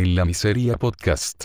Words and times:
En 0.00 0.14
la 0.14 0.24
miseria 0.24 0.78
podcast. 0.78 1.44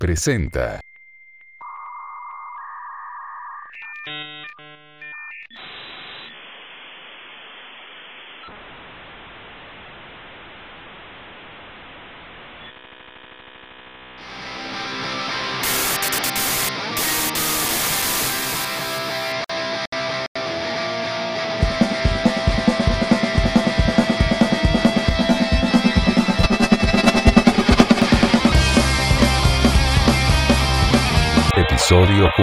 Presenta. 0.00 0.83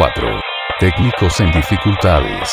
4. 0.01 0.41
Técnicos 0.79 1.39
en 1.41 1.51
dificultades. 1.51 2.49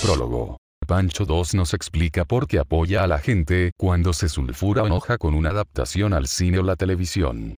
Prólogo. 0.00 0.56
Pancho 0.86 1.24
2 1.24 1.54
nos 1.54 1.74
explica 1.74 2.24
por 2.24 2.46
qué 2.46 2.60
apoya 2.60 3.02
a 3.02 3.08
la 3.08 3.18
gente 3.18 3.72
cuando 3.76 4.12
se 4.12 4.28
sulfura 4.28 4.84
o 4.84 4.86
enoja 4.86 5.18
con 5.18 5.34
una 5.34 5.50
adaptación 5.50 6.12
al 6.12 6.28
cine 6.28 6.60
o 6.60 6.62
la 6.62 6.76
televisión. 6.76 7.56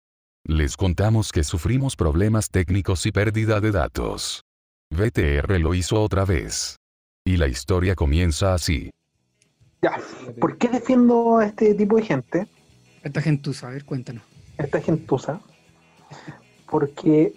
Les 0.47 0.77
contamos 0.77 1.33
que 1.33 1.43
sufrimos 1.43 1.97
problemas 1.97 2.51
técnicos 2.51 3.05
y 3.07 3.11
pérdida 3.11 3.61
de 3.61 3.73
datos. 3.73 4.45
VTR 4.91 5.59
lo 5.61 5.75
hizo 5.75 6.01
otra 6.03 6.25
vez. 6.25 6.77
Y 7.25 7.37
la 7.37 7.47
historia 7.47 7.95
comienza 7.95 8.55
así. 8.55 8.91
Ya, 9.83 9.99
¿por 10.41 10.59
qué 10.59 10.69
defiendo 10.69 11.39
a 11.39 11.47
este 11.47 11.75
tipo 11.75 11.97
de 11.97 12.03
gente? 12.03 12.47
Esta 13.03 13.23
gentuza, 13.23 13.69
a 13.69 13.71
ver, 13.71 13.85
cuéntanos. 13.85 14.23
Esta 14.59 14.81
gentuza. 14.81 15.41
Porque, 16.69 17.33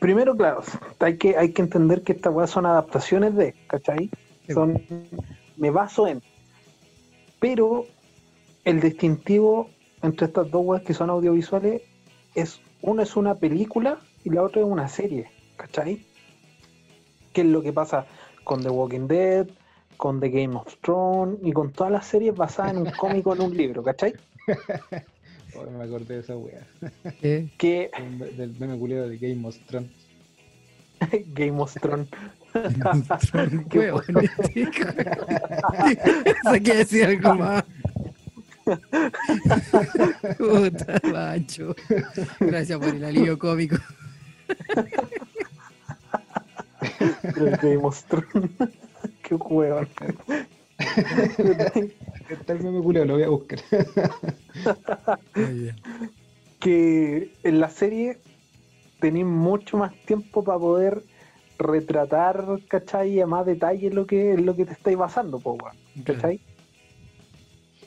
primero, 0.00 0.36
claro, 0.36 0.62
hay 1.00 1.16
que, 1.16 1.36
hay 1.36 1.52
que 1.52 1.62
entender 1.62 2.02
que 2.02 2.12
estas 2.12 2.32
weas 2.34 2.50
son 2.50 2.66
adaptaciones 2.66 3.34
de, 3.36 3.54
¿cachai? 3.68 4.10
Son, 4.52 4.82
me 5.56 5.70
baso 5.70 6.06
en. 6.06 6.22
Pero 7.40 7.86
el 8.64 8.80
distintivo 8.80 9.70
entre 10.02 10.26
estas 10.26 10.50
dos 10.50 10.62
weas 10.64 10.82
que 10.82 10.94
son 10.94 11.10
audiovisuales 11.10 11.82
es, 12.34 12.60
uno 12.82 13.02
es 13.02 13.16
una 13.16 13.34
película 13.34 13.98
y 14.24 14.30
la 14.30 14.42
otra 14.42 14.60
es 14.62 14.68
una 14.68 14.88
serie, 14.88 15.30
¿cachai? 15.56 16.04
¿Qué 17.36 17.42
es 17.42 17.48
lo 17.48 17.60
que 17.62 17.70
pasa 17.70 18.06
con 18.44 18.62
The 18.62 18.70
Walking 18.70 19.08
Dead, 19.08 19.46
con 19.98 20.20
The 20.20 20.30
Game 20.30 20.56
of 20.56 20.74
Thrones 20.80 21.36
y 21.42 21.52
con 21.52 21.70
todas 21.70 21.92
las 21.92 22.06
series 22.06 22.34
basadas 22.34 22.72
en 22.72 22.78
un 22.78 22.90
cómic 22.98 23.26
o 23.26 23.34
en 23.34 23.42
un 23.42 23.54
libro, 23.54 23.82
¿cachai? 23.82 24.14
Ahora 25.54 25.70
me 25.70 25.84
acordé 25.84 26.14
de 26.14 26.20
esa 26.20 26.34
wea. 26.34 26.66
¿Qué? 27.20 27.50
Que 27.58 27.90
Del- 28.38 28.58
meme 28.58 28.78
culiado 28.78 29.10
de 29.10 29.18
Game 29.18 29.46
of 29.46 29.54
Thrones. 29.66 29.90
Game 31.34 31.60
of 31.60 31.74
Thrones. 31.74 32.08
Qué 33.68 33.78
Huevo, 33.80 34.00
Eso 34.00 34.12
quiere 36.62 36.76
decir 36.78 37.04
algo 37.04 37.34
más. 37.34 37.64
Puta, 40.38 41.00
macho. 41.12 41.76
Gracias 42.40 42.78
por 42.78 42.88
el 42.94 43.04
alivio 43.04 43.38
cómico. 43.38 43.76
El 47.36 47.56
Game 47.56 47.84
of 47.84 48.02
Thrones. 48.04 48.50
Qué 49.22 49.34
hueón. 49.34 49.88
Está 52.28 52.52
el 52.52 52.62
meme 52.62 52.82
culiado, 52.82 53.06
lo 53.06 53.14
voy 53.14 53.22
a 53.22 53.28
buscar. 53.28 53.60
que 56.60 57.32
en 57.42 57.60
la 57.60 57.70
serie 57.70 58.18
tenéis 59.00 59.26
mucho 59.26 59.76
más 59.76 59.94
tiempo 60.04 60.42
para 60.42 60.58
poder 60.58 61.02
retratar, 61.58 62.44
¿cachai? 62.68 63.20
A 63.20 63.26
más 63.26 63.46
detalle 63.46 63.90
lo 63.90 64.06
que 64.06 64.34
es 64.34 64.40
lo 64.40 64.56
que 64.56 64.66
te 64.66 64.72
estáis 64.72 64.96
basando, 64.96 65.38
po, 65.38 65.56
¿cachai? 66.04 66.40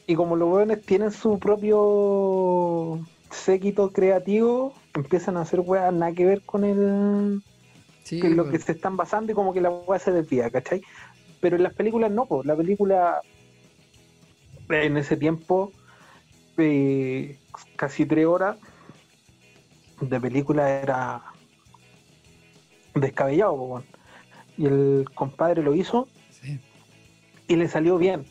Y 0.08 0.16
como 0.16 0.36
los 0.36 0.50
weones 0.52 0.82
tienen 0.82 1.12
su 1.12 1.38
propio 1.38 3.00
séquito 3.30 3.92
creativo, 3.92 4.74
empiezan 4.96 5.38
a 5.38 5.42
hacer 5.42 5.60
weas 5.60 5.94
nada 5.94 6.14
que 6.14 6.26
ver 6.26 6.42
con 6.42 6.64
el 6.64 7.44
Sí, 8.04 8.20
que 8.20 8.28
es 8.28 8.36
lo 8.36 8.50
que 8.50 8.60
se 8.60 8.72
están 8.72 8.98
basando 8.98 9.32
y 9.32 9.36
como 9.36 9.54
que 9.54 9.62
la 9.62 9.70
wea 9.70 10.00
se 10.00 10.12
desvía, 10.12 10.50
¿cachai? 10.50 10.82
Pero 11.40 11.58
en 11.58 11.64
las 11.64 11.74
películas 11.74 12.12
no, 12.12 12.26
pues 12.26 12.46
la 12.46 12.56
película 12.56 13.22
en 14.70 14.98
ese 14.98 15.18
tiempo, 15.18 15.72
eh, 16.58 17.38
casi 17.76 18.06
tres 18.06 18.26
horas 18.26 18.58
de 20.02 20.20
película 20.20 20.70
era 20.70 21.24
descabellado, 22.94 23.58
po, 23.58 23.84
y 24.58 24.66
el 24.66 25.06
compadre 25.14 25.64
lo 25.64 25.74
hizo 25.74 26.08
sí. 26.30 26.60
y 27.48 27.56
le 27.56 27.68
salió 27.68 27.98
bien, 27.98 28.26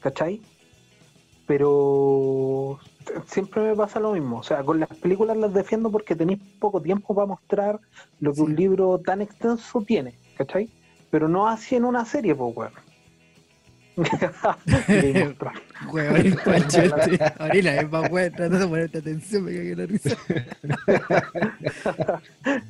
¿cachai? 0.00 0.40
Pero 1.46 2.78
siempre 3.26 3.62
me 3.62 3.76
pasa 3.76 4.00
lo 4.00 4.12
mismo, 4.12 4.38
o 4.38 4.42
sea, 4.42 4.62
con 4.64 4.80
las 4.80 4.88
películas 4.88 5.36
las 5.36 5.52
defiendo 5.54 5.90
porque 5.90 6.16
tenéis 6.16 6.40
poco 6.58 6.80
tiempo 6.80 7.14
para 7.14 7.26
mostrar 7.26 7.78
lo 8.20 8.30
que 8.32 8.36
Sí. 8.36 8.42
un 8.42 8.56
libro 8.56 8.98
tan 9.04 9.20
extenso 9.22 9.82
tiene, 9.82 10.14
¿cachai? 10.36 10.68
Pero 11.10 11.28
no 11.28 11.46
así 11.48 11.76
en 11.76 11.84
una 11.84 12.04
serie, 12.04 12.34
pues, 12.34 12.56
weón. 12.56 12.72
Este. 13.96 15.26
Ahorita 17.38 17.80
es 17.80 17.90
más 17.90 18.10
weón, 18.10 18.32
tratando 18.32 18.58
de 18.58 18.66
ponerte 18.68 18.98
atención, 18.98 19.44
me 19.44 19.52
cagué 19.54 19.76
la 19.76 19.86
risa. 19.86 20.16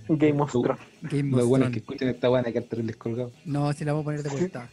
Game 0.09 0.41
of 0.43 0.53
Thrones. 0.53 0.79
Game 1.03 1.31
Lo 1.31 1.39
of 1.43 1.49
bueno 1.49 1.67
es 1.67 1.73
que 1.73 1.81
Thrones. 1.81 2.03
escuchen 2.03 2.09
esta 2.09 2.31
weá, 2.31 2.43
que 2.45 2.61
terribles 2.61 2.97
colgados. 2.97 3.33
No, 3.45 3.73
si 3.73 3.85
la 3.85 3.93
vamos 3.93 4.03
a 4.03 4.05
poner 4.05 4.23
de 4.23 4.31
vuelta. 4.31 4.69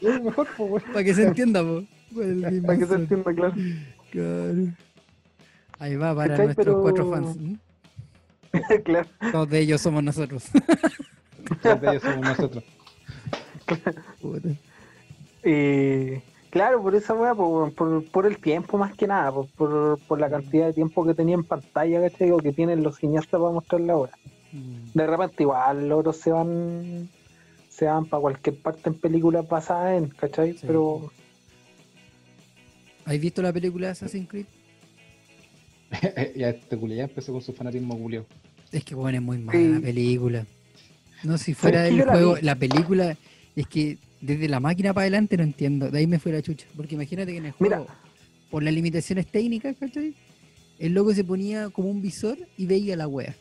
Es 0.00 0.22
mejor, 0.22 0.46
pues, 0.56 0.70
weón. 0.70 0.82
Para 0.92 1.04
que 1.04 1.14
se 1.14 1.26
entienda, 1.26 1.62
po. 1.62 1.82
Para 2.14 2.78
que 2.78 2.86
se 2.86 2.94
entienda 2.94 3.34
claro. 3.34 3.54
Claro. 4.10 4.54
Ahí 5.78 5.96
va 5.96 6.14
para 6.14 6.36
nuestros 6.36 6.56
Pero- 6.56 6.82
cuatro 6.82 7.10
fans. 7.10 7.36
claro. 8.84 9.08
Dos 9.32 9.48
de 9.48 9.60
ellos 9.60 9.80
somos 9.80 10.04
nosotros. 10.04 10.44
Tres 11.62 11.80
de 11.80 11.88
ellos 11.90 12.02
somos 12.02 12.20
nosotros. 12.20 12.64
Puta. 14.20 14.48
Eh, 15.44 16.22
claro, 16.50 16.80
por 16.80 16.94
esa 16.94 17.14
weá, 17.14 17.34
por, 17.34 17.74
por, 17.74 18.04
por 18.12 18.26
el 18.26 18.38
tiempo 18.38 18.78
más 18.78 18.94
que 18.94 19.08
nada, 19.08 19.32
por, 19.32 19.48
por, 19.48 19.98
por 20.06 20.20
la 20.20 20.30
cantidad 20.30 20.66
de 20.66 20.72
tiempo 20.72 21.04
que 21.04 21.14
tenía 21.14 21.34
en 21.34 21.42
pantalla, 21.42 22.00
¿cachai? 22.00 22.30
O 22.30 22.36
que 22.36 22.52
tienen 22.52 22.84
los 22.84 22.98
cineastas 22.98 23.40
para 23.40 23.52
mostrar 23.52 23.80
la 23.80 23.96
weá. 23.96 24.12
Mm. 24.52 24.92
De 24.94 25.04
repente 25.04 25.42
igual 25.42 25.88
los 25.88 25.98
otros 25.98 26.16
se 26.18 26.30
van 26.30 27.08
se 27.70 27.86
van 27.86 28.04
para 28.06 28.20
cualquier 28.20 28.56
parte 28.56 28.88
en 28.90 28.94
películas 28.94 29.48
basadas 29.48 30.00
en, 30.00 30.10
¿cachai? 30.10 30.52
Sí. 30.52 30.60
Pero 30.64 31.10
¿Has 33.04 33.18
visto 33.20 33.42
la 33.42 33.52
película 33.52 33.88
de 33.88 33.92
Assassin's 33.92 34.28
Creed? 34.28 34.46
ya 36.36 36.50
este 36.50 36.76
culiado 36.76 36.98
ya 36.98 37.04
empezó 37.04 37.32
con 37.32 37.42
su 37.42 37.52
fanatismo 37.52 37.98
culiado. 37.98 38.26
Es 38.70 38.84
que 38.84 38.94
bueno, 38.94 39.18
es 39.18 39.22
muy 39.24 39.38
mala 39.38 39.58
Sí. 39.58 39.68
la 39.68 39.80
película. 39.80 40.46
No, 41.24 41.38
si 41.38 41.54
fuera 41.54 41.82
del 41.82 41.98
la 41.98 42.04
juego, 42.06 42.36
la 42.40 42.56
película, 42.56 43.16
es 43.54 43.66
que 43.66 43.98
desde 44.20 44.48
la 44.48 44.60
máquina 44.60 44.92
para 44.94 45.02
adelante 45.02 45.36
no 45.36 45.42
entiendo. 45.42 45.90
De 45.90 45.98
ahí 45.98 46.06
me 46.06 46.18
fue 46.18 46.32
la 46.32 46.42
chucha. 46.42 46.66
Porque 46.76 46.94
imagínate 46.94 47.32
que 47.32 47.38
en 47.38 47.46
el 47.46 47.54
Mira. 47.60 47.78
juego, 47.78 47.92
por 48.50 48.62
las 48.62 48.72
limitaciones 48.74 49.26
técnicas, 49.26 49.76
¿cachai? 49.78 50.14
El 50.78 50.94
loco 50.94 51.14
se 51.14 51.22
ponía 51.22 51.68
como 51.70 51.90
un 51.90 52.02
visor 52.02 52.38
y 52.56 52.66
veía 52.66 52.96
la 52.96 53.06
wea. 53.06 53.36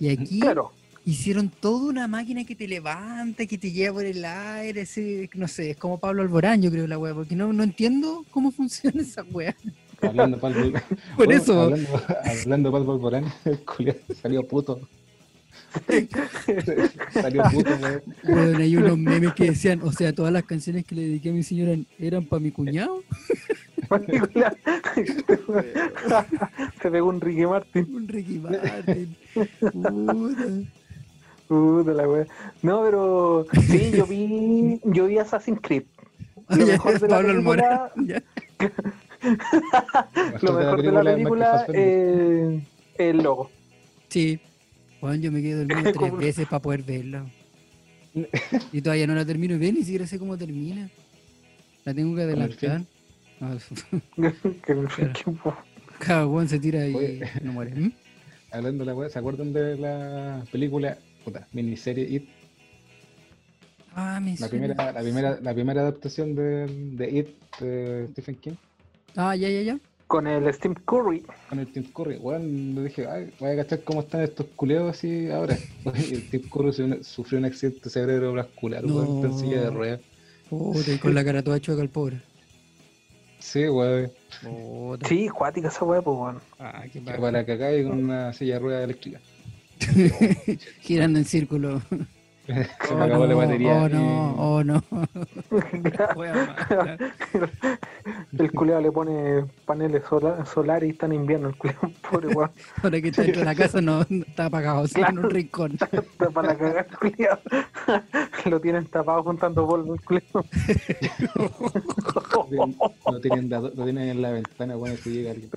Y 0.00 0.08
aquí 0.08 0.40
claro, 0.40 0.72
hicieron 1.06 1.48
toda 1.48 1.88
una 1.88 2.08
máquina 2.08 2.44
que 2.44 2.56
te 2.56 2.66
levanta, 2.66 3.46
que 3.46 3.56
te 3.56 3.70
lleva 3.70 3.94
por 3.94 4.04
el 4.04 4.24
aire, 4.24 4.82
así, 4.82 5.30
no 5.34 5.46
sé, 5.48 5.70
es 5.70 5.76
como 5.76 5.98
Pablo 5.98 6.20
Alborán, 6.22 6.60
yo 6.60 6.70
creo, 6.70 6.86
la 6.88 6.98
wea, 6.98 7.14
porque 7.14 7.36
no, 7.36 7.52
no 7.52 7.62
entiendo 7.62 8.24
cómo 8.30 8.50
funciona 8.52 9.00
esa 9.00 9.22
wea. 9.22 9.54
Hablando 10.02 10.38
pal 10.38 10.52
Bol- 10.54 10.72
Por 11.16 11.26
Bueno, 11.26 11.40
eso. 11.42 11.62
Hablando, 11.62 12.76
hablando 12.76 13.22
el 13.46 13.58
culiado 13.60 13.98
salió 14.20 14.46
puto. 14.46 14.80
salió 17.12 17.42
puto, 17.50 17.70
weón. 17.80 18.02
Bueno, 18.24 18.58
hay 18.58 18.76
unos 18.76 18.98
memes 18.98 19.32
que 19.34 19.44
decían, 19.50 19.80
o 19.82 19.92
sea, 19.92 20.12
todas 20.12 20.32
las 20.32 20.44
canciones 20.44 20.84
que 20.84 20.94
le 20.96 21.02
dediqué 21.02 21.30
a 21.30 21.32
mi 21.32 21.42
señora 21.42 21.76
eran 21.98 22.24
para 22.24 22.40
mi 22.40 22.50
cuñado. 22.50 23.02
se 26.82 26.90
pegó 26.90 27.08
un 27.08 27.20
Ricky 27.20 27.46
Martin. 27.46 27.94
Un 27.94 28.08
Ricky 28.08 28.38
Martin. 28.38 29.16
Puta. 29.72 30.46
Puta 31.48 31.92
la 31.92 32.08
wea. 32.08 32.26
No, 32.62 32.82
pero 32.82 33.46
sí, 33.68 33.92
yo 33.92 34.06
vi, 34.06 34.80
yo 34.84 35.06
vi 35.06 35.18
Assassin's 35.18 35.60
Creed. 35.62 35.84
Lo 36.48 36.66
mejor 36.72 37.00
de 37.00 37.08
la 37.08 37.16
Pablo 37.16 37.32
película-. 37.32 37.92
Lo 40.42 40.52
mejor 40.52 40.82
de 40.82 40.92
la 40.92 41.02
película 41.04 41.64
es 41.68 42.62
es 42.98 42.98
el 42.98 43.22
logo. 43.22 43.50
Sí. 44.08 44.40
Juan, 45.00 45.20
yo 45.20 45.30
me 45.30 45.42
quedo 45.42 45.64
dormido 45.64 45.92
tres 45.98 46.16
veces 46.16 46.48
para 46.48 46.62
poder 46.62 46.82
verla. 46.82 47.26
Y 48.72 48.80
todavía 48.80 49.06
no 49.06 49.14
la 49.14 49.26
termino 49.26 49.58
ver, 49.58 49.74
ni 49.74 49.82
siquiera 49.82 50.06
sé 50.06 50.18
cómo 50.18 50.38
termina. 50.38 50.88
La 51.84 51.92
tengo 51.92 52.16
que 52.16 52.22
adelantar. 52.22 52.82
Cada 55.98 56.26
Juan 56.26 56.48
se 56.48 56.58
tira 56.58 56.88
y 56.88 56.94
Oye. 56.94 57.30
no 57.42 57.52
muere. 57.52 57.74
¿Mm? 57.74 57.92
Hablando 58.50 58.84
de 58.84 58.86
la 58.86 58.94
weá, 58.94 59.10
¿se 59.10 59.18
acuerdan 59.18 59.52
de 59.52 59.76
la 59.76 60.42
película, 60.50 60.96
puta, 61.26 61.46
miniserie 61.52 62.04
It? 62.04 62.28
Ah, 63.94 64.20
me 64.20 64.32
La 64.32 64.36
suena. 64.36 64.50
primera, 64.50 64.92
la 64.92 65.00
primera, 65.00 65.38
la 65.42 65.54
primera 65.54 65.80
adaptación 65.82 66.34
de, 66.34 66.66
de 66.96 67.10
It 67.18 67.28
de 67.60 68.08
Stephen 68.12 68.36
King 68.36 68.52
Ah, 69.16 69.34
ya, 69.34 69.48
ya, 69.48 69.62
ya. 69.62 69.78
con 70.06 70.26
el 70.26 70.52
Steve 70.54 70.76
Curry. 70.86 71.24
con 71.48 71.58
el 71.58 71.66
Tim 71.72 71.84
Curry. 71.92 72.16
Weón, 72.18 72.74
le 72.74 72.84
dije, 72.84 73.06
ay, 73.08 73.32
voy 73.40 73.50
a 73.50 73.56
cachar 73.56 73.82
cómo 73.82 74.00
están 74.02 74.20
estos 74.20 74.46
culeados 74.54 74.90
así 74.96 75.28
ahora. 75.30 75.56
Y 76.10 76.14
el 76.14 76.30
Tim 76.30 76.42
Curry 76.48 76.72
sufrió- 76.72 77.02
sufrió 77.02 77.38
un 77.40 77.44
accidente 77.46 77.90
cerebrovascular, 77.90 78.84
weón, 78.84 79.16
está 79.16 79.26
en 79.28 79.38
silla 79.38 79.60
de 79.62 79.70
No. 79.70 79.76
ruedas. 79.78 80.00
Y 80.86 80.98
con 80.98 81.14
la 81.14 81.24
cara 81.24 81.42
toda 81.42 81.58
chueca 81.58 81.82
el 81.82 81.88
pobre. 81.88 82.20
Sí, 83.40 83.66
weón. 83.68 84.12
Sí, 85.08 85.28
cuática 85.28 85.68
esa 85.68 85.84
weá, 85.84 86.02
pues 86.02 86.16
bueno. 86.16 86.40
Ah, 86.60 86.84
qué 86.92 87.00
para 87.00 87.44
cagar 87.46 87.78
y 87.78 87.82
con 87.84 88.04
una 88.04 88.32
silla 88.34 88.54
de 88.54 88.60
ruedas 88.60 88.84
eléctrica. 88.84 89.20
Girando 90.80 91.18
en 91.18 91.24
círculo. 91.24 91.82
Se 92.46 92.52
Oh, 92.92 92.96
me 92.96 93.04
acabó 93.06 93.26
la 93.26 93.32
no, 93.32 93.38
batería. 93.38 93.82
Oh, 93.82 93.88
y- 93.88 93.92
no, 93.92 94.34
oh, 94.38 94.62
no. 94.62 94.80
El 98.38 98.52
culeado 98.52 98.82
le 98.82 98.92
pone 98.92 99.44
paneles 99.64 100.04
sola- 100.08 100.46
solares 100.46 100.88
y 100.88 100.92
está 100.92 101.06
en 101.06 101.14
invierno 101.14 101.48
el 101.48 101.56
culeado, 101.56 101.90
pobre 102.08 102.28
weón. 102.28 102.50
Ahora 102.84 103.00
que 103.00 103.08
está 103.08 103.22
dentro 103.22 103.40
de 103.40 103.46
la 103.46 103.54
casa 103.56 103.80
no 103.80 104.06
no 104.08 104.24
está 104.24 104.44
apagado, 104.46 104.84
está 104.84 105.08
en 105.08 105.18
un 105.18 105.28
rincón. 105.30 105.72
Está 105.72 106.30
para 106.30 106.48
la 106.52 106.56
cagar 106.56 106.86
el 106.88 106.96
culeado. 106.98 107.40
Lo 108.44 108.60
tienen 108.60 108.86
tapado 108.86 109.24
juntando 109.24 109.66
polvo 109.66 109.94
el 109.94 110.00
culeado. 110.02 110.44
Lo 113.10 113.20
tienen, 113.20 113.50
lo 113.50 113.70
tienen 113.72 114.08
en 114.08 114.22
la 114.22 114.30
ventana, 114.30 114.76
weón, 114.76 114.96
si 114.98 115.10
llega 115.10 115.32
alguien. 115.32 115.50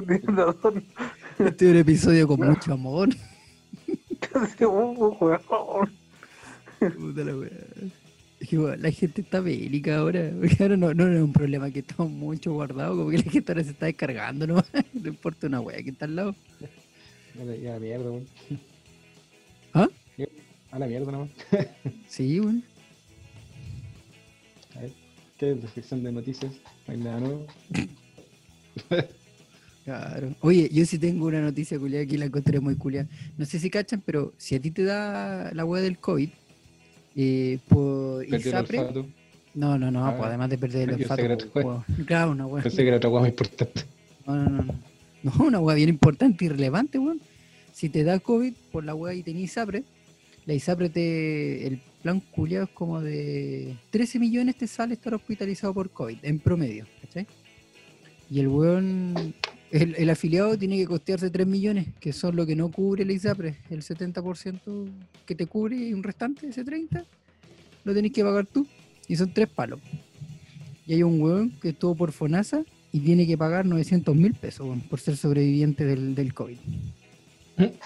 Este 1.37 1.65
es 1.65 1.71
un 1.71 1.77
episodio 1.77 2.27
con 2.27 2.39
mucho 2.39 2.73
amor. 2.73 3.09
Weón. 4.59 5.91
Puta 6.79 7.23
la 7.23 7.35
wea. 7.35 7.49
Es 8.39 8.47
que 8.47 8.57
weón, 8.57 8.81
la 8.81 8.91
gente 8.91 9.21
está 9.21 9.39
bélica 9.41 9.97
ahora. 9.97 10.31
Porque 10.39 10.57
ahora 10.63 10.77
no, 10.77 10.93
no 10.93 11.07
es 11.11 11.21
un 11.21 11.33
problema 11.33 11.69
que 11.71 11.79
estamos 11.79 12.11
mucho 12.11 12.53
guardados, 12.53 12.97
como 12.97 13.09
que 13.09 13.17
la 13.17 13.31
gente 13.31 13.51
ahora 13.51 13.63
se 13.63 13.71
está 13.71 13.85
descargando 13.87 14.47
nomás. 14.47 14.69
No 14.93 15.09
importa 15.09 15.47
una 15.47 15.61
wea 15.61 15.81
que 15.83 15.89
está 15.89 16.05
al 16.05 16.15
lado. 16.15 16.35
A 17.39 17.43
la, 17.43 17.53
a 17.53 17.73
la 17.73 17.79
mierda, 17.79 18.11
weón. 18.11 18.27
¿Ah? 19.73 19.87
A 20.71 20.79
la 20.79 20.87
mierda 20.87 21.11
nomás. 21.11 21.29
Sí, 22.07 22.39
weón. 22.39 22.63
A 24.75 24.81
ver, 24.81 24.91
¿qué 25.37 25.51
es 25.51 25.63
la 25.63 25.69
sección 25.69 26.03
de 26.03 26.11
noticias? 26.11 26.53
No 26.87 26.93
hay 26.93 26.99
nada 26.99 27.19
nuevo. 27.19 27.47
Claro. 29.89 30.35
Oye, 30.41 30.69
yo 30.71 30.85
sí 30.85 30.99
tengo 30.99 31.25
una 31.25 31.41
noticia 31.41 31.79
culiada 31.79 32.05
que 32.05 32.15
la 32.15 32.25
encontré 32.25 32.59
muy 32.59 32.75
culiada. 32.75 33.07
No 33.39 33.45
sé 33.45 33.57
si 33.59 33.71
cachan, 33.71 34.03
pero 34.05 34.33
si 34.37 34.53
a 34.53 34.61
ti 34.61 34.69
te 34.69 34.83
da 34.83 35.51
la 35.51 35.65
wea 35.65 35.81
del 35.81 35.97
COVID, 35.97 36.29
eh, 37.15 37.57
por 37.67 38.23
ISAPRE. 38.23 38.77
No, 39.55 39.79
no, 39.79 39.89
no, 39.89 40.05
Ah, 40.05 40.15
pues 40.15 40.27
además 40.27 40.51
de 40.51 40.59
perder 40.59 40.89
el 40.89 40.95
olfato. 40.95 41.15
sé 41.15 41.21
que 41.21 41.25
era 41.25 41.37
pues, 41.37 41.49
otra 41.49 41.65
weón. 41.65 42.05
Claro, 42.05 42.31
una 42.31 42.45
wea. 42.45 42.61
Pensé 42.61 42.83
que 42.83 42.87
era 42.87 42.97
otra 42.97 43.09
cosa 43.09 43.21
más 43.21 43.29
importante. 43.29 43.81
No, 44.27 44.35
no, 44.35 44.49
no, 44.49 44.63
no. 44.63 44.79
No, 45.23 45.33
una 45.43 45.59
wea 45.59 45.75
bien 45.75 45.89
importante 45.89 46.45
y 46.45 46.49
relevante, 46.49 46.99
weón. 46.99 47.19
Si 47.73 47.89
te 47.89 48.03
da 48.03 48.19
COVID 48.19 48.53
por 48.71 48.85
la 48.85 48.93
wea 48.93 49.15
y 49.15 49.23
tenés 49.23 49.45
ISAPRE, 49.45 49.83
la 50.45 50.53
ISAPRE 50.53 50.89
te. 50.89 51.65
El 51.65 51.81
plan 52.03 52.19
culiado 52.19 52.65
es 52.65 52.71
como 52.71 53.01
de 53.01 53.75
13 53.89 54.19
millones 54.19 54.55
te 54.55 54.67
sale 54.67 54.93
estar 54.93 55.15
hospitalizado 55.15 55.73
por 55.73 55.89
COVID, 55.89 56.19
en 56.21 56.37
promedio, 56.37 56.85
¿cachai? 57.01 57.25
Y 58.29 58.39
el 58.39 58.49
weón. 58.49 59.33
El, 59.71 59.95
el 59.95 60.09
afiliado 60.09 60.57
tiene 60.57 60.77
que 60.77 60.87
costearse 60.87 61.29
3 61.29 61.45
millones, 61.45 61.87
que 61.99 62.11
son 62.11 62.35
lo 62.35 62.45
que 62.45 62.55
no 62.55 62.71
cubre 62.71 63.05
la 63.05 63.13
ISAPRE. 63.13 63.57
El 63.69 63.81
70% 63.83 64.89
que 65.25 65.35
te 65.35 65.45
cubre 65.45 65.75
y 65.75 65.93
un 65.93 66.01
restante, 66.03 66.47
ese 66.47 66.65
30%, 66.65 67.05
lo 67.83 67.93
tenés 67.93 68.11
que 68.11 68.23
pagar 68.23 68.45
tú. 68.47 68.65
Y 69.07 69.15
son 69.15 69.33
tres 69.33 69.47
palos. 69.49 69.79
Y 70.85 70.93
hay 70.93 71.03
un 71.03 71.21
weón 71.21 71.51
que 71.61 71.69
estuvo 71.69 71.95
por 71.95 72.11
FONASA 72.11 72.63
y 72.91 72.99
tiene 73.01 73.27
que 73.27 73.37
pagar 73.37 73.65
900 73.65 74.15
mil 74.15 74.33
pesos 74.33 74.65
weón, 74.67 74.81
por 74.81 74.99
ser 74.99 75.17
sobreviviente 75.17 75.85
del, 75.85 76.15
del 76.15 76.33
COVID. 76.33 76.57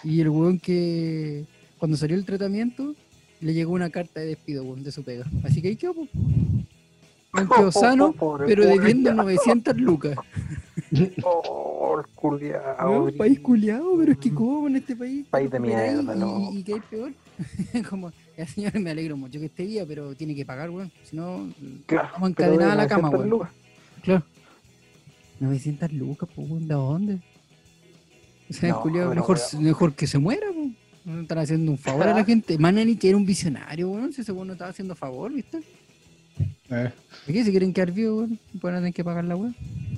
Y 0.04 0.22
el 0.22 0.30
weón 0.30 0.60
que 0.60 1.46
cuando 1.78 1.98
salió 1.98 2.16
el 2.16 2.26
tratamiento 2.26 2.96
le 3.42 3.54
llegó 3.54 3.74
una 3.74 3.90
carta 3.90 4.22
de 4.22 4.28
despido 4.28 4.64
weón, 4.64 4.84
de 4.84 4.92
su 4.92 5.04
pega. 5.04 5.26
Así 5.44 5.62
que 5.62 5.70
ahí 5.70 5.76
quedó. 5.76 5.94
Weón 5.94 7.50
quedó 7.54 7.72
sano, 7.74 8.14
Pobre 8.14 8.48
pero 8.48 8.64
culiao. 8.64 8.80
debiendo 8.80 9.14
900 9.16 9.78
lucas. 9.78 10.18
Oh, 11.24 12.00
el 12.00 12.06
culiao. 12.16 12.90
Weón, 13.02 13.18
país 13.18 13.40
culiado, 13.40 13.98
pero 13.98 14.12
es 14.14 14.18
que 14.18 14.34
como 14.34 14.68
en 14.68 14.76
este 14.78 14.96
país. 14.96 15.26
País 15.30 15.50
de 15.52 15.60
mierda, 15.60 16.16
y- 16.16 16.20
loco. 16.20 16.50
Y, 16.54 16.64
que 16.64 16.74
hay 16.76 16.80
peor. 16.90 17.14
Como, 17.90 18.12
ya 18.38 18.46
señor, 18.48 18.80
me 18.80 18.92
alegro 18.92 19.18
mucho 19.18 19.40
que 19.40 19.48
esté 19.48 19.66
viva, 19.66 19.86
pero 19.88 20.16
tiene 20.16 20.36
que 20.36 20.46
pagar, 20.46 20.70
weón. 20.70 20.92
Si 21.04 21.16
no, 21.16 21.50
Claro, 21.88 22.10
Vamos 22.14 22.30
encadenada 22.30 22.68
de 22.68 22.72
a 22.74 22.76
la 22.76 22.88
cama, 22.88 23.10
900 23.10 23.20
weón. 23.20 23.30
lucas. 23.30 23.52
Claro. 24.04 24.24
900 25.40 25.94
lucas, 25.94 26.30
pues, 26.36 26.50
weón, 26.50 26.68
¿de 26.68 26.74
dónde? 26.76 27.20
O 28.50 28.54
sea, 28.54 28.70
el 28.70 28.76
No, 28.76 28.82
culiao, 28.82 29.16
mejor, 29.16 29.40
weón. 29.54 29.64
mejor 29.64 29.94
que 29.94 30.08
se 30.08 30.20
muera, 30.20 30.46
pues. 30.54 30.70
No 31.06 31.22
están 31.22 31.38
haciendo 31.40 31.72
un 31.72 31.78
favor 31.78 32.08
a 32.08 32.14
la 32.16 32.24
gente. 32.24 32.58
Manani 32.58 32.98
era 33.02 33.18
un 33.18 33.26
visionario, 33.26 33.90
weón. 33.90 34.14
Si 34.14 34.22
ese 34.22 34.32
weón 34.32 34.48
no 34.48 34.54
estaba 34.54 34.70
haciendo 34.72 34.96
favor, 34.96 35.34
¿viste? 35.34 35.60
Eh, 36.70 36.92
¿De 37.28 37.34
qué 37.34 37.44
se 37.44 37.52
quieren 37.52 37.74
quedar 37.74 37.92
vivos, 37.92 38.20
weón? 38.30 38.40
Van 38.54 38.76
a 38.76 38.78
tener 38.78 38.94
que 38.94 39.04
pagar 39.04 39.26
la 39.26 39.36
weón. 39.36 39.56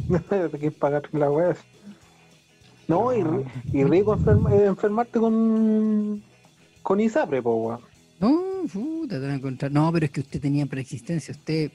Hay 0.54 0.60
que 0.60 0.72
pagar 0.72 1.04
la 1.12 1.30
weá. 1.30 1.56
No, 2.88 3.14
y, 3.14 3.22
ri- 3.22 3.46
y 3.74 3.84
rico 3.84 4.16
enferma- 4.16 4.52
eh, 4.54 4.66
enfermarte 4.66 5.20
con 5.20 6.24
con 6.84 7.00
ISAPRE, 7.00 7.42
po, 7.42 7.56
weón. 7.56 7.80
No, 8.20 8.42
puta, 8.72 9.16
te 9.16 9.22
van 9.22 9.32
a 9.32 9.36
encontrar. 9.36 9.72
No, 9.72 9.92
pero 9.92 10.06
es 10.06 10.12
que 10.12 10.22
usted 10.22 10.40
tenía 10.40 10.66
preexistencia. 10.68 11.32
Usted 11.32 11.72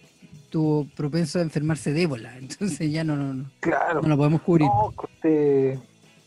tuvo 0.50 0.87
propenso 0.96 1.39
a 1.41 1.43
enfermarse 1.43 1.93
de 1.93 2.03
ébola. 2.03 2.37
Entonces 2.39 2.91
ya 2.93 3.03
no, 3.05 3.17
no, 3.17 3.34
no, 3.34 3.51
Claro. 3.60 4.03
no 4.03 4.08
lo 4.08 4.17
podemos 4.17 4.41
cubrir. 4.43 4.69
No, 4.69 4.93
usted 5.15 5.79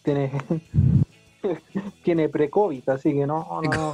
tiene 0.04 0.32
tiene 2.04 2.28
pre-COVID, 2.30 2.90
así 2.90 3.14
que 3.14 3.26
no, 3.26 3.62
no, 3.64 3.94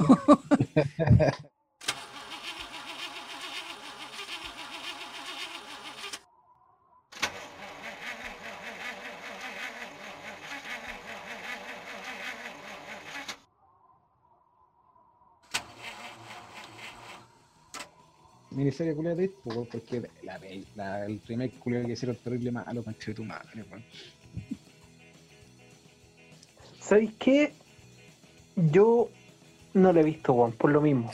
Miniserie 18.50 18.94
culiada 18.94 19.16
de 19.16 19.24
It, 19.24 19.32
weón, 19.44 19.66
porque 19.70 20.02
la, 20.22 20.40
la- 20.76 21.04
el 21.06 21.20
remake 21.26 21.58
culiado 21.58 21.86
que 21.86 21.92
hicieron 21.92 22.16
terrible 22.16 22.50
malo, 22.52 22.82
conche 22.82 23.10
de 23.12 23.14
tu 23.14 23.24
madre, 23.24 23.64
weón. 23.70 23.84
¿Sabéis 26.80 27.12
qué? 27.18 27.52
Yo 28.56 29.08
no 29.74 29.92
lo 29.92 30.00
he 30.00 30.04
visto, 30.04 30.32
weón, 30.32 30.52
por 30.52 30.70
lo 30.70 30.80
mismo. 30.80 31.10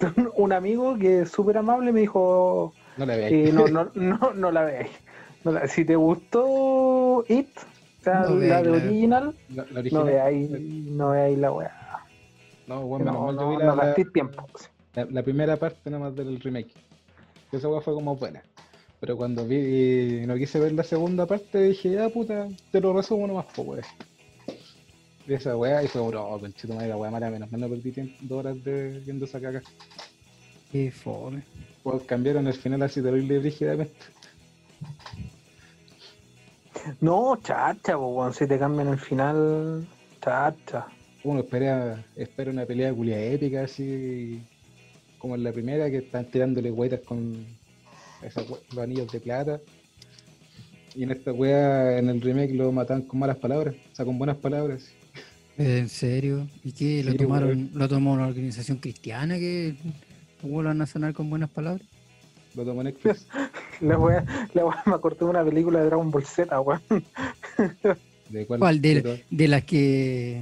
Un 0.34 0.52
amigo 0.52 0.98
que 0.98 1.22
es 1.22 1.30
súper 1.30 1.58
amable 1.58 1.92
me 1.92 2.00
dijo, 2.00 2.74
No 2.96 3.06
la 3.06 3.16
veáis. 3.16 3.48
eh, 3.48 3.52
no, 3.52 3.68
no, 3.68 3.90
no, 3.94 4.32
no 4.34 4.50
la 4.52 4.64
veáis. 4.64 4.90
No 5.44 5.52
la- 5.52 5.66
si 5.68 5.84
te 5.84 5.96
gustó 5.96 7.24
It, 7.28 7.48
o 8.00 8.04
sea, 8.04 8.20
No 8.22 8.34
la 8.36 8.62
de 8.62 8.70
original, 8.70 9.34
La, 9.54 9.62
la 9.64 9.70
no 9.70 9.78
original. 9.80 10.04
veáis, 10.04 10.50
no 10.50 11.10
veáis 11.10 11.38
la 11.38 11.52
weá. 11.52 11.78
No, 12.66 12.80
weón, 12.80 13.04
menos 13.04 13.20
No, 13.20 13.32
no, 13.32 13.50
vi 13.50 13.56
no 13.64 13.76
la, 13.76 13.84
gastéis 13.84 14.12
tiempo. 14.12 14.48
La- 14.94 15.04
la 15.06 15.22
primera 15.22 15.56
parte 15.56 15.90
nomás 15.90 16.14
del 16.14 16.40
remake. 16.40 16.72
Esa 17.52 17.68
weá 17.68 17.80
fue 17.80 17.94
como 17.94 18.16
buena. 18.16 18.42
Pero 19.00 19.16
cuando 19.16 19.44
vi 19.46 20.24
no 20.26 20.36
quise 20.36 20.60
ver 20.60 20.72
la 20.72 20.84
segunda 20.84 21.26
parte, 21.26 21.60
dije, 21.62 21.90
ya 21.90 22.08
puta, 22.08 22.48
te 22.70 22.80
lo 22.80 22.92
resumo 22.92 23.26
nomás, 23.26 23.46
pues 23.54 23.66
weón. 23.68 23.82
Vi 25.26 25.34
esa 25.34 25.56
weá 25.56 25.82
y 25.82 25.88
fue, 25.88 26.06
bro, 26.06 26.38
conchito 26.40 26.74
madre, 26.74 26.88
la 26.88 26.96
weá 26.96 27.10
mala, 27.10 27.30
menos 27.30 27.50
mal 27.50 27.60
no 27.60 27.68
perdí 27.68 27.90
dos 28.20 28.38
horas 28.38 28.62
de 28.64 29.00
viendo 29.04 29.24
esa 29.24 29.40
caca. 29.40 29.62
Qué 30.70 30.90
fome. 30.90 31.42
Pues 31.82 32.02
cambiaron 32.04 32.46
el 32.46 32.54
final 32.54 32.82
así 32.82 33.02
terrible 33.02 33.38
brígidamente. 33.40 33.94
No, 37.00 37.36
chacha, 37.42 37.96
po, 37.96 38.06
weón, 38.08 38.32
si 38.34 38.46
te 38.46 38.58
cambian 38.58 38.88
el 38.88 38.98
final, 38.98 39.86
chacha. 40.20 40.86
Uno 41.24 41.40
espera, 41.40 42.04
espera 42.16 42.50
una 42.50 42.66
pelea 42.66 42.92
culia 42.92 43.20
épica 43.22 43.64
así 43.64 44.42
como 45.22 45.36
en 45.36 45.44
la 45.44 45.52
primera 45.52 45.88
que 45.88 45.98
están 45.98 46.24
tirándole 46.24 46.72
huetas 46.72 46.98
con, 47.00 47.46
Esa 48.24 48.42
we- 48.42 48.58
los 48.74 48.78
anillos 48.78 49.10
de 49.12 49.20
plata. 49.20 49.60
Y 50.96 51.04
en 51.04 51.12
esta 51.12 51.32
wea, 51.32 51.96
en 51.96 52.08
el 52.08 52.20
remake 52.20 52.52
lo 52.54 52.72
matan 52.72 53.02
con 53.02 53.20
malas 53.20 53.36
palabras, 53.36 53.76
o 53.92 53.94
sea, 53.96 54.04
con 54.04 54.18
buenas 54.18 54.36
palabras. 54.38 54.90
¿En 55.56 55.88
serio? 55.88 56.48
¿Y 56.64 56.72
qué? 56.72 57.04
¿Lo 57.04 57.12
Sí, 57.12 57.18
tomaron, 57.18 57.70
lo 57.72 57.88
tomó 57.88 58.12
una 58.14 58.26
organización 58.26 58.78
cristiana 58.78 59.38
que 59.38 59.74
vuelvan 60.42 60.82
a 60.82 60.86
sonar 60.86 61.14
con 61.14 61.30
buenas 61.30 61.50
palabras? 61.50 61.86
Lo 62.56 62.64
tomó 62.64 62.82
Netflix. 62.82 63.26
La 63.80 63.96
wea, 63.98 64.24
la 64.54 64.64
wea 64.66 64.82
me 64.86 64.94
acordé 64.94 65.20
de 65.20 65.24
una 65.26 65.44
película 65.44 65.80
de 65.80 65.86
Dragon 65.86 66.10
Ball 66.10 66.24
Z, 66.24 66.60
weón. 66.60 66.80
¿De 68.28 68.46
cuál? 68.46 68.60
¿Cuál? 68.60 68.80
de 68.80 69.20
de 69.30 69.48
las 69.48 69.64
que. 69.64 70.40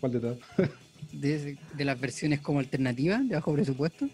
¿Cuál 0.00 0.12
de 0.12 0.20
todas? 0.20 0.38
De, 1.14 1.56
de 1.74 1.84
las 1.84 2.00
versiones 2.00 2.40
como 2.40 2.58
alternativas, 2.58 3.26
de 3.28 3.34
bajo 3.34 3.52
presupuesto. 3.52 4.08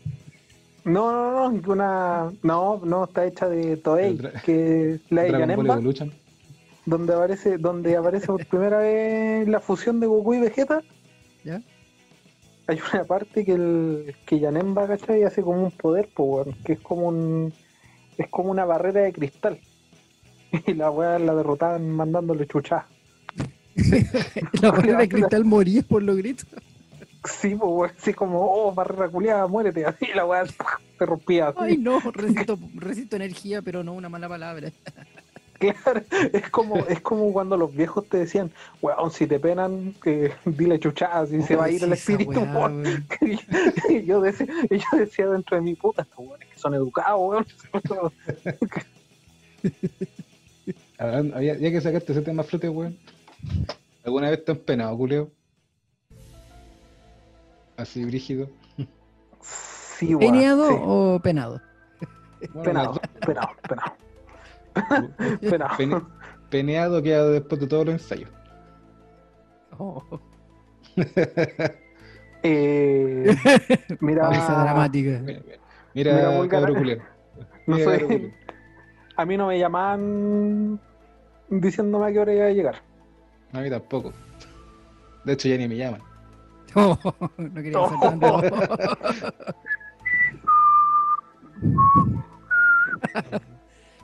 No, 0.85 1.13
no, 1.13 1.51
no, 1.51 1.73
una. 1.73 2.33
No, 2.43 2.81
no, 2.85 3.05
está 3.05 3.27
hecha 3.27 3.49
de 3.49 3.77
Toei, 3.77 4.19
que 4.45 5.01
la 5.11 5.23
de 5.23 5.33
Yanemba, 5.33 5.81
donde 6.87 7.15
aparece, 7.15 7.59
donde 7.59 7.97
aparece 7.97 8.27
por 8.27 8.47
primera 8.47 8.79
vez 8.79 9.47
la 9.47 9.61
fusión 9.61 10.01
de 10.01 10.07
Goku 10.07 10.35
y 10.35 10.41
Vegeta. 10.41 10.83
¿Ya? 11.45 11.63
Hay 12.67 12.79
una 12.93 13.05
parte 13.05 13.45
que 13.45 13.53
el 13.53 14.15
que 14.25 14.39
Yanemba, 14.39 14.87
¿cachai? 14.87 15.25
Hace 15.25 15.43
como 15.43 15.65
un 15.65 15.71
poder, 15.71 16.09
pues, 16.15 16.49
que 16.65 16.75
es 16.75 16.81
como 16.81 17.09
un. 17.09 17.53
Es 18.17 18.29
como 18.29 18.51
una 18.51 18.65
barrera 18.65 19.03
de 19.03 19.13
cristal. 19.13 19.59
Y 20.67 20.75
la 20.75 20.91
weá 20.91 21.19
la 21.19 21.35
derrotaban 21.35 21.89
mandándole 21.91 22.47
chuchá. 22.47 22.87
La 24.61 24.73
barrera 24.73 24.99
de 24.99 25.09
cristal 25.09 25.45
moría 25.45 25.83
por 25.83 26.03
los 26.03 26.17
gritos. 26.17 26.49
Sí, 27.25 27.55
pues, 27.55 27.71
weón, 27.71 27.91
así 27.99 28.15
como, 28.15 28.41
oh, 28.51 28.73
barrera 28.73 29.09
culiada, 29.09 29.47
muérete. 29.47 29.85
Así 29.87 30.07
la 30.15 30.25
weá 30.25 30.45
se 30.47 31.07
rompía. 31.07 31.49
así. 31.49 31.59
Ay, 31.61 31.77
no, 31.77 32.01
resisto, 32.01 32.59
resisto 32.75 33.17
energía, 33.17 33.63
pero 33.63 33.83
no 33.85 33.93
una 33.93 34.09
mala 34.09 34.29
palabra. 34.29 34.71
Claro, 35.61 36.01
es 36.33 36.49
como, 36.49 36.79
es 36.87 37.03
como 37.03 37.31
cuando 37.35 37.55
los 37.59 37.75
viejos 37.77 38.09
te 38.09 38.17
decían, 38.17 38.51
weón, 38.81 39.11
si 39.11 39.27
te 39.27 39.39
penan, 39.39 39.95
que 40.03 40.33
dile 40.47 40.81
chuchadas 40.81 41.31
y 41.33 41.43
se 41.43 41.55
va 41.55 41.67
a 41.67 41.71
ir 41.71 41.85
el 41.85 41.93
Oh, 41.93 41.97
Sí, 41.97 42.13
espíritu, 42.13 42.31
weá, 42.41 42.55
weón. 42.55 42.83
weón. 42.83 43.07
Y 43.91 44.05
yo 44.07 44.23
decía, 44.23 44.47
y 44.71 44.79
yo 44.79 44.87
decía 44.97 45.27
dentro 45.29 45.59
de 45.59 45.63
mi 45.63 45.75
puta, 45.75 46.01
estos 46.01 46.19
weones 46.19 46.49
que 46.49 46.59
son 46.59 46.73
educados, 46.73 47.21
weón. 47.21 47.47
Ya, 50.99 51.71
que 51.71 51.81
sacaste 51.83 52.13
ese 52.13 52.23
tema 52.23 52.43
flote, 52.43 52.71
weón. 52.71 52.97
¿Alguna 54.05 54.31
vez 54.31 54.43
te 54.43 54.53
han 54.53 54.59
penado, 54.59 54.97
culeo? 54.97 55.31
Así, 57.81 58.05
brígido. 58.05 58.49
Sí. 59.41 60.15
¿Peneado 60.17 60.69
sí. 60.69 60.75
o 60.79 61.21
penado? 61.23 61.61
Bueno, 62.53 62.63
Penado, 62.63 63.01
penado, 63.27 63.49
penado, 63.69 63.97
penado. 65.41 65.77
Pene- 65.77 66.03
peneado 66.49 67.03
queda 67.03 67.29
después 67.29 67.61
de 67.61 67.67
todos 67.67 67.87
los 67.87 67.95
ensayos. 67.95 68.31
Oh, 69.79 70.03
Eh, 72.43 73.37
mira, 74.01 74.31
esa 74.33 74.63
dramática. 74.63 75.19
Mira, 75.19 75.41
mira, 75.95 76.31
Mira, 76.31 76.49
cabro 76.49 76.75
culeo. 76.75 77.03
no 77.67 77.77
Mira, 77.77 77.85
soy- 77.85 78.33
a 79.17 79.25
mí 79.27 79.37
no 79.37 79.47
me 79.49 79.59
llamaban 79.59 80.81
diciéndome 81.51 82.07
a 82.07 82.13
qué 82.13 82.19
hora 82.19 82.33
iba 82.33 82.47
a 82.47 82.51
llegar. 82.51 82.77
A 83.53 83.61
mí 83.61 83.69
tampoco. 83.69 84.15
De 85.25 85.35
hecho, 85.35 85.49
ya 85.49 85.59
ni 85.59 85.69
me 85.69 85.77
llaman. 85.77 86.01
No 87.39 87.55
quería 87.55 87.89
ser 87.89 88.01
tanto. 88.01 88.27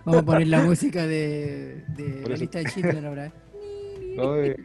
Vamos 0.04 0.22
a 0.22 0.24
poner 0.24 0.48
la 0.48 0.62
música 0.62 1.06
de, 1.06 1.84
la 2.28 2.36
lista 2.36 2.58
de 2.60 2.64
Schindler 2.66 3.06
ahora. 3.06 3.32
Oye. 4.18 4.56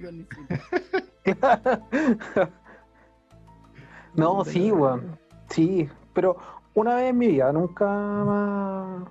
No, 4.14 4.46
sí, 4.46 4.72
weón. 4.72 5.18
Sí, 5.50 5.90
pero 6.14 6.38
una 6.74 6.96
vez 6.96 7.10
en 7.10 7.18
mi 7.18 7.28
vida, 7.28 7.52
nunca 7.52 7.88
más 7.88 9.04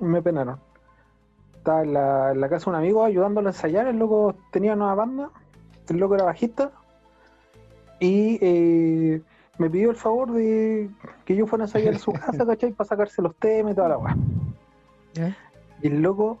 me 0.00 0.22
penaron. 0.22 0.60
Estaba 1.56 1.82
en 1.82 1.94
la, 1.94 2.32
en 2.32 2.40
la 2.40 2.48
casa 2.48 2.66
de 2.66 2.70
un 2.70 2.76
amigo 2.76 3.04
ayudándolo 3.04 3.48
a 3.48 3.52
ensayar, 3.52 3.86
el 3.86 3.98
loco 3.98 4.34
tenía 4.50 4.74
una 4.74 4.94
banda, 4.94 5.30
el 5.88 5.96
loco 5.96 6.14
era 6.14 6.24
bajista, 6.24 6.72
y 8.00 8.38
eh, 8.40 9.22
me 9.58 9.70
pidió 9.70 9.90
el 9.90 9.96
favor 9.96 10.32
de 10.32 10.90
que 11.24 11.36
yo 11.36 11.46
fuera 11.46 11.64
a 11.64 11.66
ensayar 11.66 11.94
en 11.94 12.00
su 12.00 12.12
casa, 12.12 12.44
¿cachai? 12.46 12.72
Para 12.72 12.88
sacarse 12.88 13.22
los 13.22 13.34
temas 13.36 13.72
y 13.72 13.76
toda 13.76 13.90
la 13.90 13.98
weá. 13.98 14.16
Y 15.82 15.86
el 15.86 16.02
loco 16.02 16.38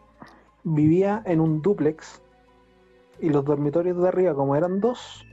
vivía 0.64 1.22
en 1.26 1.40
un 1.40 1.62
dúplex 1.62 2.20
y 3.20 3.30
los 3.30 3.44
dormitorios 3.44 4.00
de 4.00 4.08
arriba, 4.08 4.34
como 4.34 4.56
eran 4.56 4.80
dos, 4.80 5.24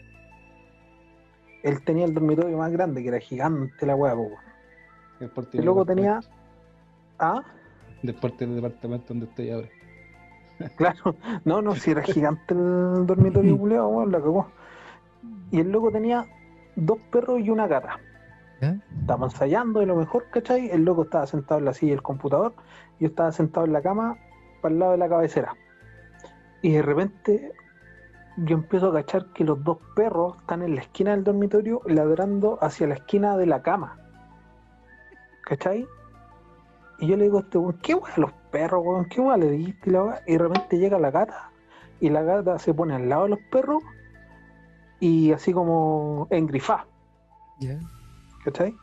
él 1.64 1.84
tenía 1.84 2.06
el 2.06 2.14
dormitorio 2.14 2.58
más 2.58 2.72
grande, 2.72 3.02
que 3.02 3.10
era 3.10 3.20
gigante 3.20 3.86
la 3.86 3.96
weá. 3.96 4.16
Después 5.20 5.48
El 5.54 5.66
loco 5.66 5.86
tenía. 5.86 6.20
Ah, 7.20 7.44
Después 8.02 8.36
del 8.38 8.56
departamento 8.56 9.06
donde 9.10 9.28
estoy 9.28 9.52
ahora. 9.52 9.68
claro. 10.76 11.16
No, 11.46 11.62
no, 11.62 11.76
si 11.76 11.92
era 11.92 12.02
gigante 12.02 12.54
el 12.54 13.06
dormitorio 13.06 13.58
culeado, 13.60 13.88
weón, 13.90 14.12
la 14.12 14.20
cagó. 14.20 14.48
Y 15.52 15.60
el 15.60 15.72
loco 15.72 15.92
tenía 15.92 16.26
dos 16.76 16.98
perros 17.12 17.40
y 17.42 17.50
una 17.50 17.68
gata. 17.68 18.00
¿Ya? 18.62 18.78
Estaba 19.00 19.26
ensayando 19.26 19.80
de 19.80 19.88
lo 19.88 19.96
mejor, 19.96 20.26
¿cachai? 20.32 20.70
El 20.70 20.86
loco 20.86 21.04
estaba 21.04 21.26
sentado 21.26 21.60
en 21.60 21.66
la 21.66 21.74
silla 21.74 21.94
del 21.94 22.04
computador, 22.04 22.54
yo 23.00 23.08
estaba 23.08 23.32
sentado 23.32 23.66
en 23.66 23.74
la 23.74 23.82
cama, 23.82 24.18
para 24.62 24.74
el 24.74 24.80
lado 24.80 24.92
de 24.92 24.98
la 25.00 25.10
cabecera. 25.10 25.56
Y 26.62 26.74
de 26.74 26.82
repente 26.82 27.52
yo 28.38 28.56
empiezo 28.56 28.90
a 28.90 28.94
cachar 28.94 29.26
que 29.34 29.44
los 29.44 29.64
dos 29.64 29.78
perros 29.96 30.38
están 30.40 30.62
en 30.62 30.76
la 30.76 30.82
esquina 30.82 31.12
del 31.12 31.24
dormitorio 31.24 31.82
ladrando 31.86 32.58
hacia 32.62 32.88
la 32.88 32.96
esquina 32.96 33.36
de 33.38 33.48
la 33.48 33.62
cama. 33.62 33.98
¿Cachai? 35.44 35.88
Y 37.00 37.08
yo 37.08 37.18
le 37.18 37.24
digo 37.24 37.40
a 37.40 37.42
este 37.42 37.58
weón, 37.58 37.80
¿qué 37.82 37.96
weón 37.96 38.12
los 38.18 38.32
perros, 38.52 38.84
weón? 38.86 39.06
¿Qué 39.06 39.20
weón 39.20 39.40
le 39.40 39.50
diste? 39.50 39.90
Y, 39.90 39.94
la 39.94 40.22
y 40.28 40.34
de 40.34 40.38
repente 40.38 40.78
llega 40.78 41.00
la 41.00 41.12
gata 41.12 41.50
y 42.00 42.10
la 42.10 42.22
gata 42.22 42.60
se 42.60 42.74
pone 42.74 42.96
al 42.96 43.10
lado 43.10 43.24
de 43.24 43.30
los 43.30 43.40
perros 43.52 43.84
y 45.02 45.34
así 45.34 45.52
como 45.52 46.28
engrifá. 46.30 46.86
¿Ya? 47.60 47.78
¿cachai? 48.46 48.74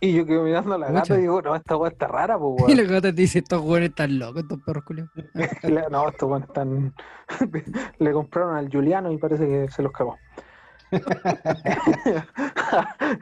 Y 0.00 0.12
yo 0.14 0.26
quedo 0.26 0.42
mirando 0.42 0.74
a 0.74 0.78
la 0.78 0.86
Mucha. 0.88 1.00
gata 1.00 1.18
y 1.18 1.20
digo, 1.22 1.40
no, 1.42 1.54
esta 1.54 1.76
weá 1.76 1.90
está 1.90 2.06
rara, 2.08 2.38
pues 2.38 2.62
Y 2.68 2.74
weón. 2.74 2.76
la 2.76 2.82
gata 2.94 3.08
te 3.14 3.20
dice, 3.22 3.38
estos 3.40 3.60
jóvenes 3.62 3.90
están 3.90 4.18
locos, 4.18 4.42
estos 4.42 4.60
perros 4.62 4.84
culiados. 4.84 5.12
No, 5.90 6.08
estos 6.08 6.28
weones 6.28 6.48
están. 6.48 6.94
Le 7.98 8.12
compraron 8.12 8.56
al 8.56 8.70
Juliano 8.70 9.12
y 9.12 9.18
parece 9.18 9.46
que 9.46 9.68
se 9.70 9.82
los 9.82 9.92
cagó. 9.92 10.16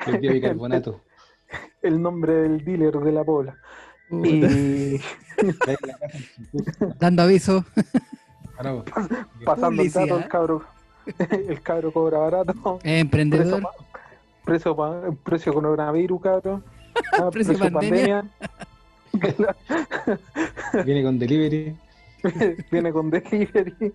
El 0.06 0.18
bicarbonato. 0.21 1.00
El 1.83 2.00
nombre 2.02 2.35
del 2.35 2.64
dealer 2.64 2.94
de 2.94 3.12
la 3.12 3.25
pobla. 3.25 3.56
Y 4.11 5.00
Dando 6.99 7.23
aviso. 7.23 7.64
Vos. 8.62 8.85
pasando 9.44 9.83
el 9.83 9.90
dato, 9.92 10.18
el 10.18 10.28
cabro. 10.28 10.62
El 11.49 11.61
cabro 11.62 11.92
cobra 11.92 12.18
barato. 12.18 12.52
Precio, 12.78 12.80
emprendedor. 13.00 13.62
pa- 13.62 13.70
precio, 14.44 14.76
pa- 14.76 15.00
precio 15.23 15.52
coronavirus, 15.54 16.20
cabrón. 16.23 16.64
Ah, 17.18 17.28
Precio 17.30 17.58
pandemia. 17.58 18.25
pandemia. 19.12 19.56
Viene 20.84 21.02
con 21.02 21.18
delivery. 21.18 21.76
Viene 22.70 22.92
con 22.92 23.11
delivery. 23.11 23.92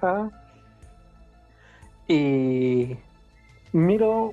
Ah. 0.00 0.28
Y 2.08 2.96
miro, 3.72 4.32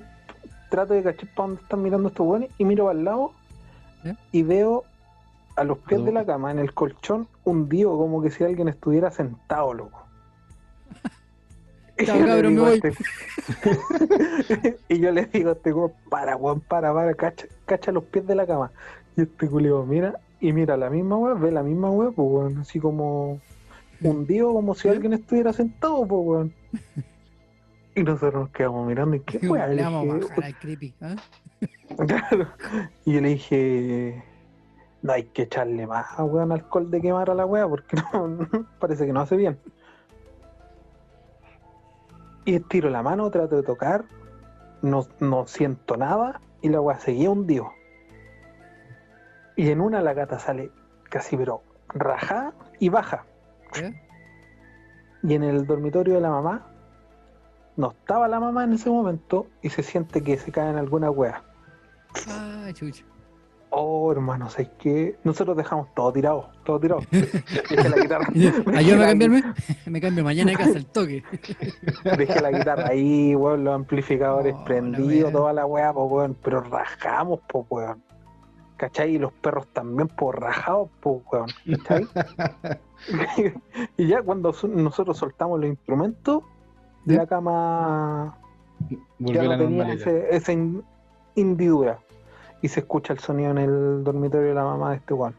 trato 0.70 0.94
de 0.94 1.02
cachar 1.02 1.28
para 1.34 1.48
dónde 1.48 1.62
están 1.62 1.82
mirando 1.82 2.08
estos 2.08 2.26
buenos 2.26 2.48
y 2.58 2.64
miro 2.64 2.88
al 2.88 3.04
lado 3.04 3.32
y 4.32 4.42
veo 4.42 4.84
a 5.56 5.64
los 5.64 5.78
pies 5.78 6.02
de 6.04 6.12
la 6.12 6.24
cama, 6.24 6.50
en 6.50 6.58
el 6.58 6.72
colchón, 6.72 7.28
hundido 7.44 7.96
como 7.98 8.22
que 8.22 8.30
si 8.30 8.44
alguien 8.44 8.68
estuviera 8.68 9.10
sentado, 9.10 9.74
loco. 9.74 10.04
Y 12.04 12.06
Chao, 12.06 12.16
yo 12.18 12.22
le 12.22 12.28
cabrón, 12.28 12.54
me 12.54 12.60
digo 12.60 12.66
a 12.66 12.68
voy. 12.70 12.80
este- 12.82 14.76
y 14.88 15.00
yo 15.00 15.12
le 15.12 15.26
digo 15.26 15.50
a 15.50 15.52
este 15.52 15.72
weón, 15.72 15.92
para, 16.08 16.36
weón, 16.36 16.60
para, 16.60 16.92
para, 16.94 17.14
cacha, 17.14 17.46
cacha 17.66 17.92
los 17.92 18.04
pies 18.04 18.26
de 18.26 18.34
la 18.34 18.46
cama. 18.46 18.70
Y 19.16 19.22
este 19.22 19.48
culio 19.48 19.84
mira, 19.84 20.18
y 20.40 20.52
mira 20.52 20.76
la 20.76 20.88
misma 20.90 21.16
weón, 21.16 21.40
ve 21.40 21.50
la 21.52 21.62
misma 21.62 21.90
weón, 21.90 22.14
pues 22.14 22.28
weón, 22.30 22.58
así 22.58 22.78
como 22.80 23.40
hundido, 24.02 24.52
como 24.54 24.74
si 24.74 24.88
alguien 24.88 25.12
estuviera 25.12 25.52
sentado, 25.52 26.06
pues 26.06 26.20
weón. 26.24 26.54
Y 27.96 28.04
nosotros 28.04 28.34
nos 28.44 28.50
quedamos 28.50 28.86
mirando, 28.86 29.16
¿y 29.16 29.20
qué 29.20 29.38
weón? 29.46 29.74
Le 29.76 29.82
vamos 29.82 30.08
a 30.08 30.26
bajar 30.28 30.44
al 30.44 30.58
creepy. 30.58 30.94
¿ah? 31.02 31.16
Claro. 32.06 32.46
Y 33.04 33.14
yo 33.14 33.20
le 33.20 33.28
dije, 33.30 34.22
no 35.02 35.12
hay 35.12 35.24
que 35.24 35.42
echarle 35.42 35.86
más 35.88 36.06
weón 36.18 36.52
alcohol 36.52 36.88
de 36.88 37.00
quemar 37.00 37.28
a 37.30 37.34
la 37.34 37.44
weá 37.46 37.66
porque 37.68 37.96
no, 38.14 38.38
parece 38.78 39.06
que 39.06 39.12
no 39.12 39.20
hace 39.20 39.36
bien. 39.36 39.58
Y 42.50 42.56
estiro 42.56 42.90
la 42.90 43.00
mano, 43.00 43.30
trato 43.30 43.54
de 43.54 43.62
tocar, 43.62 44.06
no, 44.82 45.06
no 45.20 45.46
siento 45.46 45.96
nada 45.96 46.40
y 46.60 46.68
la 46.68 46.80
weá 46.80 46.98
seguía 46.98 47.30
hundido. 47.30 47.70
Y 49.54 49.70
en 49.70 49.80
una 49.80 50.00
la 50.00 50.14
gata 50.14 50.40
sale 50.40 50.72
casi 51.04 51.36
pero 51.36 51.62
rajada 51.90 52.52
y 52.80 52.88
baja. 52.88 53.24
Y 55.22 55.34
en 55.34 55.44
el 55.44 55.64
dormitorio 55.64 56.14
de 56.14 56.20
la 56.20 56.30
mamá, 56.30 56.66
no 57.76 57.92
estaba 57.92 58.26
la 58.26 58.40
mamá 58.40 58.64
en 58.64 58.72
ese 58.72 58.90
momento 58.90 59.46
y 59.62 59.70
se 59.70 59.84
siente 59.84 60.20
que 60.20 60.36
se 60.36 60.50
cae 60.50 60.70
en 60.70 60.76
alguna 60.76 61.08
wea. 61.08 61.44
Ah, 62.28 62.68
chucha. 62.72 63.04
Oh, 63.72 64.10
hermano, 64.10 64.50
¿sabes 64.50 64.70
qué? 64.78 65.16
Nosotros 65.22 65.56
dejamos 65.56 65.94
todo 65.94 66.12
tirado, 66.12 66.50
todo 66.64 66.80
tirado. 66.80 67.00
Dejé 67.10 67.88
la 67.88 67.96
guitarra. 67.96 68.26
¿Ayúdame 68.76 69.04
a 69.04 69.08
cambiarme? 69.08 69.42
Me 69.86 70.00
cambio 70.00 70.24
mañana 70.24 70.50
de 70.50 70.56
casa 70.56 70.76
el 70.76 70.86
toque. 70.86 71.22
Dejé 72.18 72.40
la 72.40 72.50
guitarra 72.50 72.88
ahí, 72.88 73.34
weón, 73.36 73.64
los 73.64 73.74
amplificadores 73.74 74.54
Oh, 74.58 74.64
prendidos, 74.64 75.32
toda 75.32 75.52
la 75.52 75.66
weá, 75.66 75.92
pues 75.92 76.10
weón, 76.10 76.36
pero 76.42 76.60
rajamos, 76.62 77.40
pues 77.48 77.64
weón. 77.70 78.02
¿Cachai? 78.76 79.14
Y 79.14 79.18
los 79.18 79.32
perros 79.34 79.68
también, 79.72 80.08
pues 80.08 80.36
rajados, 80.36 80.88
pues 81.00 81.20
weón. 81.30 81.48
¿Cachai? 81.84 82.08
y 83.96 84.06
ya 84.06 84.22
cuando 84.22 84.52
nosotros 84.68 85.16
soltamos 85.16 85.60
los 85.60 85.70
instrumentos, 85.70 86.42
¿Ya? 87.04 87.18
la 87.18 87.26
cama 87.26 88.36
Volvió 89.18 89.34
ya 89.34 89.40
a 89.42 89.44
la 89.44 89.56
no 89.56 89.64
tenía 89.64 89.92
ese, 89.92 90.34
esa 90.34 90.52
hendidura. 91.36 92.00
Y 92.62 92.68
se 92.68 92.80
escucha 92.80 93.12
el 93.12 93.18
sonido 93.18 93.50
en 93.50 93.58
el 93.58 94.04
dormitorio 94.04 94.48
de 94.48 94.54
la 94.54 94.64
mamá 94.64 94.90
de 94.90 94.96
este 94.96 95.14
weón. 95.14 95.34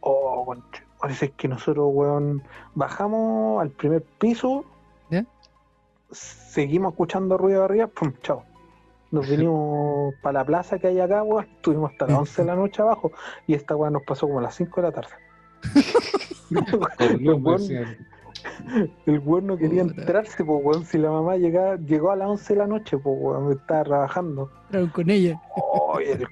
Oh, 0.00 0.44
conche. 0.44 0.82
Parece 1.00 1.30
que 1.32 1.48
nosotros, 1.48 1.90
weón, 1.92 2.42
bajamos 2.74 3.60
al 3.60 3.70
primer 3.70 4.02
piso, 4.02 4.64
¿Ya? 5.10 5.26
seguimos 6.10 6.92
escuchando 6.92 7.36
ruido 7.36 7.64
arriba, 7.64 7.88
pum, 7.88 8.12
chao. 8.22 8.44
Nos 9.10 9.28
vinimos 9.28 10.14
para 10.22 10.40
la 10.40 10.44
plaza 10.44 10.78
que 10.78 10.86
hay 10.86 11.00
acá, 11.00 11.22
weón. 11.22 11.44
Estuvimos 11.56 11.92
hasta 11.92 12.06
las 12.06 12.18
11 12.18 12.42
de 12.42 12.46
la 12.46 12.56
noche 12.56 12.80
abajo. 12.80 13.12
Y 13.46 13.54
esta 13.54 13.76
weón 13.76 13.92
nos 13.92 14.02
pasó 14.04 14.26
como 14.26 14.38
a 14.38 14.42
las 14.42 14.54
5 14.54 14.80
de 14.80 14.86
la 14.86 14.92
tarde. 14.92 15.14
El, 16.98 17.32
weón, 17.34 17.60
el 19.06 19.18
weón 19.20 19.46
no 19.46 19.56
quería 19.56 19.82
entrarse, 19.82 20.44
pues, 20.44 20.64
weón. 20.64 20.84
Si 20.84 20.98
la 20.98 21.10
mamá 21.10 21.36
llegaba, 21.36 21.76
llegó 21.76 22.10
a 22.10 22.16
las 22.16 22.28
11 22.28 22.54
de 22.54 22.58
la 22.58 22.66
noche, 22.66 22.98
pues, 22.98 23.16
weón, 23.18 23.52
estaba 23.52 23.84
trabajando. 23.84 24.50
Entraron 24.66 24.88
con 24.90 25.10
ella. 25.10 25.40
Oye, 25.54 26.12
el 26.12 26.28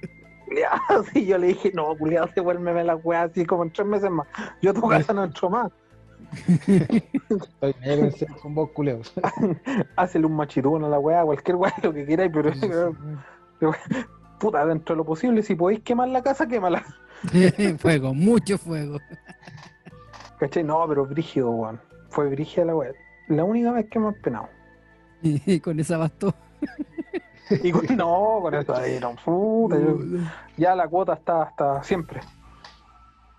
sí, 1.13 1.25
yo 1.25 1.37
le 1.37 1.47
dije, 1.47 1.71
no, 1.73 1.95
culiado, 1.97 2.29
se 2.33 2.41
vuelve 2.41 2.83
la 2.83 2.95
weá 2.95 3.23
así 3.23 3.45
como 3.45 3.63
en 3.63 3.71
tres 3.71 3.87
meses 3.87 4.09
más. 4.09 4.27
Yo 4.61 4.71
a 4.71 4.73
tu 4.73 4.87
casa 4.87 5.13
no 5.13 5.23
entro 5.23 5.49
más. 5.49 5.71
Estoy 6.67 7.75
negro 7.81 8.09
con 8.41 8.55
vos, 8.55 8.69
culeo. 8.71 9.01
Hácele 9.95 10.25
un 10.25 10.35
machitún 10.35 10.83
a 10.83 10.89
la 10.89 10.99
weá, 10.99 11.23
cualquier 11.23 11.57
weá, 11.57 11.73
lo 11.81 11.93
que 11.93 12.05
queráis, 12.05 12.31
pero 12.33 12.95
puta, 14.39 14.65
dentro 14.65 14.95
de 14.95 14.97
lo 14.97 15.05
posible, 15.05 15.43
si 15.43 15.55
podéis 15.55 15.81
quemar 15.81 16.09
la 16.09 16.23
casa, 16.23 16.47
quémala. 16.47 16.83
fuego, 17.77 18.13
mucho 18.13 18.57
fuego. 18.57 18.97
¿Cachai? 20.39 20.63
No, 20.63 20.85
pero 20.87 21.05
brígido, 21.05 21.51
weón. 21.51 21.79
Fue 22.09 22.27
brígida 22.29 22.65
la 22.65 22.75
weá. 22.75 22.91
La 23.27 23.43
única 23.43 23.71
vez 23.71 23.87
que 23.89 23.99
me 23.99 24.07
han 24.07 24.15
penado. 24.15 24.49
Y 25.21 25.59
con 25.59 25.79
esa 25.79 25.97
bastó. 25.97 26.33
Y 27.63 27.71
con- 27.71 27.97
no, 27.97 28.39
con 28.41 28.53
eso 28.53 28.75
ahí, 28.75 28.99
no, 28.99 29.15
puta, 29.15 29.77
yo- 29.79 29.97
ya 30.57 30.75
la 30.75 30.87
cuota 30.87 31.13
está 31.13 31.43
hasta 31.43 31.83
siempre. 31.83 32.21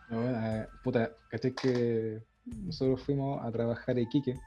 No, 0.08 0.20
eh, 0.22 0.68
puta, 0.82 1.10
caché 1.30 1.54
que 1.54 2.22
nosotros 2.44 3.02
fuimos 3.02 3.42
a 3.44 3.50
trabajar 3.50 3.96
a 3.96 4.00
Iquique 4.00 4.38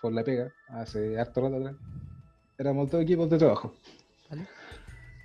por 0.00 0.12
la 0.12 0.22
pega 0.24 0.50
hace 0.68 1.18
harto 1.18 1.42
rato 1.42 1.56
atrás. 1.56 1.76
Éramos 2.56 2.90
dos 2.90 3.02
equipos 3.02 3.28
de 3.28 3.38
trabajo. 3.38 3.74
Vale. 4.30 4.48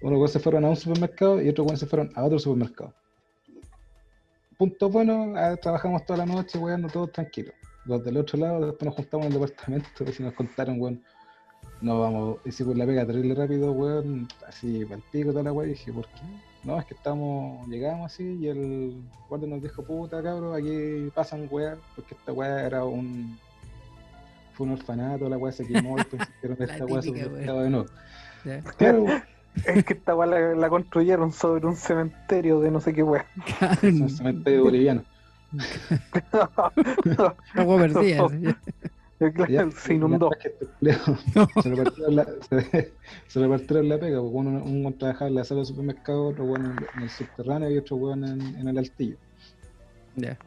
Güeyes 0.02 0.32
se 0.32 0.40
fueron 0.40 0.66
a 0.66 0.70
un 0.70 0.76
supermercado 0.76 1.42
y 1.42 1.52
güeyes 1.52 1.80
se 1.80 1.86
fueron 1.88 2.12
a 2.16 2.24
otro 2.26 2.38
supermercado. 2.38 2.94
Punto 4.58 4.90
bueno, 4.90 5.34
ah, 5.38 5.56
trabajamos 5.56 6.06
toda 6.06 6.18
la 6.18 6.26
noche, 6.26 6.60
weón, 6.60 6.88
todos 6.88 7.12
tranquilos. 7.12 7.54
Los 7.86 8.04
del 8.04 8.18
otro 8.18 8.38
lado, 8.38 8.66
después 8.68 8.86
nos 8.86 8.96
juntamos 8.96 9.26
en 9.28 9.34
el 9.34 9.40
departamento 9.40 9.88
y 10.20 10.24
nos 10.24 10.34
contaron, 10.34 10.80
weón, 10.80 11.04
no 11.84 12.00
vamos, 12.00 12.38
hicimos 12.46 12.78
la 12.78 12.86
pega 12.86 13.06
terrible 13.06 13.36
rápido, 13.36 13.74
weón, 13.74 14.28
así 14.48 14.86
para 14.86 14.96
el 14.96 15.02
pico 15.12 15.32
toda 15.32 15.44
la 15.44 15.52
weá, 15.52 15.68
y 15.68 15.72
dije, 15.72 15.92
¿por 15.92 16.06
qué? 16.06 16.22
No, 16.64 16.80
es 16.80 16.86
que 16.86 16.94
estamos, 16.94 17.68
llegamos 17.68 18.12
así 18.12 18.38
y 18.40 18.48
el 18.48 18.94
guardia 19.28 19.50
nos 19.50 19.62
dijo, 19.62 19.84
puta 19.84 20.24
cabrón, 20.24 20.56
aquí 20.56 21.12
pasan 21.14 21.48
weá, 21.52 21.76
porque 21.94 22.16
esta 22.16 22.32
weá 22.32 22.66
era 22.66 22.86
un 22.86 23.38
fue 24.54 24.68
un 24.68 24.74
orfanato, 24.74 25.28
la 25.28 25.38
weá 25.38 25.52
se 25.52 25.68
quemó, 25.68 25.98
entonces 25.98 26.30
hicieron 26.38 26.62
esta 26.62 26.86
weá 26.86 27.02
típica, 27.02 27.26
supermercado 27.26 27.62
de 27.64 27.70
nuevo. 27.70 27.86
Claro, 28.78 29.06
Es 29.66 29.84
que 29.84 29.94
esta 29.94 30.16
weá 30.16 30.28
la, 30.28 30.56
la 30.56 30.70
construyeron 30.70 31.34
sobre 31.34 31.68
un 31.68 31.76
cementerio 31.76 32.62
de 32.62 32.72
no 32.72 32.80
sé 32.80 32.94
qué 32.94 33.04
weá. 33.04 33.26
un 33.84 34.10
cementerio 34.10 34.64
boliviano. 34.64 35.04
Agua 37.54 37.78
perdida. 37.78 38.30
sí. 38.30 38.56
Claro, 39.48 39.72
se 39.72 39.94
inundó. 39.94 40.30
Se 40.82 41.70
repartieron 41.70 42.16
la, 42.16 42.28
se, 42.50 42.92
se 43.28 43.40
repartieron 43.40 43.90
la 43.90 44.00
pega, 44.00 44.20
porque 44.20 44.36
uno, 44.36 44.64
uno 44.64 44.92
trabajaba 44.94 45.30
en 45.30 45.36
la 45.36 45.44
sala 45.44 45.60
del 45.60 45.68
supermercado, 45.68 46.28
otro 46.28 46.46
weón 46.46 46.78
en, 46.96 47.04
el 47.04 47.10
subterráneo 47.10 47.72
y 47.72 47.78
otro 47.78 47.96
weón 47.98 48.24
en, 48.24 48.42
en 48.56 48.68
el 48.68 48.78
altillo. 48.78 49.18
Ya. 50.16 50.38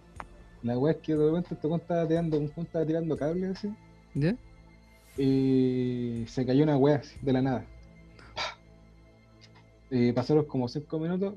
La 0.62 0.78
weá 0.78 0.92
es 0.92 0.98
que 0.98 1.14
de 1.14 1.26
repente 1.26 1.54
este 1.54 1.66
weón 1.66 1.80
estaba 1.80 2.06
tirando, 2.06 2.38
estaba 2.38 2.86
tirando 2.86 3.16
cables 3.16 3.56
así, 3.56 3.74
¿Ya? 4.14 4.36
y 5.16 6.24
se 6.28 6.44
cayó 6.44 6.64
una 6.64 6.76
weá 6.76 6.96
así, 6.96 7.16
de 7.22 7.32
la 7.32 7.42
nada. 7.42 7.64
Y 9.90 10.12
pasaron 10.12 10.44
como 10.44 10.68
5 10.68 10.98
minutos 10.98 11.34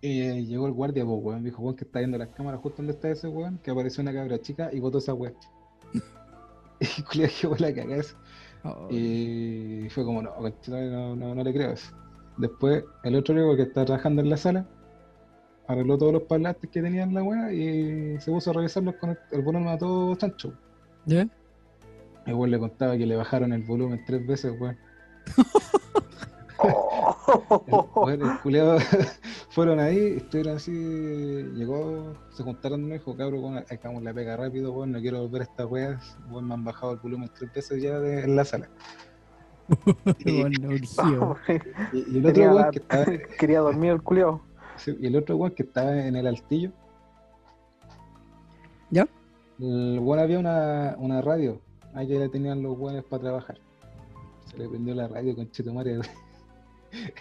y 0.00 0.46
llegó 0.46 0.66
el 0.66 0.72
guardia, 0.72 1.04
pues 1.04 1.18
weón, 1.22 1.44
dijo 1.44 1.62
weón 1.62 1.76
que 1.76 1.84
está 1.84 2.00
viendo 2.00 2.18
las 2.18 2.28
cámaras 2.28 2.60
justo 2.60 2.78
donde 2.78 2.92
está 2.92 3.08
ese 3.08 3.28
weón, 3.28 3.58
que 3.58 3.70
apareció 3.70 4.02
una 4.02 4.12
cabra 4.12 4.40
chica 4.40 4.70
y 4.72 4.80
botó 4.80 4.98
esa 4.98 5.14
weá. 5.14 5.32
y 6.98 7.02
culiao 7.02 7.30
quedó 7.40 7.56
la 7.58 7.74
cagada. 7.74 8.02
Oh, 8.64 8.88
Y 8.90 9.88
fue 9.90 10.04
como, 10.04 10.22
no, 10.22 10.32
no, 10.40 11.16
no, 11.16 11.34
no 11.34 11.44
le 11.44 11.52
creo 11.52 11.72
eso. 11.72 11.94
Después, 12.36 12.84
el 13.02 13.16
otro 13.16 13.34
amigo 13.34 13.56
que 13.56 13.62
estaba 13.62 13.86
trabajando 13.86 14.22
en 14.22 14.30
la 14.30 14.36
sala 14.36 14.66
arregló 15.68 15.98
todos 15.98 16.12
los 16.12 16.22
parlantes 16.22 16.70
que 16.70 16.82
tenía 16.82 17.04
en 17.04 17.14
la 17.14 17.22
weá 17.22 17.52
y 17.52 18.20
se 18.20 18.30
puso 18.30 18.50
a 18.50 18.54
revisarlos 18.54 18.96
con 18.96 19.10
el, 19.10 19.18
el 19.30 19.42
volumen 19.42 19.68
a 19.68 19.78
todo 19.78 20.14
chancho. 20.16 20.52
¿Ya? 21.06 21.28
El 22.26 22.34
weón 22.34 22.50
le 22.50 22.58
contaba 22.58 22.96
que 22.96 23.06
le 23.06 23.16
bajaron 23.16 23.52
el 23.52 23.62
volumen 23.62 24.02
tres 24.06 24.26
veces, 24.26 24.54
weón. 24.60 24.78
El, 27.66 27.74
weón, 27.96 28.22
el 28.22 28.38
culiao 28.40 28.78
fueron 29.54 29.78
ahí, 29.80 30.14
estuvieron 30.16 30.56
así, 30.56 30.72
llegó, 30.72 32.14
se 32.30 32.42
juntaron 32.42 32.84
y 32.88 32.92
dijo, 32.92 33.16
cabrón, 33.16 33.44
weón, 33.44 33.64
hagamos 33.70 34.02
la 34.02 34.12
pega 34.14 34.36
rápido, 34.36 34.72
weón, 34.72 34.92
no 34.92 35.00
quiero 35.00 35.20
volver 35.22 35.42
a 35.42 35.44
estas 35.44 35.66
weas, 35.66 36.16
weón, 36.30 36.48
me 36.48 36.54
han 36.54 36.64
bajado 36.64 36.92
el 36.92 36.98
volumen 36.98 37.30
tres 37.36 37.52
veces 37.52 37.82
ya 37.82 37.98
de- 38.00 38.24
en 38.24 38.36
la 38.36 38.44
sala. 38.44 38.68
Y- 40.24 40.40
Bueno. 40.42 40.70
Y, 41.92 41.98
y 42.14 42.18
el 42.18 42.26
otro 42.26 42.42
weón 42.42 42.56
la- 42.56 42.70
que 42.70 42.78
estaba, 42.78 43.04
Quería 43.38 43.60
dormir 43.60 43.90
el 43.92 44.02
culiao. 44.02 44.40
Sí, 44.76 44.96
y 45.00 45.06
el 45.06 45.16
otro 45.16 45.36
weón 45.36 45.54
que 45.54 45.62
estaba 45.64 45.96
en 46.06 46.16
el 46.16 46.26
altillo. 46.26 46.70
¿Ya? 48.90 49.06
El 49.60 49.98
weón 50.00 50.18
había 50.20 50.38
una, 50.38 50.96
una 50.98 51.20
radio. 51.22 51.60
Ahí 51.94 52.08
que 52.08 52.18
le 52.18 52.28
tenían 52.28 52.62
los 52.62 52.78
weones 52.78 53.04
para 53.04 53.22
trabajar. 53.22 53.58
Se 54.46 54.56
le 54.58 54.68
prendió 54.68 54.94
la 54.94 55.08
radio 55.08 55.34
con 55.36 55.50
Chetumare. 55.50 56.00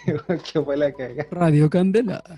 El 0.05 0.21
weón 0.27 0.41
que 0.41 0.61
fue 0.61 0.77
la 0.77 0.91
cagada. 0.91 1.27
Radio 1.31 1.69
Candela. 1.69 2.23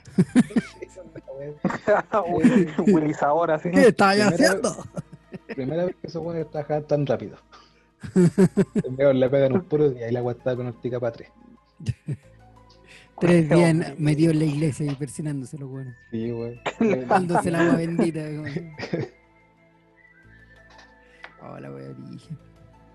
Ahora 3.22 3.60
sí. 3.60 3.70
¿Qué 3.72 3.88
estás 3.88 4.16
Primera 4.16 4.36
haciendo? 4.36 4.76
Primera 5.48 5.86
vez 5.86 5.96
que 6.02 6.08
esos 6.08 6.24
weones 6.24 6.50
trabajaban 6.50 6.88
tan 6.88 7.06
rápido. 7.06 7.38
Le 9.14 9.30
pegan 9.30 9.54
un 9.54 9.62
puro 9.64 9.92
y 9.92 10.04
ahí 10.04 10.12
la 10.12 10.24
penaltica 10.24 11.00
para 11.00 11.12
tres. 11.14 11.30
Tres 13.20 13.48
días 13.48 13.70
en- 13.70 13.96
metido 14.00 14.32
en 14.32 14.40
la 14.40 14.46
iglesia 14.46 14.92
y 14.92 14.96
persinándose 14.96 15.58
los 15.58 15.70
buenos. 15.70 15.96
Sí, 16.12 16.32
weón. 16.32 16.60
Dándose 17.08 17.50
el 17.50 17.56
agua 17.56 17.76
bendita. 17.76 18.22
Oh, 21.42 21.60
la 21.60 21.72
wea 21.72 21.90
origen. 21.90 22.38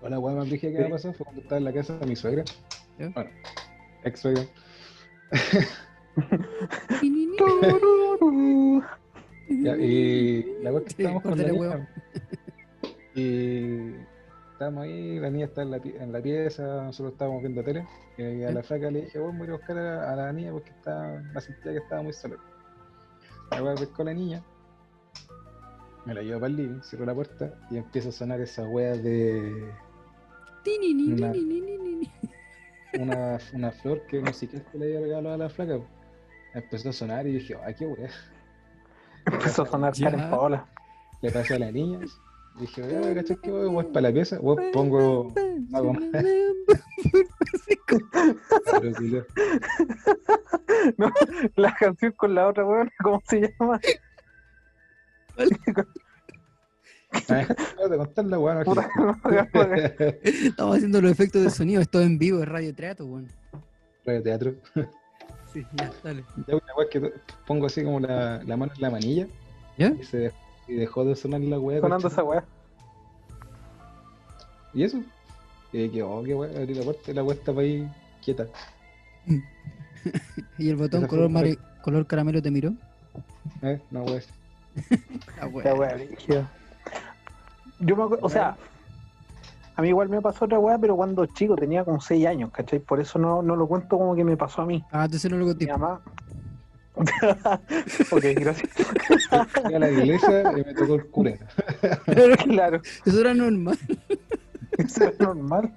O 0.01 0.09
la 0.09 0.19
weá 0.19 0.35
más 0.35 0.49
brígida 0.49 0.71
que 0.71 0.79
me 0.79 0.89
pasó 0.89 1.13
fue 1.13 1.25
cuando 1.25 1.41
estaba 1.41 1.57
en 1.59 1.65
la 1.65 1.73
casa 1.73 1.97
de 1.97 2.05
mi 2.05 2.15
suegra. 2.15 2.43
Bueno, 2.97 3.29
ex. 4.03 4.23
Ya, 9.49 9.75
y 9.77 10.43
la 10.61 10.71
que 10.71 10.79
Sí, 10.89 10.95
estábamos 10.99 11.23
con 11.23 11.37
la 11.37 11.43
niña. 11.51 11.89
Y 13.15 13.93
estábamos 14.53 14.83
ahí, 14.83 15.19
la 15.19 15.29
niña 15.29 15.45
está 15.45 15.61
en 15.63 15.71
la, 15.71 15.77
en 15.77 16.11
la 16.11 16.21
pieza, 16.21 16.83
nosotros 16.83 17.13
estábamos 17.13 17.41
viendo 17.41 17.63
tele. 17.63 17.87
Y 18.17 18.43
a 18.43 18.51
la 18.51 18.61
flaca 18.61 18.91
le 18.91 19.01
dije, 19.03 19.17
bueno, 19.19 19.39
voy 19.39 19.47
a 19.47 19.51
buscar 19.53 19.77
a 19.77 19.81
la, 19.81 20.11
a 20.11 20.15
la 20.15 20.33
niña 20.33 20.51
porque 20.51 20.69
está, 20.69 21.21
la 21.33 21.41
sentía 21.41 21.71
que 21.71 21.77
estaba 21.79 22.01
muy 22.03 22.13
sola. 22.13 22.35
La 23.51 23.73
pescó 23.75 24.03
a 24.03 24.05
la 24.05 24.13
niña, 24.13 24.43
me 26.05 26.13
la 26.13 26.21
llevo 26.21 26.39
para 26.41 26.51
el 26.51 26.55
living, 26.57 26.81
cierro 26.83 27.05
la 27.05 27.15
puerta 27.15 27.53
y 27.71 27.77
empieza 27.77 28.09
a 28.09 28.11
sonar 28.11 28.39
esa 28.41 28.63
wea 28.67 28.95
de 28.95 29.71
Una- 31.13 31.31
ni, 31.31 31.43
ni, 31.43 31.61
ni, 31.61 31.77
ni. 31.77 31.88
Una, 32.97 33.37
una 33.53 33.71
flor 33.71 34.01
que 34.07 34.21
no 34.21 34.33
sé 34.33 34.47
qué 34.47 34.61
le 34.73 34.85
había 34.85 34.99
regalado 35.01 35.35
a 35.35 35.37
la 35.37 35.49
flaca. 35.49 35.79
empezó 36.53 36.89
a 36.89 36.93
sonar 36.93 37.27
y 37.27 37.33
dije, 37.33 37.55
ay, 37.63 37.75
qué 37.75 37.85
weá. 37.85 38.09
Empezó 39.25 39.63
a 39.63 39.65
sonar. 39.65 39.93
Karen 39.97 40.29
Paola. 40.29 40.65
Le 41.21 41.31
pasé 41.31 41.55
a 41.55 41.59
la 41.59 41.71
niña. 41.71 41.99
y 42.57 42.61
Dije, 42.61 42.83
oye, 42.83 43.15
¿cachai 43.15 43.37
qué 43.41 43.51
weá? 43.51 43.67
Voy 43.69 43.83
para 43.85 44.01
la 44.01 44.13
pieza, 44.13 44.39
weón, 44.39 44.71
pongo. 44.71 45.33
hago 45.73 45.93
más. 45.93 46.03
No, 50.97 51.11
la 51.55 51.73
canción 51.75 52.11
con 52.13 52.33
la 52.33 52.47
otra 52.47 52.65
weón, 52.65 52.89
¿cómo 53.03 53.21
se 53.27 53.41
llama? 53.41 53.79
De 57.11 57.97
contar 57.97 58.25
la 58.25 58.39
weá. 58.39 58.61
Estamos 60.23 60.75
haciendo 60.77 61.01
los 61.01 61.11
efectos 61.11 61.43
de 61.43 61.49
sonido, 61.49 61.81
esto 61.81 62.01
en 62.01 62.17
vivo, 62.19 62.41
es 62.43 62.47
radio 62.47 62.73
teatro, 62.73 63.05
weón. 63.05 63.27
Radio 64.05 64.23
teatro. 64.23 64.53
Sí, 65.51 65.65
ya, 65.73 65.91
dale. 66.03 66.23
Ya 66.47 66.55
una 66.55 66.75
weá 66.77 66.89
que 66.89 67.11
pongo 67.47 67.65
así 67.65 67.83
como 67.83 67.99
la, 67.99 68.43
la 68.43 68.57
mano 68.57 68.71
en 68.75 68.81
la 68.81 68.91
manilla 68.91 69.27
¿Ya? 69.77 69.87
y 69.99 70.03
se 70.03 70.17
dejó, 70.17 70.37
y 70.67 70.73
dejó 70.75 71.05
de 71.05 71.15
sonar 71.15 71.41
la 71.41 71.59
weá. 71.59 71.81
Sonando 71.81 72.07
esa 72.07 72.23
weá. 72.23 72.43
¿Y 74.73 74.83
eso? 74.83 75.01
Y 75.73 75.89
que, 75.89 76.03
oh, 76.03 76.23
qué 76.23 76.35
weá, 76.35 76.51
abrí 76.59 76.75
la 76.75 76.83
puerta 76.83 77.09
y 77.09 77.13
la 77.15 77.23
weá 77.23 77.35
estaba 77.35 77.61
ahí 77.61 77.89
quieta. 78.23 78.45
¿Y 80.59 80.69
el 80.69 80.75
botón 80.75 81.07
color, 81.07 81.29
mare- 81.29 81.57
color 81.81 82.05
caramelo 82.05 82.41
te 82.41 82.51
miró? 82.51 82.73
¿Eh? 83.63 83.79
No, 83.89 84.03
weá. 84.03 84.21
La 85.37 85.47
weá, 85.73 85.95
brígido. 85.95 86.47
Yo 87.79 87.95
me 87.95 88.03
acuerdo, 88.03 88.25
o 88.25 88.29
sea, 88.29 88.55
a 89.75 89.81
mí 89.81 89.89
igual 89.89 90.09
me 90.09 90.21
pasó 90.21 90.45
otra 90.45 90.59
weá, 90.59 90.77
pero 90.77 90.95
cuando 90.95 91.25
chico 91.25 91.55
tenía 91.55 91.83
como 91.85 92.01
6 92.01 92.25
años, 92.27 92.51
¿cachai? 92.51 92.79
Por 92.79 92.99
eso 92.99 93.17
no, 93.19 93.41
no 93.41 93.55
lo 93.55 93.67
cuento 93.67 93.97
como 93.97 94.15
que 94.15 94.23
me 94.23 94.35
pasó 94.37 94.61
a 94.63 94.65
mí. 94.65 94.83
Ah, 94.91 95.05
entonces 95.05 95.29
no 95.31 95.37
lo 95.37 95.45
Mi 95.45 95.51
conté. 95.51 95.67
mamá. 95.67 96.01
ok, 98.11 98.23
gracias. 98.35 98.69
Fui 99.63 99.73
a 99.73 99.79
la 99.79 99.89
iglesia 99.89 100.51
y 100.51 100.55
me 100.65 100.73
tocó 100.73 100.95
el 100.95 101.05
cura. 101.07 101.33
claro, 102.43 102.81
Eso 103.05 103.21
era 103.21 103.33
normal. 103.33 103.77
eso 104.77 105.05
es 105.05 105.19
normal. 105.19 105.71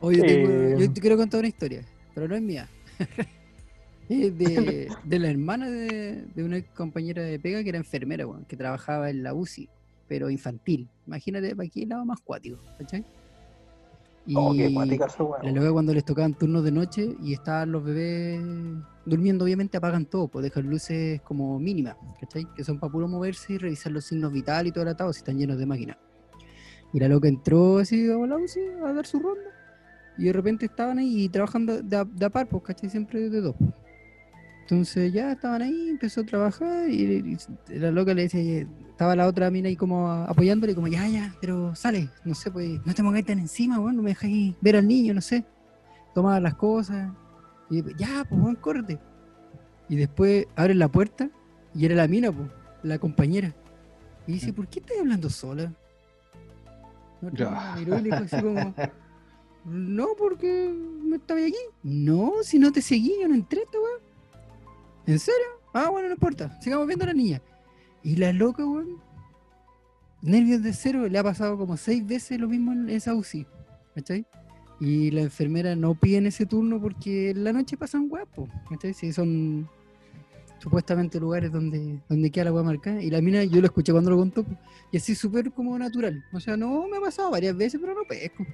Oye, 0.00 0.18
yo, 0.18 0.24
tengo- 0.26 0.50
Eh. 0.50 0.76
yo 0.78 0.92
te 0.92 1.00
quiero 1.00 1.16
contar 1.16 1.40
una 1.40 1.48
historia, 1.48 1.82
pero 2.14 2.28
no 2.28 2.34
es 2.36 2.42
mía. 2.42 2.68
Es 4.10 4.38
de, 4.38 4.88
de 5.04 5.18
la 5.18 5.28
hermana 5.28 5.68
de, 5.68 6.24
de 6.34 6.42
una 6.42 6.62
compañera 6.74 7.20
de 7.22 7.38
pega 7.38 7.62
que 7.62 7.68
era 7.68 7.76
enfermera, 7.76 8.26
weón, 8.26 8.46
que 8.46 8.56
trabajaba 8.56 9.10
en 9.10 9.22
la 9.22 9.34
UCI, 9.34 9.68
pero 10.08 10.30
infantil. 10.30 10.88
Imagínate, 11.06 11.54
para 11.54 11.66
aquí 11.66 11.82
el 11.82 11.90
lado 11.90 12.04
más 12.04 12.20
cuático, 12.20 12.58
¿cachai? 12.78 13.04
Y 14.26 14.34
Oh, 14.36 14.52
qué 14.52 14.68
loca 14.68 15.72
cuando 15.72 15.94
les 15.94 16.04
tocaban 16.04 16.34
turnos 16.34 16.62
de 16.62 16.70
noche 16.70 17.16
y 17.22 17.32
estaban 17.32 17.72
los 17.72 17.82
bebés 17.82 18.42
durmiendo, 19.06 19.44
obviamente 19.44 19.78
apagan 19.78 20.04
todo, 20.04 20.28
pues 20.28 20.42
dejan 20.42 20.68
luces 20.68 21.22
como 21.22 21.58
mínimas, 21.58 21.96
¿cachai? 22.20 22.46
Que 22.54 22.62
son 22.62 22.78
para 22.78 22.92
puro 22.92 23.08
moverse 23.08 23.54
y 23.54 23.58
revisar 23.58 23.92
los 23.92 24.04
signos 24.04 24.32
vitales 24.32 24.70
y 24.70 24.72
todo 24.72 24.82
el 24.82 24.88
atado 24.90 25.12
si 25.12 25.18
están 25.20 25.38
llenos 25.38 25.58
de 25.58 25.64
máquinas. 25.64 25.96
Y 26.92 27.00
la 27.00 27.08
loca 27.08 27.28
entró 27.28 27.78
así 27.78 28.10
a 28.10 28.16
la 28.16 28.36
UCI 28.36 28.60
a 28.84 28.92
dar 28.92 29.06
su 29.06 29.18
ronda 29.18 29.50
y 30.18 30.24
de 30.24 30.32
repente 30.32 30.66
estaban 30.66 30.98
ahí 30.98 31.28
trabajando 31.28 31.82
de 31.82 31.96
a, 31.96 32.04
de 32.04 32.26
a 32.26 32.30
par, 32.30 32.48
pues, 32.48 32.62
¿cachai? 32.64 32.90
Siempre 32.90 33.30
de 33.30 33.40
dos. 33.40 33.54
pues. 33.58 33.70
Entonces 34.62 35.10
ya 35.10 35.32
estaban 35.32 35.62
ahí, 35.62 35.88
empezó 35.88 36.20
a 36.20 36.24
trabajar 36.26 36.90
y, 36.90 37.38
y 37.70 37.78
la 37.78 37.90
loca 37.90 38.12
le 38.12 38.22
decía, 38.22 38.66
estaba 38.98 39.14
la 39.14 39.28
otra 39.28 39.48
mina 39.48 39.68
ahí 39.68 39.76
como 39.76 40.10
apoyándole, 40.10 40.74
como 40.74 40.88
ya, 40.88 41.06
ya, 41.06 41.32
pero 41.40 41.72
sale, 41.76 42.10
no 42.24 42.34
sé, 42.34 42.50
pues 42.50 42.84
no 42.84 42.92
te 42.92 43.00
pongáis 43.00 43.24
tan 43.24 43.38
encima, 43.38 43.78
weón, 43.78 43.94
no 43.94 44.02
me 44.02 44.10
dejáis 44.10 44.56
ver 44.60 44.74
al 44.74 44.88
niño, 44.88 45.14
no 45.14 45.20
sé. 45.20 45.44
Tomaba 46.16 46.40
las 46.40 46.54
cosas 46.54 47.12
y 47.70 47.80
ya, 47.94 48.26
pues, 48.28 48.42
weón, 48.42 48.56
córrete. 48.56 48.98
Y 49.88 49.94
después 49.94 50.48
abren 50.56 50.80
la 50.80 50.88
puerta 50.88 51.30
y 51.76 51.84
era 51.84 51.94
la 51.94 52.08
mina, 52.08 52.32
pues, 52.32 52.48
la 52.82 52.98
compañera. 52.98 53.54
Y 54.26 54.32
dice, 54.32 54.52
¿por 54.52 54.66
qué 54.66 54.80
estás 54.80 54.98
hablando 54.98 55.30
sola? 55.30 55.72
Mina 57.20 57.76
miró 57.78 57.98
y 58.00 58.02
le 58.02 58.10
dijo 58.10 58.24
así 58.24 58.42
como, 58.42 58.74
no, 59.64 60.08
porque 60.18 60.74
me 61.04 61.18
estaba 61.18 61.38
aquí. 61.38 61.54
No, 61.84 62.32
si 62.42 62.58
no 62.58 62.72
te 62.72 62.82
seguí, 62.82 63.14
yo 63.22 63.28
no 63.28 63.36
entré, 63.36 63.62
esta 63.62 63.78
weón. 63.78 64.00
¿En 65.06 65.20
serio? 65.20 65.46
Ah, 65.72 65.88
bueno, 65.88 66.08
no 66.08 66.14
importa. 66.14 66.60
Sigamos 66.60 66.88
viendo 66.88 67.04
a 67.04 67.06
la 67.06 67.14
niña. 67.14 67.40
Y 68.02 68.16
la 68.16 68.32
loca, 68.32 68.64
weón. 68.64 68.98
Nervios 70.20 70.62
de 70.62 70.72
cero, 70.72 71.08
le 71.08 71.18
ha 71.18 71.22
pasado 71.22 71.56
como 71.56 71.76
seis 71.76 72.04
veces 72.06 72.40
lo 72.40 72.48
mismo 72.48 72.72
en 72.72 72.88
esa 72.90 73.14
UCI. 73.14 73.46
¿Cachai? 73.94 74.26
Y 74.80 75.10
la 75.10 75.22
enfermera 75.22 75.74
no 75.74 75.94
pide 75.94 76.18
en 76.18 76.26
ese 76.26 76.46
turno 76.46 76.80
porque 76.80 77.30
en 77.30 77.44
la 77.44 77.52
noche 77.52 77.76
pasan 77.76 78.08
guapos. 78.08 78.48
¿Cachai? 78.68 78.94
Sí, 78.94 79.12
son 79.12 79.68
supuestamente 80.58 81.20
lugares 81.20 81.52
donde, 81.52 82.00
donde 82.08 82.30
queda 82.30 82.46
la 82.46 82.52
weá 82.52 82.62
marcada. 82.62 83.02
Y 83.02 83.10
la 83.10 83.20
mina, 83.20 83.44
yo 83.44 83.60
lo 83.60 83.66
escuché 83.66 83.92
cuando 83.92 84.10
lo 84.10 84.16
contó. 84.16 84.44
Y 84.90 84.96
así 84.96 85.14
súper 85.14 85.52
como 85.52 85.78
natural. 85.78 86.24
O 86.32 86.40
sea, 86.40 86.56
no 86.56 86.86
me 86.88 86.96
ha 86.96 87.00
pasado 87.00 87.30
varias 87.30 87.56
veces, 87.56 87.80
pero 87.80 87.94
no 87.94 88.02
pesco. 88.08 88.44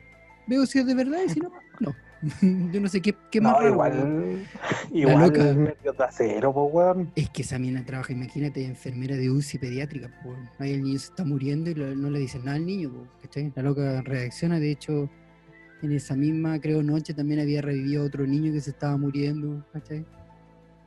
Veo 0.46 0.66
si 0.66 0.78
es 0.78 0.86
de 0.86 0.94
verdad 0.94 1.20
y 1.26 1.30
si 1.30 1.40
no, 1.40 1.50
no. 1.80 1.94
yo 2.72 2.80
no 2.80 2.88
sé 2.88 3.00
qué, 3.02 3.14
qué 3.30 3.40
más 3.40 3.52
No, 3.52 3.58
raro, 3.60 3.72
igual, 3.72 4.46
igual 4.92 5.20
loca. 5.82 6.04
acero, 6.06 6.52
pues 6.52 6.74
weón. 6.74 7.10
Es 7.16 7.28
que 7.30 7.42
esa 7.42 7.58
mina 7.58 7.84
trabaja, 7.84 8.12
imagínate, 8.12 8.64
enfermera 8.64 9.16
de 9.16 9.30
UCI 9.30 9.58
pediátrica. 9.58 10.08
po. 10.22 10.34
Ahí 10.58 10.72
el 10.72 10.82
niño 10.82 10.98
se 10.98 11.06
está 11.06 11.24
muriendo 11.24 11.70
y 11.70 11.74
lo- 11.74 11.94
no 11.94 12.10
le 12.10 12.18
dicen 12.20 12.44
nada 12.44 12.56
al 12.56 12.64
niño. 12.66 12.90
po, 12.90 13.06
¿cachai? 13.22 13.52
La 13.54 13.62
loca 13.62 14.00
reacciona. 14.02 14.58
De 14.58 14.70
hecho, 14.70 15.10
en 15.82 15.92
esa 15.92 16.16
misma, 16.16 16.58
creo, 16.60 16.82
noche 16.82 17.12
también 17.14 17.40
había 17.40 17.60
revivido 17.60 18.04
otro 18.04 18.26
niño 18.26 18.52
que 18.52 18.60
se 18.60 18.70
estaba 18.70 18.96
muriendo. 18.96 19.64
¿cachai? 19.72 20.04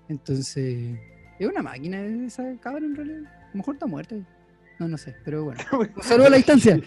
Entonces, 0.09 0.97
es 1.37 1.47
una 1.47 1.61
máquina 1.61 2.01
esa 2.01 2.43
cabra 2.61 2.85
en 2.85 2.95
realidad. 2.95 3.19
A 3.25 3.49
lo 3.53 3.57
mejor 3.57 3.75
está 3.75 3.85
muerta. 3.85 4.15
No, 4.79 4.87
no 4.87 4.97
sé, 4.97 5.15
pero 5.25 5.43
bueno. 5.45 5.59
Un 5.95 6.03
saludo 6.03 6.27
a 6.27 6.29
la 6.31 6.37
distancia. 6.37 6.79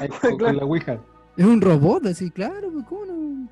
Ahí, 0.00 0.08
con, 0.08 0.38
con 0.38 0.56
la 0.56 0.64
Ouija. 0.64 1.00
Es 1.36 1.44
un 1.44 1.60
robot, 1.60 2.06
así, 2.06 2.30
claro, 2.30 2.70
pues 2.72 2.84
cómo 2.86 3.06
no. 3.06 3.48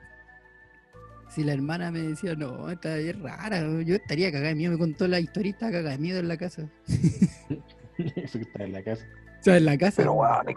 Si 1.29 1.45
la 1.45 1.53
hermana 1.53 1.91
me 1.91 2.01
decía, 2.01 2.35
no, 2.35 2.69
esta 2.71 2.97
es 2.97 3.19
rara, 3.21 3.61
yo 3.83 3.97
estaría 3.97 4.33
cagada 4.33 4.49
de 4.49 4.55
miedo, 4.55 4.73
me 4.73 4.79
contó 4.79 5.07
la 5.07 5.19
estaba 5.19 5.51
cagada 5.59 5.91
de 5.91 5.99
miedo 5.99 6.19
en 6.19 6.29
la 6.29 6.37
casa. 6.37 6.69
Eso 7.99 8.39
que 8.39 8.45
está 8.45 8.65
en 8.65 8.73
la 8.73 8.83
casa. 8.83 9.07
O 9.41 9.43
sea, 9.43 9.57
en 9.57 9.65
la 9.65 9.79
casa. 9.79 9.97
Pero 9.99 10.13
weón, 10.15 10.49
es, 10.49 10.57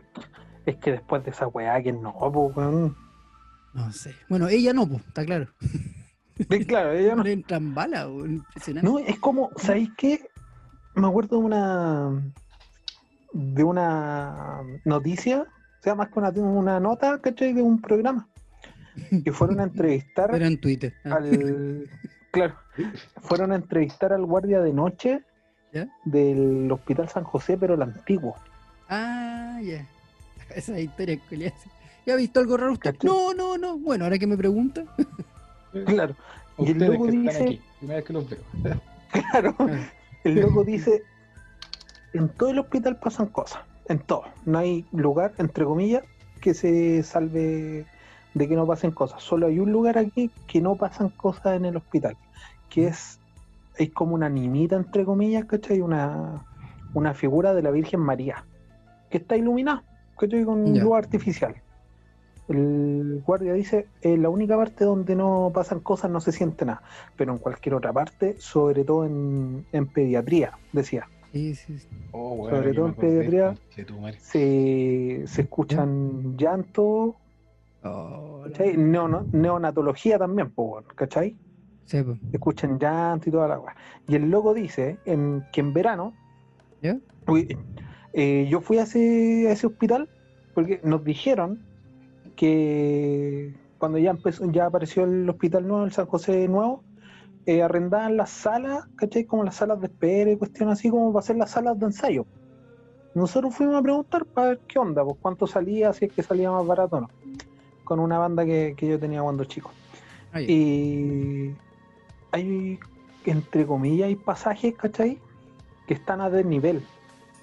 es 0.65 0.75
que 0.77 0.91
después 0.91 1.23
de 1.23 1.31
esa 1.31 1.47
weá 1.47 1.81
que 1.81 1.91
no, 1.91 2.13
pues 2.33 2.55
weón. 2.55 2.95
No 3.73 3.91
sé. 3.91 4.15
Bueno, 4.29 4.47
ella 4.47 4.73
no, 4.73 4.87
pues, 4.87 5.05
está 5.05 5.25
claro. 5.25 5.47
Sí, 6.37 6.65
Claro, 6.65 6.91
ella 6.93 7.15
no. 7.15 7.23
Le 7.23 7.33
entran 7.33 7.73
balas, 7.73 8.07
weón, 8.07 8.31
impresionante. 8.35 8.89
No, 8.89 8.99
es 8.99 9.19
como, 9.19 9.51
¿sabéis 9.57 9.89
qué? 9.97 10.29
Me 10.95 11.07
acuerdo 11.07 11.37
de 11.39 11.43
una 11.45 12.33
de 13.33 13.63
una 13.63 14.61
noticia, 14.83 15.47
sea, 15.83 15.95
más 15.95 16.09
que 16.09 16.19
una, 16.19 16.29
una 16.29 16.79
nota, 16.79 17.19
¿cachai? 17.21 17.53
De 17.53 17.61
un 17.61 17.81
programa. 17.81 18.27
Que 19.23 19.31
fueron 19.31 19.59
a 19.59 19.63
entrevistar 19.63 20.33
Era 20.35 20.47
en 20.47 20.59
Twitter. 20.59 20.93
ah. 21.05 21.15
al. 21.15 21.89
Claro, 22.31 22.55
fueron 23.21 23.51
a 23.51 23.55
entrevistar 23.55 24.13
al 24.13 24.25
guardia 24.25 24.61
de 24.61 24.71
noche 24.71 25.21
¿Ya? 25.73 25.87
del 26.05 26.71
Hospital 26.71 27.09
San 27.09 27.23
José, 27.25 27.57
pero 27.57 27.73
el 27.73 27.81
antiguo. 27.81 28.35
Ah, 28.89 29.59
ya. 29.63 29.85
Esa 30.55 30.79
historia 30.79 31.19
culiada. 31.27 31.55
¿Ya 32.05 32.13
ha 32.13 32.17
visto 32.17 32.39
algo 32.39 32.57
raro 32.57 32.73
usted? 32.73 32.93
¿Cachai? 32.93 33.09
No, 33.09 33.33
no, 33.33 33.57
no. 33.57 33.77
Bueno, 33.77 34.05
ahora 34.05 34.17
que 34.17 34.27
me 34.27 34.37
pregunta. 34.37 34.83
Claro, 35.85 36.15
Y 36.57 36.71
el 36.71 36.79
loco 36.79 37.05
que 37.05 37.11
dice- 37.11 37.43
aquí, 37.43 37.61
primera 37.79 37.97
vez 37.99 38.05
que 38.05 38.11
los 38.13 38.29
veo. 38.29 38.81
claro. 39.31 39.55
Ah, 39.59 39.89
El 40.25 40.41
loco 40.41 40.65
dice, 40.65 41.01
en 42.11 42.27
todo 42.27 42.49
el 42.49 42.59
hospital 42.59 42.99
pasan 42.99 43.27
cosas, 43.27 43.61
en 43.91 43.99
todo. 43.99 44.23
No 44.45 44.57
hay 44.57 44.85
lugar, 44.91 45.33
entre 45.37 45.65
comillas, 45.65 46.03
que 46.41 46.53
se 46.53 47.03
salve 47.03 47.85
de 48.33 48.47
que 48.47 48.55
no 48.55 48.65
pasen 48.65 48.91
cosas. 48.91 49.21
Solo 49.21 49.47
hay 49.47 49.59
un 49.59 49.71
lugar 49.71 49.97
aquí 49.97 50.31
que 50.47 50.61
no 50.61 50.75
pasan 50.75 51.09
cosas 51.09 51.57
en 51.57 51.65
el 51.65 51.77
hospital, 51.77 52.17
que 52.69 52.87
es, 52.87 53.19
es 53.77 53.91
como 53.91 54.15
una 54.15 54.29
nimita, 54.29 54.75
entre 54.75 55.05
comillas, 55.05 55.45
¿cachai? 55.45 55.81
Una, 55.81 56.45
una 56.93 57.13
figura 57.13 57.53
de 57.53 57.61
la 57.61 57.71
Virgen 57.71 57.99
María, 57.99 58.45
que 59.09 59.17
está 59.17 59.35
iluminada, 59.37 59.83
¿cachai? 60.17 60.43
Con 60.43 60.79
luz 60.79 60.95
artificial. 60.95 61.55
El 62.47 63.23
guardia 63.25 63.53
dice, 63.53 63.87
en 64.01 64.21
la 64.23 64.29
única 64.29 64.57
parte 64.57 64.83
donde 64.83 65.15
no 65.15 65.51
pasan 65.53 65.79
cosas 65.79 66.11
no 66.11 66.19
se 66.19 66.31
siente 66.33 66.65
nada, 66.65 66.81
pero 67.15 67.31
en 67.31 67.37
cualquier 67.37 67.75
otra 67.75 67.93
parte, 67.93 68.35
sobre 68.39 68.83
todo 68.83 69.05
en, 69.05 69.65
en 69.71 69.87
pediatría, 69.87 70.57
decía, 70.73 71.07
sí, 71.31 71.55
sí, 71.55 71.79
sí. 71.79 71.87
Oh, 72.11 72.47
Sobre 72.49 72.73
todo 72.73 72.87
en 72.87 72.93
pediatría. 72.95 73.55
se, 74.19 75.23
se 75.25 75.41
escuchan 75.41 76.35
llantos, 76.37 77.15
Oh. 77.83 78.43
Neono- 78.77 79.25
neonatología 79.31 80.19
también, 80.19 80.53
¿cachai? 80.95 81.35
Sí, 81.85 82.03
pues. 82.03 82.19
Se 82.29 82.37
escuchan 82.37 82.77
llantos 82.77 83.27
y 83.27 83.31
toda 83.31 83.47
la 83.47 83.59
weá. 83.59 83.75
Y 84.07 84.13
el 84.15 84.29
loco 84.29 84.53
dice 84.53 84.97
en, 85.05 85.43
que 85.51 85.61
en 85.61 85.73
verano, 85.73 86.13
¿Ya? 86.83 86.99
uy, 87.27 87.57
eh, 88.13 88.47
yo 88.51 88.61
fui 88.61 88.77
a 88.77 88.83
ese, 88.83 89.47
a 89.47 89.51
ese 89.53 89.65
hospital 89.65 90.07
porque 90.53 90.79
nos 90.83 91.03
dijeron 91.03 91.59
que 92.35 93.53
cuando 93.77 93.97
ya 93.97 94.11
empezó, 94.11 94.49
ya 94.51 94.65
apareció 94.67 95.03
el 95.05 95.27
hospital 95.29 95.67
nuevo, 95.67 95.85
el 95.85 95.91
San 95.91 96.05
José 96.05 96.47
nuevo, 96.47 96.83
eh, 97.45 97.63
arrendaban 97.63 98.17
las 98.17 98.29
salas, 98.29 98.85
¿cachai? 98.95 99.25
Como 99.25 99.43
las 99.43 99.55
salas 99.55 99.79
de 99.79 99.87
espera 99.87 100.31
y 100.31 100.37
cuestiones 100.37 100.79
así 100.79 100.89
como 100.89 101.11
para 101.11 101.23
hacer 101.23 101.37
las 101.37 101.51
salas 101.51 101.79
de 101.79 101.87
ensayo. 101.87 102.25
Nosotros 103.13 103.55
fuimos 103.55 103.75
a 103.75 103.81
preguntar 103.81 104.25
para 104.25 104.49
ver 104.49 104.59
qué 104.67 104.79
onda, 104.79 105.03
pues 105.03 105.17
cuánto 105.21 105.47
salía, 105.47 105.91
si 105.93 106.05
es 106.05 106.13
que 106.13 106.23
salía 106.23 106.51
más 106.51 106.65
barato 106.65 106.97
o 106.97 107.01
no. 107.01 107.09
Con 107.83 107.99
una 107.99 108.17
banda 108.17 108.45
que, 108.45 108.73
que 108.77 108.87
yo 108.87 108.99
tenía 108.99 109.21
cuando 109.21 109.43
chico. 109.45 109.71
Ah. 110.31 110.41
Y 110.41 111.53
hay, 112.31 112.79
entre 113.25 113.65
comillas, 113.65 114.07
hay 114.07 114.15
pasajes, 114.15 114.75
¿cachai? 114.75 115.19
Que 115.87 115.95
están 115.95 116.21
a 116.21 116.29
desnivel. 116.29 116.83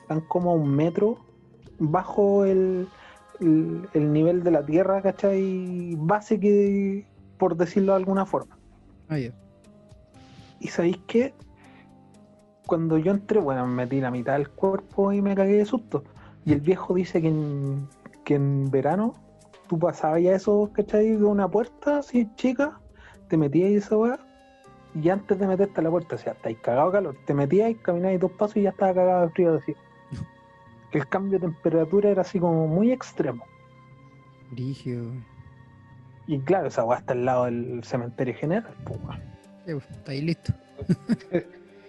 Están 0.02 0.20
como 0.22 0.52
a 0.52 0.54
un 0.54 0.74
metro 0.74 1.18
bajo 1.78 2.44
el, 2.44 2.88
el, 3.40 3.88
el 3.92 4.12
nivel 4.12 4.42
de 4.42 4.50
la 4.52 4.64
tierra, 4.64 5.02
¿cachai? 5.02 5.96
Base 5.98 6.40
que, 6.40 7.06
por 7.36 7.56
decirlo 7.56 7.92
de 7.92 7.98
alguna 7.98 8.24
forma. 8.24 8.56
Ah, 9.08 9.18
ya. 9.18 9.32
Y 10.60 10.68
sabéis 10.68 10.98
que 11.06 11.34
cuando 12.66 12.98
yo 12.98 13.12
entré, 13.12 13.40
bueno, 13.40 13.66
me 13.66 13.74
metí 13.74 14.00
la 14.00 14.10
mitad 14.10 14.34
del 14.34 14.48
cuerpo 14.50 15.12
y 15.12 15.22
me 15.22 15.34
cagué 15.34 15.56
de 15.56 15.64
susto. 15.64 16.04
Y 16.44 16.52
el 16.52 16.60
viejo 16.60 16.94
dice 16.94 17.20
que 17.22 17.28
en, 17.28 17.88
que 18.24 18.34
en 18.34 18.70
verano 18.70 19.14
tú 19.68 19.78
pasabas 19.78 20.22
ya 20.22 20.34
eso, 20.34 20.70
¿cachai? 20.72 21.16
De 21.16 21.24
una 21.24 21.48
puerta 21.48 21.98
así 21.98 22.28
chica, 22.36 22.78
te 23.28 23.36
metías 23.36 23.70
y 23.70 23.76
esa 23.76 23.96
weá, 23.96 24.18
y 24.94 25.08
antes 25.10 25.38
de 25.38 25.46
meterte 25.46 25.80
a 25.80 25.84
la 25.84 25.90
puerta, 25.90 26.16
o 26.16 26.18
sea, 26.18 26.32
estáis 26.32 26.58
cagado 26.58 26.90
de 26.90 26.92
calor, 26.92 27.16
te 27.26 27.34
metías 27.34 27.70
y 27.70 27.74
caminabas 27.74 28.20
dos 28.20 28.32
pasos 28.32 28.56
y 28.56 28.62
ya 28.62 28.70
estaba 28.70 28.94
cagado 28.94 29.22
de 29.22 29.28
frío 29.30 29.54
así. 29.54 29.74
El 30.92 31.08
cambio 31.08 31.38
de 31.38 31.46
temperatura 31.46 32.10
era 32.10 32.22
así 32.22 32.40
como 32.40 32.66
muy 32.66 32.92
extremo. 32.92 33.44
Brigio. 34.50 35.12
Y 36.26 36.38
claro, 36.40 36.68
esa 36.68 36.84
weá 36.84 36.98
está 36.98 37.12
al 37.12 37.24
lado 37.24 37.44
del 37.44 37.84
cementerio 37.84 38.34
general, 38.34 38.74
pues, 38.84 39.00
pues, 39.74 39.90
está 39.90 40.12
ahí 40.12 40.20
listo. 40.22 40.52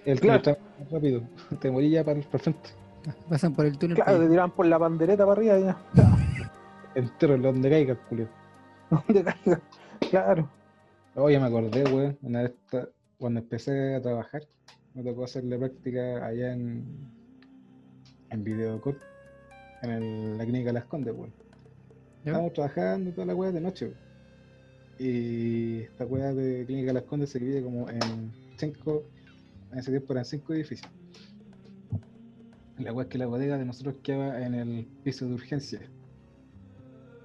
El 0.06 0.20
Claro. 0.20 0.38
está 0.38 0.58
más 0.80 0.92
rápido. 0.92 1.22
Te 1.62 1.70
morí 1.72 1.90
ya 1.90 2.04
para 2.04 2.18
el 2.18 2.24
frente. 2.24 2.70
Pasan 3.30 3.54
por 3.56 3.66
el 3.66 3.78
túnel. 3.78 3.96
Claro, 3.96 4.20
te 4.20 4.28
tiraban 4.30 4.52
por 4.52 4.66
la 4.66 4.78
bandereta 4.78 5.26
para 5.26 5.40
arriba 5.40 5.60
y 5.60 5.64
ya. 5.64 5.78
Entero, 6.96 7.36
en 7.36 7.42
donde 7.42 7.70
caiga, 7.70 7.96
culio. 8.08 8.28
donde 9.08 9.24
caiga. 9.24 9.62
Claro. 10.10 10.50
Oh, 11.16 11.30
ya 11.30 11.40
me 11.40 11.48
acordé, 11.48 11.84
weón. 11.84 12.18
Una 12.22 12.44
vez 12.44 12.54
cuando 13.18 13.40
empecé 13.40 13.96
a 13.96 14.02
trabajar, 14.02 14.44
me 14.94 15.04
tocó 15.04 15.24
hacerle 15.26 15.58
práctica 15.58 16.26
allá 16.26 16.54
en, 16.54 16.86
en 18.30 18.44
Videocall, 18.44 18.98
en 19.84 19.90
el- 19.92 20.38
la 20.38 20.44
clínica 20.46 20.72
Las 20.74 20.86
Condes, 20.86 21.14
weón. 21.14 21.32
¿Ya? 22.26 22.32
Estábamos 22.32 22.54
trabajando 22.54 23.12
toda 23.12 23.28
la 23.28 23.36
weá 23.36 23.52
de 23.52 23.62
noche, 23.62 23.86
weón. 23.86 24.09
Y 25.00 25.80
esta 25.84 26.06
weá 26.06 26.34
de 26.34 26.66
clínica 26.66 26.92
Las 26.92 27.04
Condes 27.04 27.30
se 27.30 27.40
divide 27.40 27.64
como 27.64 27.90
en 27.90 28.34
cinco, 28.58 29.04
en 29.72 29.80
ese 29.80 29.92
tiempo 29.92 30.12
eran 30.12 30.26
cinco 30.26 30.54
edificios. 30.54 30.92
La 32.78 32.92
weá 32.92 33.06
es 33.06 33.10
que 33.10 33.18
la 33.18 33.26
bodega 33.26 33.58
de 33.58 33.66
nosotros 33.66 33.96
quedaba 34.04 34.46
en 34.46 34.54
el 34.54 34.88
piso 35.04 35.26
de 35.26 35.34
urgencia. 35.34 35.82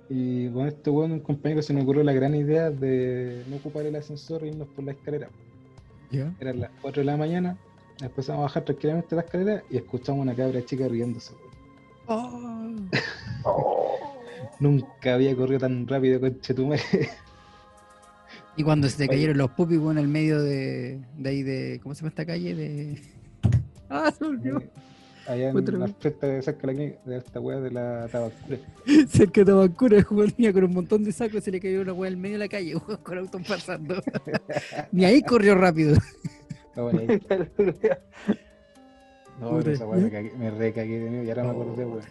Y 0.09 0.49
con 0.51 0.69
este 0.69 0.91
weón, 0.91 1.13
un 1.13 1.21
compañero 1.21 1.63
se 1.63 1.73
nos 1.73 1.83
ocurrió 1.83 2.05
la 2.05 2.13
gran 2.13 2.35
idea 2.35 2.71
de 2.71 3.43
no 3.49 3.57
ocupar 3.57 3.87
el 3.87 3.97
ascensor 3.97 4.45
e 4.45 4.49
irnos 4.49 4.69
por 4.69 4.85
la 4.85 4.93
escalera. 4.93 5.29
Ya. 6.13 6.33
Eran 6.39 6.61
las 6.61 6.71
4 6.81 7.01
de 7.01 7.07
la 7.07 7.17
mañana, 7.17 7.59
empezamos 8.01 8.41
a 8.41 8.43
bajar 8.43 8.65
tranquilamente 8.65 9.17
la 9.17 9.23
escalera 9.23 9.65
y 9.69 9.79
escuchamos 9.79 10.23
una 10.23 10.35
cabra 10.35 10.65
chica 10.65 10.87
riéndose. 10.87 11.35
Oh, 12.07 12.71
Oh, 13.45 13.99
Nunca 14.61 15.15
había 15.15 15.35
corrido 15.35 15.61
tan 15.61 15.89
rápido 15.89 16.21
con 16.21 16.41
Chetumare. 16.41 16.83
Y 18.57 18.63
cuando 18.63 18.89
se 18.89 18.97
te 18.99 19.09
cayeron 19.09 19.37
los 19.39 19.51
pupis, 19.51 19.79
weón, 19.79 19.99
en 19.99 20.05
el 20.05 20.09
medio 20.11 20.41
de, 20.43 21.01
de 21.19 21.29
ahí 21.29 21.43
de. 21.43 21.81
¿Cómo 21.83 21.95
se 21.95 22.01
llama 22.03 22.09
esta 22.11 22.27
calle? 22.27 22.55
De. 22.55 22.99
Ah, 23.91 24.11
se 24.11 24.25
me 24.25 24.31
olvidó. 24.31 24.63
Allá 25.29 25.51
en 25.51 25.57
Otra 25.57 25.79
la 25.79 25.89
frente 25.89 26.27
de 26.27 26.43
cerca 26.43 26.67
de, 26.67 26.99
la 27.05 27.13
de 27.13 27.19
esta 27.19 27.39
weá 27.41 27.61
de 27.61 27.71
la 27.71 28.09
tabacura. 28.11 28.59
Cerca 29.09 29.45
de 29.45 29.53
weón 29.55 29.75
venía 30.37 30.53
con 30.53 30.65
un 30.65 30.73
montón 30.73 31.05
de 31.05 31.13
sacos 31.13 31.37
y 31.37 31.41
se 31.43 31.51
le 31.51 31.61
cayó 31.61 31.83
una 31.83 31.93
weá 31.93 32.11
en 32.11 32.21
medio 32.21 32.35
de 32.35 32.39
la 32.41 32.49
calle, 32.49 32.75
con 33.03 33.19
autos 33.19 33.43
pasando. 33.47 34.03
Ni 34.91 35.05
ahí 35.05 35.23
corrió 35.23 35.55
rápido. 35.55 35.97
No, 36.75 36.85
bueno, 36.85 37.01
ahí- 37.01 37.21
no, 39.41 39.61
esa 39.61 39.87
weá 39.87 40.01
me, 40.01 40.11
cagué- 40.11 40.35
me 40.37 40.51
recagué 40.51 40.99
de 41.01 41.11
miedo 41.11 41.25
y 41.25 41.29
ahora 41.29 41.45
me 41.45 41.51
acordé, 41.51 41.85
weón. 41.85 42.05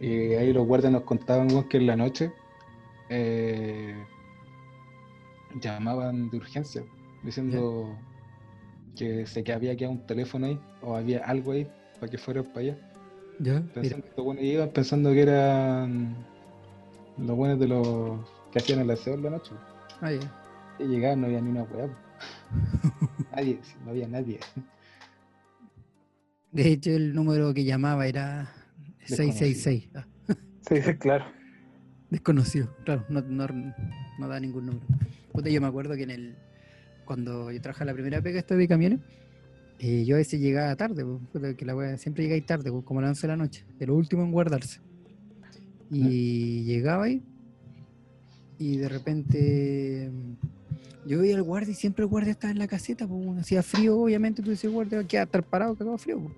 Y 0.00 0.34
ahí 0.34 0.52
los 0.52 0.66
guardias 0.66 0.92
nos 0.92 1.02
contaban, 1.02 1.48
weón, 1.50 1.68
que 1.68 1.78
en 1.78 1.86
la 1.86 1.96
noche 1.96 2.32
eh, 3.08 3.73
llamaban 5.60 6.30
de 6.30 6.36
urgencia, 6.36 6.84
diciendo 7.22 7.96
que 8.96 9.26
se 9.26 9.42
que 9.42 9.52
había 9.52 9.76
quedado 9.76 9.92
un 9.94 10.06
teléfono 10.06 10.46
ahí 10.46 10.60
o 10.82 10.96
había 10.96 11.24
algo 11.24 11.52
ahí 11.52 11.66
para 11.98 12.10
que 12.10 12.18
fueran 12.18 12.44
para 12.44 12.60
allá. 12.60 12.78
Ya. 13.40 13.62
Pensando, 13.74 14.06
los 14.16 14.24
buenos 14.24 14.44
iban 14.44 14.70
pensando 14.70 15.10
que 15.12 15.22
eran 15.22 16.16
los 17.18 17.36
buenos 17.36 17.58
de 17.58 17.68
los 17.68 18.18
que 18.52 18.58
hacían 18.58 18.80
el 18.80 18.90
aseo 18.90 19.14
en 19.14 19.22
la 19.24 19.30
noche. 19.30 19.52
Ah, 20.00 20.12
ya. 20.12 20.20
Y 20.78 20.84
llegaban, 20.84 21.20
no 21.20 21.26
había 21.26 21.40
ni 21.40 21.50
una 21.50 21.62
weá. 21.64 21.88
nadie, 23.32 23.58
sí, 23.62 23.74
no 23.84 23.90
había 23.90 24.06
nadie. 24.08 24.38
De 26.52 26.68
hecho, 26.68 26.90
el 26.90 27.14
número 27.14 27.52
que 27.52 27.64
llamaba 27.64 28.06
era 28.06 28.52
666. 29.06 29.90
Ah, 29.94 30.06
Sí, 30.68 30.80
sí, 30.80 30.94
claro. 30.94 31.26
desconocido, 32.08 32.74
claro, 32.84 33.04
no, 33.10 33.20
no, 33.20 33.46
no 34.18 34.28
da 34.28 34.40
ningún 34.40 34.66
número. 34.66 34.86
Puta, 35.34 35.50
yo 35.50 35.60
me 35.60 35.66
acuerdo 35.66 35.96
que 35.96 36.04
en 36.04 36.10
el. 36.10 36.36
Cuando 37.04 37.50
yo 37.50 37.60
trabajaba 37.60 37.86
la 37.86 37.92
primera 37.92 38.22
pega 38.22 38.38
esta 38.38 38.54
de 38.54 38.68
camiones, 38.68 39.00
eh, 39.80 40.04
yo 40.04 40.14
a 40.14 40.18
veces 40.18 40.40
llegaba 40.40 40.74
tarde, 40.76 41.04
puta, 41.04 41.54
que 41.54 41.64
la 41.64 41.74
wea 41.74 41.98
siempre 41.98 42.22
llegáis 42.22 42.46
tarde, 42.46 42.70
como 42.84 43.00
a 43.00 43.02
las 43.02 43.10
11 43.10 43.26
de 43.26 43.28
la 43.28 43.36
noche, 43.36 43.66
de 43.76 43.86
lo 43.86 43.96
último 43.96 44.22
en 44.22 44.30
guardarse. 44.30 44.80
Y 45.90 46.62
llegaba 46.62 47.04
ahí, 47.04 47.22
y 48.58 48.76
de 48.76 48.88
repente 48.88 50.10
mm, 50.10 51.08
yo 51.08 51.20
veía 51.20 51.36
al 51.36 51.42
guardia 51.42 51.72
y 51.72 51.74
siempre 51.74 52.04
el 52.04 52.08
guardia 52.08 52.30
estaba 52.30 52.52
en 52.52 52.58
la 52.58 52.68
caseta, 52.68 53.06
pues, 53.06 53.38
hacía 53.38 53.62
frío, 53.62 53.98
obviamente, 53.98 54.40
tú 54.40 54.50
decías, 54.50 54.72
guardia, 54.72 54.98
va 54.98 55.04
a 55.04 55.08
quedar 55.08 55.26
estar 55.26 55.42
parado, 55.42 55.74
cagado 55.74 55.96
de 55.96 56.02
frío. 56.02 56.20
pues. 56.20 56.34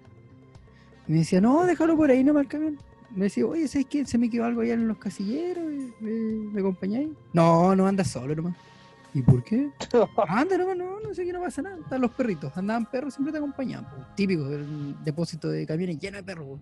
Y 1.07 1.13
me 1.13 1.19
decía, 1.19 1.41
no, 1.41 1.67
déjalo 1.67 1.97
por 1.97 2.11
ahí, 2.11 2.25
no 2.25 2.39
el 2.41 2.49
camión. 2.49 2.79
Me 3.15 3.25
decía, 3.25 3.47
oye, 3.47 3.69
¿sabes 3.69 3.87
qué? 3.87 4.05
Se 4.05 4.19
me 4.19 4.29
quedó 4.29 4.45
algo 4.45 4.63
allá 4.63 4.75
en 4.75 4.89
los 4.89 4.99
casilleros, 4.99 5.65
¿me, 6.01 6.11
me 6.11 6.61
acompañáis? 6.61 7.11
No, 7.35 7.77
no, 7.77 7.87
anda 7.87 8.03
solo 8.03 8.35
nomás. 8.35 8.57
¿Y 9.17 9.23
por 9.23 9.43
qué? 9.43 9.71
Anda 10.29 10.59
nomás, 10.59 10.77
no, 10.77 11.01
no 11.01 11.15
sé 11.15 11.25
que 11.25 11.33
no 11.33 11.41
pasa 11.41 11.63
nada. 11.63 11.79
Están 11.79 12.03
los 12.03 12.11
perritos, 12.11 12.55
andaban 12.55 12.85
perros, 12.85 13.15
siempre 13.15 13.33
te 13.33 13.39
acompañaban. 13.39 13.87
po. 13.87 13.97
Típico 14.15 14.47
del 14.47 14.95
depósito 15.03 15.49
de 15.49 15.67
camiones 15.67 15.99
lleno 15.99 16.19
de 16.19 16.23
perros. 16.23 16.47
po. 16.47 16.61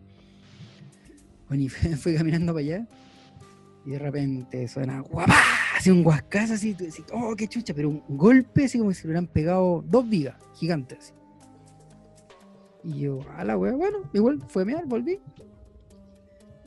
Bueno, 1.48 1.64
y 1.64 1.68
fui, 1.96 2.14
caminando 2.14 2.52
para 2.52 2.64
allá 2.64 2.86
y 3.84 3.90
de 3.90 3.98
repente 3.98 4.68
suena 4.68 5.00
guapá, 5.00 5.34
así 5.76 5.90
un 5.90 6.04
guascazo 6.04 6.54
así, 6.54 6.74
tú 6.74 6.84
decís, 6.84 7.04
oh, 7.12 7.34
qué 7.36 7.48
chucha, 7.48 7.74
pero 7.74 7.90
un 7.90 8.02
golpe 8.08 8.66
así 8.66 8.78
como 8.78 8.92
si 8.92 9.02
le 9.02 9.08
hubieran 9.08 9.26
pegado 9.26 9.84
dos 9.86 10.08
vigas 10.08 10.36
gigantes. 10.54 10.98
así. 10.98 11.12
Y 12.84 13.00
yo, 13.00 13.18
a 13.36 13.42
la 13.42 13.58
wea, 13.58 13.72
bueno, 13.72 13.98
igual 14.12 14.40
fue 14.46 14.62
a 14.62 14.64
mear, 14.64 14.86
volví. 14.86 15.18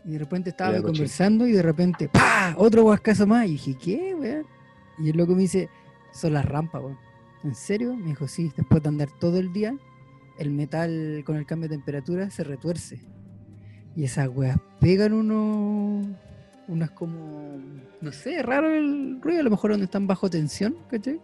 Y 0.04 0.12
de 0.12 0.20
repente 0.20 0.50
estaba 0.50 0.82
conversando 0.82 1.48
y 1.48 1.54
de 1.54 1.62
repente, 1.62 2.10
¡pa! 2.10 2.56
Otro 2.58 2.84
guascazo 2.84 3.26
más. 3.26 3.48
Y 3.48 3.52
dije, 3.52 3.78
¿qué, 3.82 4.16
weón? 4.16 4.57
Y 4.98 5.10
el 5.10 5.18
loco 5.18 5.34
me 5.34 5.42
dice, 5.42 5.70
son 6.12 6.34
las 6.34 6.46
rampas, 6.46 6.82
weón. 6.82 6.98
¿En 7.44 7.56
serio? 7.56 7.96
Me 7.96 8.08
dijo, 8.08 8.28
sí, 8.28 8.52
después 8.56 8.82
de 8.82 8.90
andar 8.90 9.10
todo 9.20 9.38
el 9.38 9.54
día, 9.54 9.76
el 10.38 10.52
metal 10.52 11.24
con 11.26 11.38
el 11.38 11.46
cambio 11.46 11.70
de 11.70 11.76
temperatura 11.76 12.30
se 12.30 12.44
retuerce. 12.44 13.00
Y 13.96 14.04
esas 14.04 14.28
weas 14.28 14.58
pegan 14.80 15.14
unos. 15.14 16.08
Unas 16.68 16.92
como. 16.92 17.58
No 18.02 18.12
sé, 18.12 18.42
raro 18.44 18.70
el 18.70 19.22
ruido, 19.22 19.40
a 19.40 19.44
lo 19.44 19.50
mejor 19.50 19.72
donde 19.72 19.86
están 19.86 20.06
bajo 20.06 20.30
tensión, 20.30 20.76
¿cachai? 20.90 21.20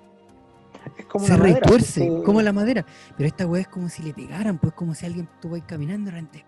Es 0.97 1.05
como 1.05 1.25
se 1.25 1.37
madera, 1.37 1.59
retuerce, 1.59 2.05
pues, 2.07 2.23
como 2.23 2.41
la 2.41 2.53
madera. 2.53 2.85
Pero 3.17 3.27
esta 3.27 3.45
weá 3.45 3.61
es 3.61 3.67
como 3.67 3.89
si 3.89 4.03
le 4.03 4.13
pegaran, 4.13 4.57
pues 4.57 4.73
como 4.73 4.95
si 4.95 5.05
alguien 5.05 5.27
estuvo 5.33 5.55
ahí 5.55 5.61
caminando 5.61 6.09
y 6.09 6.13
de 6.13 6.45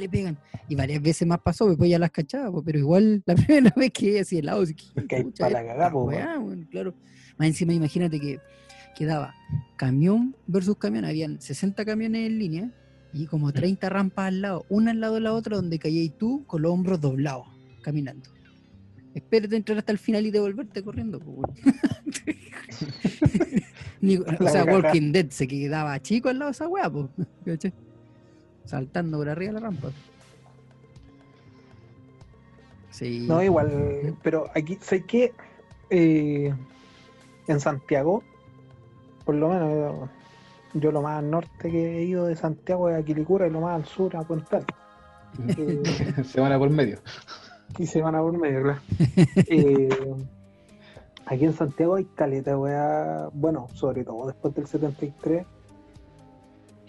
le 0.00 0.08
pegan. 0.08 0.38
Y 0.68 0.74
varias 0.74 1.02
veces 1.02 1.26
más 1.28 1.40
pasó, 1.40 1.68
después 1.68 1.90
ya 1.90 1.98
las 1.98 2.10
cachaba, 2.10 2.62
pero 2.62 2.78
igual 2.78 3.22
la 3.26 3.34
primera 3.34 3.72
vez 3.76 3.90
que 3.92 4.20
así 4.20 4.38
helado, 4.38 4.62
así 4.62 4.74
que 4.74 5.06
Que 5.06 5.16
hay 5.16 5.22
pucha, 5.24 5.44
pa' 5.44 5.50
la 5.50 5.60
esta 5.60 5.72
cagá, 5.74 5.90
po, 5.90 6.04
weá, 6.04 6.38
weón, 6.38 6.64
claro. 6.70 6.94
Más 7.38 7.48
encima, 7.48 7.72
imagínate 7.72 8.20
que 8.20 8.38
quedaba 8.96 9.34
camión 9.76 10.36
versus 10.46 10.76
camión, 10.76 11.04
habían 11.04 11.40
60 11.40 11.84
camiones 11.84 12.26
en 12.26 12.38
línea 12.38 12.70
y 13.12 13.26
como 13.26 13.52
30 13.52 13.88
rampas 13.88 14.26
al 14.28 14.40
lado, 14.40 14.66
una 14.68 14.92
al 14.92 15.00
lado 15.00 15.14
de 15.14 15.20
la 15.20 15.32
otra, 15.32 15.56
donde 15.56 15.78
caías 15.78 16.12
tú 16.18 16.44
con 16.46 16.62
los 16.62 16.72
hombros 16.72 17.00
doblados, 17.00 17.46
caminando. 17.82 18.30
Espérate 19.14 19.54
entrar 19.56 19.78
hasta 19.78 19.92
el 19.92 19.98
final 19.98 20.26
y 20.26 20.30
devolverte 20.32 20.82
corriendo. 20.82 21.20
Ni- 24.00 24.16
o 24.16 24.48
sea. 24.48 24.64
Walking 24.64 25.12
Dead 25.12 25.30
se 25.30 25.46
quedaba 25.46 26.00
chico 26.02 26.28
al 26.28 26.38
lado 26.38 26.50
de 26.50 26.54
esa 26.54 26.68
weá, 26.68 26.90
po, 26.90 27.08
¿cachai? 27.44 27.72
Saltando 28.64 29.18
por 29.18 29.28
arriba 29.28 29.52
de 29.54 29.60
la 29.60 29.66
rampa. 29.66 29.88
Sí. 32.90 33.26
No, 33.28 33.42
igual, 33.42 34.14
pero 34.22 34.48
aquí, 34.54 34.78
sé 34.80 35.02
que 35.04 35.32
en 35.90 37.60
Santiago, 37.60 38.22
por 39.24 39.34
lo 39.34 39.48
menos, 39.48 40.08
Yo 40.74 40.90
lo 40.92 41.02
más 41.02 41.18
al 41.18 41.30
norte 41.30 41.70
que 41.70 41.98
he 41.98 42.04
ido 42.04 42.26
de 42.26 42.34
Santiago 42.36 42.88
es 42.90 42.98
a 42.98 43.04
Quilicura 43.04 43.46
y 43.46 43.50
lo 43.50 43.60
más 43.60 43.76
al 43.76 43.84
sur 43.84 44.16
a 44.16 44.22
Puente. 44.22 44.58
Eh, 45.58 45.82
Se 46.24 46.40
van 46.40 46.52
a 46.52 46.58
por 46.58 46.70
medio. 46.70 46.98
y 47.76 47.86
se 47.88 48.00
van 48.00 48.14
a 48.14 48.20
por 48.20 48.38
medio, 48.38 48.62
claro. 48.62 48.80
Eh, 49.48 49.88
aquí 51.26 51.44
en 51.44 51.52
Santiago 51.54 51.96
hay 51.96 52.04
caleta, 52.04 52.56
weá. 52.56 53.28
Bueno, 53.32 53.68
sobre 53.74 54.04
todo 54.04 54.28
después 54.28 54.54
del 54.54 54.66
73, 54.68 55.44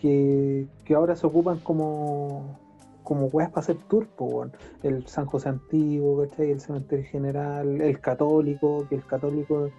que, 0.06 0.68
que 0.84 0.94
ahora 0.94 1.16
se 1.16 1.26
ocupan 1.26 1.58
como, 1.62 2.60
como 3.04 3.26
weas 3.26 3.50
para 3.50 3.62
hacer 3.62 3.78
tour. 3.90 4.52
El 4.84 5.08
San 5.08 5.26
José 5.26 5.50
Antiguo, 5.50 6.28
¿cachai? 6.28 6.52
El 6.52 6.62
Cementerio 6.62 7.06
General, 7.10 7.82
el 7.82 8.00
Católico, 8.00 8.86
que 8.88 8.94
el 8.96 9.06
Católico 9.08 9.72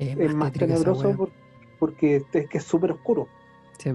es 0.00 0.34
más 0.34 0.52
tenebroso 0.52 1.16
por- 1.16 1.30
porque 1.78 2.24
es 2.32 2.48
que 2.48 2.58
es 2.58 2.64
súper 2.64 2.90
oscuro. 2.90 3.28
Sí. 3.78 3.90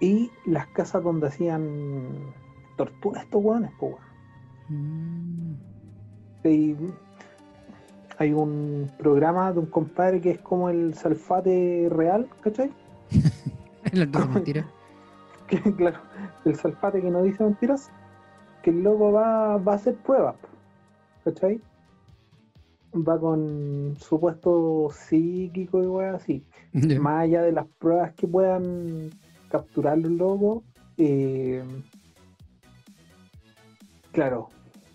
Y 0.00 0.30
las 0.46 0.66
casas 0.66 1.04
donde 1.04 1.28
hacían 1.28 2.34
tortura 2.76 3.20
a 3.20 3.22
estos 3.22 3.40
weones, 3.40 3.70
weón. 3.80 3.98
Mm. 4.68 5.54
hay, 6.42 6.76
hay 8.18 8.32
un 8.32 8.90
programa 8.98 9.52
de 9.52 9.60
un 9.60 9.66
compadre 9.66 10.20
que 10.20 10.30
es 10.32 10.38
como 10.40 10.70
el 10.70 10.94
Salfate 10.94 11.88
real, 11.88 12.28
¿cachai? 12.40 12.72
El 15.46 15.74
claro, 15.76 15.98
el 16.46 16.56
Salfate 16.56 17.02
que 17.02 17.10
no 17.10 17.22
dice 17.22 17.44
mentiras, 17.44 17.90
que 18.62 18.70
el 18.70 18.82
loco 18.82 19.12
va, 19.12 19.58
va 19.58 19.72
a 19.72 19.76
hacer 19.76 19.94
pruebas, 19.96 20.36
¿cachai? 21.22 21.60
Va 22.94 23.20
con 23.20 23.94
supuesto 23.98 24.88
psíquico 24.90 25.82
y 25.82 25.86
weas 25.86 26.22
así. 26.22 26.42
Más 26.98 27.24
allá 27.24 27.42
de 27.42 27.52
las 27.52 27.66
pruebas 27.78 28.14
que 28.14 28.26
puedan 28.26 29.10
capturar 29.50 29.98
los 29.98 30.12
locos, 30.12 30.62
eh, 30.96 31.62
claro, 34.12 34.48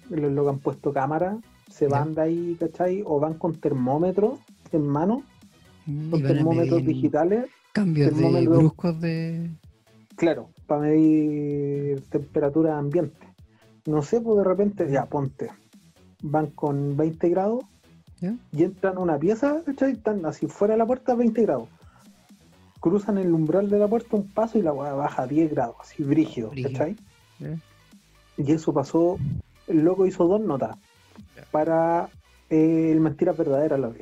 los 0.10 0.32
locos 0.32 0.54
han 0.54 0.60
puesto 0.60 0.92
cámara, 0.92 1.38
se 1.70 1.88
van 1.88 2.16
de 2.16 2.22
ahí, 2.22 2.58
¿cachai? 2.60 3.04
O 3.06 3.20
van 3.20 3.36
con 3.36 3.54
termómetros 3.54 4.40
en 4.72 4.88
mano, 4.88 5.24
Mm, 5.90 6.12
con 6.12 6.22
termómetros 6.22 6.86
digitales, 6.86 7.46
Cambios 7.74 8.16
de 8.16 8.22
termómetro- 8.24 8.58
bruscos 8.58 9.00
de. 9.02 9.50
claro, 10.16 10.50
para 10.68 10.82
medir 10.82 12.02
temperatura 12.10 12.78
ambiente. 12.78 13.28
No 13.86 14.02
sé, 14.02 14.22
pues 14.22 14.38
de 14.38 14.44
repente, 14.44 14.90
ya 14.92 15.06
ponte, 15.06 15.50
van 16.22 16.48
con 16.48 16.96
20 16.98 17.30
grados 17.30 17.64
¿Ya? 18.20 18.36
y 18.52 18.64
entran 18.64 18.98
a 18.98 19.00
una 19.00 19.18
pieza, 19.18 19.62
¿cachai? 19.66 19.94
Están 19.94 20.26
así 20.26 20.48
fuera 20.48 20.74
de 20.74 20.78
la 20.80 20.86
puerta 20.86 21.14
a 21.14 21.16
20 21.16 21.42
grados. 21.44 21.70
Cruzan 22.80 23.18
el 23.18 23.34
umbral 23.34 23.70
de 23.70 23.80
la 23.80 23.88
puerta 23.88 24.16
un 24.16 24.28
paso 24.28 24.58
y 24.58 24.62
la 24.62 24.72
baja 24.72 25.24
a 25.24 25.28
10 25.28 25.52
grados, 25.52 25.76
así 25.82 26.04
brígido, 26.04 26.50
Brígido. 26.50 26.72
¿cachai? 26.72 26.96
¿ya? 27.40 27.58
Y 28.38 28.52
eso 28.52 28.74
pasó, 28.74 29.18
el 29.68 29.80
loco 29.84 30.06
hizo 30.06 30.28
dos 30.28 30.40
notas 30.42 30.78
para 31.52 32.10
eh, 32.50 32.90
el 32.92 33.00
Mentira 33.00 33.32
Verdadera, 33.34 33.78
la 33.78 33.90
vi. 33.90 34.02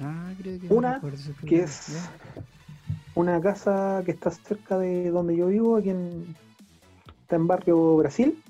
Ah, 0.00 0.32
creo 0.38 0.58
que. 0.60 0.72
Una 0.72 1.00
Que 1.46 1.62
es 1.62 1.88
ya. 1.88 2.42
una 3.14 3.40
casa 3.40 4.02
que 4.04 4.12
está 4.12 4.30
cerca 4.30 4.78
de 4.78 5.10
donde 5.10 5.36
yo 5.36 5.48
vivo, 5.48 5.76
aquí 5.76 5.90
en, 5.90 6.34
está 7.22 7.36
en 7.36 7.46
barrio 7.46 7.96
Brasil. 7.96 8.42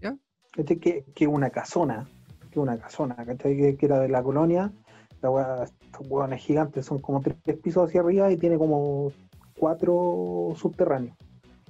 Ya. 0.00 0.16
¿cachai? 0.52 0.78
Que 0.78 1.04
que 1.14 1.26
una 1.26 1.50
casona, 1.50 2.08
que 2.50 2.60
una 2.60 2.78
casona, 2.78 3.16
¿cachai? 3.16 3.56
Que, 3.56 3.76
que 3.76 3.86
era 3.86 3.98
de 3.98 4.08
la 4.08 4.22
colonia. 4.22 4.72
La 5.20 5.64
estos 5.64 6.06
hueones 6.08 6.40
gigantes, 6.42 6.84
son 6.86 6.98
como 6.98 7.20
tres 7.20 7.36
pisos 7.58 7.88
hacia 7.88 8.00
arriba 8.00 8.32
y 8.32 8.36
tiene 8.36 8.58
como 8.58 9.12
cuatro 9.56 10.52
subterráneos. 10.56 11.16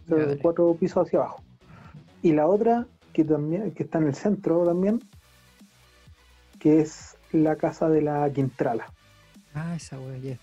O 0.06 0.16
sea, 0.16 0.38
cuatro 0.40 0.74
pisos 0.74 1.06
hacia 1.06 1.18
abajo. 1.18 1.42
Y 2.22 2.32
la 2.32 2.46
otra, 2.46 2.86
que 3.12 3.24
también, 3.24 3.72
que 3.72 3.82
está 3.82 3.98
en 3.98 4.06
el 4.06 4.14
centro 4.14 4.64
también, 4.64 5.00
que 6.58 6.80
es 6.80 7.16
la 7.32 7.56
casa 7.56 7.88
de 7.88 8.00
la 8.00 8.30
Quintrala. 8.32 8.86
Ah, 9.54 9.74
esa 9.76 9.98
wea, 10.00 10.18
ya. 10.18 10.36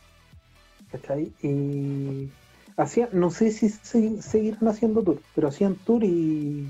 ¿cachai? 0.92 1.32
Y 1.42 2.30
hacían, 2.78 3.10
no 3.14 3.30
sé 3.32 3.52
si 3.52 3.70
se- 3.70 4.22
seguirán 4.22 4.68
haciendo 4.68 5.02
tour, 5.04 5.20
pero 5.36 5.48
hacían 5.48 5.76
tour 5.76 6.04
y 6.04 6.68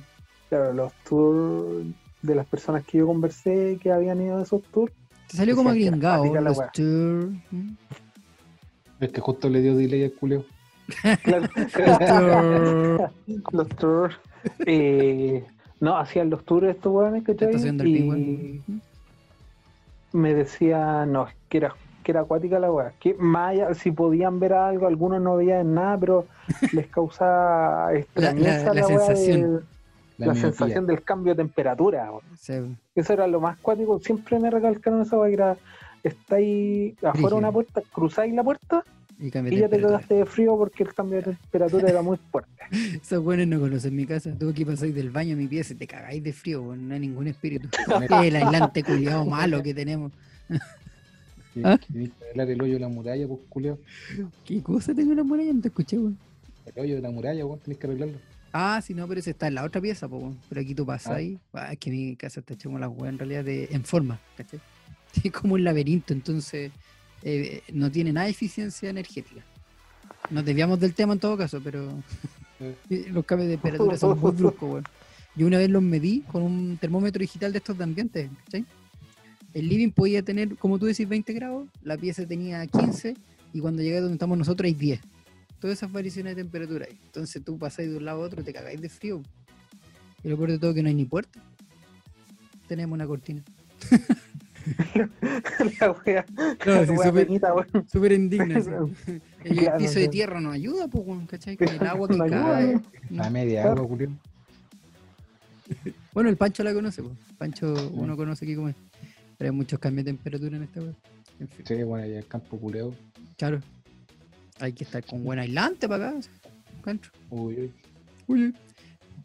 claro, 0.49 0.73
los 0.73 0.93
tours 1.08 1.86
de 2.21 2.36
las 2.36 2.45
personas 2.47 2.86
que 2.86 2.97
yo 2.97 3.08
conversé 3.08 3.78
que 3.82 3.91
habían 3.91 4.21
ido 4.21 4.38
a 4.38 4.43
esos 4.43 4.62
tours, 4.63 4.91
Te 5.28 5.38
salió 5.38 5.56
como 5.56 5.69
gringado. 5.71 6.25
Los 6.41 6.58
wea. 6.58 6.71
tour. 6.73 7.30
¿Mm? 7.52 7.73
Es 8.99 9.12
que 9.12 9.21
justo 9.21 9.49
le 9.49 9.62
dio 9.62 9.75
delay 9.75 10.04
al 10.06 10.13
culeo. 10.13 10.43
claro, 11.23 11.47
los 13.52 13.69
tours, 13.69 14.15
eh, 14.65 15.45
no, 15.80 15.97
hacían 15.97 16.30
los 16.30 16.43
tours 16.43 16.67
estos 16.75 16.91
weones, 16.93 17.23
¿cachai? 17.23 17.56
Y 17.88 18.62
me 20.12 20.34
decían, 20.34 21.12
no, 21.13 21.28
que 21.47 21.58
era, 21.58 21.75
que 22.10 22.12
era 22.13 22.22
acuática 22.22 22.58
la 22.58 22.72
weá, 22.72 22.91
que 23.00 23.13
más 23.13 23.52
allá, 23.52 23.72
si 23.76 23.91
podían 23.91 24.39
ver 24.39 24.54
algo, 24.54 24.88
algunos 24.88 25.22
no 25.22 25.36
veían 25.36 25.76
nada, 25.76 25.95
pero 26.00 26.26
les 26.74 26.88
causaba 26.88 27.93
extrañeza 27.93 28.74
la 28.74 28.82
la, 28.82 28.88
weá 28.88 29.00
sensación. 29.06 29.41
del- 29.41 29.63
La, 30.17 30.26
la 30.28 30.36
sensación 30.36 30.88
del 30.88 31.04
cambio 31.04 31.36
de 31.36 31.43
temperatura. 31.43 32.10
Sí. 32.36 32.54
Eso 32.95 33.13
era 33.13 33.28
lo 33.28 33.39
más 33.39 33.60
cuático. 33.60 34.00
Siempre 34.00 34.39
me 34.39 34.50
recalcaron 34.50 35.04
esa 35.04 35.17
weá 35.19 35.28
que 35.30 35.34
era, 35.36 35.58
estáis 36.04 36.95
afuera 37.04 37.30
de 37.30 37.36
una 37.36 37.52
puerta, 37.52 37.82
cruzáis 37.93 38.34
la 38.34 38.43
puerta 38.43 38.84
Y 39.19 39.30
ya 39.32 39.69
te 39.69 39.80
cagaste 39.80 40.15
de 40.15 40.26
frío 40.26 40.58
porque 40.58 40.84
el 40.84 40.93
cambio 40.95 41.17
de 41.17 41.24
temperatura 41.36 41.89
era 41.89 42.02
muy 42.02 42.17
fuerte. 42.32 42.50
Esos 43.02 43.24
buenos 43.24 43.45
no 43.48 43.60
conocen 43.60 43.95
mi 43.95 44.06
casa. 44.08 44.32
Tuve 44.38 44.54
que 44.56 44.65
pasar 44.65 44.89
del 44.89 45.12
baño 45.12 45.36
a 45.36 45.38
mi 45.38 45.48
pieza 45.48 45.74
y 45.74 45.78
te 45.78 45.86
cagáis 45.88 46.24
de 46.24 46.34
frío. 46.34 46.76
No 46.76 46.93
hay 46.95 47.00
ningún 47.02 47.28
espíritu. 47.28 47.69
El 48.24 48.36
aislante 48.36 48.84
culiado 48.84 49.26
malo 49.26 49.62
que 49.62 49.74
tenemos. 49.76 50.12
Que- 51.62 51.67
¿Ah? 51.67 51.78
que 51.78 52.12
arreglar 52.26 52.50
el 52.50 52.62
hoyo 52.62 52.74
de 52.74 52.80
la 52.80 52.88
muralla, 52.89 53.28
pues 53.28 53.39
culeo. 53.50 53.80
¿Qué 54.45 54.62
cosa 54.62 54.93
tengo 54.93 55.12
en 55.12 55.17
la 55.17 55.24
muralla? 55.24 55.54
No 55.54 55.62
te 55.62 55.67
escuché, 55.69 55.98
weón. 55.98 56.17
El 56.65 56.84
hoyo 56.84 56.95
de 56.95 57.02
la 57.02 57.12
muralla, 57.12 57.45
weón, 57.45 57.60
tenés 57.60 57.78
que 57.80 57.88
arreglarlo. 57.88 58.17
Ah, 58.52 58.82
sí, 58.84 58.93
no, 58.95 59.08
pero 59.08 59.19
ese 59.19 59.32
está 59.32 59.48
en 59.48 59.56
la 59.56 59.63
otra 59.63 59.80
pieza, 59.82 60.08
po, 60.08 60.17
weón. 60.17 60.38
Pero 60.50 60.62
aquí 60.62 60.74
tú 60.76 60.86
pasas 60.86 61.12
Ah. 61.12 61.15
ahí. 61.15 61.39
Ah, 61.54 61.74
es 61.74 61.80
que 61.80 61.91
mi 61.91 62.15
casa 62.15 62.39
está 62.39 62.54
hecha 62.54 62.63
como 62.65 62.80
la 62.80 62.89
weá 62.89 63.10
en 63.10 63.17
realidad 63.19 63.43
de, 63.43 63.67
en 63.72 63.84
forma, 63.84 64.19
¿cachai? 64.38 64.60
Es 65.24 65.32
como 65.32 65.56
un 65.56 65.63
laberinto, 65.63 66.13
entonces 66.13 66.72
eh, 67.24 67.62
no 67.74 67.91
tiene 67.91 68.13
nada 68.13 68.26
de 68.26 68.32
eficiencia 68.32 68.89
energética. 68.89 69.41
Nos 70.30 70.45
desviamos 70.45 70.80
del 70.80 70.93
tema 70.93 71.13
en 71.13 71.19
todo 71.19 71.36
caso, 71.38 71.60
pero 71.63 71.89
Sí. 72.89 73.06
los 73.12 73.26
cambios 73.26 73.50
de 73.50 73.56
temperatura 73.58 73.98
son 73.98 74.19
muy 74.19 74.32
bruscos, 74.32 74.69
weón. 74.72 74.84
Yo 75.36 75.48
una 75.48 75.58
vez 75.58 75.69
los 75.69 75.82
medí 75.82 76.22
con 76.22 76.41
un 76.43 76.78
termómetro 76.78 77.22
digital 77.22 77.52
de 77.54 77.60
estos 77.60 77.78
de 77.78 77.84
ambiente, 77.84 78.30
¿cachai? 78.45 78.65
El 79.54 79.68
living 79.68 79.90
podía 79.92 80.22
tener, 80.24 80.56
como 80.58 80.78
tú 80.78 80.86
decís, 80.86 81.08
20 81.10 81.34
grados, 81.34 81.68
la 81.84 81.98
pieza 81.98 82.26
tenía 82.26 82.66
15 82.68 83.16
y 83.54 83.60
cuando 83.60 83.82
llegué 83.82 84.00
donde 84.00 84.14
estamos 84.14 84.38
nosotros 84.38 84.66
hay 84.68 84.74
10. 84.74 85.00
Todas 85.60 85.78
esas 85.78 85.92
variaciones 85.92 86.36
de 86.36 86.44
temperatura 86.44 86.86
ahí. 86.90 86.98
Entonces 87.06 87.44
tú 87.44 87.58
pasáis 87.58 87.90
de 87.90 87.98
un 87.98 88.06
lado 88.06 88.22
a 88.24 88.26
otro, 88.26 88.44
te 88.44 88.54
cagáis 88.54 88.80
de 88.80 88.90
frío. 88.90 89.22
Y 90.24 90.30
lo 90.30 90.38
peor 90.38 90.52
de 90.52 90.60
todo 90.60 90.74
que 90.74 90.82
no 90.84 90.90
hay 90.90 90.96
ni 90.96 91.06
puerta. 91.06 91.42
Tenemos 92.68 92.94
una 92.96 93.08
cortina. 93.08 93.42
la 95.80 95.92
wea, 96.06 96.26
la 96.66 96.86
sí, 96.86 96.94
súper-. 96.96 97.90
Súper 97.92 98.12
indigna. 98.12 98.62
sí. 98.62 98.70
El 99.44 99.58
Claro, 99.58 99.78
piso 99.80 100.00
de 100.00 100.08
tierra 100.10 100.40
no 100.42 100.52
ayuda, 100.52 100.88
pues, 100.88 101.06
weón, 101.08 101.26
¿cachai? 101.26 101.58
Con 101.58 101.70
el 101.70 101.88
agua 101.88 102.08
que 102.08 102.18
No 102.18 102.26
cae. 102.28 102.74
no. 102.76 102.84
La 103.24 103.30
media 103.30 103.64
Claro. 103.64 103.82
agua. 103.84 103.98
Bueno, 106.14 106.30
el 106.30 106.38
Pancho 106.38 106.64
la 106.64 106.74
conoce, 106.74 107.02
pues. 107.04 107.16
Pancho 107.38 107.74
uno 107.94 108.18
conoce 108.18 108.45
aquí 108.45 108.56
cómo 108.56 108.70
es. 108.70 108.76
Pero 109.40 109.52
hay 109.52 109.56
muchos 109.58 109.80
cambios 109.80 110.06
de 110.06 110.12
temperatura 110.12 110.58
en 110.58 110.64
esta 110.64 110.82
web. 110.82 110.94
En 111.40 111.48
fin, 111.48 111.66
Sí, 111.66 111.82
bueno, 111.84 112.04
allá 112.06 112.20
el 112.20 112.28
campo 112.28 112.60
culeo. 112.60 112.94
claro. 113.38 113.62
Hay 114.60 114.74
que 114.74 114.84
estar 114.84 115.02
con 115.06 115.24
buen 115.24 115.40
aislante 115.40 115.88
para 115.88 116.10
acá. 116.10 116.20
encuentro. 116.78 117.10
Uy, 117.30 117.56
uy. 117.56 117.74
Oye. 118.28 118.52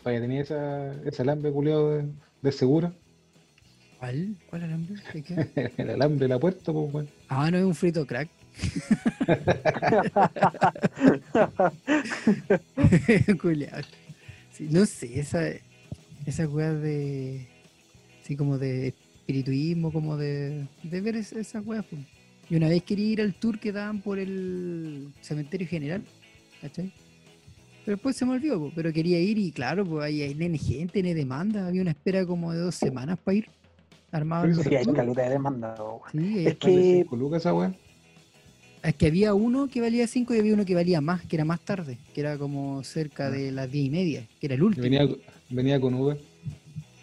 Vaya, 0.05 0.21
tenía 0.21 0.43
esa, 0.43 0.95
ese 1.03 1.23
alambre 1.23 1.51
culeo 1.51 1.91
de, 1.91 2.05
de 2.41 2.53
seguro. 2.53 2.95
¿Cuál? 3.99 4.37
¿Cuál 4.49 4.63
alambre? 4.63 4.95
El 5.77 5.91
alambre 5.91 6.27
de 6.27 6.29
la 6.29 6.39
puerta, 6.39 6.73
pues, 6.73 6.95
weón. 6.95 7.09
Ah, 7.29 7.51
no 7.51 7.59
es 7.59 7.65
un 7.65 7.75
frito 7.75 8.07
crack. 8.07 8.29
Culeado. 13.41 13.83
Sí, 14.53 14.69
no 14.71 14.87
sé, 14.87 15.19
esa, 15.19 15.43
esa 16.27 16.49
weá 16.49 16.73
de. 16.73 17.49
Sí, 18.23 18.37
como 18.37 18.59
de 18.59 18.95
espirituismo, 19.29 19.91
como 19.93 20.17
de. 20.17 20.67
de 20.83 21.01
ver 21.01 21.17
es- 21.17 21.33
esas 21.33 21.65
weas. 21.67 21.85
pues. 21.89 22.03
Y 22.51 22.57
una 22.57 22.69
vez 22.69 22.83
quería 22.83 23.07
ir 23.07 23.21
al 23.23 23.33
tour 23.35 23.59
que 23.59 23.73
daban 23.73 24.01
por 24.03 24.19
el 24.19 25.09
cementerio 25.23 25.67
general, 25.67 26.03
¿cachai? 26.61 26.93
Pero 27.85 27.97
después 27.97 28.17
se 28.17 28.25
me 28.27 28.33
olvidó, 28.33 28.71
pero 28.75 28.93
quería 28.93 29.19
ir 29.21 29.39
y 29.39 29.51
claro, 29.51 29.85
pues 29.85 30.05
ahí 30.05 30.21
hay 30.23 30.35
nene 30.35 30.59
gente, 30.59 31.03
nene 31.03 31.15
demanda. 31.15 31.67
Había 31.67 31.81
una 31.83 31.91
espera 31.93 32.25
como 32.27 32.53
de 32.53 32.59
dos 32.59 32.75
semanas 32.75 33.19
para 33.23 33.37
ir. 33.39 33.47
Armado. 34.13 34.47
Sí, 34.55 34.63
Sí, 34.69 34.77
hay 34.77 34.85
calidad 34.85 35.25
de 35.25 35.31
demanda, 35.31 35.75
weón. 35.79 36.01
Sí, 36.13 36.39
Es 36.41 36.47
es 36.53 36.57
que- 36.59 36.93
Cinco 37.03 37.17
lucas 37.17 37.41
esa 37.43 37.55
weón. 37.55 37.75
Es 38.83 38.95
que 38.95 39.07
había 39.07 39.33
uno 39.33 39.67
que 39.69 39.81
valía 39.81 40.07
5 40.07 40.35
y 40.35 40.39
había 40.39 40.53
uno 40.53 40.67
que 40.67 40.75
valía 40.75 41.01
más, 41.01 41.23
que 41.25 41.37
era 41.37 41.45
más 41.47 41.61
tarde, 41.61 41.97
que 42.15 42.21
era 42.21 42.37
como 42.37 42.85
cerca 42.85 43.31
de 43.31 43.51
las 43.51 43.73
10 43.73 43.87
y 43.87 43.91
media, 43.91 44.27
que 44.39 44.47
era 44.47 44.55
el 44.57 44.63
último. 44.63 44.83
Venía, 44.85 45.09
venía 45.49 45.81
con 45.81 45.95
Uber. 45.95 46.19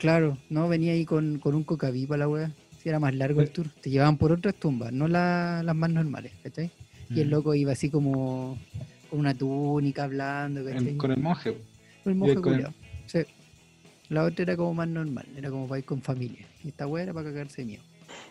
Claro, 0.01 0.37
no, 0.49 0.67
venía 0.67 0.93
ahí 0.93 1.05
con, 1.05 1.37
con 1.39 1.53
un 1.53 1.63
cocaví 1.63 2.07
para 2.07 2.19
la 2.19 2.27
wea. 2.27 2.51
Si 2.81 2.89
era 2.89 2.99
más 2.99 3.13
largo 3.13 3.41
el 3.41 3.51
tour. 3.51 3.67
Te 3.81 3.91
llevaban 3.91 4.17
por 4.17 4.31
otras 4.31 4.55
tumbas, 4.55 4.91
no 4.91 5.07
la- 5.07 5.61
las 5.63 5.75
más 5.75 5.91
normales, 5.91 6.31
¿cachai? 6.43 6.71
Y 7.11 7.19
el 7.21 7.27
Mm. 7.27 7.31
loco 7.31 7.53
iba 7.53 7.71
así 7.73 7.89
como 7.91 8.57
con 9.11 9.19
una 9.19 9.35
túnica 9.35 10.05
hablando, 10.05 10.61
El- 10.61 10.73
¿cachai? 10.73 10.97
con 10.97 11.11
el 11.11 11.19
monje. 11.19 11.57
Con 12.03 12.13
el 12.13 12.17
monje 12.17 12.35
con 12.41 12.53
el-. 12.55 12.67
Sí. 13.05 13.19
La 14.09 14.23
otra 14.23 14.41
era 14.43 14.57
como 14.57 14.73
más 14.73 14.87
normal, 14.87 15.25
era 15.37 15.49
como 15.51 15.67
para 15.67 15.77
ir 15.79 15.85
con 15.85 16.01
familia. 16.01 16.45
Y 16.63 16.69
esta 16.69 16.87
wea 16.87 17.03
era 17.03 17.13
para 17.13 17.29
cagarse 17.29 17.61
de 17.61 17.65
miedo. 17.67 17.83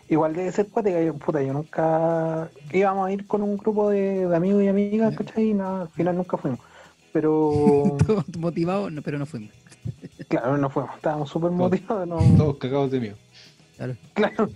Igual 0.09 0.33
debe 0.35 0.51
ser 0.51 0.67
cuática, 0.67 1.01
yo, 1.01 1.13
puta, 1.15 1.41
yo 1.41 1.53
nunca 1.53 2.51
íbamos 2.73 3.07
a 3.07 3.13
ir 3.13 3.25
con 3.25 3.41
un 3.41 3.55
grupo 3.55 3.89
de, 3.89 4.27
de 4.27 4.35
amigos 4.35 4.61
y 4.63 4.67
amigas. 4.67 5.15
¿cachai? 5.15 5.51
Y 5.51 5.53
nada, 5.53 5.83
al 5.83 5.89
final 5.89 6.17
nunca 6.17 6.35
fuimos. 6.37 6.59
Pero 7.13 7.97
motivados, 8.37 8.91
no, 8.91 9.01
pero 9.01 9.17
no 9.17 9.25
fuimos. 9.25 9.51
Claro, 10.27 10.57
no 10.57 10.69
fuimos, 10.69 10.95
estábamos 10.95 11.29
súper 11.29 11.51
motivados, 11.51 12.07
no, 12.07 12.33
Todos 12.37 12.57
cagados 12.57 12.91
de 12.91 12.99
miedo. 12.99 13.17
Claro. 13.77 13.95
claro. 14.13 14.49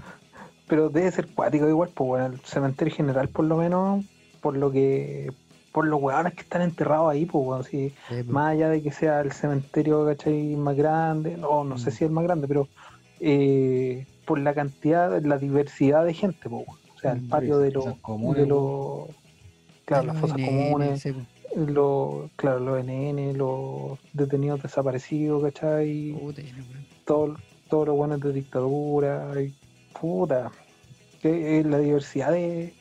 Pero 0.68 0.90
debe 0.90 1.12
ser 1.12 1.28
cuático 1.28 1.68
igual, 1.70 1.90
pues 1.94 2.08
bueno, 2.08 2.26
el 2.28 2.40
cementerio 2.42 2.96
general 2.96 3.30
por 3.30 3.46
lo 3.46 3.58
menos, 3.58 4.04
por 4.42 4.58
lo 4.58 4.72
que, 4.72 5.32
por 5.72 5.86
los 5.86 6.02
hueones 6.02 6.34
que 6.34 6.42
están 6.42 6.64
enterrados 6.64 7.12
ahí, 7.12 7.26
pues 7.26 7.46
bueno, 7.46 7.64
si 7.64 7.90
Sí, 7.90 7.96
pues. 8.08 8.28
más 8.28 8.52
allá 8.54 8.70
de 8.70 8.82
que 8.82 8.92
sea 8.92 9.22
el 9.22 9.32
cementerio, 9.32 10.06
¿cachai? 10.06 10.56
Más 10.56 10.76
grande, 10.76 11.38
no, 11.38 11.64
no 11.64 11.78
sé 11.78 11.90
Mm. 11.90 11.94
si 11.94 11.96
es 11.98 12.02
el 12.10 12.12
más 12.12 12.24
grande, 12.24 12.48
pero 12.48 12.68
eh, 13.20 14.08
por 14.26 14.40
la 14.40 14.54
cantidad, 14.56 15.22
la 15.24 15.38
diversidad 15.38 16.04
de 16.04 16.14
gente, 16.14 16.50
po, 16.50 16.66
o 16.68 17.00
sea, 17.00 17.12
el 17.14 17.22
Mm, 17.22 17.30
patio 17.30 17.60
de 17.60 17.72
los, 17.72 17.98
comunes, 18.02 18.42
de 18.44 18.48
los, 18.48 19.10
claro, 19.86 20.08
las 20.08 20.18
fosas 20.18 20.38
comunes, 20.38 21.00
sí, 21.02 21.12
pues. 21.12 21.28
Los, 21.56 22.32
claro, 22.36 22.60
los 22.60 22.84
NN, 22.84 23.38
los 23.38 24.00
detenidos 24.14 24.62
desaparecidos, 24.62 25.44
¿cachai? 25.44 26.16
Puta. 26.20 26.42
Todo, 27.06 27.38
todos 27.70 27.88
los 27.88 27.96
buenos 27.96 28.20
de 28.20 28.34
dictadura, 28.34 29.42
y 29.42 29.54
puta, 30.00 30.52
que 31.22 31.60
eh, 31.60 31.64
la 31.64 31.80
diversidad 31.80 32.32
de, 32.32 32.74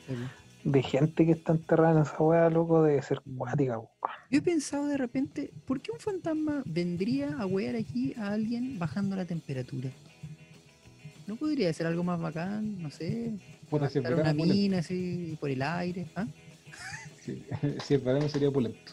de 0.63 0.83
gente 0.83 1.25
que 1.25 1.31
está 1.31 1.53
enterrada 1.53 1.95
en 1.95 2.01
esa 2.01 2.17
weá, 2.19 2.49
loco, 2.49 2.83
debe 2.83 3.01
ser 3.01 3.21
cuática. 3.37 3.79
Yo 4.29 4.39
he 4.39 4.41
pensado 4.41 4.87
de 4.87 4.97
repente, 4.97 5.51
¿por 5.65 5.79
qué 5.81 5.91
un 5.91 5.99
fantasma 5.99 6.63
vendría 6.65 7.37
a 7.37 7.45
wear 7.45 7.75
aquí 7.75 8.13
a 8.17 8.33
alguien 8.33 8.77
bajando 8.79 9.15
la 9.15 9.25
temperatura? 9.25 9.89
¿No 11.27 11.35
podría 11.35 11.71
ser 11.73 11.87
algo 11.87 12.03
más 12.03 12.19
bacán? 12.19 12.81
No 12.81 12.91
sé. 12.91 13.31
Estar 13.71 14.13
una 14.13 14.33
mina 14.33 14.79
así 14.79 15.37
por 15.39 15.49
el 15.49 15.61
aire. 15.61 16.05
¿ah? 16.15 16.27
Si, 17.25 17.43
si 17.85 17.93
es 17.95 18.03
verano 18.03 18.29
sería 18.29 18.51
pulento. 18.51 18.91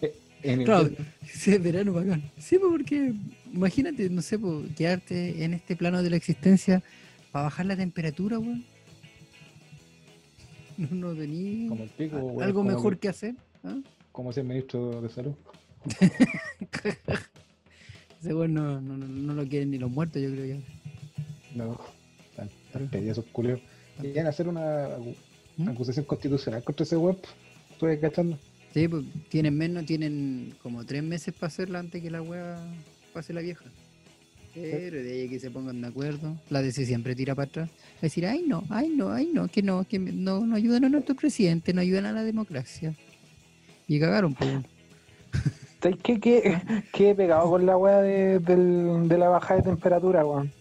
En 0.44 0.64
Claro, 0.64 0.90
si 1.24 1.52
es 1.52 1.62
verano 1.62 1.92
bacán. 1.92 2.20
Sí, 2.36 2.58
pues, 2.58 2.72
porque 2.72 3.14
imagínate, 3.52 4.10
no 4.10 4.22
sé, 4.22 4.40
pues, 4.40 4.74
quedarte 4.74 5.44
en 5.44 5.54
este 5.54 5.76
plano 5.76 6.02
de 6.02 6.10
la 6.10 6.16
existencia 6.16 6.82
para 7.30 7.44
bajar 7.44 7.66
la 7.66 7.76
temperatura, 7.76 8.40
weón. 8.40 8.64
No, 10.78 10.88
no 10.90 11.14
tenía 11.14 11.68
como 11.68 11.84
el 11.84 11.90
pico, 11.90 12.16
weón, 12.16 12.42
algo 12.42 12.60
como 12.60 12.70
mejor 12.70 12.94
el- 12.94 12.98
que 12.98 13.08
hacer. 13.08 13.36
¿ah? 13.62 13.76
Como 14.10 14.32
ser 14.32 14.42
ministro 14.42 15.00
de 15.00 15.08
salud. 15.10 15.34
Ese 18.20 18.34
weón 18.34 18.54
no, 18.54 18.80
no, 18.80 18.96
no, 18.96 19.06
no 19.06 19.34
lo 19.34 19.46
quieren 19.46 19.70
ni 19.70 19.78
los 19.78 19.92
muertos, 19.92 20.20
yo 20.20 20.30
creo 20.30 20.44
ya. 20.56 20.60
No, 21.54 21.78
tan, 22.34 22.48
tan 22.72 22.88
pedidos 22.88 23.24
hacer 24.26 24.48
una 24.48 24.88
¿Mm? 25.56 25.68
acusación 25.68 26.04
constitucional 26.04 26.64
contra 26.64 26.82
ese 26.82 26.96
web. 26.96 27.18
Estuve 27.82 27.98
cachando. 27.98 28.38
Sí, 28.72 28.86
pues 28.86 29.04
tienen 29.28 29.56
menos, 29.58 29.84
tienen 29.86 30.54
como 30.62 30.84
tres 30.86 31.02
meses 31.02 31.34
para 31.34 31.48
hacerla 31.48 31.80
antes 31.80 32.00
que 32.00 32.10
la 32.12 32.22
wea 32.22 32.58
pase 33.12 33.32
la 33.32 33.40
vieja. 33.40 33.64
Pero 34.54 35.02
de 35.02 35.12
ahí 35.12 35.26
a 35.26 35.30
que 35.30 35.40
se 35.40 35.50
pongan 35.50 35.80
de 35.80 35.88
acuerdo, 35.88 36.36
la 36.48 36.62
DC 36.62 36.86
siempre 36.86 37.16
tira 37.16 37.34
para 37.34 37.48
atrás. 37.48 37.70
Va 37.70 37.98
a 37.98 38.02
decir, 38.02 38.24
ay 38.26 38.44
no, 38.46 38.62
ay 38.70 38.90
no, 38.94 39.10
ay 39.10 39.30
no, 39.32 39.48
que 39.48 39.62
no, 39.62 39.82
que 39.84 39.98
no, 39.98 40.46
no 40.46 40.54
ayudan 40.54 40.84
a 40.84 40.88
nuestro 40.90 41.16
presidente, 41.16 41.72
no 41.74 41.80
ayudan 41.80 42.06
a 42.06 42.12
la 42.12 42.22
democracia. 42.22 42.94
Y 43.88 43.98
cagaron, 43.98 44.34
pues. 44.34 44.50
¿Sabes 45.82 45.98
qué, 46.04 46.20
qué, 46.20 46.62
qué 46.92 47.10
he 47.10 47.14
pegado 47.16 47.50
con 47.50 47.66
la 47.66 47.76
weá 47.76 47.98
de, 48.00 48.38
del- 48.38 49.08
de 49.08 49.18
la 49.18 49.28
baja 49.28 49.56
de 49.56 49.62
temperatura, 49.62 50.24
weón? 50.24 50.52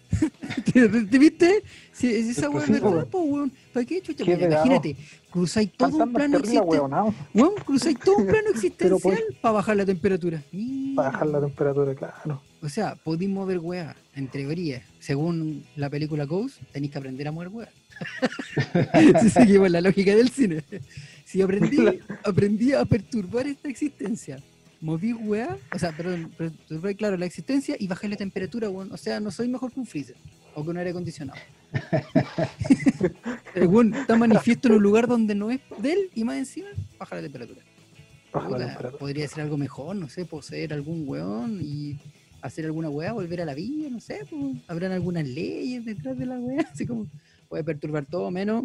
¿Te, 0.73 0.87
te 0.87 1.19
viste? 1.19 1.63
Si, 1.91 2.23
si 2.23 2.29
esa 2.31 2.47
es 2.47 2.69
verdad, 2.69 2.91
weón. 2.91 3.07
pues, 3.09 3.23
weón. 3.27 3.51
¿Para 3.73 3.85
qué 3.85 4.01
chucha? 4.01 4.23
Qué 4.23 4.33
imagínate, 4.33 4.95
cruzáis 5.29 5.71
todo 5.73 6.03
un 6.03 6.13
plano 6.13 6.37
existencial. 6.37 7.13
Weón, 7.33 7.55
cruzáis 7.65 7.99
todo 7.99 8.17
un 8.17 8.27
plano 8.27 8.49
existencial 8.53 9.23
para 9.41 9.53
bajar 9.53 9.77
la 9.77 9.85
temperatura. 9.85 10.41
para 10.95 11.11
bajar 11.11 11.27
la 11.27 11.39
temperatura, 11.41 11.95
claro. 11.95 12.41
O 12.61 12.69
sea, 12.69 12.95
podéis 12.95 13.29
mover 13.31 13.59
weá, 13.59 13.95
en 14.15 14.27
teoría. 14.27 14.83
Según 14.99 15.65
la 15.75 15.89
película 15.89 16.25
Ghost, 16.25 16.61
tenéis 16.71 16.91
que 16.91 16.99
aprender 16.99 17.27
a 17.27 17.31
mover 17.31 17.49
weá. 17.49 17.69
si 19.21 19.29
seguimos 19.29 19.71
la 19.71 19.81
lógica 19.81 20.15
del 20.15 20.29
cine. 20.29 20.63
Si 21.25 21.41
aprendí, 21.41 21.77
aprendí 22.23 22.73
a 22.73 22.85
perturbar 22.85 23.47
esta 23.47 23.69
existencia, 23.69 24.37
moví 24.81 25.13
weá, 25.13 25.57
o 25.73 25.79
sea, 25.79 25.91
perdón, 25.95 26.31
perturbar, 26.37 26.95
claro, 26.95 27.17
la 27.17 27.25
existencia 27.25 27.75
y 27.79 27.87
bajé 27.87 28.07
la 28.09 28.15
temperatura, 28.17 28.69
weón. 28.69 28.91
O 28.91 28.97
sea, 28.97 29.19
no 29.19 29.31
soy 29.31 29.47
mejor 29.47 29.71
que 29.71 29.79
un 29.79 29.85
freezer 29.85 30.15
o 30.55 30.63
que 30.63 30.69
un 30.69 30.77
aire 30.77 30.89
acondicionado. 30.89 31.39
El 33.55 33.67
weón 33.67 33.93
está 33.93 34.15
manifiesto 34.17 34.67
en 34.67 34.75
un 34.75 34.83
lugar 34.83 35.07
donde 35.07 35.35
no 35.35 35.51
es 35.51 35.59
de 35.77 35.93
él 35.93 35.99
y 36.15 36.23
más 36.23 36.37
encima 36.37 36.69
baja 36.97 37.15
la 37.15 37.21
temperatura. 37.21 37.61
Baja 38.33 38.45
la 38.49 38.55
Puta, 38.55 38.65
temperatura. 38.67 38.99
podría 38.99 39.27
ser 39.27 39.41
algo 39.43 39.57
mejor, 39.57 39.95
no 39.95 40.09
sé, 40.09 40.25
poseer 40.25 40.73
algún 40.73 41.07
weón 41.07 41.59
y 41.61 41.99
hacer 42.41 42.65
alguna 42.65 42.89
weá, 42.89 43.11
volver 43.13 43.41
a 43.41 43.45
la 43.45 43.53
vida, 43.53 43.89
no 43.91 43.99
sé, 43.99 44.25
pues, 44.29 44.55
habrán 44.67 44.91
algunas 44.93 45.27
leyes 45.27 45.85
detrás 45.85 46.17
de 46.17 46.25
la 46.25 46.39
weá, 46.39 46.61
así 46.73 46.87
como 46.87 47.05
puede 47.49 47.63
perturbar 47.63 48.05
todo, 48.05 48.31
menos, 48.31 48.63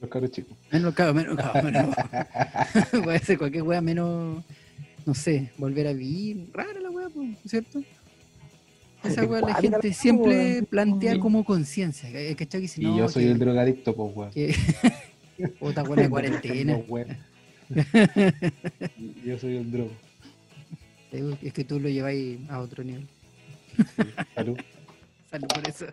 Los 0.00 0.10
caros 0.10 0.30
chicos. 0.30 0.56
menos, 0.70 0.94
claro, 0.94 1.14
menos, 1.14 1.36
claro, 1.36 1.62
menos- 1.64 1.96
puede 3.04 3.18
ser 3.20 3.38
cualquier 3.38 3.62
weá 3.64 3.80
menos, 3.80 4.44
no 5.06 5.14
sé, 5.14 5.50
volver 5.58 5.86
a 5.88 5.92
vivir, 5.92 6.48
rara 6.52 6.80
la 6.80 6.90
weá, 6.90 7.08
pues, 7.08 7.30
¿cierto? 7.46 7.82
Esa 9.02 9.22
Es 9.22 9.28
weá 9.30 9.40
la 9.40 9.54
gente 9.54 9.88
la 9.88 9.94
siempre 9.94 10.34
weá. 10.34 10.62
plantea 10.62 11.14
Sí. 11.14 11.18
como 11.20 11.44
conciencia, 11.44 12.10
¿cachai? 12.36 12.68
Y 12.76 12.80
no, 12.82 12.98
yo 12.98 13.08
soy 13.08 13.24
que- 13.24 13.30
el 13.30 13.38
drogadicto, 13.38 13.96
pues, 13.96 14.14
weón. 14.16 14.30
que 14.32 14.54
puta 15.58 15.82
buena 15.82 16.08
cuarentena. 16.10 16.78
Yo 19.24 19.38
soy 19.38 19.56
el 19.56 19.70
drogo. 19.70 19.92
Es 21.42 21.52
que 21.52 21.64
tú 21.64 21.78
lo 21.80 21.88
lleváis 21.88 22.38
a 22.50 22.58
otro 22.60 22.82
nivel. 22.84 23.06
Sí, 23.76 24.02
Salud. 24.34 24.58
Salud 25.30 25.46
por 25.48 25.68
eso. 25.68 25.86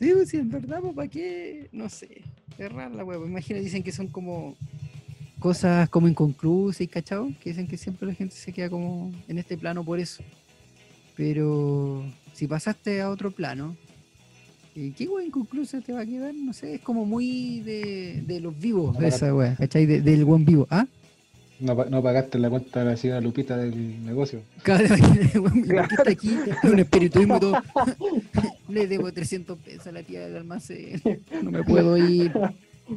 sí, 0.00 0.10
pues 0.14 0.28
sí, 0.28 0.36
en 0.38 0.50
verdad, 0.50 0.80
pues 0.80 0.94
para 0.94 1.08
qué, 1.08 1.68
no 1.72 1.88
sé, 1.88 2.22
es 2.58 2.72
rara 2.72 2.90
la 2.94 3.04
hueá. 3.04 3.18
Imagina, 3.18 3.58
dicen 3.60 3.82
que 3.82 3.92
son 3.92 4.06
como 4.08 4.56
cosas 5.42 5.88
como 5.90 6.08
inconclusas 6.08 6.80
y 6.82 6.86
cachao, 6.86 7.30
que 7.42 7.50
dicen 7.50 7.66
que 7.66 7.76
siempre 7.76 8.06
la 8.08 8.14
gente 8.14 8.34
se 8.36 8.52
queda 8.52 8.70
como 8.70 9.12
en 9.28 9.38
este 9.38 9.56
plano 9.58 9.84
por 9.84 9.98
eso. 9.98 10.22
Pero 11.16 12.04
si 12.32 12.46
pasaste 12.46 13.02
a 13.02 13.10
otro 13.10 13.30
plano, 13.30 13.76
¿y 14.74 14.92
¿qué 14.92 15.06
hueá 15.08 15.24
inconclusa 15.26 15.80
te 15.80 15.92
va 15.92 16.00
a 16.00 16.06
quedar? 16.06 16.34
No 16.34 16.52
sé, 16.52 16.76
es 16.76 16.80
como 16.80 17.04
muy 17.04 17.60
de, 17.60 18.22
de 18.26 18.40
los 18.40 18.58
vivos, 18.58 18.98
No, 18.98 19.06
esa 19.06 19.34
hueá, 19.34 19.56
¿cachai? 19.56 19.84
De- 19.84 20.00
del 20.00 20.24
buen 20.24 20.44
vivo. 20.44 20.66
¿Ah? 20.70 20.86
No, 21.60 21.74
no 21.84 22.02
pagaste 22.02 22.38
la 22.38 22.50
cuenta 22.50 22.80
de 22.80 22.86
la 22.90 22.96
señora 22.96 23.20
Lupita 23.20 23.56
del 23.56 24.04
negocio. 24.04 24.40
Cada 24.62 24.80
vez 24.80 24.92
que 25.32 25.38
¿por 25.40 25.52
qué 25.52 25.76
está 25.76 26.10
aquí 26.10 26.30
un 26.64 26.78
espiritismo 26.78 27.36
y 27.36 27.40
todo. 27.40 27.62
Le 28.68 28.86
debo 28.88 29.12
300 29.12 29.58
pesos 29.58 29.86
a 29.86 29.92
la 29.92 30.02
tía 30.02 30.20
del 30.26 30.38
almacén. 30.38 31.00
No 31.42 31.50
me 31.52 31.62
puedo 31.62 31.96
ir. 31.98 32.32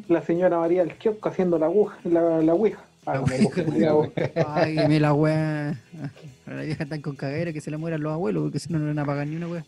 La 0.07 0.21
señora 0.21 0.57
María 0.59 0.83
del 0.83 0.95
kiosco 0.97 1.29
haciendo 1.29 1.57
la 1.59 1.65
aguja, 1.67 1.97
la, 2.03 2.41
la 2.41 2.53
ouija. 2.53 2.83
Ah, 3.05 3.15
La 3.15 3.37
no, 3.37 3.49
culiao. 3.49 4.11
Págueme 4.33 4.99
la 4.99 5.13
weá. 5.13 5.79
Ahora 6.45 6.57
la 6.59 6.61
vieja 6.63 6.85
tan 6.85 7.01
con 7.01 7.15
cagadera 7.15 7.53
que 7.53 7.61
se 7.61 7.69
le 7.69 7.77
mueran 7.77 8.01
los 8.01 8.11
abuelos, 8.13 8.43
porque 8.43 8.59
si 8.59 8.71
no, 8.73 8.79
no 8.79 8.87
van 8.87 8.99
a 8.99 9.05
pagar 9.05 9.27
ni 9.27 9.35
una 9.35 9.47
weá. 9.47 9.65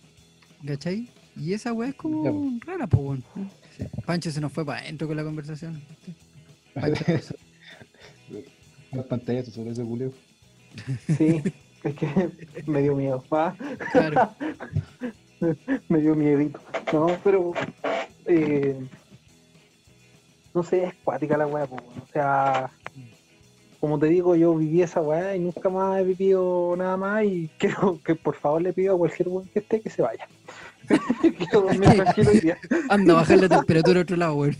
¿Cachai? 0.65 1.07
Y 1.35 1.53
esa 1.53 1.71
weá 1.71 1.89
es 1.89 1.95
como 1.95 2.23
Ya, 2.23 2.31
po. 2.31 2.51
rara, 2.65 2.87
weón. 2.95 3.23
Pancho 4.05 4.31
se 4.31 4.41
nos 4.41 4.51
fue 4.51 4.65
para 4.65 4.79
adentro 4.79 5.07
con 5.07 5.15
la 5.17 5.23
conversación. 5.23 5.79
Pancho, 6.73 7.03
Las 8.91 9.05
pantallas 9.05 9.47
sobre 9.47 9.71
ese 9.71 9.83
culeo. 9.83 10.11
Sí, 11.15 11.41
es 11.83 11.93
que 11.95 12.29
me 12.65 12.81
dio 12.81 12.95
miedo. 12.95 13.23
ah, 13.31 13.53
claro. 13.91 14.31
me 15.89 15.99
dio 16.01 16.15
miedito. 16.15 16.59
No, 16.91 17.07
pero. 17.23 17.53
eh, 18.25 18.79
no 20.57 20.63
sé, 20.63 20.85
es 20.85 20.93
cuática 21.03 21.37
la 21.37 21.47
weá, 21.47 21.67
po, 21.67 21.75
weón. 21.75 22.01
O 22.01 22.07
sea. 22.11 22.71
Como 23.79 23.99
te 23.99 24.07
digo, 24.07 24.35
yo 24.35 24.55
viví 24.55 24.81
esa 24.81 25.01
weá 25.01 25.35
y 25.35 25.39
nunca 25.39 25.69
más 25.69 25.99
he 25.99 26.03
vivido 26.03 26.73
nada 26.75 26.97
más 26.97 27.23
y 27.23 27.47
quiero 27.59 27.99
que 28.03 28.15
por 28.15 28.35
favor 28.35 28.59
le 28.59 28.73
pido 28.73 28.95
a 28.95 28.97
cualquier 28.97 29.29
weón 29.29 29.47
que 29.49 29.59
esté 29.59 29.81
que 29.81 29.91
se 29.91 30.01
vaya. 30.01 30.27
quiero 31.21 31.61
dormir 31.61 31.89
tranquilo 31.91 32.31
día. 32.31 32.57
Anda 32.89 33.13
a 33.13 33.17
bajar 33.17 33.37
la 33.37 33.49
temperatura 33.49 33.99
a 33.99 34.03
otro 34.03 34.17
lado, 34.17 34.35
weón. 34.35 34.57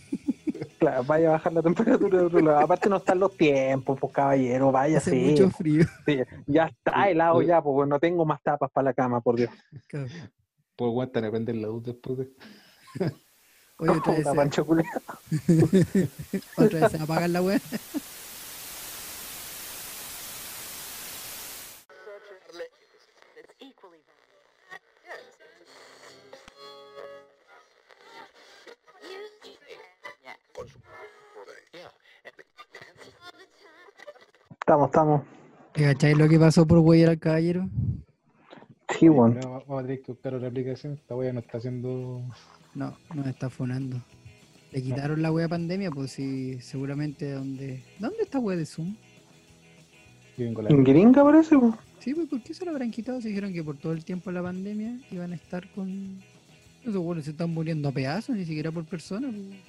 Claro, 0.78 1.04
vaya 1.06 1.30
a 1.30 1.32
bajar 1.32 1.54
la 1.54 1.64
temperatura 1.64 2.20
de 2.20 2.26
otro 2.26 2.40
lado. 2.42 2.60
Aparte 2.60 2.90
no 2.90 2.98
están 2.98 3.20
los 3.20 3.36
tiempos, 3.36 4.00
pues 4.00 4.14
caballero, 4.14 4.72
vaya 4.72 5.00
Hace 5.00 5.10
sí. 5.10 5.32
mucho 5.32 5.50
frío. 5.50 5.84
sí, 6.06 6.20
Ya 6.46 6.66
está 6.66 7.10
helado 7.10 7.42
ya, 7.42 7.60
pues 7.60 7.90
no 7.90 8.00
tengo 8.00 8.24
más 8.24 8.44
tapas 8.44 8.70
para 8.70 8.86
la 8.86 8.94
cama, 8.94 9.20
por 9.22 9.36
Dios. 9.36 9.50
Cabrón. 9.88 10.12
Pues 10.76 10.90
aguantan 10.90 11.26
a 11.26 11.32
prender 11.32 11.56
la 11.56 11.68
luz 11.70 11.84
después 11.84 12.20
de. 12.20 12.30
Oye, 13.80 13.92
otra 13.98 14.14
vez, 14.14 14.28
otra 16.58 16.80
vez 16.80 16.92
se 16.92 16.98
apagar 16.98 17.30
la 17.30 17.42
equally 23.60 24.02
Estamos, 34.60 34.88
estamos. 34.88 35.22
¿Te 35.74 35.84
¿Cacháis 35.84 36.18
lo 36.18 36.28
que 36.28 36.40
pasó 36.40 36.66
por 36.68 36.80
huellar 36.80 37.10
al 37.10 37.20
caballero? 37.20 37.70
Sí, 38.90 39.08
bueno. 39.08 39.40
No, 39.40 39.52
vamos 39.52 39.80
a 39.80 39.84
tener 39.84 40.02
que 40.02 40.12
buscar 40.12 40.34
otra 40.34 40.48
aplicación. 40.48 40.94
Esta 40.94 41.16
wea 41.16 41.32
no 41.32 41.40
está 41.40 41.60
haciendo. 41.60 42.24
No, 42.78 42.96
nos 43.16 43.26
está 43.26 43.50
fonando. 43.50 44.00
Le 44.72 44.84
quitaron 44.84 45.24
la 45.24 45.32
wea 45.32 45.48
pandemia, 45.48 45.90
pues 45.90 46.12
sí, 46.12 46.62
seguramente 46.62 47.32
donde. 47.32 47.82
¿Dónde 47.98 48.22
está 48.22 48.38
wea 48.38 48.56
de 48.56 48.68
Zoom? 48.68 48.96
En 50.38 50.84
Gringa 50.84 51.24
parece, 51.24 51.58
pues. 51.58 51.74
Sí, 51.98 52.14
pues 52.14 52.28
¿por 52.28 52.44
qué 52.44 52.54
se 52.54 52.66
lo 52.66 52.72
habrán 52.72 52.92
quitado? 52.92 53.20
Se 53.20 53.30
dijeron 53.30 53.52
que 53.52 53.64
por 53.64 53.78
todo 53.78 53.94
el 53.94 54.06
tiempo 54.06 54.30
de 54.30 54.36
la 54.36 54.44
pandemia 54.44 55.00
iban 55.10 55.32
a 55.32 55.36
estar 55.36 55.68
con. 55.72 56.20
Esos 56.84 56.98
buenos 56.98 57.26
se 57.26 57.32
están 57.32 57.50
muriendo 57.50 57.90
a 57.90 57.92
pedazos, 57.92 58.36
ni 58.36 58.46
siquiera 58.46 58.72
por 58.72 58.86
persona. 58.86 59.28
pues. 59.32 59.60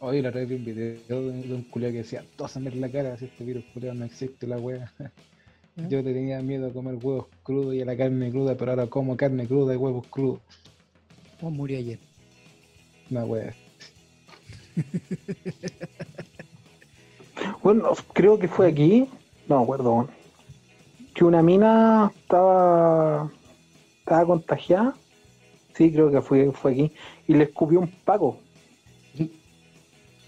Hoy 0.00 0.20
la 0.20 0.30
red 0.30 0.46
vi 0.46 0.56
un 0.56 0.64
video 0.66 1.30
de, 1.30 1.54
un 1.54 1.62
culiao 1.62 1.92
que 1.92 1.98
decía, 1.98 2.22
tósame 2.36 2.68
en 2.68 2.82
la 2.82 2.90
cara, 2.90 3.16
si 3.16 3.24
este 3.24 3.42
virus 3.42 3.64
culiao 3.72 3.94
no 3.94 4.04
existe 4.04 4.46
la 4.46 4.58
wea. 4.58 4.92
Yo 5.88 6.04
tenía 6.04 6.42
miedo 6.42 6.66
a 6.66 6.72
comer 6.74 6.96
huevos 6.96 7.28
crudos 7.42 7.74
y 7.74 7.80
a 7.80 7.86
la 7.86 7.96
carne 7.96 8.30
cruda, 8.30 8.54
pero 8.54 8.72
ahora 8.72 8.86
como 8.86 9.16
carne 9.16 9.46
cruda 9.46 9.72
y 9.72 9.78
huevos 9.78 10.06
crudos. 10.08 10.40
O 11.42 11.50
murió 11.50 11.78
ayer. 11.78 11.98
Una 13.10 13.24
wea. 13.24 13.54
Bueno, 17.62 17.90
creo 18.12 18.38
que 18.38 18.48
fue 18.48 18.68
aquí. 18.68 19.08
No 19.48 19.58
me 19.58 19.62
acuerdo. 19.64 20.08
Que 21.14 21.24
una 21.24 21.42
mina 21.42 22.12
estaba. 22.14 23.30
Estaba 23.98 24.26
contagiada. 24.26 24.94
Sí, 25.74 25.92
creo 25.92 26.10
que 26.10 26.22
fue, 26.22 26.52
fue 26.52 26.72
aquí. 26.72 26.92
Y 27.26 27.34
le 27.34 27.44
escupió 27.44 27.80
un 27.80 27.88
paco. 28.04 28.38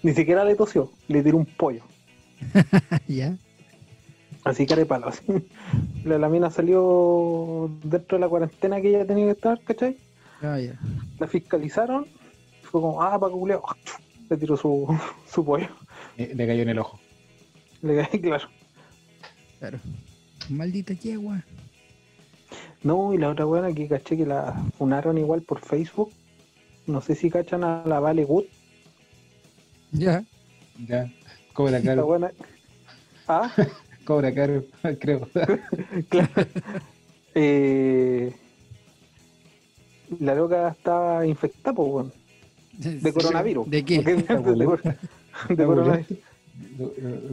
Ni 0.01 0.13
siquiera 0.13 0.45
le 0.45 0.55
tosió, 0.55 0.91
le 1.07 1.23
tiró 1.23 1.37
un 1.37 1.45
pollo. 1.45 1.83
¿Ya? 3.07 3.35
Así 4.43 4.65
que 4.65 4.85
palo. 4.85 5.07
Así. 5.07 5.23
La, 6.05 6.17
la 6.17 6.29
mina 6.29 6.49
salió 6.49 7.69
dentro 7.83 8.17
de 8.17 8.21
la 8.21 8.29
cuarentena 8.29 8.81
que 8.81 8.89
ella 8.89 9.05
tenía 9.05 9.25
que 9.25 9.31
estar, 9.31 9.59
¿cachai? 9.61 9.97
Ah, 10.41 10.59
ya. 10.59 10.73
La 11.19 11.27
fiscalizaron. 11.27 12.07
Fue 12.63 12.81
como, 12.81 13.01
ah, 13.01 13.19
Paco 13.19 13.39
Culeo. 13.39 13.63
Le 14.29 14.37
tiró 14.37 14.55
su, 14.57 14.87
su 15.31 15.43
pollo. 15.43 15.67
Eh, 16.17 16.31
Le 16.35 16.47
cayó 16.47 16.61
en 16.63 16.69
el 16.69 16.79
ojo. 16.79 16.99
Le 17.81 17.95
caí, 18.05 18.19
claro. 18.21 18.47
Claro. 19.59 19.79
Maldita 20.49 20.93
yegua. 20.93 21.43
No, 22.83 23.13
y 23.13 23.17
la 23.17 23.29
otra 23.29 23.45
buena 23.45 23.73
que 23.73 23.87
caché 23.87 24.15
que 24.17 24.25
la 24.25 24.53
funaron 24.77 25.17
igual 25.17 25.41
por 25.41 25.59
Facebook. 25.59 26.11
No 26.87 27.01
sé 27.01 27.13
si 27.15 27.29
cachan 27.29 27.63
a 27.63 27.83
la 27.85 27.99
Vale 27.99 28.23
Good. 28.23 28.45
Ya. 29.91 30.23
Ya. 30.87 31.11
Cobra 31.53 31.79
La 31.79 31.81
caro. 31.85 32.05
buena. 32.05 32.31
Ah, 33.27 33.51
Cobra 34.05 34.33
caro, 34.33 34.63
creo. 34.99 35.27
claro. 36.09 36.29
Eh, 37.35 38.33
la 40.19 40.35
loca 40.35 40.69
estaba 40.69 41.25
infectada, 41.25 41.73
pues, 41.75 41.89
weón, 41.89 42.13
de 42.73 43.13
coronavirus. 43.13 43.69
¿De 43.69 43.83
qué? 43.85 44.01
De, 44.03 44.65
cor- 44.65 44.81
de 45.49 45.65
coronavirus. 45.65 46.17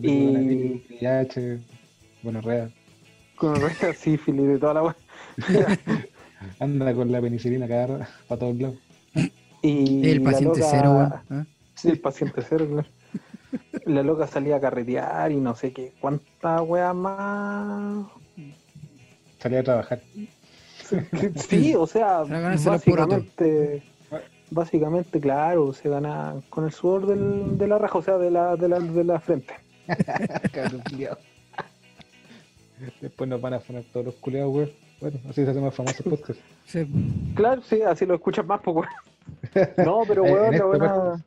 Y... 0.02 0.82
VIH, 1.00 1.58
bueno, 2.22 2.40
real. 2.40 2.72
Gonorrea, 3.38 3.92
sífilis, 3.96 4.46
de 4.48 4.58
toda 4.58 4.74
la 4.74 4.82
weá. 4.82 4.96
Anda 6.60 6.94
con 6.94 7.10
la 7.10 7.20
penicilina 7.20 7.66
cada 7.66 8.08
para 8.28 8.38
todos 8.38 8.56
lados. 8.56 8.76
Y 9.62 10.08
El 10.08 10.22
paciente 10.22 10.60
loca- 10.60 10.70
cero, 10.70 10.90
weón. 10.92 11.12
¿ah? 11.30 11.46
Sí, 11.74 11.88
el 11.88 11.98
paciente 12.00 12.42
cero, 12.48 12.66
claro. 12.70 12.88
La 13.86 14.02
loca 14.02 14.26
salía 14.26 14.56
a 14.56 14.60
carretear 14.60 15.30
y 15.32 15.36
no 15.36 15.54
sé 15.56 15.72
qué. 15.72 15.92
¿Cuántas 16.00 16.60
weas 16.62 16.94
más? 16.94 18.06
Salí 19.38 19.56
a 19.56 19.62
trabajar. 19.64 20.00
Sí, 21.36 21.74
o 21.74 21.86
sea, 21.86 22.22
básicamente, 22.24 23.82
básicamente, 24.50 25.20
claro, 25.20 25.72
se 25.72 25.88
gana 25.88 26.34
con 26.50 26.64
el 26.64 26.72
sudor 26.72 27.06
del, 27.06 27.56
de 27.58 27.68
la 27.68 27.78
raja, 27.78 27.98
o 27.98 28.02
sea, 28.02 28.18
de 28.18 28.30
la, 28.30 28.56
de 28.56 28.68
la, 28.68 28.78
de 28.80 29.04
la 29.04 29.20
frente. 29.20 29.54
Después 33.00 33.30
nos 33.30 33.40
van 33.40 33.54
a 33.54 33.60
poner 33.60 33.84
todos 33.92 34.06
los 34.06 34.14
culiados, 34.16 34.52
güey. 34.52 34.74
Bueno, 35.00 35.18
así 35.28 35.44
se 35.44 35.50
hace 35.50 35.60
más 35.60 35.74
famoso 35.74 36.02
el 36.04 36.10
podcast. 36.10 36.40
Sí. 36.66 36.86
Claro, 37.34 37.62
sí, 37.62 37.82
así 37.82 38.06
lo 38.06 38.14
escuchas 38.14 38.46
más, 38.46 38.60
pues, 38.62 38.76
weón. 38.76 38.88
No, 39.84 40.02
pero 40.06 40.24
Eh, 40.26 40.32
weón, 40.32 40.50
la 40.50 40.56
este 40.56 40.64
buena, 40.64 41.24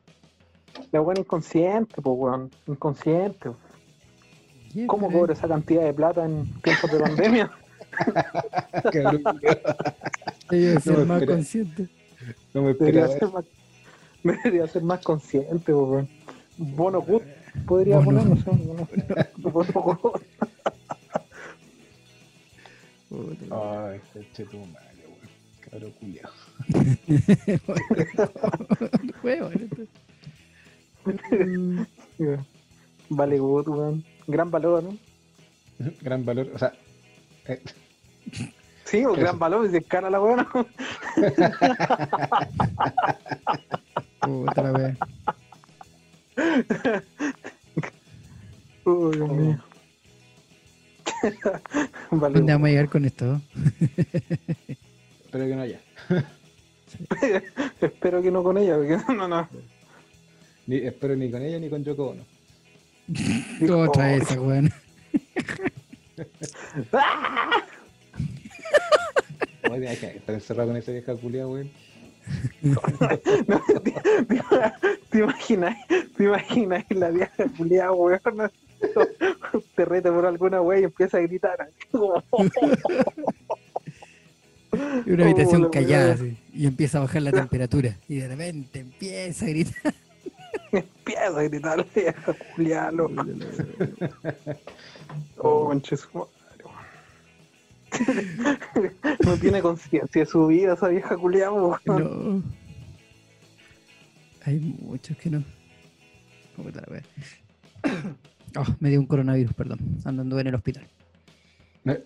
la 0.92 1.00
buena 1.00 1.20
inconsciente, 1.20 2.02
pues, 2.02 2.16
weón, 2.18 2.50
inconsciente. 2.66 3.50
¿Qué, 4.72 4.86
¿Cómo 4.86 5.10
cobra 5.10 5.32
esa 5.32 5.48
cantidad 5.48 5.82
de 5.82 5.92
plata 5.92 6.24
en 6.24 6.44
tiempos 6.62 6.92
de 6.92 7.00
pandemia? 7.00 7.50
Cabrón, 8.92 9.22
culiao. 9.22 9.58
Debe 10.50 10.80
ser 10.80 10.98
me 10.98 11.04
más 11.04 11.22
consciente. 11.24 11.88
No 12.54 12.62
me 12.62 12.74
Debería 12.74 13.08
ser 13.08 13.28
más, 13.28 13.44
debería 14.22 14.66
ser 14.66 14.82
más 14.82 15.00
consciente, 15.00 15.72
weón. 15.72 16.08
Bono 16.58 17.00
Good 17.00 17.22
podría 17.66 17.98
Bono. 17.98 18.20
poner, 18.22 18.26
no 18.26 18.36
sé, 18.36 18.50
bono, 18.50 18.88
bono 19.36 19.96
Good. 20.02 20.20
Puta. 23.08 23.90
Ay, 23.90 24.00
coche 24.12 24.44
tu 24.44 24.58
madre, 24.66 25.04
güey. 25.08 25.30
Cabrón, 25.60 25.92
culiao. 25.98 26.30
Vale 33.08 33.40
weón. 33.40 34.04
Gran 34.26 34.50
valor, 34.50 34.82
¿no? 34.84 34.96
Gran 36.02 36.24
valor, 36.24 36.50
o 36.54 36.58
sea, 36.58 36.72
eh, 37.46 37.60
Sí, 38.84 38.98
Eso. 38.98 39.12
gran 39.12 39.38
valor, 39.38 39.66
y 39.66 39.70
se 39.70 39.82
cara 39.82 40.10
la 40.10 40.20
weón. 40.20 40.46
Puta 44.20 44.62
la 44.62 44.72
wea. 44.72 44.96
Uy, 48.84 49.16
Dios 49.16 49.30
mío. 49.30 49.58
vale 52.10 52.34
¿Dónde 52.34 52.52
vamos 52.52 52.66
a 52.66 52.70
llegar 52.70 52.88
con 52.88 53.04
esto? 53.04 53.40
espero 55.24 55.46
que 55.46 55.54
no 55.54 55.62
haya. 55.62 55.80
Espero 57.80 58.20
que 58.20 58.32
no 58.32 58.42
con 58.42 58.58
ella, 58.58 58.76
porque 58.76 58.98
no, 59.14 59.28
no. 59.28 59.48
Ni, 60.66 60.78
espero 60.78 61.14
ni 61.14 61.30
con 61.30 61.42
ella 61.42 61.60
ni 61.60 61.70
con 61.70 61.84
Yoko 61.84 62.08
Ono. 62.08 62.24
Otra 63.84 64.12
Oh, 64.12 64.16
esa, 64.16 64.40
weón. 64.40 64.72
Oye, 69.70 69.88
hay 69.88 69.96
que 69.96 70.06
estar 70.16 70.34
encerrado 70.34 70.68
con 70.68 70.76
esa 70.76 70.92
vieja 70.92 71.14
culiao, 71.16 71.48
güey. 71.48 71.70
no, 72.62 72.80
te, 73.82 73.90
te- 73.92 74.42
te 75.10 75.18
imaginas, 75.18 75.76
te 76.16 76.24
imaginas 76.24 76.84
la 76.90 77.08
vieja 77.10 77.44
culiada, 77.56 77.92
weón. 77.92 78.20
Te 79.74 79.84
reta 79.84 80.10
por 80.12 80.24
alguna 80.26 80.60
wey 80.62 80.82
y 80.82 80.84
empieza 80.84 81.18
a 81.18 81.20
gritar. 81.20 81.68
Y 85.06 85.10
una 85.10 85.24
habitación 85.24 85.62
Oh, 85.62 85.64
la 85.64 85.70
callada 85.70 86.12
así, 86.14 86.36
y 86.54 86.66
empieza 86.66 86.98
a 86.98 87.00
bajar 87.02 87.22
la 87.22 87.32
temperatura. 87.32 87.96
Y 88.08 88.16
de 88.16 88.28
repente 88.28 88.80
empieza 88.80 89.44
a 89.46 89.48
gritar. 89.48 89.94
empieza 90.72 91.26
a 91.26 91.42
gritar 91.42 91.78
la 91.78 91.86
vieja 91.94 92.36
culiada, 92.54 92.92
loco. 92.92 93.24
Oh, 95.38 95.66
weón. 95.68 95.82
No 99.24 99.36
tiene 99.36 99.60
conciencia 99.60 100.22
de 100.22 100.26
su 100.26 100.46
vida 100.46 100.74
esa 100.74 100.88
vieja 100.88 101.16
culiada. 101.16 101.50
No. 101.86 102.42
Hay 104.44 104.58
muchos 104.58 105.16
que 105.16 105.30
no. 105.30 105.44
Oh, 108.56 108.66
me 108.80 108.90
dio 108.90 108.98
un 108.98 109.06
coronavirus, 109.06 109.54
perdón. 109.54 109.78
Andando 110.04 110.40
en 110.40 110.48
el 110.48 110.54
hospital. 110.56 110.84
Eh, 111.84 112.02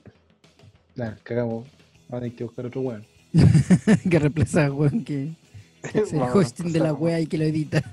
Nah, 0.95 1.14
cagamos. 1.22 1.66
Vamos 2.09 2.11
a 2.11 2.20
tener 2.20 2.37
que 2.37 2.45
buscar 2.45 2.66
otro 2.66 2.82
weón. 2.82 3.07
que 4.11 4.18
reemplaza 4.18 4.66
a 4.66 4.72
weón 4.72 5.05
que, 5.05 5.32
que 5.91 6.01
hace 6.01 6.16
el 6.16 6.22
hosting 6.22 6.72
de 6.72 6.80
la 6.80 6.93
wea 6.93 7.20
y 7.20 7.26
que 7.26 7.39
lo 7.39 7.45
edita. 7.45 7.82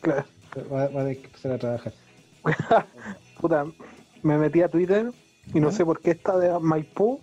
Claro. 0.00 0.24
Va, 0.70 0.88
va 0.88 1.00
a 1.00 1.04
tener 1.04 1.18
que 1.18 1.26
empezar 1.26 1.52
a 1.52 1.58
trabajar. 1.58 1.92
Puta, 3.40 3.64
me 4.22 4.38
metí 4.38 4.60
a 4.60 4.68
Twitter 4.68 5.10
y 5.54 5.60
no 5.60 5.70
sé 5.72 5.84
por 5.84 6.00
qué 6.00 6.12
está 6.12 6.38
de 6.38 6.58
Maipú. 6.58 7.20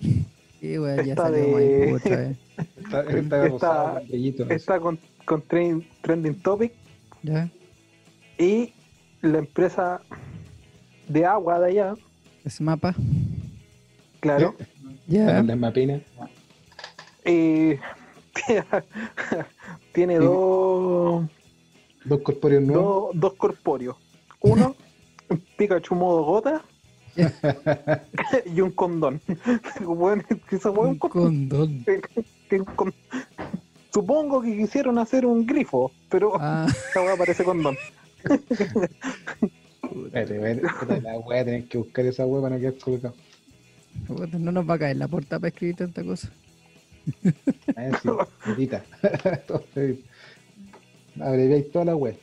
Sí, 0.00 0.78
weón, 0.78 0.96
ya 1.04 1.12
Esta 1.12 1.22
salió 1.24 1.56
de- 1.56 1.78
Maipú 1.86 1.96
otra 1.96 2.16
vez. 2.16 2.36
Está, 2.76 3.00
está 3.02 3.18
Está- 3.18 3.48
rosado, 3.48 4.00
con 4.44 4.80
con, 4.80 4.98
con 5.24 5.42
tren- 5.42 5.86
Trending 6.02 6.42
Topic 6.42 6.72
¿Ya? 7.22 7.50
y 8.38 8.72
la 9.22 9.38
empresa 9.38 10.00
de 11.08 11.24
agua 11.26 11.58
de 11.60 11.66
allá, 11.70 11.94
Ese 12.44 12.62
mapa. 12.62 12.94
claro. 14.20 14.54
Ya. 15.06 15.42
La 15.42 15.56
mapina. 15.56 16.00
Y 17.26 17.74
tiene 19.92 20.18
Sí. 20.18 20.24
dos, 20.24 21.24
Dos 22.04 22.20
corpóreos 22.22 22.62
nuevos. 22.62 22.84
dos, 23.12 23.20
dos 23.20 23.32
corpóreos. 23.34 23.96
Uno, 24.40 24.74
un 25.28 25.42
Pikachu 25.58 25.94
modo 25.94 26.22
gota 26.24 26.62
y 28.54 28.60
un 28.60 28.70
condón. 28.72 29.20
Bueno, 29.84 30.22
esa 30.50 30.70
weá 30.70 30.90
es 30.92 30.96
un 30.96 30.98
Un 31.02 31.48
condón. 31.48 31.84
Supongo 33.92 34.40
que 34.42 34.56
quisieron 34.56 34.98
hacer 34.98 35.26
un 35.26 35.44
grifo, 35.46 35.90
pero 36.08 36.32
Ah, 36.38 36.66
esa 36.68 37.02
weá 37.02 37.16
parece 37.16 37.44
condón. 37.44 37.76
Espérate, 39.82 41.00
la 41.02 41.18
wea, 41.18 41.44
tenés 41.44 41.66
que 41.68 41.78
buscar 41.78 42.06
esa 42.06 42.26
wea 42.26 42.42
para 42.42 42.54
no 42.56 42.60
quedar 42.60 42.74
colocado. 42.78 43.14
no 44.38 44.52
nos 44.52 44.68
va 44.68 44.74
a 44.74 44.78
caer 44.78 44.96
la 44.96 45.08
portada 45.08 45.40
para 45.40 45.48
escribir 45.48 45.76
tanta 45.76 46.04
cosa. 46.04 46.30
Ah, 47.76 47.90
edita. 48.46 48.84
Abreviáis 51.20 51.70
toda 51.72 51.86
la 51.86 51.96
wea. 51.96 52.14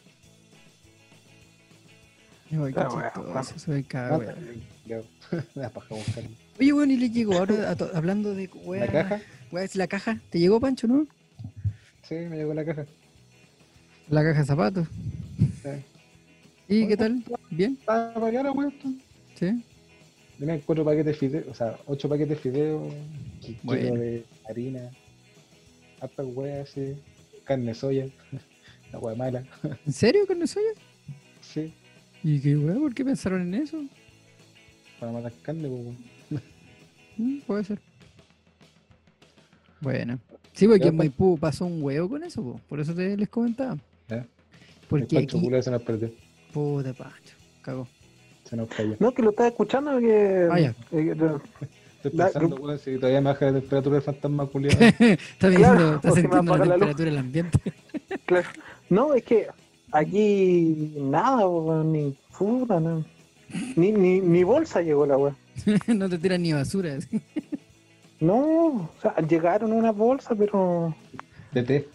Ay, 2.52 2.58
qué 2.58 2.58
weón, 2.58 2.74
chistoso, 2.74 3.20
weón. 3.32 3.46
se 3.46 3.72
me 3.72 3.84
caga, 3.84 4.18
weón. 4.18 4.36
ya. 4.86 5.02
La 5.56 5.70
paja 5.70 5.96
buscarlo. 5.96 6.30
Oye, 6.60 6.72
bueno, 6.72 6.94
y 6.94 6.98
le 6.98 7.10
llegó 7.10 7.34
ahora 7.38 7.72
a 7.72 7.98
hablando 7.98 8.34
de 8.34 8.48
weá. 8.64 8.86
¿La 8.86 8.92
caja? 8.92 9.22
weá, 9.52 9.64
es 9.64 9.76
la 9.76 9.88
caja. 9.88 10.20
¿Te 10.30 10.40
llegó, 10.40 10.60
Pancho, 10.60 10.88
no? 10.88 11.06
Sí, 12.04 12.16
me 12.16 12.38
llegó 12.38 12.54
la 12.54 12.66
caja. 12.66 12.86
La 14.10 14.24
caja 14.24 14.40
de 14.40 14.46
zapatos. 14.46 14.88
Sí. 15.38 15.70
¿Y 16.70 16.88
qué 16.88 16.98
tal? 16.98 17.24
¿Bien? 17.50 17.78
Para 17.86 18.18
wea. 18.20 18.42
esto. 18.70 18.90
¿Sí? 19.36 19.64
Vienen 20.38 20.62
cuatro 20.66 20.86
paquetes 20.86 21.06
de 21.06 21.14
fideos, 21.14 21.48
o 21.48 21.54
sea, 21.54 21.78
ocho 21.88 22.08
paquetes 22.08 22.30
de 22.30 22.36
fideos, 22.36 22.94
kilo 23.42 23.58
Bueno. 23.64 23.96
de 23.96 24.24
harina, 24.50 24.92
hartas 26.00 26.26
weas 26.30 26.70
así, 26.70 26.96
carne 27.44 27.74
soya, 27.74 28.06
la 28.92 29.00
wea 29.00 29.16
mala. 29.16 29.44
¿En 29.86 29.94
serio 29.94 30.28
con 30.28 30.42
eso 30.42 30.60
ya? 30.60 30.80
Sí, 31.42 31.74
¿Y 32.24 32.40
qué 32.40 32.56
weá? 32.58 32.76
¿Por 32.76 32.94
qué 32.94 33.06
pensaron 33.06 33.42
en 33.42 33.54
eso? 33.62 33.82
para 35.00 35.12
matar 35.12 35.32
carne, 35.44 35.68
weón. 35.68 35.96
Mm, 37.18 37.40
puede 37.42 37.64
ser. 37.64 37.80
Bueno. 39.80 40.20
Sí, 40.54 40.68
porque 40.68 40.88
en 40.88 40.98
pues. 40.98 41.10
Maipú 41.10 41.38
pasó 41.38 41.66
un 41.66 41.82
huevo 41.84 42.10
con 42.10 42.24
eso, 42.24 42.42
po. 42.42 42.60
por 42.68 42.80
eso 42.80 42.94
te 42.96 43.16
les 43.16 43.30
comentaba. 43.30 43.78
El 44.10 44.24
Porque 44.90 45.16
Pancho 45.16 45.38
aquí. 45.38 45.62
se 45.62 45.70
nos 45.72 45.82
perdió, 45.84 46.12
Puta 46.54 46.94
Pancho, 46.94 47.36
cagó. 47.62 47.88
se 48.46 48.56
nos 48.56 48.68
cayó. 48.70 48.96
No, 49.00 49.14
que 49.14 49.22
lo 49.22 49.30
estaba 49.32 49.50
escuchando 49.50 50.00
que. 50.00 50.48
Ah, 50.52 50.60
ya. 50.60 50.70
eh, 50.92 51.14
eh, 51.16 51.38
Estoy 51.98 52.12
La- 52.18 52.26
pensando, 52.26 52.56
weón, 52.56 52.80
si 52.80 52.96
todavía 52.96 53.22
me 53.22 53.30
baja 53.32 53.46
la 53.52 53.60
temperatura 53.60 53.96
del 53.96 54.04
fantasma 54.04 54.46
culiado. 54.52 54.80
está 54.82 55.50
viendo, 55.50 55.68
Claro, 55.68 55.96
está 55.96 56.12
sintiendo 56.12 56.58
la 56.58 56.66
la 56.66 56.72
temperatura 56.76 57.10
del 57.10 57.18
ambiente. 57.20 57.60
claro. 58.26 58.48
No, 58.90 59.14
es 59.14 59.24
que 59.24 59.48
aquí 59.92 60.94
nada, 60.98 61.46
ni 61.84 62.16
puta, 62.38 62.80
no. 62.80 63.04
Ni, 63.76 63.92
ni, 63.92 64.20
ni 64.20 64.44
bolsa 64.44 64.82
llegó 64.82 65.06
la 65.06 65.18
weá. 65.18 65.36
no 65.88 66.10
te 66.10 66.18
tiran 66.18 66.42
ni 66.42 66.54
basura. 66.54 66.96
así. 66.96 67.22
No, 68.20 68.36
o 68.38 68.90
sea, 69.02 69.16
llegaron 69.28 69.72
una 69.72 69.92
bolsa, 69.92 70.36
pero. 70.36 70.96
De 71.52 71.64
té. 71.64 71.88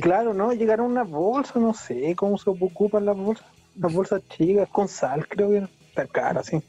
Claro, 0.00 0.34
no, 0.34 0.52
llegaron 0.52 0.90
una 0.90 1.04
bolsa, 1.04 1.58
no 1.60 1.74
sé 1.74 2.14
cómo 2.16 2.38
se 2.38 2.50
ocupan 2.50 3.04
las 3.04 3.16
bolsas. 3.16 3.46
Las 3.76 3.92
bolsas 3.92 4.22
chicas, 4.28 4.68
con 4.68 4.88
sal, 4.88 5.26
creo 5.28 5.50
que 5.50 5.56
eran. 5.58 5.70
Tan 5.94 6.06
caras, 6.08 6.46
sí. 6.46 6.60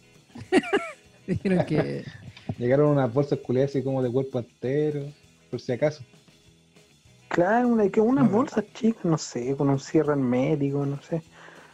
Dijeron 1.28 1.66
que. 1.66 2.04
Llegaron 2.58 2.90
unas 2.90 3.12
bolsas 3.12 3.40
culiadas 3.40 3.72
así 3.72 3.84
como 3.84 4.04
de 4.04 4.12
cuerpo 4.12 4.40
entero, 4.40 5.06
por 5.50 5.60
si 5.62 5.72
acaso. 5.72 6.04
Claro, 7.32 7.68
una, 7.70 7.88
que 7.90 8.02
unas 8.02 8.26
Ajá. 8.26 8.34
bolsas 8.34 8.66
chicas, 8.74 9.06
no 9.06 9.18
sé, 9.18 9.56
con 9.56 9.70
un 9.70 9.80
cierre 9.80 10.12
hermético, 10.14 10.86
no 10.86 11.00
sé. 11.02 11.22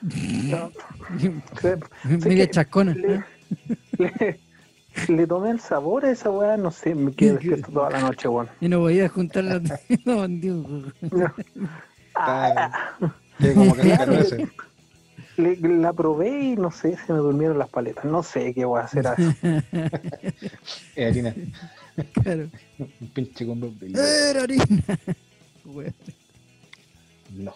No, 0.02 0.72
sé, 1.62 1.78
Media 2.06 2.48
chascona. 2.50 2.94
le, 2.94 3.24
le- 3.98 4.40
le 5.08 5.28
tomé 5.28 5.52
el 5.52 5.60
sabor 5.60 6.06
a 6.06 6.12
esa 6.12 6.30
weá, 6.30 6.58
no 6.58 6.70
sé, 6.72 6.94
me 6.96 7.12
quedé 7.12 7.34
despierto 7.34 7.72
toda 7.72 7.90
la 7.92 8.00
noche, 8.02 8.28
weón. 8.28 8.48
Y 8.62 8.68
no 8.70 8.80
podía 8.80 9.10
juntar 9.10 9.44
las. 9.46 9.62
no, 10.06 10.28
Dios. 10.28 10.66
Ah, 12.16 12.96
como 13.54 13.76
que 13.76 13.82
Claro. 13.82 14.14
no 14.14 14.48
le- 15.44 15.56
la 15.58 15.94
probé 15.94 16.40
y 16.40 16.56
no 16.56 16.72
sé, 16.72 16.98
se 17.06 17.14
me 17.14 17.20
durmieron 17.20 17.58
las 17.60 17.70
paletas. 17.70 18.06
No 18.06 18.22
sé 18.24 18.54
qué 18.56 18.66
voy 18.66 18.80
a 18.82 18.86
hacer 18.86 19.08
así. 19.08 19.24
Es 20.96 21.12
harina. 21.12 21.34
Claro. 22.24 22.48
Un 22.80 23.08
pinche 23.14 23.46
con 23.46 23.60
dos 23.60 23.80
de 23.80 23.92
Era 24.32 24.44
harina. 24.44 24.66
Wea, 25.68 25.94
No. 27.38 27.54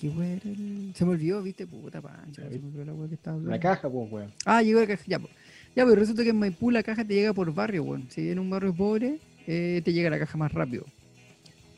Qué 0.00 0.08
wea 0.08 0.32
era 0.34 0.50
el- 0.50 0.92
Se 0.94 1.04
me 1.04 1.12
olvidó, 1.12 1.42
viste, 1.42 1.66
puta 1.66 2.00
pancha. 2.00 2.42
Se 2.48 2.58
me 2.58 2.66
olvidó 2.66 2.84
la 2.86 2.94
wea 2.94 3.08
que 3.08 3.14
estaba 3.14 3.36
La 3.36 3.42
hablando. 3.42 3.62
caja, 3.62 3.88
pues, 3.90 4.12
weón. 4.12 4.32
Ah, 4.44 4.62
llegó 4.62 4.80
la 4.80 4.86
caja. 4.86 5.02
Ya, 5.06 5.18
po. 5.18 5.28
ya, 5.76 5.84
pero 5.84 5.94
resulta 5.96 6.22
que 6.24 6.30
en 6.30 6.38
Maipú 6.38 6.70
la 6.70 6.82
caja 6.82 7.04
te 7.04 7.14
llega 7.14 7.32
por 7.32 7.52
barrio, 7.54 7.84
weón. 7.84 8.06
Si 8.10 8.28
en 8.30 8.38
un 8.38 8.50
barrio 8.50 8.74
pobre, 8.74 9.18
eh, 9.46 9.80
te 9.84 9.92
llega 9.92 10.10
la 10.10 10.18
caja 10.18 10.36
más 10.38 10.52
rápido. 10.52 10.84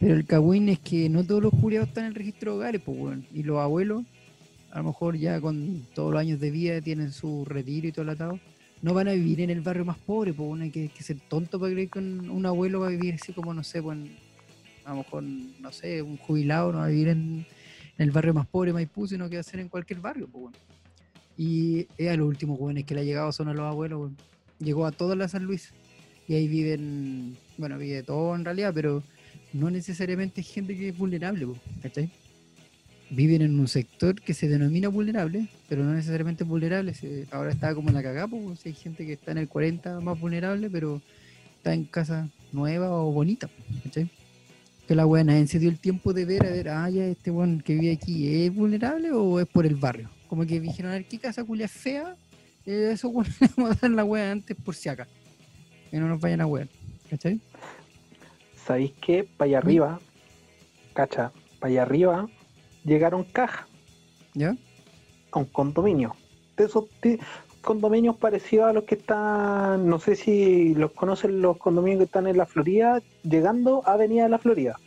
Pero 0.01 0.15
el 0.15 0.25
cagüín 0.27 0.69
es 0.69 0.79
que 0.79 1.09
no 1.09 1.25
todos 1.25 1.43
los 1.43 1.53
juliados 1.53 1.89
están 1.89 2.05
en 2.05 2.09
el 2.11 2.15
registro 2.15 2.53
de 2.53 2.57
hogares, 2.59 2.83
pues, 2.85 2.99
weón. 2.99 3.27
Y 3.35 3.43
los 3.43 3.59
abuelos, 3.59 4.05
a 4.71 4.79
lo 4.79 4.85
mejor 4.85 5.17
ya 5.17 5.41
con 5.41 5.87
todos 5.95 6.13
los 6.13 6.21
años 6.21 6.41
de 6.41 6.51
vida 6.51 6.81
tienen 6.81 7.13
su 7.13 7.45
retiro 7.45 7.89
y 7.89 7.93
todo 7.93 8.03
el 8.03 8.09
atado, 8.11 8.41
no 8.83 8.93
van 8.95 9.09
a 9.09 9.13
vivir 9.13 9.41
en 9.41 9.51
el 9.51 9.61
barrio 9.61 9.85
más 9.85 9.99
pobre, 9.99 10.33
pues, 10.33 10.47
weón. 10.49 10.63
Hay 10.63 10.71
que, 10.71 10.91
ser 11.01 11.19
tonto 11.29 11.61
para 11.61 11.73
creer 11.73 11.91
que 11.91 11.99
un, 11.99 12.31
un 12.31 12.47
abuelo 12.47 12.81
va 12.81 12.87
a 12.87 12.91
vivir 12.91 13.15
así 13.21 13.33
como, 13.35 13.53
no 13.53 13.63
sé, 13.63 13.83
pues, 13.83 13.99
en- 13.99 14.24
a 14.85 14.91
lo 14.91 14.97
mejor, 14.97 15.23
no 15.23 15.73
sé, 15.73 16.03
un 16.03 16.17
jubilado 16.17 16.73
no 16.73 16.79
va 16.79 16.87
a 16.87 16.89
vivir 16.89 17.09
en, 17.09 17.47
el 17.97 18.11
barrio 18.11 18.35
más 18.35 18.47
pobre 18.47 18.71
de 18.71 18.75
Maipú, 18.75 19.07
sino 19.07 19.29
que 19.29 19.37
va 19.37 19.41
a 19.41 19.45
ser 19.45 19.61
en 19.61 19.69
cualquier 19.69 20.01
barrio, 20.01 20.29
pues, 20.31 20.43
weón. 20.43 20.55
Y 21.37 21.87
es 21.97 22.11
a 22.11 22.17
los 22.17 22.27
últimos 22.27 22.59
jóvenes 22.59 22.85
que 22.85 22.95
le 22.95 23.01
ha 23.03 23.05
llegado 23.05 23.33
son 23.33 23.49
a 23.49 23.55
los 23.55 23.63
abuelos, 23.63 24.01
weón. 24.01 24.17
Llegó 24.59 24.87
a 24.87 24.93
toda 24.93 25.17
la 25.17 25.29
San 25.29 25.45
Luis. 25.45 25.73
Y 26.27 26.35
ahí 26.35 26.49
viven, 26.49 27.37
bueno, 27.59 27.79
vive 27.79 28.03
todo 28.03 28.35
en 28.35 28.45
realidad, 28.45 28.73
pero 28.75 29.03
no 29.53 29.71
necesariamente 29.71 30.41
es 30.41 30.49
gente 30.49 30.77
que 30.77 30.89
es 30.89 30.97
vulnerable, 30.97 31.47
¿cachai? 31.83 32.11
Viven 33.11 33.43
en 33.43 33.61
un 33.61 33.69
sector 33.69 34.21
que 34.21 34.33
se 34.33 34.49
denomina 34.49 34.89
vulnerable, 34.89 35.49
pero 35.69 35.85
no 35.85 35.93
necesariamente 35.93 36.45
es 36.45 36.49
vulnerable. 36.49 36.95
ahora 37.31 37.51
está 37.51 37.75
como 37.75 37.91
en 37.91 37.95
la 37.95 38.03
cagada, 38.03 38.27
pues, 38.27 38.65
hay 38.65 38.73
gente 38.73 39.07
que 39.07 39.13
está 39.13 39.33
en 39.33 39.39
el 39.39 39.49
40 39.49 40.01
más 40.01 40.19
vulnerable, 40.19 40.71
pero 40.71 41.03
está 41.57 41.75
en 41.75 41.85
casa 41.85 42.29
nueva 42.53 42.91
o 42.91 43.13
bonita, 43.13 43.49
¿cachai? 43.85 44.11
Que 44.87 44.95
la 44.95 45.07
weá 45.07 45.25
nadie 45.25 45.47
se 45.47 45.59
dio 45.59 45.71
el 45.71 45.79
tiempo 45.79 46.13
de 46.13 46.25
ver, 46.25 46.47
a 46.47 46.51
ver, 46.51 46.69
ah, 46.69 46.91
ya 46.91 47.07
este 47.07 47.31
weón 47.31 47.61
que 47.61 47.75
vive 47.75 47.93
aquí, 47.93 48.45
¿es 48.45 48.55
vulnerable 48.55 49.13
o 49.13 49.41
es 49.41 49.47
por 49.47 49.65
el 49.65 49.77
barrio? 49.77 50.11
Como 50.29 50.45
que 50.47 50.61
dijeron, 50.61 50.93
a 50.93 50.95
ver, 50.95 51.07
¿qué 51.07 51.19
casa 51.19 51.45
culia 51.45 51.69
fea? 51.69 52.17
Eh, 52.67 52.91
eso 52.93 53.09
le 53.41 53.49
vamos 53.57 53.77
a 53.77 53.81
dar 53.81 53.91
la 53.91 54.05
weá 54.05 54.31
antes 54.31 54.57
por 54.57 54.75
si 54.75 54.89
acá. 54.89 55.07
Que 55.91 55.99
no 55.99 56.09
nos 56.09 56.21
vayan 56.21 56.41
a 56.41 56.47
wear, 56.47 56.69
¿cachai? 57.09 57.41
¿Sabéis 58.67 58.93
qué? 59.01 59.25
Para 59.25 59.49
allá 59.49 59.59
arriba, 59.59 60.01
cacha, 60.93 61.33
para 61.59 61.71
allá 61.71 61.83
arriba 61.83 62.29
llegaron 62.85 63.25
cajas 63.25 63.67
¿Ya? 64.35 64.57
a 65.33 65.39
un 65.39 65.47
condominio. 65.47 66.15
De 66.57 66.65
esos 66.65 66.85
condominios 67.65 68.17
parecidos 68.17 68.67
a 68.67 68.73
los 68.73 68.85
que 68.85 68.95
están, 68.95 69.89
no 69.89 69.99
sé 69.99 70.15
si 70.15 70.75
los 70.75 70.93
conocen 70.93 71.43
los 71.43 71.57
condominios 71.57 71.99
que 71.99 72.05
están 72.05 72.27
en 72.27 72.37
la 72.37 72.47
Florida, 72.47 73.03
llegando 73.23 73.83
a 73.87 73.95
Avenida 73.95 74.25
de 74.25 74.29
la 74.29 74.39
Florida. 74.39 74.79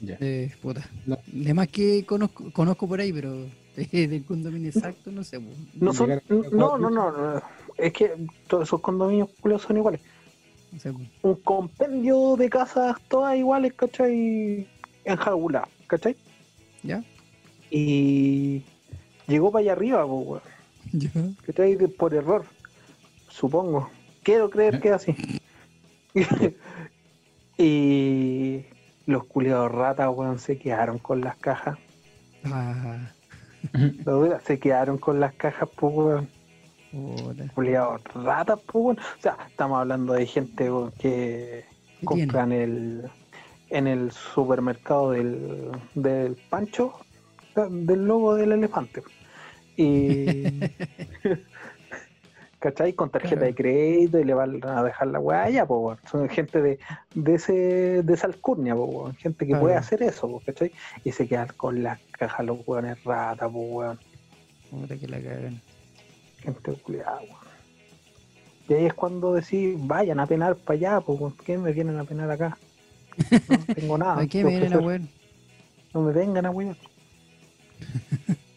Ya. 0.00 0.16
Eh, 0.20 0.52
puta. 0.62 0.88
No. 1.06 1.18
De 1.26 1.54
más 1.54 1.68
que 1.68 2.06
conozco, 2.06 2.52
conozco 2.52 2.86
por 2.86 3.00
ahí, 3.00 3.12
pero 3.12 3.34
eh, 3.76 4.06
del 4.06 4.24
condominio 4.24 4.68
exacto, 4.68 5.10
no 5.10 5.24
sé. 5.24 5.40
No 5.74 5.92
son, 5.92 6.22
no, 6.28 6.78
no, 6.78 6.90
no, 6.90 7.10
no, 7.10 7.42
es 7.76 7.92
que 7.92 8.12
todos 8.46 8.68
esos 8.68 8.80
condominios 8.80 9.30
son 9.66 9.76
iguales. 9.76 10.00
No 10.70 10.78
sé, 10.78 10.92
po. 10.92 11.00
Un 11.22 11.34
compendio 11.36 12.36
de 12.36 12.50
casas 12.50 12.96
todas 13.08 13.36
iguales, 13.36 13.72
¿cachai? 13.72 14.68
Enjauladas, 15.04 15.68
¿cachai? 15.86 16.16
¿Ya? 16.82 17.02
Y 17.70 18.62
llegó 19.26 19.50
para 19.50 19.62
allá 19.62 19.72
arriba, 19.72 20.04
weón. 20.04 20.40
¿Ya? 20.92 21.10
¿cachai? 21.46 21.76
De- 21.76 21.88
Por 21.88 22.14
error, 22.14 22.44
supongo. 23.28 23.90
Quiero 24.22 24.50
creer 24.50 24.80
que 24.80 24.88
es 24.88 24.94
así. 24.94 25.40
y 27.58 28.64
Los 29.06 29.24
culiados 29.24 29.72
ratas, 29.72 30.08
weón, 30.14 30.38
se 30.38 30.58
quedaron 30.58 30.98
con 30.98 31.20
las 31.20 31.36
cajas. 31.36 31.78
Ah, 32.44 33.10
se 34.44 34.58
quedaron 34.58 34.98
con 34.98 35.20
las 35.20 35.34
cajas, 35.34 35.68
pues, 35.76 35.94
weón. 35.94 36.28
Culiados 37.54 38.02
ratas, 38.14 38.60
pues, 38.66 38.84
weón. 38.84 38.98
O 38.98 39.22
sea, 39.22 39.36
estamos 39.48 39.80
hablando 39.80 40.12
de 40.14 40.26
gente 40.26 40.70
weón, 40.70 40.92
que 40.92 41.64
¿Qué 42.00 42.06
compran 42.06 42.52
el 42.52 43.10
en 43.70 43.86
el 43.86 44.12
supermercado 44.12 45.10
del, 45.10 45.70
del 45.94 46.36
Pancho, 46.48 46.94
del 47.54 48.06
logo 48.06 48.34
del 48.34 48.52
elefante. 48.52 49.02
Y. 49.78 50.44
¿Cachai? 52.58 52.92
Con 52.92 53.08
tarjeta 53.10 53.36
Claro. 53.36 53.46
de 53.46 53.54
crédito 53.54 54.18
y 54.18 54.24
le 54.24 54.34
van 54.34 54.60
a 54.64 54.82
dejar 54.82 55.06
la 55.08 55.20
weá 55.20 55.44
allá, 55.44 55.64
po. 55.64 55.96
Son 56.10 56.28
gente 56.28 56.60
de, 56.60 56.78
de, 57.14 57.34
ese, 57.36 57.52
de 58.02 58.14
esa 58.14 58.26
alcurnia, 58.26 58.74
po. 58.74 59.12
Gente 59.18 59.44
que 59.46 59.50
Claro. 59.52 59.62
puede 59.62 59.76
hacer 59.76 60.02
eso, 60.02 60.28
po, 60.28 60.42
¿cachai? 60.44 60.72
Y 61.04 61.12
se 61.12 61.28
quedan 61.28 61.46
con 61.56 61.84
las 61.84 62.00
cajas 62.10 62.44
los 62.44 62.58
weones 62.66 63.02
rata, 63.04 63.48
po, 63.48 63.60
weón. 63.60 63.98
Puta 64.70 64.96
que 64.96 65.06
la 65.06 65.20
cagan. 65.20 65.60
Gente 66.40 66.72
culiada, 66.82 67.20
weón. 67.20 67.48
Y 68.68 68.74
ahí 68.74 68.86
es 68.86 68.94
cuando 68.94 69.32
decís, 69.34 69.76
vayan 69.78 70.18
a 70.18 70.26
penar 70.26 70.56
para 70.56 70.76
allá, 70.76 71.00
po, 71.00 71.16
¿por 71.16 71.36
qué 71.36 71.56
me 71.56 71.72
vienen 71.72 71.96
a 72.00 72.04
penar 72.04 72.28
acá? 72.28 72.58
No 73.48 73.58
tengo 73.74 73.96
nada. 73.98 74.14
¿Para 74.16 74.26
qué 74.26 74.42
me 74.42 74.50
vienen 74.50 74.72
a 74.72 74.78
weón? 74.80 75.08
No 75.94 76.00
me 76.02 76.12
vengan 76.12 76.44
a 76.44 76.50
weón. 76.50 76.76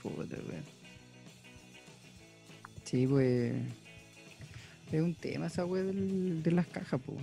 Sí, 2.92 3.08
pues. 3.08 3.54
Es 4.92 5.02
un 5.02 5.16
tema 5.16 5.48
esa 5.48 5.66
weá 5.66 5.84
del- 5.84 6.44
de 6.44 6.52
las 6.52 6.68
cajas, 6.68 7.00
pues. 7.06 7.18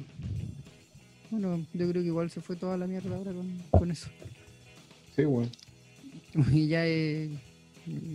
Bueno, 1.30 1.58
yo 1.74 1.88
creo 1.90 2.02
que 2.02 2.08
igual 2.08 2.30
se 2.30 2.40
fue 2.40 2.56
toda 2.56 2.78
la 2.78 2.86
mierda 2.86 3.14
ahora 3.14 3.32
con, 3.32 3.58
con 3.70 3.90
eso. 3.90 4.08
Sí, 5.14 5.24
weón. 5.26 5.50
Y 6.52 6.68
ya 6.68 6.86
es, 6.86 7.30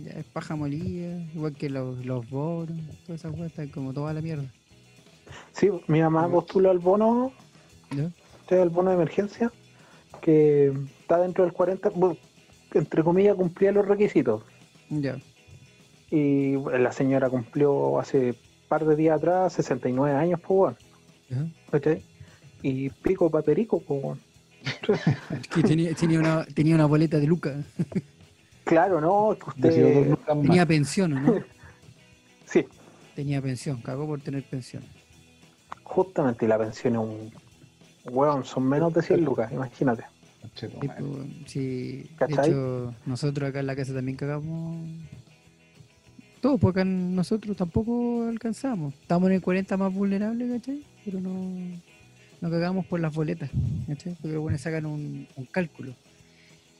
ya 0.04 0.12
es 0.12 0.24
paja 0.26 0.56
molida, 0.56 1.20
igual 1.34 1.54
que 1.54 1.68
los, 1.70 2.04
los 2.04 2.28
bonos, 2.28 2.76
todas 3.06 3.20
esas 3.20 3.32
weas 3.34 3.50
están 3.50 3.68
como 3.68 3.92
toda 3.92 4.12
la 4.12 4.20
mierda. 4.20 4.46
Sí, 5.52 5.68
mi 5.88 6.00
mamá 6.00 6.28
postuló 6.28 6.70
al 6.70 6.78
bono, 6.78 7.32
¿Ya? 7.96 8.10
el 8.56 8.68
bono 8.70 8.90
de 8.90 8.96
emergencia, 8.96 9.52
que 10.20 10.72
está 11.00 11.18
dentro 11.18 11.44
del 11.44 11.52
40, 11.52 11.90
bueno, 11.90 12.16
entre 12.72 13.02
comillas, 13.04 13.36
cumplía 13.36 13.70
los 13.72 13.86
requisitos. 13.86 14.42
Ya. 14.90 15.16
Y 16.14 16.54
la 16.78 16.92
señora 16.92 17.28
cumplió 17.28 17.98
hace 17.98 18.36
par 18.68 18.84
de 18.84 18.94
días 18.94 19.16
atrás 19.16 19.52
69 19.54 20.16
años, 20.16 20.40
pues. 20.46 20.76
Ajá. 21.32 21.46
¿cachai? 21.72 22.04
Y 22.62 22.88
pico 22.88 23.28
paperico, 23.28 23.80
pues. 23.80 24.18
Que 25.52 25.62
tenía, 25.62 25.92
tenía, 25.94 26.20
una, 26.20 26.44
tenía 26.44 26.76
una 26.76 26.86
boleta 26.86 27.18
de 27.18 27.26
Luca. 27.26 27.56
Claro, 28.62 29.00
no, 29.00 29.32
es 29.32 29.38
que 29.40 29.50
usted. 29.50 30.10
lucas. 30.10 30.40
Tenía 30.40 30.64
pensión, 30.66 31.12
¿o 31.14 31.20
¿no? 31.20 31.34
Sí, 32.46 32.64
Tenía 33.16 33.42
pensión, 33.42 33.80
cagó 33.82 34.06
por 34.06 34.20
tener 34.20 34.44
pensión. 34.44 34.84
justamente, 35.82 36.44
y 36.44 36.48
la 36.48 36.58
pensión 36.58 36.94
es 36.94 37.00
un. 37.00 37.32
Weón, 38.04 38.44
son 38.44 38.68
menos 38.68 38.94
de 38.94 39.02
100 39.02 39.24
lucas, 39.24 39.50
imagínate. 39.50 40.04
Sí, 40.54 40.66
pues, 40.68 40.92
sí, 41.46 42.10
de 42.28 42.34
hecho, 42.34 42.94
nosotros 43.04 43.48
acá 43.48 43.60
en 43.60 43.66
la 43.66 43.74
casa 43.74 43.94
también 43.94 44.16
cagamos. 44.16 44.86
Todo, 46.44 46.58
porque 46.58 46.84
nosotros 46.84 47.56
tampoco 47.56 48.26
alcanzamos. 48.28 48.92
Estamos 49.00 49.30
en 49.30 49.36
el 49.36 49.40
40 49.40 49.78
más 49.78 49.90
vulnerable, 49.90 50.46
¿cachai? 50.46 50.84
Pero 51.02 51.18
no, 51.18 51.56
no 52.42 52.50
cagamos 52.50 52.84
por 52.84 53.00
las 53.00 53.14
boletas, 53.14 53.48
¿cachai? 53.86 54.14
Porque 54.20 54.36
bueno, 54.36 54.58
sacan 54.58 54.84
un, 54.84 55.26
un 55.36 55.46
cálculo. 55.46 55.94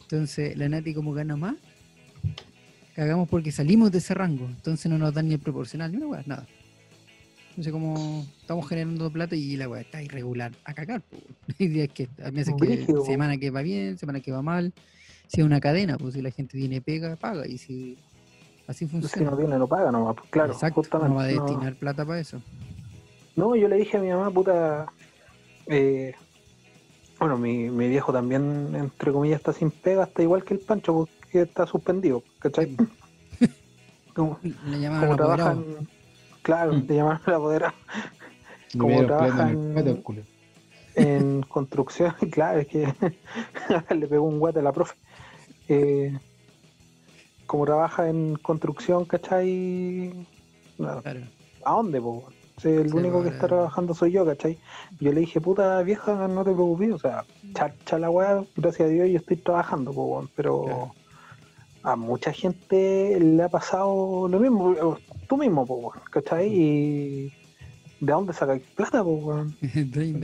Entonces, 0.03 0.55
la 0.59 0.69
Nati 0.69 0.93
como 0.93 1.15
gana 1.15 1.37
más, 1.37 1.55
cagamos 2.95 3.27
porque 3.27 3.53
salimos 3.53 3.91
de 3.91 3.99
ese 4.01 4.13
rango. 4.13 4.45
Entonces 4.45 4.91
no 4.91 4.99
nos 4.99 5.15
dan 5.15 5.29
ni 5.29 5.33
el 5.33 5.41
proporcional, 5.41 5.91
ni 5.93 5.97
una 5.97 6.09
weá, 6.09 6.23
nada. 6.27 6.47
Entonces 7.49 7.73
como 7.73 8.27
estamos 8.43 8.69
generando 8.69 9.11
plata 9.11 9.35
y 9.35 9.57
la 9.57 9.67
weá 9.67 9.81
está 9.81 10.03
irregular 10.03 10.53
a 10.67 10.75
cagar. 10.75 11.01
po. 11.01 11.17
Hay 11.59 11.69
días 11.69 11.89
que, 11.89 12.07
hay 12.23 12.33
meses 12.33 12.53
que 12.61 12.87
semana 13.07 13.39
que 13.39 13.49
va 13.49 13.63
bien, 13.63 13.97
semana 13.97 14.21
que 14.21 14.31
va 14.31 14.43
mal. 14.43 14.75
Si 15.27 15.41
es 15.41 15.47
una 15.47 15.59
cadena, 15.59 15.97
pues 15.97 16.13
si 16.13 16.21
la 16.21 16.31
gente 16.31 16.59
tiene 16.59 16.83
pega, 16.83 17.17
paga. 17.17 17.47
Y 17.47 17.57
si 17.57 17.97
así 18.67 18.87
Si 18.87 18.91
funciona. 18.91 19.31
no 19.31 19.37
tiene, 19.37 19.59
no 19.59 19.67
paga 19.67 19.91
nomás. 19.93 20.17
pues, 20.17 20.31
claro, 20.31 20.53
Exacto, 20.53 20.75
justamente. 20.77 21.11
no 21.11 21.17
va 21.17 21.25
a 21.25 21.31
no. 21.33 21.45
destinar 21.45 21.75
plata 21.77 22.05
para 22.05 22.21
eso. 22.21 22.41
No, 23.37 23.55
yo 23.57 23.69
le 23.69 23.77
dije 23.77 23.97
a 23.97 24.01
mi 24.01 24.11
mamá, 24.11 24.31
puta. 24.31 24.87
eh, 25.67 26.15
bueno, 27.19 27.37
mi, 27.39 27.71
mi 27.71 27.89
viejo 27.89 28.13
también, 28.13 28.75
entre 28.75 29.13
comillas, 29.13 29.39
está 29.41 29.53
sin 29.53 29.71
pega, 29.71 30.05
está 30.05 30.23
igual 30.23 30.45
que 30.45 30.55
el 30.55 30.61
Pancho, 30.61 30.93
porque 30.95 31.43
está 31.43 31.67
suspendido, 31.67 32.23
¿cachai? 32.39 32.77
Como, 34.15 34.39
Le 34.67 34.81
llamaban 34.81 35.09
como 35.09 35.15
apoderado. 35.15 35.37
trabajan, 35.63 35.89
claro, 36.43 36.73
Mm. 36.75 36.87
le 36.87 37.01
apoderado 37.01 37.73
Le 38.73 38.79
como 38.79 39.07
trabajan- 39.07 39.51
en 39.79 40.15
en 40.97 41.43
construcción, 41.43 42.15
claro, 42.31 42.61
es 42.61 42.69
que 42.69 42.87
le 43.95 44.07
pegó 44.07 44.25
un 44.27 44.39
guate 44.39 44.61
a 44.61 44.63
la 44.63 44.73
profe. 44.73 44.95
Eh, 45.69 46.17
como 47.47 47.67
trabaja 47.67 48.09
en 48.09 48.37
construcción, 48.37 49.05
¿cachai? 49.05 50.13
No, 50.79 51.03
Claro. 51.03 51.21
¿A 51.65 51.73
dónde, 51.73 52.01
po? 52.01 52.25
El 52.63 52.89
Sí, 52.91 52.97
único 52.97 53.19
po, 53.19 53.23
que 53.25 53.29
está 53.31 53.49
trabajando 53.49 53.95
soy 53.95 54.13
yo, 54.13 54.25
¿cachai? 54.25 54.59
Yo 55.01 55.13
le 55.13 55.21
dije, 55.21 55.41
puta 55.41 55.83
vieja, 55.83 56.29
no 56.29 56.45
te 56.45 56.53
preocupes, 56.53 56.93
o 56.93 56.99
sea, 56.99 57.25
chacha 57.55 57.99
la 57.99 58.11
weá, 58.11 58.45
gracias 58.57 58.89
a 58.89 58.93
Dios 58.93 59.09
yo 59.11 59.19
estoy 59.19 59.37
trabajando, 59.39 59.93
po, 59.93 60.27
pero 60.37 60.63
Claro. 60.65 60.95
a 61.83 61.97
mucha 61.97 62.33
gente 62.33 63.19
le 63.21 63.43
ha 63.43 63.49
pasado 63.49 64.29
lo 64.29 64.39
mismo, 64.39 64.97
tú 65.29 65.37
mismo, 65.37 65.67
po, 65.67 65.93
¿cachai? 66.11 66.49
Y 66.49 67.33
¿de 68.01 68.13
dónde 68.13 68.33
sacáis 68.33 68.63
plata, 68.77 69.03
po. 69.03 69.45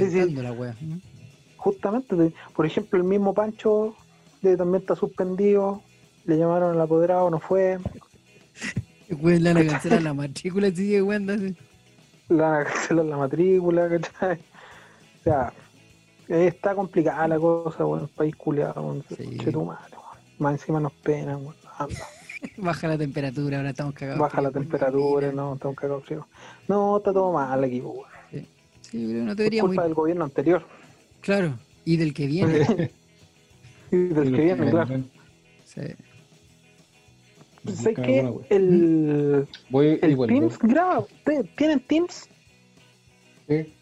Justamente, 1.56 2.32
por 2.54 2.64
ejemplo, 2.64 2.98
el 2.98 3.04
mismo 3.04 3.34
Pancho 3.34 3.94
de, 4.40 4.56
también 4.56 4.80
está 4.82 4.94
suspendido, 4.96 5.82
le 6.31 6.39
llamaron 6.39 6.74
al 6.74 6.81
apoderado, 6.81 7.28
no 7.31 7.41
fue, 7.41 7.78
Weón, 9.11 9.43
le 9.43 9.53
van 9.55 9.66
a 9.68 9.70
cancelar 9.72 10.03
la 10.03 10.14
matrícula 10.14 10.68
si 10.70 10.76
sigue 10.76 11.01
jugando 11.01 11.33
así. 11.35 11.57
le 12.28 12.37
van 12.37 12.61
a 12.61 12.64
cancelar 12.64 13.05
la 13.07 13.16
matrícula, 13.16 13.89
¿cachai? 13.89 14.39
O 14.39 15.22
sea, 15.24 15.53
está 16.28 16.74
complicada 16.74 17.26
la 17.28 17.39
cosa, 17.39 17.85
weón, 17.85 18.09
país 18.09 18.35
culiado, 18.37 18.81
weón, 18.83 19.05
Sí. 19.16 19.37
che 19.39 19.51
tu 19.51 19.64
madre, 19.64 19.93
weón. 19.97 20.18
Más 20.39 20.53
encima 20.61 20.78
nos 20.81 20.93
penan, 20.93 21.37
weón. 21.43 21.55
Anda, 21.78 21.97
Baja 22.57 22.89
la 22.89 22.97
temperatura, 22.97 23.57
ahora 23.59 23.70
estamos 23.70 23.95
cagados. 23.95 24.20
Baja 24.20 24.41
la 24.41 24.51
temperatura, 24.51 25.28
mira. 25.28 25.43
no, 25.43 25.55
estamos 25.55 25.76
cagados 25.76 26.05
frío. 26.05 26.26
No, 26.68 26.97
está 26.99 27.12
todo 27.12 27.33
mal 27.33 27.64
aquí, 27.64 27.81
weón. 27.81 28.07
Sí, 28.83 29.07
pero 29.09 29.24
no 29.24 29.31
Es 29.33 29.37
deberíamos 29.37 29.68
culpa 29.70 29.83
ir. 29.83 29.87
del 29.89 29.95
gobierno 29.95 30.24
anterior. 30.24 30.62
Claro, 31.20 31.59
y 31.85 31.97
del 31.97 32.14
que 32.14 32.26
viene. 32.26 32.91
Y 33.93 33.97
del 33.97 34.33
que 34.37 34.45
viene, 34.45 34.70
claro. 34.70 35.03
Sí. 35.64 35.81
¿Sabes 37.64 37.84
Busca 37.84 38.02
qué? 38.02 38.20
alguna, 38.20 38.30
weón. 38.30 38.46
El, 38.50 39.48
Voy 39.70 39.98
el 40.00 40.11
igual. 40.11 40.28
Teams 40.30 40.58
graba. 40.58 40.98
¿Ustedes 41.00 41.56
¿Tienen 41.56 41.80
Teams? 41.80 42.28
¿sí? 43.48 43.74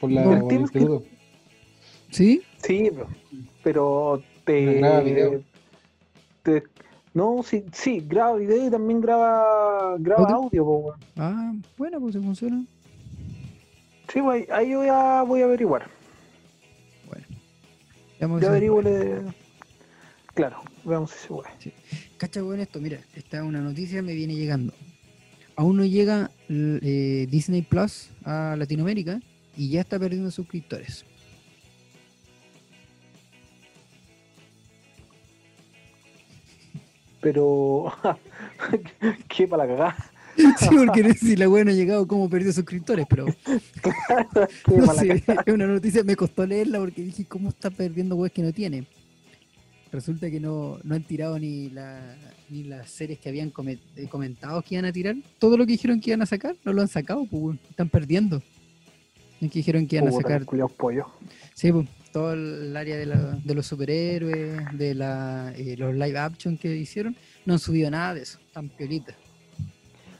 Por 0.00 0.10
la 0.10 0.22
¿El 0.22 0.28
por 0.28 0.36
el 0.38 0.48
Teams 0.48 0.70
que-. 0.70 1.10
¿Sí? 2.10 2.42
Sí, 2.58 2.90
pero 3.62 4.22
te. 4.44 4.74
Graba 4.74 5.00
video. 5.00 5.42
te- 6.42 6.62
no, 7.12 7.42
sí, 7.44 7.64
sí, 7.72 8.00
graba 8.08 8.34
video 8.36 8.66
y 8.66 8.70
también 8.70 9.00
graba, 9.00 9.96
graba 9.98 10.22
¿Audio? 10.24 10.36
audio, 10.36 10.64
po, 10.64 10.76
weón. 10.78 11.00
Ah, 11.16 11.52
bueno, 11.78 12.00
pues 12.00 12.14
si 12.14 12.20
funciona. 12.20 12.64
Sí, 14.12 14.18
güey, 14.20 14.46
ahí 14.50 14.74
voy 14.74 14.88
a, 14.90 15.22
voy 15.22 15.40
a 15.42 15.44
averiguar. 15.44 15.88
Bueno. 17.06 17.24
Si- 18.40 18.46
averiguo. 18.46 18.82
Claro, 20.34 20.60
veamos 20.84 21.12
si 21.12 21.18
se 21.20 21.28
puede. 21.28 21.48
Cacha, 22.16 22.42
weón, 22.44 22.60
esto, 22.60 22.80
mira, 22.80 23.00
esta 23.14 23.38
es 23.38 23.42
una 23.42 23.60
noticia 23.60 24.02
me 24.02 24.14
viene 24.14 24.34
llegando. 24.34 24.72
Aún 25.56 25.76
no 25.76 25.84
llega 25.84 26.30
eh, 26.48 27.26
Disney 27.30 27.62
Plus 27.62 28.10
a 28.24 28.56
Latinoamérica 28.56 29.20
y 29.56 29.70
ya 29.70 29.80
está 29.80 29.98
perdiendo 29.98 30.30
suscriptores. 30.30 31.04
Pero. 37.20 37.92
¿Qué 39.28 39.48
para 39.48 39.66
la 39.66 39.72
cagada? 39.72 39.96
Sí, 40.58 40.68
porque 40.86 41.04
no 41.04 41.12
sé 41.12 41.18
si 41.18 41.36
la 41.36 41.48
weá 41.48 41.64
no 41.64 41.70
ha 41.70 41.74
llegado, 41.74 42.08
cómo 42.08 42.28
perdió 42.28 42.52
suscriptores, 42.52 43.06
pero 43.08 43.26
¿Qué 44.64 44.76
no 44.76 44.92
sé, 44.92 45.22
es 45.46 45.54
una 45.54 45.66
noticia, 45.68 46.02
me 46.02 46.16
costó 46.16 46.44
leerla 46.44 46.80
porque 46.80 47.02
dije, 47.02 47.24
¿cómo 47.24 47.50
está 47.50 47.70
perdiendo 47.70 48.16
weas 48.16 48.32
que 48.32 48.42
no 48.42 48.52
tiene? 48.52 48.84
Resulta 49.94 50.28
que 50.28 50.40
no, 50.40 50.80
no 50.82 50.96
han 50.96 51.04
tirado 51.04 51.38
ni, 51.38 51.70
la, 51.70 52.16
ni 52.50 52.64
las 52.64 52.90
series 52.90 53.20
que 53.20 53.28
habían 53.28 53.50
come- 53.50 53.78
eh, 53.94 54.08
comentado 54.08 54.60
que 54.60 54.74
iban 54.74 54.86
a 54.86 54.92
tirar. 54.92 55.14
Todo 55.38 55.56
lo 55.56 55.64
que 55.64 55.70
dijeron 55.72 56.00
que 56.00 56.10
iban 56.10 56.20
a 56.22 56.26
sacar, 56.26 56.56
no 56.64 56.72
lo 56.72 56.82
han 56.82 56.88
sacado, 56.88 57.24
pues, 57.30 57.56
están 57.70 57.88
perdiendo. 57.88 58.42
Es 59.40 59.52
que 59.52 59.60
dijeron 59.60 59.86
que 59.86 59.94
iban 59.96 60.08
a 60.08 60.10
sacar 60.22 60.44
pollos. 60.72 61.06
Sí, 61.54 61.70
pues, 61.70 61.88
todo 62.12 62.32
el 62.32 62.76
área 62.76 62.96
de, 62.96 63.06
la- 63.06 63.38
de 63.44 63.54
los 63.54 63.66
superhéroes, 63.68 64.76
de 64.76 64.94
la, 64.96 65.52
eh, 65.56 65.76
los 65.78 65.94
live 65.94 66.18
action 66.18 66.58
que 66.58 66.74
hicieron, 66.76 67.14
no 67.46 67.52
han 67.52 67.60
subido 67.60 67.88
nada 67.88 68.14
de 68.14 68.22
eso, 68.22 68.40
tan 68.52 68.70
piolitas. 68.70 69.14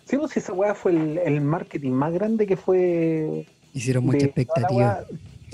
Sí, 0.05 0.17
pues 0.19 0.37
esa 0.37 0.53
weá 0.53 0.77
fue 0.77 0.93
el, 0.93 1.19
el 1.19 1.41
marketing 1.41 1.91
más 1.91 2.13
grande 2.13 2.47
que 2.47 2.57
fue 2.57 3.45
Hicieron 3.73 4.05
mucha 4.05 4.27
expectativa. 4.27 5.05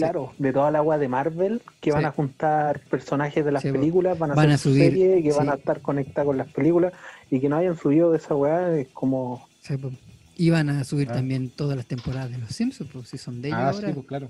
Claro, 0.01 0.33
de 0.39 0.53
toda 0.53 0.71
la 0.71 0.79
agua 0.79 0.99
de 0.99 1.09
Marvel, 1.09 1.63
que 1.81 1.93
van 1.93 2.03
Sí. 2.03 2.07
a 2.07 2.11
juntar 2.13 2.81
personajes 2.91 3.45
de 3.45 3.53
las 3.53 3.63
Sí, 3.63 3.71
películas, 3.73 4.19
van 4.19 4.33
a 4.33 4.35
Van 4.35 4.47
hacer 4.47 4.55
a 4.55 4.59
su 4.59 4.71
subir, 4.71 4.85
serie, 4.91 5.23
que 5.23 5.33
van 5.33 5.47
sí. 5.47 5.53
a 5.53 5.55
estar 5.55 5.81
conectadas 5.81 6.27
con 6.27 6.37
las 6.39 6.53
películas 6.53 6.93
y 7.31 7.41
que 7.41 7.49
no 7.49 7.57
hayan 7.57 7.77
subido 7.77 8.11
de 8.11 8.19
esa 8.19 8.35
weá 8.35 8.77
es 8.77 8.89
como 8.89 9.47
Sí. 9.63 9.75
Iban 10.37 10.71
a 10.71 10.85
subir 10.85 11.09
Ah. 11.11 11.15
también 11.15 11.51
todas 11.51 11.77
las 11.77 11.87
temporadas 11.87 12.31
de 12.31 12.39
los 12.39 12.51
Simpsons, 12.51 12.91
pues 12.93 13.09
si 13.09 13.19
son 13.19 13.43
de 13.43 13.49
ellos 13.49 13.61
Ah, 13.61 13.73
sí, 13.73 13.81
ahora. 13.83 13.95
pues 13.95 14.07
claro. 14.07 14.29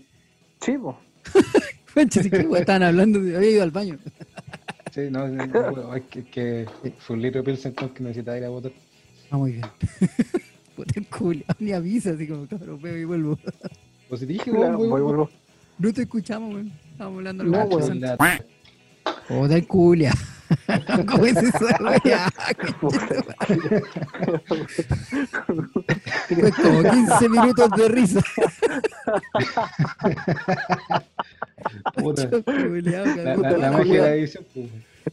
sí, 0.60 0.72
sí 0.72 2.30
weá, 2.48 2.60
estaban 2.60 2.82
hablando, 2.82 3.20
de, 3.20 3.36
había 3.36 3.50
ido 3.50 3.62
al 3.62 3.70
baño. 3.70 3.98
Sí, 4.92 5.02
no, 5.08 5.28
no, 5.28 5.94
es 5.94 6.02
que, 6.06 6.24
que 6.24 6.66
fue 6.98 7.14
un 7.14 7.22
litro 7.22 7.42
de 7.42 7.46
Pilsen 7.52 7.72
que 7.74 8.02
necesitaba 8.02 8.36
ir 8.38 8.44
a 8.44 8.48
votar. 8.48 8.72
Ah, 9.30 9.36
muy 9.36 9.52
bien. 9.52 9.64
Puta 10.76 10.94
el 10.98 11.06
culo, 11.06 11.44
ni 11.60 11.70
avisa, 11.70 12.10
así 12.10 12.26
como, 12.26 12.48
cabrón, 12.48 12.82
veo 12.82 12.96
y 12.98 13.04
vuelvo. 13.04 13.38
Pues 14.08 14.20
si 14.22 14.26
dije, 14.26 14.50
Claro, 14.50 14.78
voy, 14.78 14.88
weón, 14.88 15.02
vuelvo. 15.04 15.30
No 15.81 15.93
te 15.93 16.03
escuchamos, 16.03 16.55
weón. 16.55 16.70
Estábamos 16.93 17.18
hablando 17.18 17.43
algo 17.45 17.57
No, 17.57 17.64
weón. 17.64 17.95
interesante. 17.97 18.45
O 19.31 19.49
del 19.49 19.66
culia. 19.66 20.12
¿Cómo 21.09 21.24
es 21.26 21.37
eso? 21.37 21.59
Fue 26.28 26.53
como 26.53 26.83
15 26.91 27.28
minutos 27.28 27.70
de 27.76 27.89
risa. 27.89 28.20
Puta. 31.97 32.28
Culiao, 32.43 33.05
La, 33.07 33.14
cagó 33.16 33.43
la- 33.43 33.49
toda 33.49 33.51
la 33.59 33.59
la 33.59 33.70
magia 33.78 33.93
de 33.95 34.01
weá. 34.01 34.03
la 34.11 34.14
edición, 34.16 34.45
pues. 34.55 34.66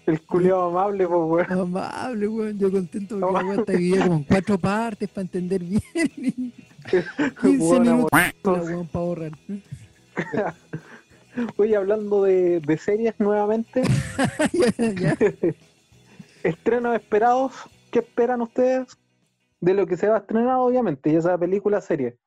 El 0.06 0.22
culiado 0.22 0.64
amable, 0.70 1.08
pues 1.08 1.20
weón. 1.50 1.60
Amable, 1.62 2.28
weón. 2.28 2.60
Yo 2.60 2.72
contento 2.72 3.20
porque 3.20 3.34
la 3.34 3.46
weá 3.46 3.60
está 3.60 3.72
dividida 3.74 4.04
como 4.06 4.16
en 4.18 4.24
cuatro 4.24 4.58
partes 4.58 5.10
para 5.10 5.22
entender 5.24 5.62
bien. 5.64 5.82
15 6.92 7.04
Weón, 7.44 7.82
minutos 7.84 8.12
weón 8.46 8.88
para 8.88 9.06
ahorrar. 9.06 9.32
Oye, 11.58 11.76
hablando 11.76 12.24
de, 12.24 12.80
series 12.80 13.14
nuevamente. 13.20 13.84
Estrenos 16.44 16.96
esperados. 16.96 17.54
¿Qué 17.92 18.00
esperan 18.00 18.42
ustedes 18.42 18.98
de 19.62 19.74
lo 19.74 19.88
que 19.88 19.98
se 19.98 20.08
va 20.08 20.16
a 20.16 20.20
estrenar, 20.20 20.56
obviamente? 20.56 21.12
Ya 21.12 21.22
sea 21.22 21.38
película, 21.38 21.82
serie. 21.82 22.18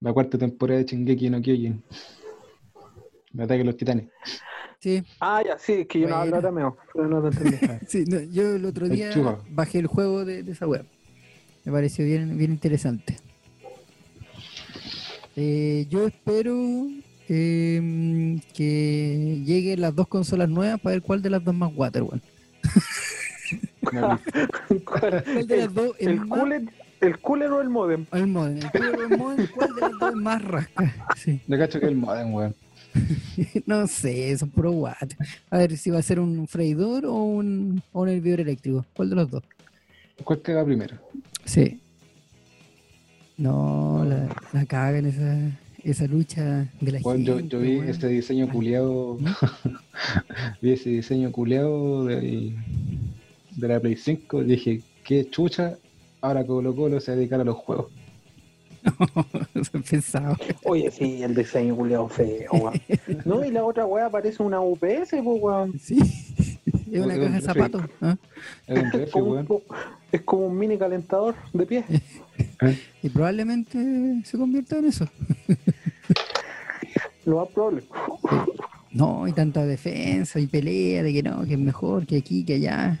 La 0.00 0.12
cuarta 0.12 0.38
temporada 0.38 0.78
de 0.78 0.86
Shingeki 0.86 1.30
no 1.30 1.40
Kyojin. 1.40 1.82
El 3.36 3.42
ataque 3.42 3.58
de 3.58 3.64
los 3.64 3.76
titanes. 3.76 4.06
Sí, 4.80 5.02
Ah, 5.20 5.42
ya, 5.44 5.58
sí, 5.58 5.72
es 5.72 5.86
que 5.88 6.00
yo 6.00 6.08
no 6.08 6.16
hablo 6.16 6.32
Bueno. 6.32 6.48
arameo, 6.48 6.76
pero 6.92 7.08
no 7.08 7.26
entendí. 7.28 7.56
sí, 7.88 8.04
no, 8.06 8.20
yo 8.20 8.56
el 8.56 8.64
otro 8.64 8.86
El 8.86 8.92
día 8.92 9.10
bajé 9.50 9.78
el 9.78 9.86
juego 9.86 10.24
de, 10.24 10.42
de 10.42 10.52
esa 10.52 10.66
web. 10.66 10.84
Me 11.64 11.72
pareció 11.72 12.04
bien, 12.04 12.36
bien 12.38 12.52
interesante. 12.52 13.16
Eh, 15.34 15.86
yo 15.90 16.06
espero 16.06 16.54
em, 17.28 18.40
que 18.54 19.42
lleguen 19.44 19.80
las 19.80 19.94
dos 19.94 20.08
consolas 20.08 20.48
nuevas 20.48 20.80
para 20.80 20.94
ver 20.94 21.02
cuál 21.02 21.20
de 21.22 21.30
las 21.30 21.44
dos 21.44 21.54
más 21.54 21.72
water, 21.74 22.02
weón. 22.02 22.22
¿Cuál? 23.82 24.20
¿Cuál 24.84 25.46
de 25.46 25.56
las 25.58 25.74
dos 25.74 25.92
¿El 25.98 26.20
más- 26.20 26.38
cooler, 26.38 26.62
¿El 27.00 27.18
cooler 27.18 27.50
o 27.52 27.60
el 27.60 27.68
modem? 27.68 28.06
El 28.12 28.26
modem, 28.28 28.58
el 28.58 28.70
culo 28.70 28.92
del 29.08 29.18
modem, 29.18 29.46
¿cuál 29.54 29.74
de 29.74 29.80
las 29.82 29.92
dos 29.98 30.10
es 30.10 30.16
más 30.16 30.42
rasca? 30.44 30.94
Sí. 31.16 31.40
Le 31.46 31.58
cacho 31.58 31.78
que 31.80 31.86
el 31.86 31.96
modem, 31.96 32.32
weón. 32.34 32.54
No 33.66 33.86
sé, 33.86 34.36
son 34.38 34.50
puro 34.50 34.70
water. 34.72 35.16
A 35.50 35.58
ver 35.58 35.76
si 35.76 35.90
va 35.90 35.98
a 35.98 36.02
ser 36.02 36.20
un 36.20 36.46
freidor 36.46 37.06
o 37.06 37.14
un, 37.14 37.82
o 37.92 38.02
un 38.02 38.08
hervidor 38.08 38.40
eléctrico. 38.40 38.84
¿Cuál 38.94 39.10
de 39.10 39.16
los 39.16 39.30
dos? 39.30 39.42
¿Cuál 40.24 40.40
caga 40.42 40.64
primero? 40.64 40.96
Sí. 41.44 41.80
No, 43.36 44.04
la, 44.06 44.28
la 44.52 44.64
caga 44.66 44.98
en 44.98 45.06
esa, 45.06 45.38
esa 45.84 46.06
lucha 46.06 46.66
de 46.80 46.92
la 46.92 47.00
yo, 47.00 47.36
gente. 47.36 47.48
yo 47.48 47.60
vi 47.60 47.76
weón. 47.76 47.88
este 47.88 48.08
diseño 48.08 48.48
culeado. 48.48 49.18
vi 50.62 50.72
ese 50.72 50.90
diseño 50.90 51.30
culeado 51.32 52.06
del, 52.06 52.56
de 53.56 53.68
la 53.68 53.78
Play 53.80 53.96
5. 53.96 54.44
Dije, 54.44 54.82
qué 55.04 55.28
chucha. 55.28 55.76
Ahora 56.22 56.44
Colo 56.46 56.74
Colo 56.74 56.98
se 57.00 57.10
va 57.10 57.14
a 57.14 57.18
dedicar 57.18 57.40
a 57.40 57.44
los 57.44 57.56
juegos. 57.56 57.92
Eso 59.54 59.80
pensaba. 59.88 60.38
Oye, 60.64 60.90
sí, 60.90 61.22
el 61.22 61.34
diseño 61.34 61.76
culiado 61.76 62.08
feo, 62.08 62.50
weón. 62.52 62.80
No, 63.24 63.44
y 63.44 63.50
la 63.50 63.64
otra 63.64 63.86
weá 63.86 64.10
parece 64.10 64.42
una 64.42 64.60
UPS, 64.60 65.10
pues 65.10 65.22
weón. 65.24 65.78
Sí. 65.78 65.98
Es 66.90 67.00
una 67.04 67.16
caja 67.16 67.34
de 67.34 67.40
zapatos. 67.40 67.82
¿ah? 68.00 68.16
Es 68.66 68.78
un 68.82 69.00
Es 69.00 69.10
como, 69.10 69.32
weón. 69.32 69.46
un, 69.48 69.62
es 70.12 70.20
como 70.22 70.46
un 70.46 70.58
mini 70.58 70.78
calentador 70.78 71.34
de 71.52 71.66
pie. 71.66 71.84
Y 73.02 73.08
probablemente 73.10 73.78
se 74.24 74.36
convierta 74.36 74.78
en 74.78 74.86
eso. 74.86 75.06
Lo 77.24 77.36
más 77.36 77.48
probable. 77.48 77.82
No, 78.90 79.28
y 79.28 79.32
tanta 79.32 79.64
defensa 79.64 80.40
y 80.40 80.46
pelea 80.46 81.02
de 81.02 81.12
que 81.12 81.22
no, 81.22 81.44
que 81.44 81.52
es 81.54 81.58
mejor 81.58 82.06
que 82.06 82.16
aquí, 82.16 82.44
que 82.44 82.54
allá. 82.54 82.98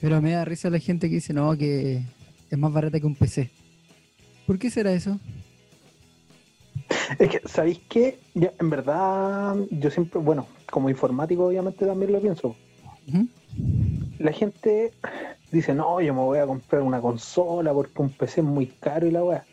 Pero 0.00 0.20
me 0.20 0.32
da 0.32 0.44
risa 0.44 0.70
la 0.70 0.78
gente 0.78 1.08
que 1.08 1.16
dice, 1.16 1.32
no, 1.32 1.56
que 1.56 2.02
es 2.50 2.58
más 2.58 2.72
barata 2.72 2.98
que 2.98 3.06
un 3.06 3.14
PC. 3.14 3.50
¿Por 4.52 4.58
qué 4.58 4.68
será 4.68 4.92
eso? 4.92 5.18
Es 7.18 7.30
que, 7.30 7.40
¿sabéis 7.48 7.80
qué? 7.88 8.18
Ya, 8.34 8.52
en 8.60 8.68
verdad, 8.68 9.56
yo 9.70 9.90
siempre, 9.90 10.20
bueno, 10.20 10.46
como 10.70 10.90
informático 10.90 11.46
obviamente 11.46 11.86
también 11.86 12.12
lo 12.12 12.20
pienso. 12.20 12.54
La 14.18 14.30
gente 14.30 14.92
dice, 15.50 15.72
no, 15.72 16.02
yo 16.02 16.12
me 16.12 16.20
voy 16.20 16.38
a 16.38 16.46
comprar 16.46 16.82
una 16.82 17.00
consola 17.00 17.72
porque 17.72 18.02
un 18.02 18.10
PC 18.10 18.42
es 18.42 18.46
muy 18.46 18.66
caro 18.66 19.06
y 19.06 19.10
la 19.10 19.24
weá. 19.24 19.46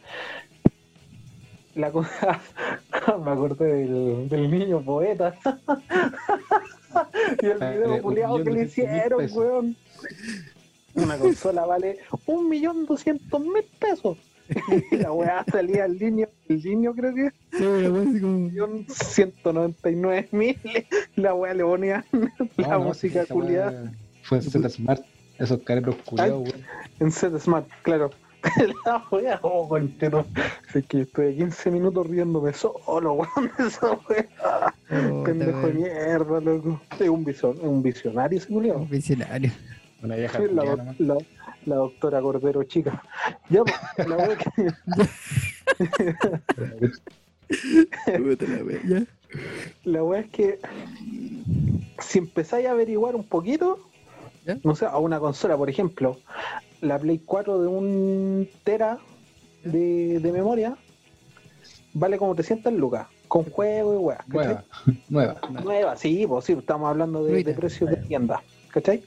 La 1.75 1.91
cosa, 1.93 2.41
me 3.23 3.31
acordé 3.31 3.85
del, 3.85 4.27
del 4.27 4.51
niño 4.51 4.81
poeta. 4.81 5.33
y 7.41 7.45
el 7.45 7.63
Ah, 7.63 7.71
video 7.71 7.93
un 7.95 8.01
culiado 8.01 8.43
que 8.43 8.51
le 8.51 8.63
hicieron, 8.65 9.29
weón. 9.31 9.77
Una 10.95 11.17
consola 11.17 11.65
vale 11.65 11.99
un 12.25 12.49
millón 12.49 12.85
doscientos 12.85 13.39
mil 13.39 13.63
pesos. 13.79 14.17
Y 14.91 14.95
la 14.97 15.11
weá 15.11 15.43
salía 15.51 15.85
el 15.85 15.97
niño, 15.99 16.27
el 16.47 16.63
niño 16.63 16.93
creo 16.93 17.13
que 17.13 17.29
Sí, 17.29 17.57
pero 17.59 17.91
bueno, 17.91 18.09
así 18.11 18.19
como- 18.21 18.37
millón 18.39 18.85
ciento 18.89 19.53
noventa 19.53 19.89
y 19.89 19.95
nueve 19.95 20.27
mil. 20.31 20.57
La 21.15 21.33
weá 21.33 21.53
le 21.53 21.63
ponían 21.63 22.03
la 22.57 22.67
No, 22.67 22.79
no, 22.79 22.83
música 22.85 23.21
esa 23.21 23.33
culiada. 23.33 23.71
weá 23.71 23.91
Fue 24.23 24.37
en 24.37 24.43
Z 24.43 24.69
Smart. 24.69 25.03
Esos 25.37 25.61
careros 25.63 25.95
culiados, 26.05 26.43
weón. 26.49 26.61
En 26.99 27.11
Set 27.11 27.37
Smart, 27.39 27.67
claro. 27.83 28.09
La 28.85 29.03
wea, 29.11 29.39
oh, 29.41 29.67
conchero. 29.67 30.25
Es 30.73 30.85
que 30.85 31.01
estoy 31.01 31.35
15 31.35 31.71
minutos 31.71 32.07
riéndome 32.07 32.53
solo, 32.53 33.13
weón, 33.13 33.51
de 33.57 33.67
esa 33.67 33.91
wea. 34.09 34.73
Puta, 34.89 35.23
Pendejo 35.25 35.67
de 35.67 35.73
mierda, 35.73 36.39
loco. 36.41 36.81
Es 36.99 37.09
un, 37.09 37.25
vision- 37.25 37.59
un 37.61 37.81
visionario 37.83 38.37
ese 38.37 38.47
culiao. 38.47 38.85
Visionario. 38.85 39.51
Una 40.01 40.15
vieja 40.15 40.39
La, 40.53 40.93
la, 40.99 41.17
la 41.69 41.75
doctora 41.75 42.21
Cordero 42.21 42.63
chica. 42.63 43.03
Ya, 43.49 43.63
pues, 43.63 44.07
la 44.07 44.17
wea 44.17 44.37
que, 44.37 44.49
la 49.83 50.03
wea, 50.03 50.21
es 50.21 50.29
que 50.29 50.59
si 51.99 52.19
empezáis 52.19 52.67
a 52.67 52.71
averiguar 52.71 53.15
un 53.15 53.23
poquito, 53.23 53.79
no 54.63 54.75
sé, 54.75 54.85
a 54.85 54.97
una 54.97 55.19
consola, 55.19 55.57
por 55.57 55.69
ejemplo, 55.69 56.17
la 56.81 56.99
Play 56.99 57.19
4 57.25 57.61
de 57.61 57.67
un 57.67 58.49
tera 58.63 58.99
de, 59.63 60.19
de 60.19 60.31
memoria, 60.31 60.77
vale 61.93 62.17
como 62.17 62.35
300 62.35 62.73
lucas, 62.73 63.07
con 63.27 63.43
juego 63.45 63.93
y 63.93 63.97
weas, 63.97 64.25
¿cachai? 64.25 64.57
Nueva. 65.09 65.39
Nueva. 65.49 65.63
Nueva, 65.63 65.97
sí, 65.97 66.25
pues 66.27 66.45
sí, 66.45 66.53
estamos 66.53 66.89
hablando 66.89 67.23
de, 67.23 67.43
de 67.43 67.53
precios 67.53 67.89
de 67.89 67.97
tienda, 67.97 68.41
¿cachai? 68.69 69.03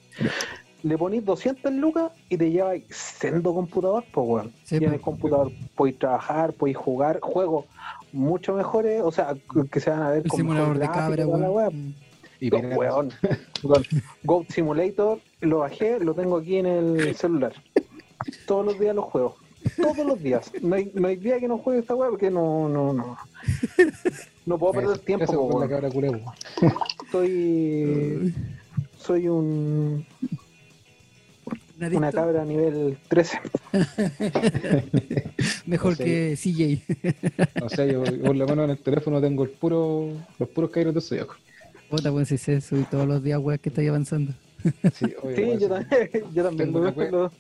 Le 0.82 0.98
ponís 0.98 1.24
200 1.24 1.72
lucas 1.72 2.10
y 2.28 2.36
te 2.36 2.50
llevas 2.50 2.80
sendo 2.90 3.54
computador, 3.54 4.04
pues 4.12 4.26
weón. 4.28 4.52
Sí, 4.64 4.78
Tienes 4.78 5.00
pues. 5.00 5.02
computador, 5.02 5.52
podéis 5.76 5.98
trabajar, 5.98 6.52
podéis 6.54 6.76
jugar 6.76 7.20
juegos 7.20 7.66
mucho 8.12 8.54
mejores, 8.54 9.00
o 9.02 9.12
sea, 9.12 9.34
que 9.70 9.80
se 9.80 9.90
van 9.90 10.02
a 10.02 10.10
ver 10.10 10.22
El 10.24 10.28
con 10.28 10.38
simulador 10.38 10.78
de 10.78 10.86
cabra, 10.86 11.26
weón. 11.26 11.88
Mm. 11.88 11.94
Y 12.40 12.50
No, 12.50 12.58
weón. 12.76 13.10
Goat 14.24 14.50
Simulator 14.50 15.20
lo 15.40 15.58
bajé, 15.58 16.00
lo 16.00 16.14
tengo 16.14 16.38
aquí 16.38 16.56
en 16.56 16.66
el 16.66 17.14
celular. 17.14 17.52
Todos 18.46 18.66
los 18.66 18.78
días 18.78 18.94
lo 18.94 19.02
juego. 19.02 19.36
Todos 19.76 20.04
los 20.04 20.20
días. 20.20 20.50
No 20.60 20.74
hay, 20.74 20.90
no 20.94 21.06
hay 21.06 21.16
día 21.16 21.38
que 21.38 21.46
no 21.46 21.58
juegue 21.58 21.80
esta 21.80 21.94
weá 21.94 22.10
porque 22.10 22.30
no, 22.30 22.68
no, 22.68 22.92
no. 22.92 23.16
no 24.46 24.58
puedo 24.58 24.72
perder 24.72 24.98
tiempo, 24.98 25.32
po, 25.32 25.44
weón. 25.44 26.22
Soy. 27.12 28.34
Soy 29.02 29.26
un, 29.26 30.06
Un 31.88 31.96
una 31.96 32.06
adicto, 32.08 32.22
cabra 32.22 32.42
a 32.42 32.44
nivel 32.44 32.96
13. 33.08 33.38
Mejor 35.66 35.90
No 35.92 35.96
sé. 35.96 36.04
que 36.04 36.36
CJ. 36.36 37.64
O 37.64 37.68
sea, 37.68 37.86
yo 37.86 38.02
por 38.02 38.36
lo 38.36 38.46
menos 38.46 38.64
en 38.64 38.70
el 38.70 38.78
teléfono 38.78 39.20
tengo 39.20 39.44
el 39.44 39.50
puro, 39.50 40.08
los 40.38 40.48
puros 40.48 40.70
Kairos 40.70 40.94
de 40.94 41.00
Zodiaco. 41.00 41.34
Puta, 41.90 42.10
pues 42.10 42.28
si 42.28 42.38
sé, 42.38 42.60
subí 42.60 42.84
todos 42.90 43.06
los 43.06 43.22
días, 43.22 43.38
weón, 43.40 43.58
que 43.58 43.68
estáis 43.68 43.88
avanzando. 43.88 44.32
Sí, 44.94 45.06
oye, 45.22 45.36
Sí, 45.36 45.58
yo 45.60 45.68
también, 45.68 46.08
yo 46.34 46.42
también 46.44 46.72
Tengo 46.72 46.80
lo, 46.80 46.90
lo- 47.20 47.32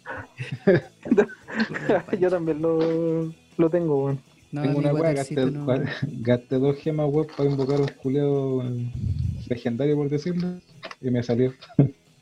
yo 2.18 2.30
también 2.30 2.60
lo, 2.62 3.32
lo 3.56 3.70
tengo, 3.70 4.04
weón. 4.06 4.18
No, 4.50 4.62
Tengo 4.62 4.78
una 4.80 4.92
wea, 4.92 5.12
gasté, 5.14 5.46
no- 5.46 5.66
gasté 6.20 6.58
dos 6.58 6.76
gemas 6.76 7.08
web 7.10 7.26
para 7.34 7.48
invocar 7.48 7.80
un 7.80 7.88
culeo 8.02 8.62
legendario, 9.48 9.96
por 9.96 10.10
decirlo, 10.10 10.60
y 11.00 11.10
me 11.10 11.22
salió. 11.22 11.54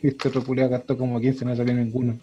Este 0.03 0.29
otro 0.29 0.43
culeo 0.45 0.69
gastó 0.69 0.97
como 0.97 1.21
15 1.21 1.45
y 1.45 1.47
no 1.49 1.57
salió 1.57 1.75
ninguno. 1.75 2.19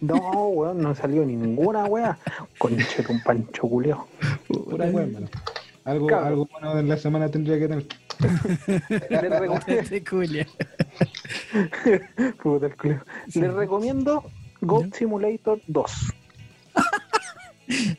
No, 0.00 0.16
weón, 0.48 0.80
no 0.80 0.94
salió 0.94 1.24
ninguna 1.24 1.84
wea. 1.84 2.18
Conche, 2.58 3.04
un 3.08 3.22
pancho 3.22 3.62
culeo. 3.68 4.08
Pura 4.48 4.86
wea, 4.86 5.04
hermano. 5.04 5.28
Algo, 5.84 6.06
Cabrón. 6.06 6.28
algo 6.28 6.48
bueno 6.50 6.78
en 6.78 6.88
la 6.88 6.96
semana 6.96 7.30
tendría 7.30 7.58
que 7.58 7.68
tener. 7.68 7.86
Les, 8.88 9.22
reco- 9.30 9.88
Te 9.88 10.04
culia. 10.04 10.46
Puta 12.42 12.66
el 12.66 12.76
culeo. 12.76 13.00
Les 13.34 13.52
recomiendo 13.54 14.24
Goat 14.60 14.94
Simulator 14.94 15.60
2. 15.66 15.92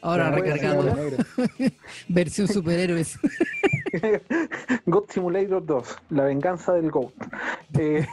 Ahora 0.02 0.32
recargando. 0.32 0.96
Versión 2.08 2.48
superhéroes. 2.48 3.18
Goat 4.86 5.12
Simulator 5.12 5.66
2, 5.66 5.98
la 6.12 6.24
venganza 6.24 6.74
del 6.74 6.92
Goat. 6.92 7.14
Eh, 7.78 8.06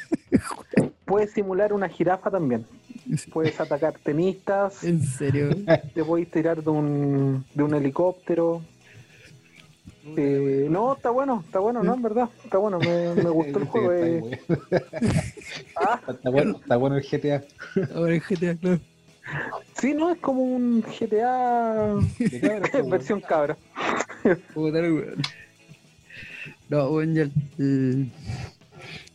puedes 1.04 1.32
simular 1.32 1.72
una 1.72 1.88
jirafa 1.88 2.30
también. 2.30 2.66
Puedes 3.32 3.60
atacar 3.60 3.94
tenistas, 4.02 4.84
En 4.84 5.02
serio. 5.02 5.50
te 5.94 6.04
puedes 6.04 6.30
tirar 6.30 6.62
de 6.62 6.70
un, 6.70 7.44
de 7.54 7.62
un 7.62 7.74
helicóptero. 7.74 8.62
Eh, 10.16 10.66
no, 10.70 10.94
está 10.94 11.10
bueno, 11.10 11.42
está 11.44 11.60
bueno, 11.60 11.82
no, 11.82 11.94
en 11.94 12.02
verdad, 12.02 12.28
está 12.44 12.58
bueno, 12.58 12.78
me, 12.80 13.14
me 13.14 13.30
gustó 13.30 13.58
el 13.60 13.64
juego. 13.66 14.30
Está, 14.30 14.54
eh. 14.54 14.58
bueno. 14.70 14.82
Ah, 15.76 16.00
Está 16.08 16.30
bueno, 16.30 16.56
está 16.60 16.76
bueno 16.76 16.96
el 16.96 17.02
GTA. 17.02 17.42
Ahora 17.94 18.14
en 18.14 18.20
GTA, 18.20 18.54
claro. 18.56 18.80
Sí, 19.80 19.94
no, 19.94 20.10
es 20.10 20.18
como 20.18 20.42
un 20.42 20.82
GTA 20.82 21.94
cabra, 22.40 22.82
versión 22.90 23.20
cabra. 23.20 23.56
No, 26.68 27.02
ya 27.02 27.22
el, 27.22 27.32
el, 27.58 28.10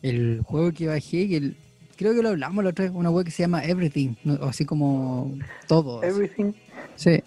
el 0.01 0.41
juego 0.43 0.72
que 0.72 0.88
bajé, 0.88 1.28
que 1.28 1.38
el- 1.38 1.58
creo 1.95 2.14
que 2.14 2.22
lo 2.22 2.30
hablamos 2.30 2.64
la 2.64 2.70
otra 2.70 2.86
vez, 2.86 2.93
una 2.93 3.10
web 3.10 3.26
que 3.26 3.32
se 3.32 3.43
llama 3.43 3.64
Everything, 3.66 4.14
así 4.41 4.66
como 4.66 5.36
todo. 5.68 5.99
así. 5.99 6.10
Everything. 6.10 6.53
Sí. 6.95 7.24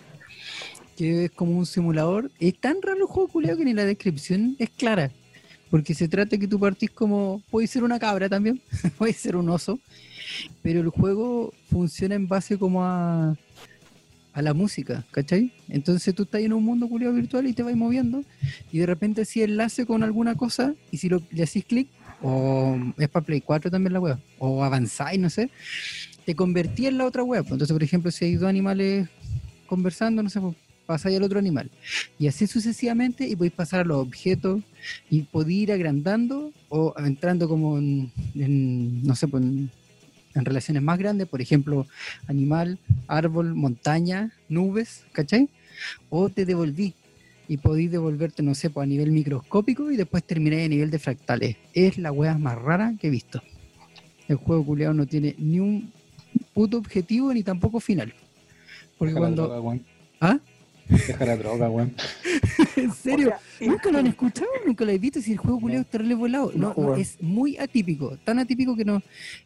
Que 0.97 1.25
es 1.27 1.31
como 1.33 1.59
un 1.59 1.67
simulador. 1.67 2.31
Es 2.39 2.59
tan 2.61 2.81
raro 2.83 2.99
el 2.99 3.05
juego 3.07 3.29
culiao 3.29 3.57
que 3.57 3.65
ni 3.65 3.73
la 3.75 3.85
descripción 3.85 4.55
es 4.59 4.71
clara. 4.71 5.11
Porque 5.71 5.95
se 5.95 6.09
trata 6.09 6.37
que 6.37 6.49
tú 6.49 6.59
partís 6.59 6.91
como. 6.91 7.43
Puede 7.51 7.67
ser 7.69 7.85
una 7.85 7.99
cabra 7.99 8.29
también, 8.29 8.61
puede 8.99 9.13
ser 9.13 9.37
un 9.37 9.49
oso. 9.49 9.79
Pero 10.63 10.81
el 10.81 10.89
juego 10.89 11.53
funciona 11.71 12.15
en 12.15 12.29
base 12.29 12.59
como 12.59 12.85
a. 12.85 13.37
a 14.33 14.43
la 14.43 14.55
música, 14.55 15.05
¿cachai? 15.11 15.53
Entonces 15.69 16.15
tú 16.15 16.23
estás 16.25 16.41
en 16.41 16.53
un 16.53 16.65
mundo 16.65 16.89
culiao 16.89 17.13
virtual 17.13 17.47
y 17.47 17.53
te 17.53 17.63
vas 17.63 17.77
moviendo. 17.77 18.23
Y 18.73 18.79
de 18.79 18.87
repente 18.87 19.25
si 19.25 19.43
enlace 19.43 19.87
con 19.87 20.03
alguna 20.03 20.35
cosa. 20.37 20.75
Y 20.91 20.99
si 20.99 21.09
le 21.09 21.43
hacís 21.43 21.65
clic. 21.65 21.89
O 22.23 22.79
es 22.99 23.09
para 23.09 23.25
Play 23.25 23.41
4 23.41 23.71
también 23.71 23.95
la 23.95 24.01
web. 24.01 24.19
O 24.39 24.63
avanzáis, 24.63 25.19
no 25.19 25.31
sé. 25.31 25.51
Te 26.27 26.35
convertí 26.35 26.87
en 26.87 26.99
la 26.99 27.07
otra 27.07 27.23
web. 27.23 27.45
Entonces, 27.45 27.73
por 27.73 27.83
ejemplo, 27.83 28.11
si 28.11 28.27
hay 28.27 28.35
dos 28.35 28.49
animales 28.49 29.09
conversando, 29.67 30.23
no 30.23 30.29
sé, 30.29 30.41
pues, 30.41 30.57
pasáis 30.91 31.17
al 31.17 31.23
otro 31.23 31.39
animal. 31.39 31.71
Y 32.19 32.27
así 32.27 32.49
sucesivamente, 32.49 33.27
y 33.27 33.37
podéis 33.37 33.55
pasar 33.55 33.81
a 33.81 33.85
los 33.85 33.99
objetos, 33.99 34.61
y 35.09 35.23
podéis 35.23 35.63
ir 35.63 35.73
agrandando 35.73 36.53
o 36.69 36.93
entrando 36.99 37.49
como 37.49 37.79
en, 37.79 38.11
no 39.05 39.15
sé, 39.15 39.29
pues 39.29 39.45
en, 39.45 39.71
en 40.41 40.45
relaciones 40.45 40.83
más 40.83 40.99
grandes, 40.99 41.29
por 41.29 41.41
ejemplo, 41.41 41.87
animal, 42.27 42.79
árbol, 43.07 43.55
montaña, 43.55 44.33
nubes, 44.49 45.05
¿cachai? 45.13 45.49
O 46.09 46.29
te 46.29 46.45
devolví 46.45 46.95
y 47.49 47.57
podéis 47.57 47.91
devolverte, 47.91 48.43
no 48.43 48.55
sé, 48.55 48.71
pues 48.71 48.85
a 48.85 48.87
nivel 48.87 49.11
microscópico 49.11 49.91
y 49.91 49.97
después 49.97 50.23
termináis 50.25 50.67
a 50.67 50.69
nivel 50.69 50.91
de 50.91 50.99
fractales. 50.99 51.57
Es 51.75 51.99
la 51.99 52.13
wea 52.13 52.39
más 52.39 52.57
rara 52.57 52.95
que 53.01 53.09
he 53.09 53.11
visto. 53.11 53.43
El 54.29 54.37
juego 54.37 54.65
culeado 54.65 54.95
no 54.95 55.07
tiene 55.07 55.35
ni 55.39 55.59
un 55.59 55.93
puto 56.55 56.79
objetivo 56.79 57.33
ni 57.35 57.43
tampoco 57.43 57.81
final. 57.81 58.15
Porque 58.99 59.15
cuando... 59.15 59.49
droga. 59.49 59.79
¿Ah? 60.21 60.39
Deja 60.91 61.25
la 61.25 61.37
droga, 61.37 61.71
weón. 61.71 61.95
¿En 62.77 62.93
serio? 62.93 63.29
O 63.29 63.31
sea, 63.31 63.41
y- 63.61 63.69
¿Nunca 63.69 63.91
lo 63.91 63.99
han 63.99 64.07
escuchado? 64.07 64.49
¿Nunca 64.67 64.85
lo 64.85 64.91
he 64.91 64.99
visto? 64.99 65.21
Si 65.21 65.33
el 65.33 65.39
juego 65.39 65.61
culiao 65.61 65.83
es 65.83 65.87
terrible 65.91 66.15
volado. 66.15 66.51
No, 66.55 66.69
No, 66.69 66.75
no, 66.77 66.89
weón. 66.89 67.01
es 67.01 67.17
muy 67.23 67.57
atípico, 67.59 68.17
tan 68.25 68.39
atípico 68.39 68.75
que 68.77 68.85
no. 68.85 69.03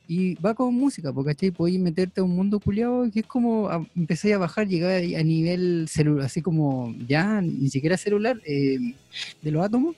Y 0.08 0.34
va 0.36 0.54
con 0.54 0.74
música, 0.74 1.12
porque 1.12 1.32
¿cachai? 1.34 1.50
Podéis 1.50 1.80
meterte 1.80 2.20
a 2.20 2.24
un 2.24 2.34
mundo 2.34 2.58
culiado 2.60 3.10
que 3.12 3.20
es 3.20 3.26
como 3.26 3.68
a, 3.68 3.86
empezáis 3.94 4.34
a 4.34 4.38
bajar, 4.38 4.66
llegar 4.68 5.02
a 5.02 5.22
nivel 5.22 5.86
celular, 5.88 6.26
así 6.26 6.40
como 6.42 6.94
ya 7.06 7.40
ni 7.40 7.68
siquiera 7.68 7.96
celular, 7.96 8.40
eh, 8.46 8.78
de 9.42 9.50
los 9.50 9.64
átomos, 9.64 9.96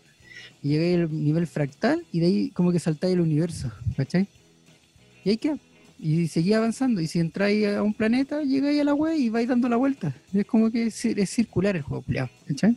y 0.63 0.71
llegáis 0.71 0.97
al 1.01 1.25
nivel 1.25 1.47
fractal 1.47 2.05
y 2.13 2.21
de 2.21 2.27
ahí 2.27 2.51
como 2.51 2.73
que 2.73 2.79
saltáis 2.81 3.15
el 3.15 3.21
universo, 3.21 3.71
¿cachai? 3.97 4.27
Y 5.25 5.31
ahí 5.31 5.37
queda. 5.37 5.59
Y 5.99 6.29
seguís 6.29 6.55
avanzando. 6.55 7.01
Y 7.01 7.07
si 7.07 7.21
entráis 7.21 7.67
a 7.69 7.83
un 7.83 7.95
planeta, 7.95 8.43
llegáis 8.43 8.81
a 8.81 8.85
la 8.85 8.95
web 8.95 9.17
y 9.17 9.29
vais 9.31 9.49
dando 9.49 9.69
la 9.69 9.77
vuelta. 9.77 10.15
Es 10.35 10.45
como 10.47 10.71
que 10.71 10.87
es, 10.87 11.05
es 11.05 11.31
circular 11.31 11.77
el 11.77 11.83
juego, 11.83 12.05
¿cachai? 12.47 12.77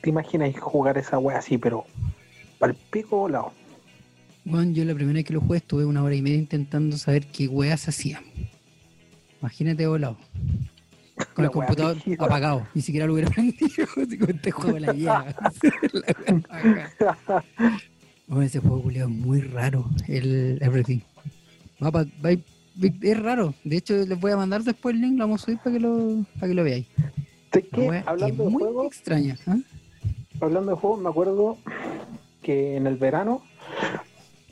¿Te 0.00 0.10
imaginas 0.10 0.58
jugar 0.58 0.96
esa 0.98 1.18
wea 1.18 1.38
así, 1.38 1.58
pero 1.58 1.84
al 2.60 2.74
pico 2.74 3.16
volado? 3.18 3.52
Bueno, 4.44 4.70
yo 4.72 4.84
la 4.84 4.94
primera 4.94 5.16
vez 5.16 5.24
que 5.24 5.32
lo 5.32 5.40
jugué 5.40 5.58
estuve 5.58 5.84
una 5.84 6.04
hora 6.04 6.14
y 6.14 6.22
media 6.22 6.38
intentando 6.38 6.96
saber 6.96 7.26
qué 7.26 7.48
weas 7.48 7.88
hacían. 7.88 8.22
Imagínate 9.40 9.86
volado. 9.88 10.16
Con 11.34 11.42
La 11.42 11.44
el 11.44 11.50
computador 11.50 11.96
apagado. 12.18 12.66
Ni 12.74 12.82
siquiera 12.82 13.06
lo 13.06 13.14
hubiera 13.14 13.30
prendido. 13.34 13.86
Como 13.92 14.30
este 14.30 14.50
juego 14.52 14.78
la 14.78 14.92
lleva. 14.94 15.34
La. 15.92 17.44
Bueno, 18.28 18.42
ese 18.42 18.60
juego 18.60 18.82
culiao, 18.82 19.08
es 19.08 19.14
muy 19.14 19.40
raro. 19.40 19.88
El 20.06 20.58
Everything. 20.60 21.00
Va 21.82 21.90
pa- 21.92 22.06
va 22.24 22.32
y- 22.32 22.42
es 23.02 23.18
raro. 23.22 23.54
De 23.64 23.76
hecho, 23.76 23.94
les 23.94 24.18
voy 24.20 24.32
a 24.32 24.36
mandar 24.36 24.62
después 24.62 24.94
el 24.94 25.00
link. 25.02 25.18
Lo 25.18 25.24
vamos 25.24 25.42
a 25.42 25.44
subir 25.46 25.58
para 25.58 25.72
que 25.74 25.80
lo, 25.80 26.24
para 26.34 26.48
que 26.48 26.54
lo 26.54 26.64
veáis. 26.64 26.86
Hablando 28.06 28.44
de 28.44 28.50
muy 28.50 28.62
juegos, 28.62 28.86
extraña. 28.88 29.36
¿ah? 29.46 29.56
hablando 30.40 30.72
de 30.72 30.76
juegos, 30.76 31.00
me 31.00 31.08
acuerdo 31.08 31.56
que 32.42 32.76
en 32.76 32.86
el 32.86 32.96
verano, 32.96 33.42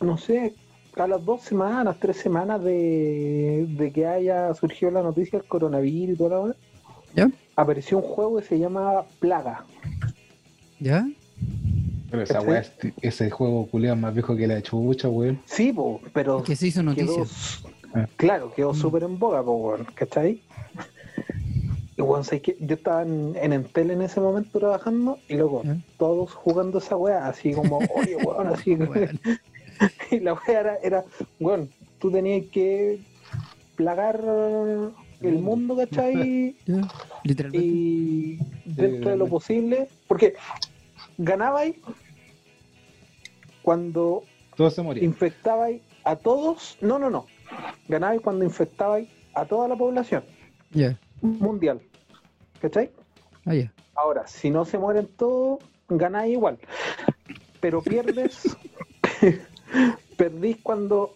no 0.01 0.16
sé, 0.16 0.55
a 0.97 1.07
las 1.07 1.22
dos 1.25 1.43
semanas, 1.43 1.97
tres 2.01 2.16
semanas 2.16 2.62
de, 2.64 3.66
de 3.68 3.93
que 3.93 4.07
haya 4.07 4.55
surgido 4.55 4.91
la 4.91 5.03
noticia 5.03 5.39
del 5.39 5.47
coronavirus 5.49 6.14
y 6.14 6.18
toda 6.18 6.31
la 6.31 6.41
hora, 6.41 6.57
¿Ya? 7.14 7.31
apareció 7.57 7.99
un 7.99 8.05
juego 8.05 8.39
que 8.39 8.45
se 8.47 8.59
llama 8.59 9.03
Plaga. 9.20 9.64
¿Ya? 10.81 11.07
Pero 12.11 12.22
esa 12.22 12.40
weá, 12.40 12.61
es- 12.61 12.72
ese 13.02 13.30
juego 13.30 13.66
culiao 13.66 13.94
es 13.94 14.00
más 14.00 14.14
viejo 14.14 14.36
que 14.36 14.46
la 14.46 14.62
chucha, 14.62 15.09
weón. 15.09 15.40
Sí, 15.46 15.72
po, 15.72 16.00
pero 16.12 16.42
Que 16.42 16.55
se 16.57 16.68
hizo 16.68 16.80
quedó, 16.80 16.90
noticia. 17.16 17.24
Ah. 17.94 18.07
claro, 18.16 18.52
quedó 18.55 18.72
Mm. 18.72 18.76
súper 18.76 19.02
en 19.05 19.18
boga, 19.18 19.42
po, 19.42 19.52
weón, 19.55 19.86
¿cachai? 19.94 20.42
Y 21.96 22.02
bueno, 22.02 22.24
sé 22.24 22.40
que 22.40 22.57
yo 22.61 22.74
estaba 22.74 23.02
en, 23.02 23.34
en 23.40 23.52
Entel 23.52 23.92
en 23.92 24.02
ese 24.02 24.20
momento 24.20 24.59
trabajando 24.59 25.18
y 25.28 25.34
luego 25.34 25.62
todos 25.96 26.32
jugando 26.32 26.78
esa 26.78 26.96
weá, 26.96 27.28
así 27.28 27.52
como, 27.52 27.78
oye, 27.94 28.16
weón, 28.16 28.48
así. 28.48 28.74
Weón. 28.74 29.20
y 30.11 30.20
la 30.20 30.34
weá 30.34 30.61
era, 30.61 30.76
era, 30.82 31.05
weón, 31.40 31.68
tú 32.00 32.11
tenías 32.11 32.46
que 32.52 33.00
plagar 33.76 34.20
el 35.20 35.34
mundo, 35.38 35.76
¿cachai? 35.76 36.57
Literalmente. 37.24 37.66
y 37.66 38.38
dentro 38.64 39.11
de 39.11 39.16
lo 39.16 39.26
posible, 39.28 39.88
porque 40.09 40.34
ganabais 41.19 41.77
cuando 43.62 44.23
Todos 44.57 44.75
se 44.75 44.83
morían. 44.83 45.05
infectabais 45.07 45.83
a 46.05 46.17
todos, 46.17 46.77
no, 46.81 46.99
no, 46.99 47.11
no, 47.11 47.27
ganabais 47.89 48.21
cuando 48.21 48.45
infectabais 48.45 49.09
a 49.35 49.45
toda 49.47 49.69
la 49.69 49.77
población 49.77 50.25
Ya. 50.73 50.99
mundial, 51.23 51.81
¿cachai? 52.61 52.91
Ah. 53.47 53.55
Ahora, 53.95 54.27
si 54.27 54.51
no 54.51 54.65
se 54.65 54.79
mueren 54.79 55.07
todos, 55.17 55.61
ganáis 55.89 56.33
igual, 56.33 56.59
pero 57.61 57.83
pierdes, 57.83 58.57
perdís 60.17 60.59
cuando 60.62 61.15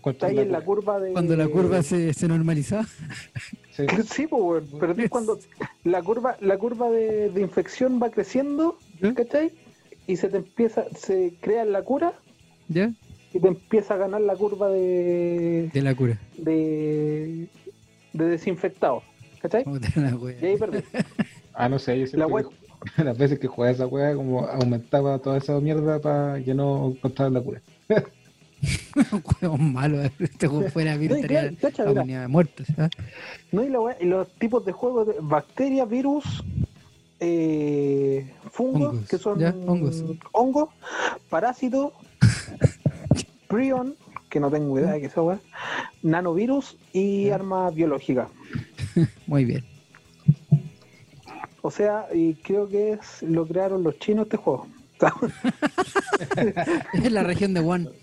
¿Cuánto 0.00 0.26
estáis 0.26 0.38
es 0.38 0.46
en 0.46 0.52
la 0.52 0.58
la 0.58 0.64
curva 0.64 1.00
de... 1.00 1.12
Cuando 1.12 1.34
la 1.36 1.48
curva 1.48 1.82
se, 1.82 2.12
se 2.12 2.28
normalizaba. 2.28 2.84
Sí. 3.76 3.86
Sí, 4.08 4.26
pues, 4.26 4.64
pero 4.78 4.92
es 4.92 5.10
cuando 5.10 5.38
la 5.84 6.02
curva, 6.02 6.36
la 6.40 6.56
curva 6.58 6.90
de, 6.90 7.30
de 7.30 7.40
infección 7.40 8.00
va 8.02 8.10
creciendo, 8.10 8.78
¿cachai? 9.16 9.50
Y 10.06 10.16
se 10.16 10.28
te 10.28 10.36
empieza, 10.38 10.84
se 10.96 11.34
crea 11.40 11.64
la 11.64 11.82
cura 11.82 12.12
¿Ya? 12.68 12.92
y 13.32 13.40
te 13.40 13.48
empieza 13.48 13.94
a 13.94 13.96
ganar 13.96 14.20
la 14.20 14.36
curva 14.36 14.68
de, 14.68 15.70
De 15.72 15.82
la 15.82 15.94
cura. 15.94 16.18
de, 16.38 17.48
de 18.12 18.24
desinfectado, 18.26 19.02
¿cachai? 19.40 19.64
La 19.96 20.14
wea. 20.16 20.36
Y 20.40 20.46
ahí 20.46 20.56
perdí. 20.56 20.78
Ah, 21.56 21.68
no 21.68 21.78
sé, 21.78 21.98
yo 22.00 22.18
La 22.18 22.26
wea- 22.26 22.44
que 22.96 23.04
las 23.04 23.16
veces 23.16 23.38
que 23.38 23.46
jugaba 23.46 23.72
esa 23.72 23.86
weá, 23.86 24.12
como 24.14 24.44
aumentaba 24.46 25.18
toda 25.20 25.38
esa 25.38 25.58
mierda 25.60 26.00
para 26.00 26.42
que 26.44 26.52
no 26.52 26.88
encontrara 26.90 27.30
la 27.30 27.40
cura. 27.40 27.62
Un 29.12 29.22
juego 29.22 29.58
malo. 29.58 30.02
Este 30.18 30.46
juego 30.46 30.68
fuera 30.70 30.96
No, 30.96 31.16
claro, 31.26 31.50
cacha, 31.60 31.84
mira. 31.84 32.00
agonía 32.00 32.20
de 32.22 32.28
muertos. 32.28 32.66
¿ah? 32.78 32.88
No, 33.52 33.64
y, 33.64 33.68
la 33.68 33.78
los 34.00 34.32
tipos 34.34 34.64
de 34.64 34.72
juegos 34.72 35.06
de 35.08 35.14
bacterias, 35.20 35.88
virus, 35.88 36.44
eh, 37.20 38.30
fungos, 38.50 38.90
Hongos, 38.94 39.08
que 39.08 39.18
son 39.18 39.38
ya, 39.38 39.54
hongos. 39.66 40.04
hongos, 40.32 40.68
parásitos, 41.28 41.92
prion, 43.48 43.94
que 44.28 44.40
no 44.40 44.50
tengo 44.50 44.78
idea 44.78 44.92
de 44.92 45.08
qué 45.08 45.20
wea, 45.20 45.38
nanovirus 46.02 46.76
y 46.92 47.30
armas 47.30 47.74
biológicas. 47.74 48.28
Muy 49.26 49.44
bien. 49.44 49.64
O 51.62 51.70
sea, 51.70 52.06
y 52.12 52.34
creo 52.34 52.68
que 52.68 52.92
es 52.92 53.22
lo 53.22 53.46
crearon 53.46 53.82
los 53.82 53.98
chinos 53.98 54.24
este 54.24 54.36
juego. 54.36 54.66
Es 56.92 57.12
la 57.12 57.22
región 57.22 57.54
de 57.54 57.60
Wuhan. 57.60 57.88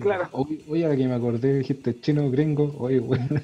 Claro. 0.00 0.28
Oye, 0.32 0.58
oye, 0.68 0.84
ahora 0.84 0.96
que 0.96 1.06
me 1.06 1.14
acordé, 1.14 1.58
dijiste 1.58 2.00
chino 2.00 2.28
gringo. 2.30 2.74
Oye, 2.78 2.98
weón, 2.98 3.40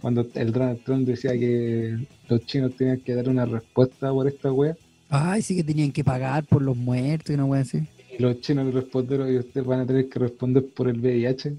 cuando 0.00 0.24
el 0.34 0.52
Donald 0.52 0.84
Trump 0.84 1.06
decía 1.08 1.32
que 1.32 1.98
los 2.28 2.46
chinos 2.46 2.76
tenían 2.76 3.00
que 3.00 3.14
dar 3.14 3.28
una 3.28 3.46
respuesta 3.46 4.10
por 4.12 4.28
esta 4.28 4.52
wea, 4.52 4.76
Ay, 5.08 5.42
sí 5.42 5.56
que 5.56 5.64
tenían 5.64 5.90
que 5.90 6.04
pagar 6.04 6.44
por 6.44 6.62
los 6.62 6.76
muertos 6.76 7.30
y 7.30 7.34
una 7.34 7.46
wea 7.46 7.62
así. 7.62 7.82
y 8.16 8.22
los 8.22 8.40
chinos 8.42 8.66
le 8.66 8.72
respondieron 8.80 9.32
y 9.32 9.38
ustedes 9.38 9.66
van 9.66 9.80
a 9.80 9.86
tener 9.86 10.08
que 10.08 10.18
responder 10.20 10.64
por 10.72 10.88
el 10.88 11.00
VIH. 11.00 11.54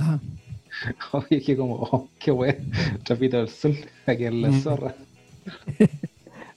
Ajá. 0.00 0.20
Oye, 1.12 1.40
que 1.40 1.56
como, 1.56 1.74
oh, 1.76 2.08
qué 2.18 2.32
wea, 2.32 2.56
trapito 3.04 3.36
del 3.36 3.48
sol, 3.48 3.76
aquí 4.06 4.24
en 4.24 4.42
la 4.42 4.48
Mm. 4.48 4.60
zorra. 4.60 4.94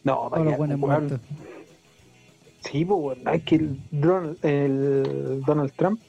No, 0.04 0.30
Todos 0.34 0.46
los 0.46 0.58
Sí, 2.62 2.86
pues 2.86 3.00
bueno, 3.00 3.32
es 3.32 3.44
que 3.44 3.56
el 3.56 3.80
Donald, 3.92 4.38
el 4.46 5.42
Donald 5.46 5.72
Trump, 5.76 6.00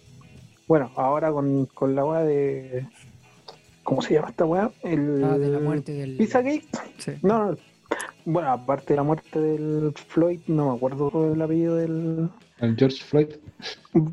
bueno, 0.69 0.91
ahora 0.97 1.33
con, 1.33 1.67
con 1.67 1.95
la 1.95 2.05
weá 2.05 2.21
de. 2.21 2.87
¿Cómo 3.83 4.01
se 4.03 4.15
llama 4.15 4.29
esta 4.31 4.45
weá? 4.45 4.71
El 4.83 5.23
Ah, 5.25 5.37
de 5.39 5.49
la 5.49 5.59
muerte 5.59 5.93
del. 5.93 6.17
Pizzagate. 6.17 6.65
Sí. 6.99 7.13
No, 7.23 7.53
no. 7.53 7.57
Bueno, 8.25 8.51
aparte 8.53 8.93
de 8.93 8.97
la 8.97 9.03
muerte 9.03 9.41
del 9.41 9.93
Floyd, 9.97 10.41
no 10.47 10.71
me 10.71 10.77
acuerdo 10.77 11.33
el 11.33 11.43
apellido 11.43 11.77
del. 11.77 12.29
El 12.61 12.77
George 12.77 13.03
Floyd. 13.03 13.29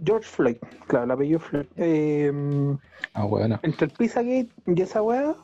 George 0.03 0.27
Floyd, 0.27 0.55
claro, 0.87 1.05
el 1.05 1.11
apellido 1.11 1.39
Floyd. 1.39 1.65
Eh, 1.77 2.31
Ah, 3.13 3.25
bueno. 3.25 3.59
entre 3.63 3.85
el 3.87 3.91
Pizzagate 3.91 4.49
y 4.65 4.81
esa 4.81 5.01
weá, 5.03 5.35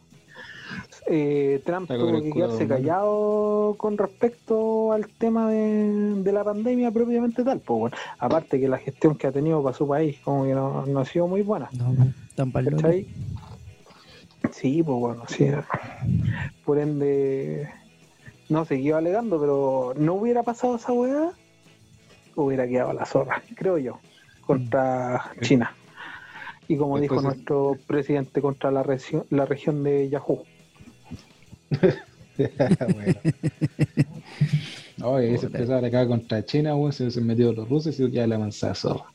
eh, 1.07 1.61
Trump 1.65 1.87
tuvo 1.87 2.21
que 2.21 2.31
quedarse 2.31 2.67
callado 2.67 3.75
con 3.77 3.97
respecto 3.97 4.91
al 4.91 5.07
tema 5.07 5.49
de, 5.49 6.15
de 6.23 6.31
la 6.31 6.43
pandemia 6.43 6.91
propiamente 6.91 7.43
tal. 7.43 7.59
Pues, 7.59 7.79
bueno. 7.79 7.97
Aparte 8.19 8.59
que 8.59 8.67
la 8.67 8.77
gestión 8.77 9.15
que 9.15 9.27
ha 9.27 9.31
tenido 9.31 9.61
para 9.63 9.75
su 9.75 9.87
país 9.87 10.19
como 10.23 10.45
que 10.45 10.53
no, 10.53 10.85
no 10.85 10.99
ha 10.99 11.05
sido 11.05 11.27
muy 11.27 11.41
buena. 11.41 11.69
No, 11.73 11.95
tan. 12.35 12.51
Sí, 14.51 14.83
pues 14.83 14.99
bueno, 14.99 15.23
sí. 15.27 15.47
Por 16.63 16.79
ende, 16.79 17.69
no 18.49 18.65
seguía 18.65 18.97
alegando, 18.97 19.39
pero 19.39 19.93
no 19.97 20.13
hubiera 20.15 20.43
pasado 20.43 20.75
esa 20.75 20.91
weá, 20.93 21.31
hubiera 22.35 22.67
quedado 22.67 22.93
la 22.93 23.05
zorra, 23.05 23.41
creo 23.55 23.77
yo, 23.77 23.99
contra 24.45 25.31
China. 25.41 25.75
Y 26.67 26.77
como 26.77 26.99
dijo 26.99 27.21
nuestro 27.21 27.77
presidente, 27.85 28.41
contra 28.41 28.71
la, 28.71 28.81
región 28.81 29.25
la 29.29 29.45
región 29.45 29.83
de 29.83 30.09
Yahoo. 30.09 30.43
bueno. 32.93 33.15
Oye, 35.03 35.35
ese 35.35 35.45
empezaba 35.47 35.85
acá 35.87 36.07
contra 36.07 36.43
China, 36.45 36.75
weón, 36.75 36.93
se 36.93 37.11
se 37.11 37.21
metió 37.21 37.51
los 37.53 37.67
rusos 37.69 37.99
y 37.99 38.09
ya 38.11 38.25
la 38.27 38.35
avanzada 38.35 38.75
zorra. 38.75 39.05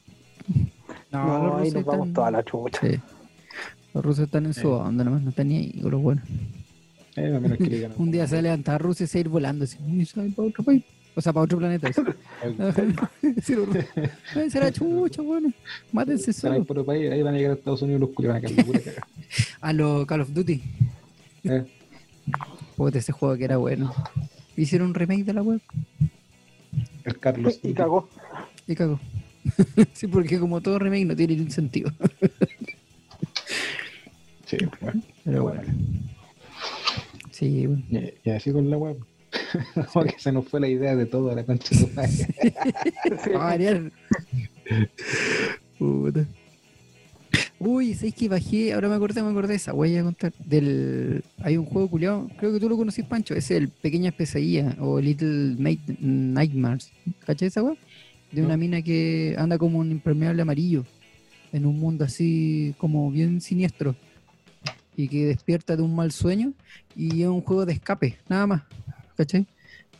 No, 1.10 1.26
No, 1.26 1.44
los 1.44 1.54
ahí 1.54 1.60
rusos 1.70 1.74
nos 1.74 1.84
vamos 1.84 2.08
están- 2.08 2.14
toda 2.14 2.30
la 2.30 2.42
chucha. 2.44 2.80
Sí. 2.82 3.00
Los 3.94 4.04
rusos 4.04 4.24
están 4.26 4.46
en 4.46 4.54
su 4.54 4.60
Sí. 4.60 4.66
onda, 4.66 5.04
nomás 5.04 5.22
no 5.22 5.30
están 5.30 5.48
ni 5.48 5.56
ahí 5.56 5.80
con 5.82 5.90
los 5.90 6.02
buenos. 6.02 6.24
Eh, 7.16 7.34
a 7.34 7.40
menos 7.40 7.58
que 7.58 7.64
le 7.64 7.88
Un 7.98 8.10
día 8.10 8.26
se 8.26 8.34
va 8.36 8.38
a 8.38 8.42
levantar 8.42 8.80
Rusia 8.80 9.04
y 9.04 9.06
se 9.08 9.18
va 9.18 9.20
a 9.20 9.22
ir 9.22 9.28
volando 9.28 9.64
así, 9.64 9.76
se 10.06 10.20
a 10.20 10.24
para 10.34 10.48
otro 10.48 10.62
país. 10.64 10.84
O 11.16 11.20
sea, 11.20 11.32
para 11.32 11.42
otro 11.44 11.58
planeta. 11.58 11.90
Ay, 14.34 14.50
será 14.50 14.70
chucha, 14.70 15.22
bueno. 15.22 15.52
Mátense 15.92 16.32
solo. 16.32 16.62
por 16.64 16.78
otro 16.78 16.86
país, 16.86 17.10
ahí 17.10 17.20
van 17.22 17.34
a 17.34 17.36
llegar 17.38 17.50
a 17.52 17.54
Estados 17.54 17.82
Unidos 17.82 18.00
los 18.02 18.10
culiados 18.10 18.42
a. 19.60 19.68
A 19.68 19.72
los 19.72 20.06
Call 20.06 20.20
of 20.20 20.30
Duty. 20.32 20.62
Eh, 21.44 21.64
Puta, 22.76 22.98
ese 22.98 23.12
juego 23.12 23.36
que 23.36 23.44
era 23.44 23.56
bueno. 23.56 23.92
Hicieron 24.56 24.88
un 24.88 24.94
remake 24.94 25.24
de 25.24 25.34
la 25.34 25.42
web 25.42 25.60
El 27.04 27.18
Carlos. 27.18 27.60
Y 27.62 27.72
cagó. 27.72 28.08
y 28.66 28.74
cagó. 28.74 29.00
sí, 29.92 30.06
porque 30.06 30.38
como 30.38 30.60
todo 30.60 30.78
remake 30.78 31.06
no 31.06 31.16
tiene 31.16 31.34
ningún 31.34 31.50
sentido. 31.50 31.92
Sí, 34.46 34.56
bueno. 34.80 35.00
Pero 35.24 35.42
bueno. 35.44 35.62
Sí, 37.30 37.68
bueno. 37.68 37.84
Y, 37.88 38.28
y 38.28 38.30
así 38.32 38.50
con 38.50 38.68
la 38.68 38.76
web. 38.78 38.96
Como 39.92 40.04
que 40.06 40.18
se 40.18 40.32
nos 40.32 40.48
fue 40.48 40.60
la 40.60 40.68
idea 40.68 40.96
de 40.96 41.06
todo 41.06 41.34
la 41.34 41.44
concha 41.44 41.68
de 41.70 41.76
su 41.76 41.88
madre. 43.38 43.92
Puta. 45.78 46.26
Uy, 47.62 47.92
¿sabes 47.92 48.14
que 48.14 48.26
bajé? 48.28 48.72
Ahora 48.72 48.88
me 48.88 48.94
acordé, 48.94 49.22
me 49.22 49.28
acordé 49.28 49.48
de 49.48 49.54
esa, 49.56 49.72
voy 49.72 49.94
a 49.94 50.02
contar. 50.02 50.32
Del... 50.46 51.22
Hay 51.42 51.58
un 51.58 51.66
juego 51.66 51.88
culiado, 51.88 52.28
creo 52.38 52.52
que 52.54 52.58
tú 52.58 52.68
lo 52.70 52.76
conocís, 52.76 53.04
Pancho. 53.04 53.34
Es 53.34 53.50
el 53.50 53.68
Pequeñas 53.68 54.14
Pesadillas 54.14 54.76
o 54.80 54.98
Little 54.98 55.56
Night- 55.58 55.98
Nightmares. 56.00 56.90
¿Cachai 57.26 57.48
esa 57.48 57.62
weá? 57.62 57.76
De 58.32 58.42
una 58.42 58.56
mina 58.56 58.80
que 58.80 59.34
anda 59.36 59.58
como 59.58 59.78
un 59.78 59.90
impermeable 59.90 60.40
amarillo 60.40 60.84
en 61.52 61.66
un 61.66 61.78
mundo 61.78 62.04
así 62.04 62.74
como 62.78 63.10
bien 63.10 63.40
siniestro 63.40 63.94
y 64.96 65.08
que 65.08 65.26
despierta 65.26 65.76
de 65.76 65.82
un 65.82 65.94
mal 65.94 66.12
sueño 66.12 66.52
y 66.96 67.22
es 67.22 67.28
un 67.28 67.40
juego 67.42 67.66
de 67.66 67.74
escape, 67.74 68.16
nada 68.28 68.46
más. 68.46 68.62
¿Cachai? 69.16 69.46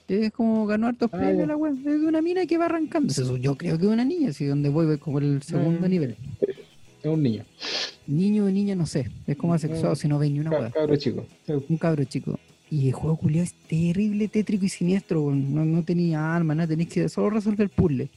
Es 0.09 0.33
como 0.33 0.65
ganó 0.67 0.87
hartos 0.87 1.11
Ah, 1.13 1.19
premios 1.19 1.47
la 1.47 1.57
web. 1.57 1.75
Es 1.77 1.85
de 2.01 2.07
una 2.07 2.23
mina 2.23 2.47
que 2.47 2.57
va 2.57 2.65
arrancando. 2.67 3.13
Yo 3.37 3.57
creo 3.59 3.77
que 3.79 3.85
es 3.87 3.93
una 3.93 4.05
niña, 4.05 4.31
así 4.31 4.47
donde 4.47 4.69
voy, 4.71 4.87
voy 4.87 4.99
como 4.99 5.19
el 5.19 5.43
segundo 5.43 5.87
Mm. 5.87 5.91
nivel. 5.91 6.17
Es 7.03 7.07
un 7.11 7.23
niño. 7.23 7.45
Niño 8.07 8.45
o 8.45 8.51
niña, 8.51 8.75
no 8.75 8.87
sé. 8.87 9.11
Es 9.27 9.37
como 9.37 9.55
asexuado 9.55 9.95
si 9.97 10.09
no 10.09 10.19
veis 10.19 10.33
ni 10.33 10.41
una 10.41 10.51
Ca- 10.51 10.59
weá. 10.61 10.71
Cabro 10.71 10.97
chico. 10.97 11.27
Un 11.69 11.77
cabro 11.79 12.05
chico. 12.05 12.39
Y 12.71 12.87
el 12.89 12.93
juego 12.93 13.17
culiado 13.17 13.45
es 13.45 13.55
terrible, 13.69 14.29
tétrico 14.29 14.65
y 14.65 14.69
siniestro. 14.69 15.35
No, 15.35 15.65
no 15.65 15.83
tenía 15.83 16.35
arma, 16.35 16.55
nada, 16.55 16.69
tenés 16.69 16.89
que 16.89 17.09
solo 17.09 17.31
resolver 17.31 17.69
puzzle. 17.71 18.09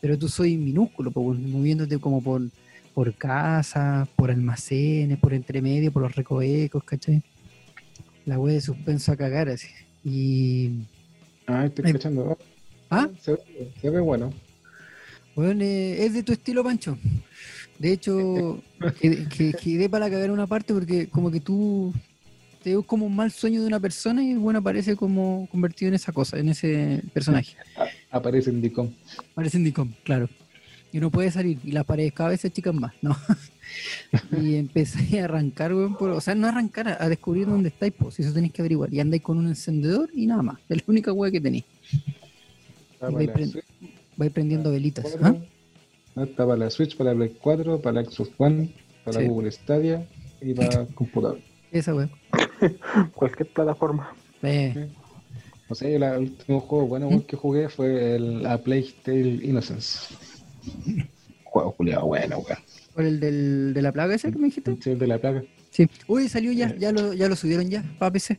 Pero 0.00 0.16
tú 0.18 0.28
soy 0.28 0.56
minúsculo, 0.56 1.10
weón, 1.14 1.50
moviéndote 1.50 1.98
como 1.98 2.22
por, 2.22 2.42
por 2.94 3.12
casa, 3.14 4.08
por 4.16 4.30
almacenes, 4.30 5.18
por 5.18 5.34
entremedio, 5.34 5.92
por 5.92 6.02
los 6.02 6.14
recovecos, 6.14 6.84
¿cachai? 6.84 7.22
La 8.24 8.38
wea 8.38 8.54
de 8.54 8.60
suspenso 8.60 9.12
a 9.12 9.16
cagar 9.16 9.48
así. 9.48 9.68
Y. 10.04 10.70
Ah, 11.46 11.66
estoy 11.66 11.84
Ay. 11.86 11.90
escuchando. 11.90 12.38
¿Ah? 12.90 13.08
Se 13.20 13.32
ve, 13.32 13.38
se 13.80 13.90
ve 13.90 14.00
bueno. 14.00 14.32
Bueno, 15.34 15.62
eh, 15.62 16.04
es 16.04 16.14
de 16.14 16.22
tu 16.22 16.32
estilo, 16.32 16.64
Pancho. 16.64 16.96
De 17.78 17.92
hecho, 17.92 18.60
que, 19.00 19.28
que, 19.28 19.52
quedé 19.52 19.88
para 19.88 20.10
cagar 20.10 20.30
una 20.30 20.46
parte 20.46 20.74
porque 20.74 21.08
como 21.08 21.30
que 21.30 21.40
tú 21.40 21.92
te 22.62 22.74
ves 22.76 22.84
como 22.86 23.06
un 23.06 23.14
mal 23.14 23.30
sueño 23.30 23.60
de 23.60 23.68
una 23.68 23.78
persona 23.78 24.22
y 24.22 24.34
bueno, 24.34 24.58
aparece 24.58 24.96
como 24.96 25.46
convertido 25.50 25.88
en 25.88 25.94
esa 25.94 26.10
cosa, 26.12 26.38
en 26.38 26.48
ese 26.48 27.02
personaje. 27.14 27.56
Aparece 28.10 28.50
en 28.50 28.60
Dicom. 28.60 28.90
Parece 29.34 29.58
en 29.58 29.64
Dicom, 29.64 29.92
claro. 30.02 30.28
Y 30.90 30.98
no 31.00 31.10
puede 31.10 31.30
salir 31.30 31.58
y 31.62 31.70
las 31.72 31.84
paredes 31.84 32.12
cada 32.14 32.30
vez 32.30 32.40
se 32.40 32.48
achican 32.48 32.76
más, 32.80 32.94
¿no? 33.02 33.14
y 34.42 34.56
empecé 34.56 35.20
a 35.20 35.24
arrancar, 35.26 35.72
weón, 35.74 35.96
por- 35.96 36.10
o 36.10 36.20
sea, 36.20 36.34
no 36.34 36.48
arrancar, 36.48 36.88
a, 36.88 37.02
a 37.04 37.08
descubrir 37.08 37.46
dónde 37.46 37.68
estáis, 37.68 37.92
pues, 37.96 38.18
eso 38.18 38.32
tenéis 38.32 38.54
que 38.54 38.62
averiguar. 38.62 38.92
Y 38.92 38.98
andáis 38.98 39.22
con 39.22 39.36
un 39.38 39.46
encendedor 39.48 40.10
y 40.14 40.26
nada 40.26 40.42
más. 40.42 40.56
Es 40.68 40.78
la 40.78 40.84
única 40.88 41.12
weá 41.12 41.30
que 41.30 41.40
tenéis. 41.42 41.64
Para 42.98 43.12
vais, 43.12 43.28
prend- 43.30 43.62
prendiendo 44.32 44.70
velitas. 44.72 45.04
4, 45.18 45.26
¿ah? 45.26 45.36
No, 46.18 46.24
está 46.24 46.44
para 46.46 46.58
la 46.58 46.70
Switch, 46.70 46.96
para 46.96 47.10
la 47.12 47.16
Play 47.16 47.36
4, 47.40 47.80
para 47.80 48.02
la 48.02 48.08
Xbox 48.10 48.30
One, 48.38 48.70
para 49.04 49.20
Sí. 49.20 49.26
Google 49.26 49.50
Stadia 49.50 50.06
y 50.40 50.54
para 50.54 50.86
computador. 50.94 51.38
Esa 51.72 51.94
weá. 51.94 52.08
Cualquier 53.14 53.48
plataforma. 53.52 54.12
Eh, 54.42 54.88
O 55.68 55.74
sea, 55.74 55.90
yo 55.90 55.98
la- 55.98 56.14
el 56.16 56.22
último 56.22 56.60
juego 56.60 56.86
bueno 56.86 57.06
¿Mm? 57.06 57.10
weón, 57.10 57.22
que 57.22 57.36
jugué 57.36 57.68
fue 57.68 58.16
el 58.16 58.46
A 58.46 58.58
Plague 58.58 58.94
Tale 59.04 59.40
Innocence. 59.44 60.14
Juego 61.44 61.72
culiado 61.72 62.06
bueno, 62.06 62.38
weón. 62.38 62.58
¿Por 62.94 63.04
el 63.04 63.20
del, 63.20 63.74
de 63.74 63.82
la 63.82 63.92
plaga 63.92 64.14
ese 64.14 64.30
que 64.32 64.38
me 64.38 64.46
dijiste? 64.46 64.76
Sí, 64.80 64.90
el 64.90 64.98
de 64.98 65.06
la 65.06 65.18
plaga. 65.18 65.42
Sí. 65.78 65.88
Uy, 66.08 66.28
salió 66.28 66.50
ya, 66.50 66.74
ya 66.76 66.90
lo, 66.90 67.12
ya 67.14 67.28
lo 67.28 67.36
subieron 67.36 67.70
ya 67.70 67.84
para 68.00 68.10
PC. 68.10 68.36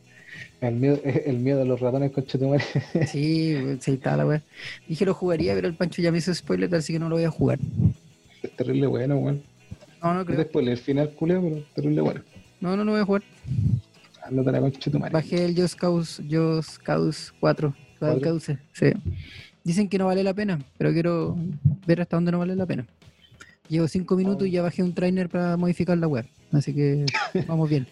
El 0.60 0.74
miedo, 0.74 1.00
el 1.04 1.38
miedo 1.38 1.62
a 1.62 1.64
los 1.64 1.80
ratones, 1.80 2.12
concha 2.12 2.38
tu 2.38 2.48
madre. 2.50 2.64
Sí, 3.06 3.56
sí, 3.80 3.92
está 3.92 4.14
la 4.14 4.26
weá. 4.26 4.42
Dije 4.86 5.06
lo 5.06 5.14
jugaría, 5.14 5.54
pero 5.54 5.66
el 5.66 5.72
Pancho 5.74 6.02
ya 6.02 6.12
me 6.12 6.18
hizo 6.18 6.34
spoiler, 6.34 6.74
así 6.74 6.92
que 6.92 6.98
no 6.98 7.08
lo 7.08 7.16
voy 7.16 7.24
a 7.24 7.30
jugar. 7.30 7.58
Es 8.42 8.54
terrible 8.56 8.86
bueno, 8.88 9.16
weón. 9.16 9.42
No, 10.02 10.12
no 10.12 10.18
No 10.20 10.26
creo. 10.26 10.42
spoiler, 10.44 10.72
el 10.72 10.78
final 10.78 11.10
culeo, 11.14 11.40
pero 11.40 11.64
terrible 11.74 12.00
bueno. 12.02 12.20
No, 12.60 12.76
no 12.76 12.84
lo 12.84 12.92
voy 12.92 13.00
a 13.00 13.04
jugar. 13.06 13.22
Ándate 14.22 14.48
a 14.50 14.52
la 14.52 14.60
concha 14.60 14.78
de 14.84 14.90
tu 14.90 14.98
madre. 14.98 15.12
Bajé 15.14 15.44
el 15.46 15.56
Just 15.58 15.78
Cause, 15.78 16.22
Just 16.30 16.76
Cause 16.82 17.32
4. 17.40 17.74
¿Cuatro? 17.98 18.20
Cause, 18.20 18.58
sí. 18.74 18.92
Dicen 19.64 19.88
que 19.88 19.96
no 19.96 20.04
vale 20.04 20.22
la 20.22 20.34
pena, 20.34 20.58
pero 20.76 20.92
quiero 20.92 21.38
ver 21.86 22.02
hasta 22.02 22.18
dónde 22.18 22.32
no 22.32 22.38
vale 22.38 22.54
la 22.54 22.66
pena. 22.66 22.86
Llevo 23.70 23.88
5 23.88 24.16
minutos 24.16 24.46
y 24.46 24.50
ya 24.50 24.62
bajé 24.62 24.82
un 24.82 24.92
trainer 24.92 25.28
para 25.30 25.56
modificar 25.56 25.96
la 25.96 26.08
web. 26.08 26.26
Así 26.52 26.74
que 26.74 27.06
vamos 27.46 27.70
bien. 27.70 27.86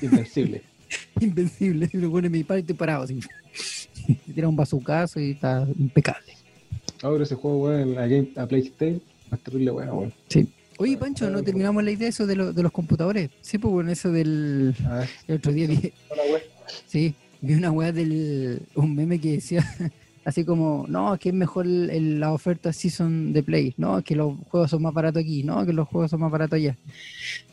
Invencible. 0.00 0.62
Invencible. 1.20 1.90
Me 1.92 2.08
pone 2.08 2.28
mi 2.30 2.44
padre 2.44 2.60
y 2.60 2.62
estoy 2.62 2.76
parado 2.76 3.02
así. 3.02 3.18
Tira 4.34 4.48
un 4.48 4.56
bazucazo 4.56 5.18
y 5.20 5.32
está 5.32 5.66
impecable. 5.78 6.32
Ahora 7.02 7.24
ese 7.24 7.34
juego, 7.34 7.64
weón, 7.64 7.98
a, 7.98 8.06
Game- 8.06 8.30
a 8.36 8.46
PlayStation, 8.46 9.02
es 9.32 9.40
terrible 9.40 9.70
bueno, 9.72 9.94
weón. 9.94 10.12
Sí. 10.28 10.48
Oye, 10.78 10.96
Pancho, 10.96 11.28
¿no 11.30 11.42
terminamos 11.42 11.82
la 11.82 11.90
idea 11.90 12.08
eso 12.08 12.26
de, 12.26 12.36
lo- 12.36 12.52
de 12.52 12.62
los 12.62 12.70
computadores? 12.72 13.30
Sí, 13.40 13.58
pues 13.58 13.72
bueno, 13.72 13.90
eso 13.90 14.12
del... 14.12 14.74
El 15.26 15.34
otro 15.36 15.52
día 15.52 15.66
vi, 15.66 15.74
weón. 15.74 16.40
Sí, 16.86 17.14
vi 17.40 17.54
una 17.54 17.70
weá 17.72 17.90
del. 17.92 18.62
un 18.76 18.94
meme 18.94 19.18
que 19.20 19.32
decía 19.32 19.64
así 20.26 20.44
como, 20.44 20.84
no, 20.88 21.14
es 21.14 21.20
que 21.20 21.28
es 21.30 21.34
mejor 21.34 21.64
el- 21.66 21.88
el- 21.88 22.20
la 22.20 22.32
oferta 22.32 22.72
season 22.72 23.32
de 23.32 23.42
Play, 23.42 23.72
no, 23.78 23.98
es 23.98 24.04
que 24.04 24.16
los 24.16 24.34
juegos 24.50 24.70
son 24.70 24.82
más 24.82 24.92
baratos 24.92 25.22
aquí, 25.22 25.42
no, 25.44 25.64
que 25.64 25.72
los 25.72 25.86
juegos 25.88 26.10
son 26.10 26.20
más 26.20 26.30
baratos 26.30 26.56
allá. 26.56 26.76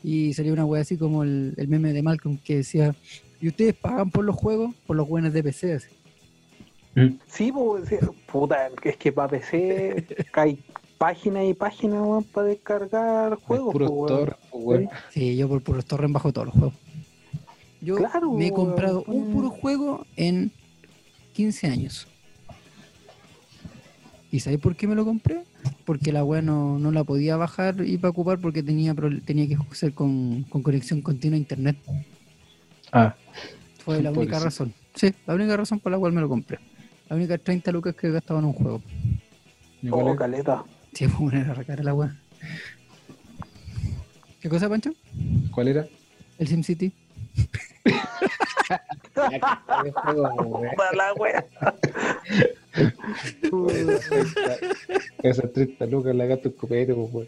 Y 0.04 0.34
salió 0.34 0.52
una 0.54 0.66
weá 0.66 0.82
así 0.82 0.98
como 0.98 1.24
el, 1.24 1.54
el 1.56 1.68
meme 1.68 1.94
de 1.94 2.02
Malcolm 2.02 2.38
que 2.44 2.58
decía, 2.58 2.96
¿y 3.40 3.48
ustedes 3.48 3.76
pagan 3.76 4.10
por 4.12 4.26
los 4.26 4.36
juegos? 4.36 4.74
Por 4.88 4.96
los 4.98 5.08
buenos 5.08 5.32
de 5.34 5.44
PC. 5.44 5.74
así. 5.74 5.88
Sí, 7.28 7.52
pues, 7.52 7.90
puta, 8.32 8.70
es 8.84 8.98
que 8.98 9.12
para 9.12 9.30
PC 9.30 10.06
hay 10.34 10.60
páginas 10.98 11.46
y 11.46 11.54
páginas 11.54 12.24
para 12.34 12.48
descargar 12.48 13.36
juegos. 13.36 13.72
Puro 13.72 13.88
pues. 13.88 14.08
Thor, 14.12 14.38
weón. 14.52 14.90
Sí, 15.12 15.36
yo 15.38 15.48
por 15.48 15.62
puros 15.62 15.86
torrent 15.86 16.14
bajo 16.14 16.32
todos 16.34 16.48
los 16.48 16.54
juegos. 16.56 16.74
Yo 17.82 17.96
Claro, 17.98 18.32
me 18.32 18.48
he 18.48 18.52
comprado 18.52 19.04
un 19.08 19.32
puro 19.34 19.50
juego 19.50 20.06
en 20.16 20.52
15 21.34 21.68
años. 21.68 22.08
¿Y 24.34 24.40
sabéis 24.40 24.62
por 24.62 24.76
qué 24.76 24.88
me 24.88 24.96
lo 24.96 25.06
compré? 25.06 25.44
Porque 25.86 26.12
la 26.12 26.24
weá 26.24 26.42
no, 26.42 26.80
no 26.80 26.92
la 26.92 27.04
podía 27.04 27.38
bajar 27.38 27.86
y 27.86 28.00
para 28.00 28.10
ocupar 28.10 28.40
porque 28.40 28.64
tenía, 28.64 28.96
tenía 29.26 29.48
que 29.48 29.56
ser 29.76 29.94
con, 29.94 30.42
con 30.50 30.64
conexión 30.64 31.04
continua 31.04 31.36
a 31.36 31.38
internet. 31.38 31.78
Ah, 32.92 33.14
Fue 33.86 34.02
la 34.02 34.10
única 34.12 34.40
razón. 34.40 34.74
Sí, 34.96 35.14
la 35.28 35.36
única 35.36 35.56
razón 35.56 35.80
por 35.80 35.92
la 35.92 36.00
cual 36.00 36.14
me 36.14 36.22
lo 36.22 36.28
compré. 36.30 36.58
La 37.10 37.16
única 37.16 37.38
30 37.38 37.72
lucas 37.72 37.96
que 37.96 38.08
he 38.08 38.12
gastado 38.12 38.40
en 38.40 38.46
un 38.46 38.54
juego. 38.54 38.82
¿y 39.84 39.90
cuál 39.90 40.08
Oh, 40.08 40.12
es? 40.14 40.18
caleta. 40.18 40.64
Sí, 40.94 41.08
fue 41.10 41.32
la 41.84 41.94
weá. 41.94 42.16
¿Qué 44.42 44.50
cosa, 44.50 44.68
Pancho? 44.68 44.94
¿Cuál 45.52 45.68
era? 45.68 45.86
El 46.40 46.48
SimCity. 46.48 46.92
La 50.94 51.14
wea. 51.14 51.46
Esas 55.24 55.52
30 55.54 55.86
lucas 55.88 56.16
la 56.16 56.26
gato 56.26 56.50
escopete, 56.50 56.94
pues, 56.94 57.14
weón. 57.14 57.28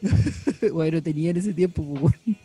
bueno, 0.74 1.02
tenía 1.02 1.32
en 1.32 1.38
ese 1.38 1.54
tiempo, 1.54 1.84
pues, 1.84 2.02
weón. 2.02 2.38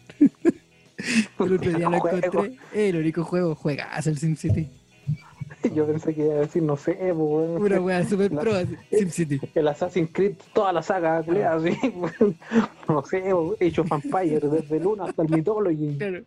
El 1.38 1.52
otro 1.54 1.72
día 1.72 1.88
lo 1.88 1.96
encontré. 1.96 2.56
El 2.74 2.96
único 2.96 3.24
juego, 3.24 3.54
juegas 3.54 4.06
el 4.06 4.18
SimCity. 4.18 4.68
Yo 5.74 5.86
pensé 5.86 6.14
que 6.14 6.22
iba 6.22 6.34
a 6.34 6.38
decir, 6.38 6.62
no 6.62 6.76
sé, 6.76 6.92
weón. 7.12 7.62
Una 7.62 7.80
weá 7.80 8.04
super 8.04 8.30
pro, 8.30 8.52
SimCity. 8.90 9.40
El 9.54 9.68
Assassin's 9.68 10.10
Creed, 10.12 10.36
toda 10.52 10.72
la 10.72 10.82
saga, 10.82 11.22
culea, 11.22 11.54
así, 11.54 11.70
weón. 11.94 12.36
no 12.88 13.04
sé, 13.04 13.18
Age 13.60 13.80
of 13.80 13.92
Empires, 13.92 14.50
desde 14.50 14.76
el 14.76 14.86
1 14.86 15.04
hasta 15.04 15.22
el 15.22 15.28
Mythology, 15.28 15.96
Claro, 15.98 16.24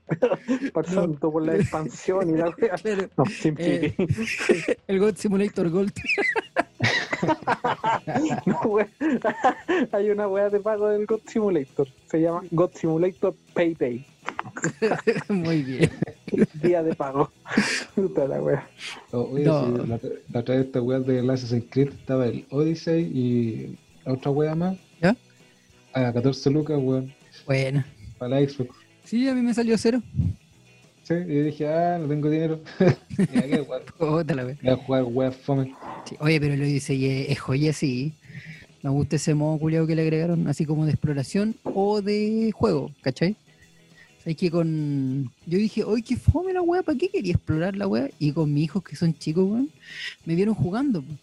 pasando 0.73 1.31
por 1.31 1.45
la 1.45 1.55
expansión 1.55 2.30
y 2.30 2.34
la 2.34 2.51
claro. 2.51 3.10
No, 3.18 3.26
SimCity. 3.26 3.95
El 4.88 4.99
God 4.99 5.15
Simulator 5.15 5.69
Gold. 5.69 5.93
No. 8.45 8.77
Hay 9.91 10.09
una 10.09 10.27
wea 10.27 10.49
de 10.49 10.59
pago 10.59 10.89
del 10.89 11.05
God 11.05 11.21
Simulator. 11.27 11.87
Se 12.09 12.21
llama 12.21 12.41
God 12.51 12.71
Simulator 12.73 13.35
Payday. 13.53 14.05
Muy 15.29 15.63
bien. 15.63 15.89
Día 16.61 16.83
de 16.83 16.95
pago. 16.95 17.31
Puta 17.95 18.27
la 18.27 18.41
wea. 18.41 18.67
Oh, 19.11 19.29
oye, 19.31 19.45
No. 19.45 19.65
sí, 19.65 19.87
la, 19.87 19.99
la 20.31 20.39
otra 20.39 20.55
vez 20.55 20.65
esta 20.65 20.81
weá 20.81 20.99
de 20.99 21.19
Assassin's 21.31 21.65
Creed 21.69 21.89
estaba 21.89 22.25
el 22.27 22.45
Odyssey 22.49 23.01
y 23.03 23.77
otra 24.05 24.31
weá 24.31 24.55
más. 24.55 24.77
¿Ya? 25.01 25.15
A 25.93 26.11
14 26.13 26.49
lucas, 26.49 26.79
weón. 26.81 27.13
Bueno. 27.45 27.83
Para 28.17 28.39
la 28.39 28.47
Xbox. 28.49 28.75
Sí, 29.03 29.27
a 29.27 29.33
mí 29.33 29.41
me 29.41 29.53
salió 29.53 29.77
cero. 29.77 30.01
Sí, 31.03 31.13
y 31.15 31.41
dije, 31.41 31.67
ah, 31.67 31.97
no 31.99 32.07
tengo 32.07 32.30
dinero. 32.30 32.61
Mira 33.17 33.41
qué 33.47 33.61
wea. 33.61 33.81
Voy 33.99 34.71
a 34.71 34.77
jugar 34.77 35.03
weá 35.03 35.31
fome. 35.31 35.75
Sí, 36.05 36.15
Oye, 36.19 36.39
pero 36.39 36.55
lo 36.55 36.63
dice 36.63 36.95
y 36.95 37.27
es, 37.30 37.39
joya, 37.39 37.73
sí. 37.73 38.13
Me 38.81 38.89
gusta 38.89 39.17
ese 39.17 39.34
modo 39.34 39.59
culiado 39.59 39.85
que 39.85 39.95
le 39.95 40.01
agregaron, 40.01 40.47
así 40.47 40.65
como 40.65 40.85
de 40.85 40.91
exploración 40.91 41.55
o 41.63 42.01
de 42.01 42.51
juego, 42.53 42.91
¿cachai? 43.01 43.35
Es 44.25 44.38
que 44.38 44.49
con. 44.49 45.31
Yo 45.45 45.57
dije, 45.57 45.84
oye, 45.84 46.03
qué 46.03 46.15
fome 46.15 46.53
la 46.53 46.61
weá, 46.61 46.84
¿para 46.84 46.97
qué 46.97 47.09
quería 47.09 47.34
explorar 47.34 47.75
la 47.75 47.88
weá? 47.88 48.09
Y 48.19 48.31
con 48.31 48.53
mis 48.53 48.65
hijos 48.65 48.84
que 48.84 48.95
son 48.95 49.13
chicos, 49.17 49.43
weón, 49.45 49.69
me 50.25 50.35
vieron 50.35 50.55
jugando. 50.55 51.01
po. 51.01 51.13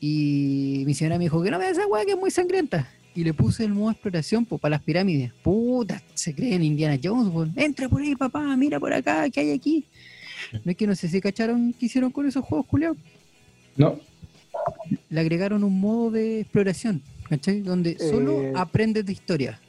Y 0.00 0.84
mi 0.86 0.94
señora 0.94 1.18
me 1.18 1.24
dijo 1.24 1.42
que 1.42 1.50
no 1.50 1.58
me 1.58 1.68
esa 1.68 1.86
weá 1.86 2.04
que 2.04 2.12
es 2.12 2.18
muy 2.18 2.30
sangrienta. 2.30 2.88
Y 3.16 3.24
le 3.24 3.32
puse 3.34 3.64
el 3.64 3.72
modo 3.72 3.90
exploración 3.92 4.44
pues, 4.44 4.60
para 4.60 4.72
las 4.76 4.82
pirámides. 4.82 5.32
Puta, 5.42 6.02
se 6.14 6.34
creen 6.34 6.62
Indiana 6.62 6.98
Jones, 7.02 7.32
weón. 7.32 7.52
Entra 7.56 7.88
por 7.88 8.02
ahí, 8.02 8.14
papá, 8.14 8.54
mira 8.56 8.78
por 8.78 8.92
acá, 8.92 9.28
¿qué 9.30 9.40
hay 9.40 9.50
aquí? 9.52 9.84
No 10.64 10.70
es 10.70 10.76
que 10.76 10.86
no 10.86 10.94
sé 10.94 11.08
si 11.08 11.20
cacharon 11.20 11.74
qué 11.78 11.86
hicieron 11.86 12.10
con 12.12 12.26
esos 12.28 12.44
juegos, 12.44 12.66
culiados 12.66 12.98
No, 13.76 13.98
le 15.08 15.20
agregaron 15.20 15.64
un 15.64 15.80
modo 15.80 16.10
de 16.10 16.40
exploración, 16.40 17.02
¿cachai? 17.28 17.60
Donde 17.60 17.98
solo 17.98 18.32
Eh, 18.42 18.52
aprendes 18.54 19.06
de 19.06 19.12
historia. 19.12 19.60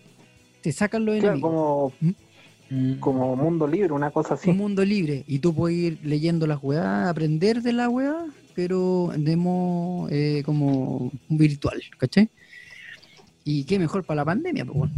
Te 0.61 0.71
sacan 0.73 1.05
los 1.05 1.15
Claro, 1.19 1.37
enemigos. 1.37 1.93
como, 1.99 2.11
mm, 2.69 2.99
como 2.99 3.35
mundo 3.37 3.65
libre, 3.65 3.93
una 3.93 4.11
cosa 4.11 4.33
así. 4.33 4.49
Un 4.49 4.57
mundo 4.57 4.83
libre. 4.83 5.23
Y 5.25 5.39
tú 5.39 5.53
puedes 5.55 5.77
ir 5.77 5.99
leyendo 6.03 6.45
las 6.47 6.59
weas, 6.61 7.07
aprender 7.07 7.61
de 7.61 7.71
la 7.73 7.87
wea, 7.89 8.25
pero 8.53 9.11
de 9.15 9.35
modo 9.37 10.09
eh, 10.11 10.41
como 10.45 11.11
virtual, 11.29 11.81
¿cachai? 11.97 12.29
Y 13.49 13.63
qué 13.63 13.79
mejor 13.79 14.03
para 14.03 14.17
la 14.17 14.25
pandemia, 14.25 14.65
pues 14.65 14.77
bueno. 14.77 14.93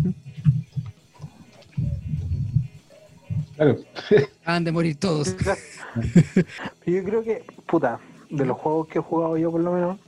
claro. 3.56 3.78
Acaban 4.42 4.64
de 4.64 4.72
morir 4.72 4.96
todos. 5.00 5.36
Yo 6.88 7.04
creo 7.04 7.24
que, 7.24 7.44
puta, 7.68 8.00
de 8.32 8.46
los 8.48 8.58
juegos 8.58 8.88
que 8.88 8.98
he 8.98 9.02
jugado 9.04 9.38
yo 9.38 9.52
por 9.52 9.62
lo 9.62 9.72
menos, 9.74 10.00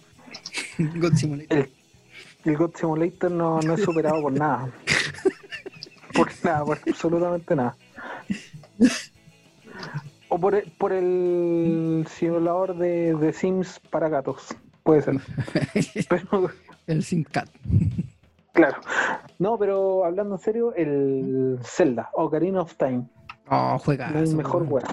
God 1.00 1.14
Simulator. 1.14 1.56
el, 1.56 1.70
el 2.46 2.58
God 2.58 2.72
Simulator 2.76 3.30
no, 3.30 3.60
no 3.62 3.76
es 3.76 3.84
superado 3.84 4.20
por 4.24 4.34
nada. 4.34 4.72
Por 6.16 6.32
nada, 6.44 6.66
por 6.66 6.80
absolutamente 6.88 7.56
nada. 7.56 7.78
O 10.30 10.40
por 10.40 10.56
el, 10.56 10.72
por 10.80 10.94
el 10.94 12.08
simulador 12.10 12.76
de, 12.76 13.14
de 13.14 13.34
Sims 13.34 13.80
para 13.92 14.10
gatos. 14.10 14.56
Puede 14.82 15.04
ser. 15.04 15.22
Pero, 16.10 16.50
El 16.88 17.04
SimCat. 17.04 17.48
Claro. 18.54 18.82
No, 19.40 19.58
pero 19.58 20.06
hablando 20.06 20.36
en 20.36 20.40
serio, 20.42 20.74
el 20.76 21.58
Zelda, 21.64 22.10
Ocarina 22.14 22.62
of 22.62 22.76
Time. 22.76 23.06
Oh, 23.50 23.78
juega. 23.80 24.10
el 24.18 24.36
mejor 24.36 24.64
weón. 24.64 24.84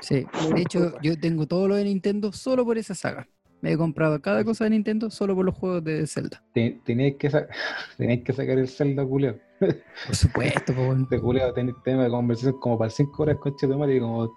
Sí. 0.00 0.26
Muy 0.44 0.52
De 0.54 0.60
hecho, 0.62 0.80
mejor. 0.80 1.02
yo 1.02 1.18
tengo 1.20 1.46
todo 1.46 1.68
lo 1.68 1.74
de 1.74 1.84
Nintendo 1.84 2.32
solo 2.32 2.64
por 2.64 2.78
esa 2.78 2.94
saga. 2.94 3.26
Me 3.60 3.72
he 3.72 3.76
comprado 3.76 4.20
cada 4.20 4.44
cosa 4.44 4.64
de 4.64 4.70
Nintendo 4.70 5.10
solo 5.10 5.34
por 5.34 5.44
los 5.44 5.54
juegos 5.54 5.82
de 5.84 6.06
Zelda. 6.06 6.42
Te- 6.52 6.80
Tenéis 6.84 7.16
que, 7.16 7.30
sa- 7.30 7.46
tenéis 7.98 8.22
que 8.24 8.32
sacar 8.32 8.58
el 8.58 8.68
Zelda 8.68 9.04
culeo. 9.04 9.38
Por 9.58 10.14
supuesto, 10.14 10.72
pues 10.74 10.76
bueno. 10.86 11.06
De 11.10 11.20
culeo 11.20 11.52
tenéis 11.52 11.76
tema 11.84 12.04
de 12.04 12.10
conversación 12.10 12.58
como 12.60 12.78
para 12.78 12.90
5 12.90 13.22
horas 13.22 13.36
con 13.38 13.56
Chetumare 13.56 13.96
y 13.96 14.00
como 14.00 14.30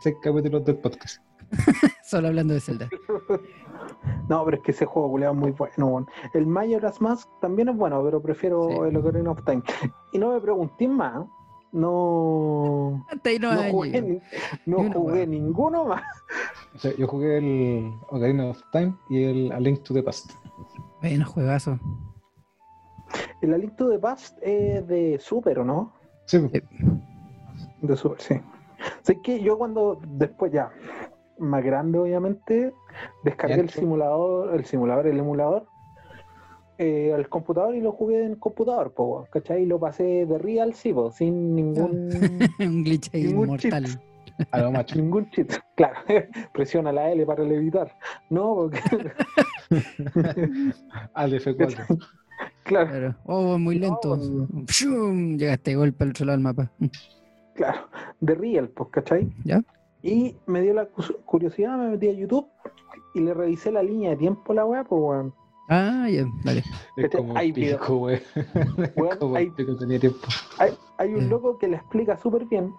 6 0.00 0.16
capítulos 0.22 0.64
del 0.64 0.76
podcast. 0.78 1.22
Solo 2.04 2.28
hablando 2.28 2.54
de 2.54 2.60
Zelda. 2.60 2.88
No, 4.28 4.44
pero 4.44 4.56
es 4.58 4.62
que 4.62 4.70
ese 4.70 4.86
juego 4.86 5.10
culiao, 5.10 5.32
es 5.32 5.38
muy 5.38 5.50
bueno. 5.52 6.06
El 6.34 6.46
Majora's 6.46 7.00
Mask 7.00 7.28
también 7.40 7.68
es 7.68 7.76
bueno, 7.76 8.02
pero 8.04 8.20
prefiero 8.22 8.68
Sí. 8.68 8.78
el 8.88 8.96
Ocarina 8.96 9.30
of 9.32 9.44
Time. 9.44 9.62
Y 10.12 10.18
no 10.18 10.32
me 10.32 10.40
pregunté 10.40 10.88
más. 10.88 11.26
No, 11.72 13.04
no, 13.12 13.62
jugué, 13.70 14.00
no 14.66 15.26
ninguno 15.26 15.84
más. 15.84 16.02
O 16.74 16.78
sea, 16.78 16.92
yo 16.96 17.06
jugué 17.06 17.38
el 17.38 17.92
Ocarina 18.08 18.46
of 18.46 18.60
Time 18.72 18.94
y 19.08 19.22
el 19.24 19.52
A 19.52 19.60
Link 19.60 19.82
to 19.84 19.94
the 19.94 20.02
Past. 20.02 20.32
Bueno, 21.00 21.24
juegazo. 21.26 21.78
El 23.40 23.54
Alicto 23.54 23.88
de 23.88 23.98
Past 23.98 24.38
es 24.42 24.86
de 24.86 25.18
Super, 25.18 25.60
¿o 25.60 25.64
no? 25.64 25.92
Sí. 26.26 26.38
De 27.80 27.96
Super, 27.96 28.20
sí. 28.20 28.40
Sé 29.02 29.20
que 29.20 29.40
yo 29.42 29.58
cuando 29.58 29.98
después 30.06 30.52
ya, 30.52 30.70
más 31.40 31.64
grande 31.64 31.98
obviamente, 31.98 32.72
descargué 33.24 33.60
el 33.60 33.70
simulador, 33.70 34.54
el 34.54 34.64
simulador, 34.64 35.06
el 35.08 35.18
emulador, 35.18 35.66
eh, 36.78 37.12
al 37.14 37.28
computador 37.28 37.74
y 37.74 37.80
lo 37.80 37.92
jugué 37.92 38.24
en 38.24 38.36
computador, 38.36 38.94
po, 38.94 39.26
¿cachai? 39.32 39.62
Y 39.64 39.66
lo 39.66 39.78
pasé 39.80 40.24
de 40.26 40.38
real, 40.38 40.74
sí, 40.74 40.92
po, 40.92 41.10
sin 41.10 41.54
ningún, 41.54 42.08
Un 42.60 42.84
glitch 42.84 43.10
ahí 43.14 43.24
Ningún 43.24 43.48
mortal. 43.48 43.84
cheat. 43.84 44.00
A 44.52 44.60
lo 44.62 44.72
macho. 44.72 44.96
ningún 44.96 45.28
cheat. 45.30 45.52
Claro, 45.76 45.98
presiona 46.54 46.92
la 46.92 47.10
L 47.10 47.24
para 47.26 47.42
levitar. 47.42 47.90
No, 48.30 48.54
porque, 48.70 48.80
Al 51.14 51.32
F4. 51.32 51.86
claro, 52.64 52.88
Claro. 52.90 53.14
Oh, 53.24 53.58
muy 53.58 53.78
No, 53.78 53.86
lento. 53.88 54.18
¡Shum! 54.68 55.36
Llegaste 55.38 55.70
de 55.72 55.76
golpe 55.76 56.04
al 56.04 56.10
otro 56.10 56.26
lado 56.26 56.36
del 56.38 56.44
mapa. 56.44 56.70
claro, 57.54 57.88
de 58.20 58.34
real, 58.34 58.68
pues, 58.68 58.90
¿cachai? 58.90 59.30
¿Ya? 59.44 59.60
Y 60.02 60.36
me 60.46 60.62
dio 60.62 60.72
la 60.74 60.86
curiosidad, 61.24 61.76
me 61.76 61.90
metí 61.90 62.08
a 62.08 62.12
YouTube 62.12 62.46
y 63.14 63.20
le 63.20 63.34
revisé 63.34 63.70
la 63.70 63.82
línea 63.82 64.10
de 64.10 64.16
tiempo 64.16 64.52
a 64.52 64.54
la 64.56 64.64
weá, 64.64 64.84
pues, 64.84 65.00
weón. 65.02 65.34
Ah, 65.68 66.08
ya, 66.10 66.24
vale. 66.44 66.60
Es 66.96 67.04
Este, 67.04 67.18
como 67.18 67.36
hay 67.36 67.52
pico. 67.52 67.96
Weón, 68.96 69.18
Como 69.20 69.36
hay- 69.36 69.46
el 69.46 69.52
pico 69.52 69.76
tenía 69.76 70.00
tiempo. 70.00 70.18
Hay, 70.58 70.72
hay 70.98 71.14
un 71.14 71.28
loco 71.28 71.58
que 71.58 71.68
le 71.68 71.76
explica 71.76 72.16
súper 72.16 72.46
bien 72.46 72.74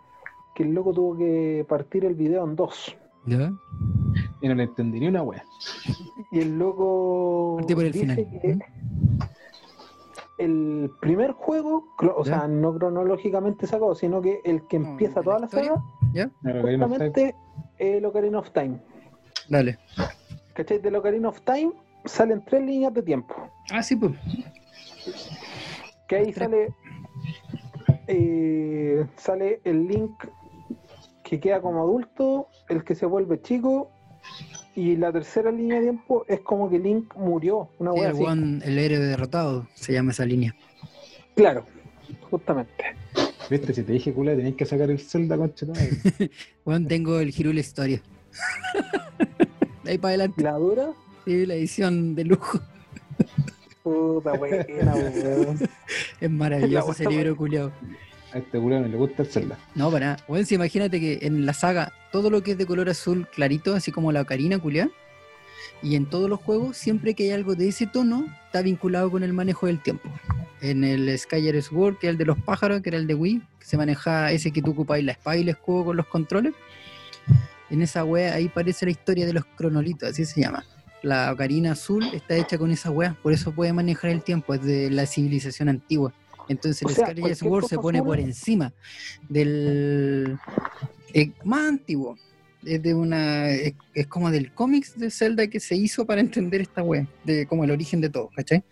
que 0.55 0.63
el 0.63 0.73
loco 0.73 0.91
tuvo 0.91 1.15
que 1.17 1.65
partir 1.69 2.03
el 2.03 2.15
video 2.15 2.43
en 2.43 2.55
dos. 2.57 2.97
¿Ya? 3.25 3.49
Y 4.41 4.47
no 4.49 4.55
le 4.55 4.63
entendí 4.63 4.99
ni 4.99 5.07
una 5.07 5.21
wea. 5.23 5.45
Y 6.31 6.39
el 6.39 6.57
loco 6.59 7.55
Partí 7.59 7.75
por 7.75 7.85
el 7.85 7.91
dice 7.93 8.05
final. 8.15 8.41
que 8.41 8.59
el 10.37 10.91
primer 10.99 11.31
juego, 11.33 11.85
o 11.99 12.23
Ya. 12.25 12.39
sea, 12.39 12.47
no 12.47 12.73
cronológicamente 12.75 13.67
sacado, 13.67 13.93
sino 13.95 14.21
que 14.21 14.41
el 14.43 14.67
que 14.67 14.79
No, 14.79 14.89
empieza 14.89 15.19
¿de 15.19 15.23
toda 15.23 15.35
la 15.35 15.39
la 15.41 15.45
historia? 15.45 15.69
saga, 15.75 15.83
Justamente 16.43 17.35
el 17.77 18.05
Ocarina 18.05 18.39
of 18.39 18.51
Time. 18.51 18.79
Dale. 19.49 19.77
¿Cachai? 20.53 20.79
Del 20.79 20.95
Ocarina 20.95 21.29
of 21.29 21.41
Time 21.41 21.71
salen 22.05 22.43
tres 22.45 22.63
líneas 22.63 22.93
de 22.93 23.01
tiempo. 23.03 23.35
Ah, 23.71 23.81
sí, 23.83 23.95
pues. 23.95 24.13
Que 26.07 26.15
ahí 26.17 26.33
sale 26.33 26.73
eh, 28.07 29.05
sale 29.17 29.61
el 29.63 29.87
Link 29.87 30.11
que 31.23 31.39
queda 31.39 31.61
como 31.61 31.81
adulto, 31.81 32.47
el 32.67 32.83
que 32.83 32.95
se 32.95 33.05
vuelve 33.05 33.41
chico, 33.41 33.89
y 34.75 34.97
la 34.97 35.11
tercera 35.13 35.51
línea 35.51 35.77
de 35.77 35.83
tiempo 35.83 36.25
es 36.27 36.41
como 36.41 36.69
que 36.69 36.77
Link 36.79 37.15
murió, 37.15 37.69
una 37.79 37.93
Sí, 37.93 37.99
el, 38.01 38.13
one- 38.27 38.59
el 38.65 38.77
héroe 38.77 38.99
derrotado 38.99 39.67
se 39.73 39.93
llama 39.93 40.11
esa 40.11 40.25
línea. 40.25 40.53
Claro, 41.35 41.65
justamente. 42.29 42.83
Viste, 43.51 43.73
si 43.73 43.83
te 43.83 43.91
dije 43.91 44.13
culo, 44.13 44.33
tenías 44.33 44.55
que 44.55 44.65
sacar 44.65 44.89
el 44.89 44.97
Zelda, 44.97 45.35
concha. 45.35 45.65
Bueno, 46.63 46.87
tengo 46.89 47.19
el 47.19 47.37
Hirule 47.37 47.59
Historia. 47.59 48.01
De 49.83 49.91
ahí 49.91 49.97
para 49.97 50.11
adelante, 50.11 50.41
La 50.41 50.53
dura, 50.53 50.93
sí, 51.25 51.45
la 51.45 51.55
edición 51.55 52.15
de 52.15 52.23
lujo. 52.23 52.61
puta 53.83 54.37
buena, 54.37 54.65
weón. 54.95 55.59
Es 56.21 56.31
maravilloso 56.31 56.93
ese 56.93 57.09
libro 57.09 57.35
culiado. 57.35 57.73
A 58.31 58.37
este 58.37 58.57
culo 58.57 58.79
no 58.79 58.87
le 58.87 58.95
gusta 58.95 59.23
el 59.23 59.27
Zelda. 59.27 59.59
No, 59.75 59.91
para 59.91 60.05
nada. 60.05 60.25
Bueno, 60.29 60.45
si 60.45 60.55
imagínate 60.55 61.01
que 61.01 61.19
en 61.23 61.45
la 61.45 61.51
saga 61.51 61.91
todo 62.13 62.29
lo 62.29 62.43
que 62.43 62.51
es 62.51 62.57
de 62.57 62.65
color 62.65 62.87
azul 62.87 63.27
clarito, 63.35 63.75
así 63.75 63.91
como 63.91 64.13
la 64.13 64.21
ocarina 64.21 64.59
culiada, 64.59 64.91
y 65.81 65.95
en 65.95 66.05
todos 66.05 66.29
los 66.29 66.39
juegos, 66.39 66.77
siempre 66.77 67.13
que 67.13 67.23
hay 67.23 67.31
algo 67.31 67.55
de 67.55 67.69
ese 67.69 67.87
tono, 67.87 68.25
está 68.45 68.61
vinculado 68.61 69.09
con 69.09 69.23
el 69.23 69.33
manejo 69.33 69.67
del 69.67 69.81
tiempo. 69.81 70.09
En 70.61 70.83
el 70.83 71.17
Skyward 71.17 71.61
Sword, 71.61 71.97
que 71.97 72.07
es 72.07 72.11
el 72.11 72.17
de 72.17 72.25
los 72.25 72.37
pájaros, 72.39 72.81
que 72.81 72.89
era 72.89 72.97
el 72.97 73.07
de 73.07 73.15
Wii, 73.15 73.41
que 73.59 73.65
se 73.65 73.77
maneja 73.77 74.31
ese 74.31 74.51
que 74.51 74.61
tú 74.61 74.71
ocupáis 74.71 75.03
la 75.03 75.13
espada 75.13 75.37
y 75.37 75.41
el 75.41 75.49
escudo 75.49 75.85
con 75.85 75.97
los 75.97 76.05
controles. 76.05 76.53
En 77.69 77.81
esa 77.81 78.03
wea 78.03 78.33
ahí 78.33 78.49
parece 78.49 78.85
la 78.85 78.91
historia 78.91 79.25
de 79.25 79.33
los 79.33 79.45
cronolitos, 79.45 80.09
así 80.09 80.25
se 80.25 80.41
llama. 80.41 80.65
La 81.01 81.31
ocarina 81.31 81.71
azul 81.71 82.03
está 82.13 82.35
hecha 82.35 82.57
con 82.57 82.69
esa 82.69 82.91
wea, 82.91 83.17
por 83.23 83.33
eso 83.33 83.51
puede 83.51 83.73
manejar 83.73 84.11
el 84.11 84.21
tiempo, 84.21 84.53
es 84.53 84.63
de 84.63 84.91
la 84.91 85.07
civilización 85.07 85.69
antigua. 85.69 86.13
Entonces 86.47 86.83
O 86.85 86.89
el 86.89 86.95
sea, 86.95 87.35
Sword 87.35 87.65
se 87.65 87.77
pone 87.77 88.03
por 88.03 88.19
encima 88.19 88.73
del 89.29 90.37
eh, 91.13 91.31
más 91.43 91.67
antiguo. 91.69 92.17
Es 92.65 92.81
de 92.83 92.93
una. 92.93 93.49
Es, 93.49 93.73
es 93.93 94.07
como 94.07 94.29
del 94.31 94.53
cómics 94.53 94.97
de 94.99 95.09
Zelda 95.11 95.47
que 95.47 95.59
se 95.59 95.75
hizo 95.75 96.05
para 96.05 96.21
entender 96.21 96.61
esta 96.61 96.83
wea, 96.83 97.07
de 97.23 97.45
como 97.47 97.63
el 97.63 97.71
origen 97.71 98.01
de 98.01 98.09
todo, 98.09 98.29
¿cachai? 98.35 98.63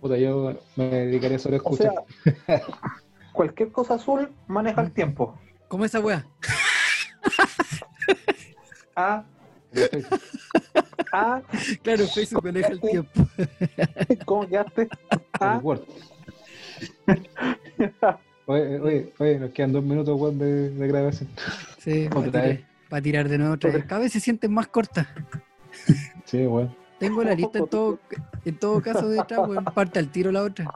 Puta, 0.00 0.16
yo 0.18 0.58
me 0.76 0.84
dedicaría 0.86 1.38
solo 1.38 1.56
a 1.56 1.60
O 1.60 1.62
escuchar. 1.62 1.92
sea, 2.46 2.62
cualquier 3.32 3.70
cosa 3.70 3.94
azul 3.94 4.28
maneja 4.46 4.82
el 4.82 4.90
tiempo. 4.92 5.38
¿Cómo 5.68 5.84
esa 5.84 6.00
wea? 6.00 6.26
Ah, 8.94 9.24
ah, 11.12 11.40
Claro, 11.82 12.06
Facebook 12.08 12.44
maneja 12.44 12.68
el 12.68 12.80
tiempo. 12.80 13.26
¿cómo 14.26 14.46
quedaste? 14.46 14.88
Ah, 15.40 15.58
Word. 15.62 15.80
Oye, 18.46 18.80
oye, 18.80 19.12
oye, 19.18 19.38
nos 19.38 19.50
quedan 19.52 19.72
dos 19.72 19.84
minutos 19.84 20.20
weón, 20.20 20.38
de, 20.38 20.70
de 20.70 20.88
grabación. 20.88 21.28
Sí, 21.78 22.08
para 22.92 23.02
tirar, 23.02 23.24
vez. 23.24 23.28
pa' 23.28 23.28
tirar 23.28 23.28
de 23.28 23.38
nuevo 23.38 23.54
otra 23.54 23.70
vez. 23.70 23.84
Cada 23.86 24.00
vez 24.02 24.12
se 24.12 24.20
sienten 24.20 24.52
más 24.52 24.68
cortas. 24.68 25.06
Sí, 26.24 26.46
weón. 26.46 26.74
Tengo 26.98 27.24
la 27.24 27.34
lista 27.34 27.58
en 27.58 27.66
todo, 27.68 27.98
en 28.44 28.58
todo 28.58 28.80
caso 28.80 29.08
detrás, 29.08 29.48
weón. 29.48 29.64
Parte 29.64 29.98
al 29.98 30.08
tiro 30.10 30.30
la 30.30 30.42
otra. 30.42 30.72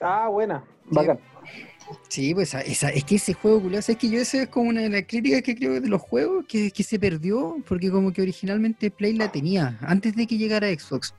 ah, 0.00 0.28
buena, 0.28 0.64
bacán. 0.86 1.18
Sí, 2.08 2.34
pues 2.34 2.48
esa, 2.48 2.60
esa- 2.62 2.88
es 2.90 3.04
que 3.04 3.16
ese 3.16 3.34
juego, 3.34 3.60
culiao, 3.60 3.80
es 3.80 3.96
que 3.98 4.08
yo 4.08 4.18
esa 4.18 4.42
es 4.42 4.48
como 4.48 4.70
una 4.70 4.80
de 4.80 4.88
las 4.88 5.02
críticas 5.02 5.42
que 5.42 5.54
creo 5.54 5.80
de 5.80 5.88
los 5.88 6.00
juegos, 6.00 6.46
que, 6.48 6.70
que 6.70 6.82
se 6.82 6.98
perdió, 6.98 7.56
porque 7.68 7.90
como 7.90 8.12
que 8.12 8.22
originalmente 8.22 8.90
Play 8.90 9.12
la 9.14 9.30
tenía, 9.30 9.78
antes 9.82 10.16
de 10.16 10.26
que 10.26 10.38
llegara 10.38 10.68
Xbox, 10.68 11.14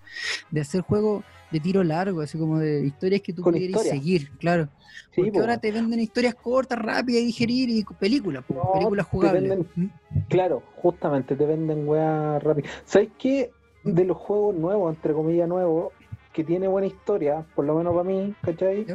de 0.49 0.61
hacer 0.61 0.81
juegos 0.81 1.23
de 1.55 1.61
tiro 1.61 1.83
largo, 1.83 2.19
así 2.21 2.37
como 2.37 2.59
de 2.59 2.85
historias 2.85 3.21
que 3.21 3.31
tú 3.33 3.41
Con 3.41 3.53
pudieras 3.53 3.81
historia. 3.81 3.91
seguir, 4.01 4.29
claro. 4.39 4.67
Sí, 5.11 5.21
Porque 5.21 5.31
po, 5.31 5.39
ahora 5.39 5.57
te 5.57 5.71
venden 5.71 5.99
historias 6.01 6.35
cortas, 6.35 6.77
rápidas 6.77 7.21
y 7.21 7.25
digerir 7.27 7.69
y 7.69 7.85
películas, 7.97 8.43
po, 8.45 8.53
No, 8.55 8.71
películas 8.73 9.05
jugables. 9.07 9.43
venden- 9.43 9.67
¿Mm? 9.75 9.87
Claro, 10.27 10.61
justamente 10.75 11.35
te 11.35 11.45
venden 11.45 11.87
weas 11.87 12.43
rápidas. 12.43 12.71
¿Sabes 12.83 13.09
qué? 13.17 13.51
De 13.83 14.03
los 14.03 14.17
juegos 14.17 14.55
nuevos, 14.55 14.93
entre 14.93 15.13
comillas 15.13 15.47
nuevos, 15.47 15.93
que 16.33 16.43
tiene 16.43 16.67
buena 16.67 16.87
historia, 16.87 17.45
por 17.55 17.63
lo 17.65 17.75
menos 17.75 17.93
para 17.93 18.03
mí, 18.03 18.33
¿cachai? 18.41 18.85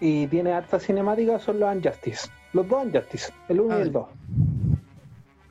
Y 0.00 0.26
tiene 0.26 0.52
harta 0.52 0.80
cinemática, 0.80 1.38
son 1.38 1.60
los 1.60 1.72
Unjustice. 1.74 2.28
Los 2.52 2.66
dos 2.68 2.84
Unjustice, 2.86 3.32
el 3.48 3.60
1 3.60 3.74
Ah, 3.74 3.78
y 3.78 3.82
el 3.82 3.92
2. 3.92 4.06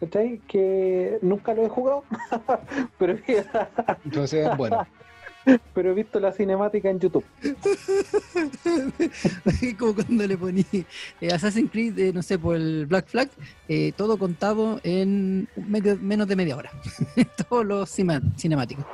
¿Cachai? 0.01 0.39
Que 0.47 1.19
nunca 1.21 1.53
lo 1.53 1.63
he 1.65 1.69
jugado, 1.69 2.03
pero, 2.97 3.17
Entonces, 4.03 4.49
bueno. 4.57 4.85
pero 5.73 5.91
he 5.91 5.93
visto 5.93 6.19
la 6.19 6.31
cinemática 6.31 6.89
en 6.89 6.99
YouTube. 6.99 7.23
como 9.79 9.95
cuando 9.95 10.27
le 10.27 10.37
poní 10.37 10.65
eh, 11.21 11.33
Assassin's 11.33 11.71
Creed, 11.71 11.97
eh, 11.99 12.13
no 12.13 12.21
sé, 12.21 12.37
por 12.39 12.55
el 12.55 12.85
Black 12.85 13.07
Flag, 13.07 13.29
eh, 13.67 13.91
todo 13.95 14.17
contado 14.17 14.79
en 14.83 15.47
medio- 15.55 15.97
menos 15.97 16.27
de 16.27 16.35
media 16.35 16.55
hora. 16.57 16.71
Todos 17.49 17.65
los 17.65 17.89
cima- 17.89 18.21
cinemáticos. 18.37 18.85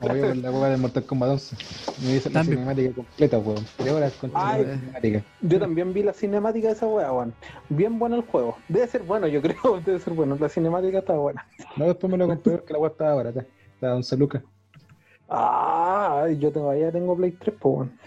Voy 0.00 0.10
a 0.10 0.14
ver 0.14 0.36
la 0.36 0.50
hueá 0.52 0.70
de 0.70 0.76
Mortal 0.76 1.04
Kombat 1.04 1.30
11. 1.30 1.56
Me 2.02 2.12
dice 2.14 2.30
la 2.30 2.40
También. 2.40 2.58
cinemática 2.58 2.94
completa, 2.94 3.38
weón. 3.38 3.64
De 3.82 3.90
horas 3.90 4.12
con 4.20 4.30
Ay. 4.34 4.64
la 4.64 4.74
cinemática. 4.78 5.24
Yo 5.40 5.58
también 5.58 5.92
vi 5.92 6.02
la 6.02 6.12
cinemática 6.12 6.68
de 6.68 6.74
esa 6.74 6.86
wea, 6.86 7.12
weón. 7.12 7.34
Bien 7.70 7.98
bueno 7.98 8.16
el 8.16 8.22
juego. 8.22 8.56
Debe 8.68 8.86
ser 8.86 9.02
bueno, 9.02 9.26
yo 9.26 9.40
creo, 9.42 9.80
debe 9.84 9.98
ser 9.98 10.12
bueno. 10.12 10.36
La 10.38 10.48
cinemática 10.48 10.98
está 10.98 11.14
buena. 11.14 11.46
No, 11.76 11.86
después 11.86 12.10
me 12.10 12.18
lo 12.18 12.28
compré 12.28 12.58
porque 12.58 12.72
la 12.72 12.78
hueá 12.78 12.90
estaba 12.92 13.14
barata. 13.14 13.44
Estaba 13.74 13.94
a 13.94 13.96
11 13.96 14.16
lucas. 14.16 14.42
Ah, 15.36 16.28
yo 16.38 16.52
todavía 16.52 16.92
tengo 16.92 17.16
Play 17.16 17.32
3, 17.32 17.56
pues, 17.58 17.74
weón. 17.76 17.98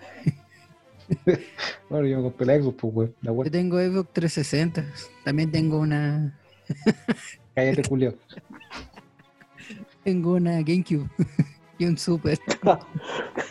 Bueno, 1.90 2.06
yo 2.06 2.18
me 2.18 2.24
compré 2.24 2.46
la 2.46 2.58
Xbox, 2.58 2.78
pues, 2.80 2.94
weón. 2.94 3.16
La 3.22 3.34
Yo 3.34 3.52
tengo 3.52 3.78
Xbox 3.78 4.14
360. 4.14 4.86
También 5.26 5.52
tengo 5.52 5.80
una 5.80 6.38
Cállate, 7.56 7.84
Julio. 7.88 8.16
tengo 10.04 10.34
una 10.34 10.62
GameCube 10.62 11.10
y 11.78 11.86
un 11.86 11.98
Super. 11.98 12.38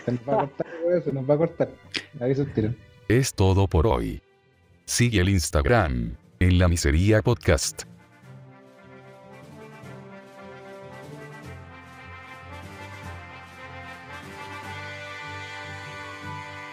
Se 0.05 0.13
nos 0.13 0.21
va 0.29 0.35
a 0.35 0.39
cortar, 0.39 0.67
weón. 0.87 1.03
Se 1.03 1.13
nos 1.13 1.29
va 1.29 1.35
a 1.35 1.39
cortar. 1.39 1.71
Aviso 2.21 2.43
el 2.43 2.53
tiro. 2.53 2.75
Es 3.09 3.35
todo 3.35 3.67
por 3.69 3.87
hoy. 3.87 4.23
Sigue 4.87 5.21
el 5.21 5.29
Instagram, 5.29 6.17
en 6.41 6.59
la 6.59 6.69
miseria 6.69 7.21
podcast. 7.21 7.85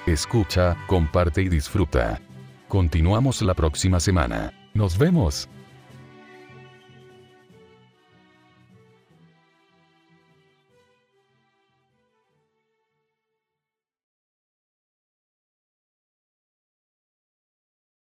Escucha, 0.06 0.76
comparte 0.88 1.42
y 1.42 1.48
disfruta. 1.48 2.20
Continuamos 2.68 3.42
la 3.42 3.54
próxima 3.54 4.02
semana. 4.02 4.52
Nos 4.74 4.98
vemos. 4.98 5.48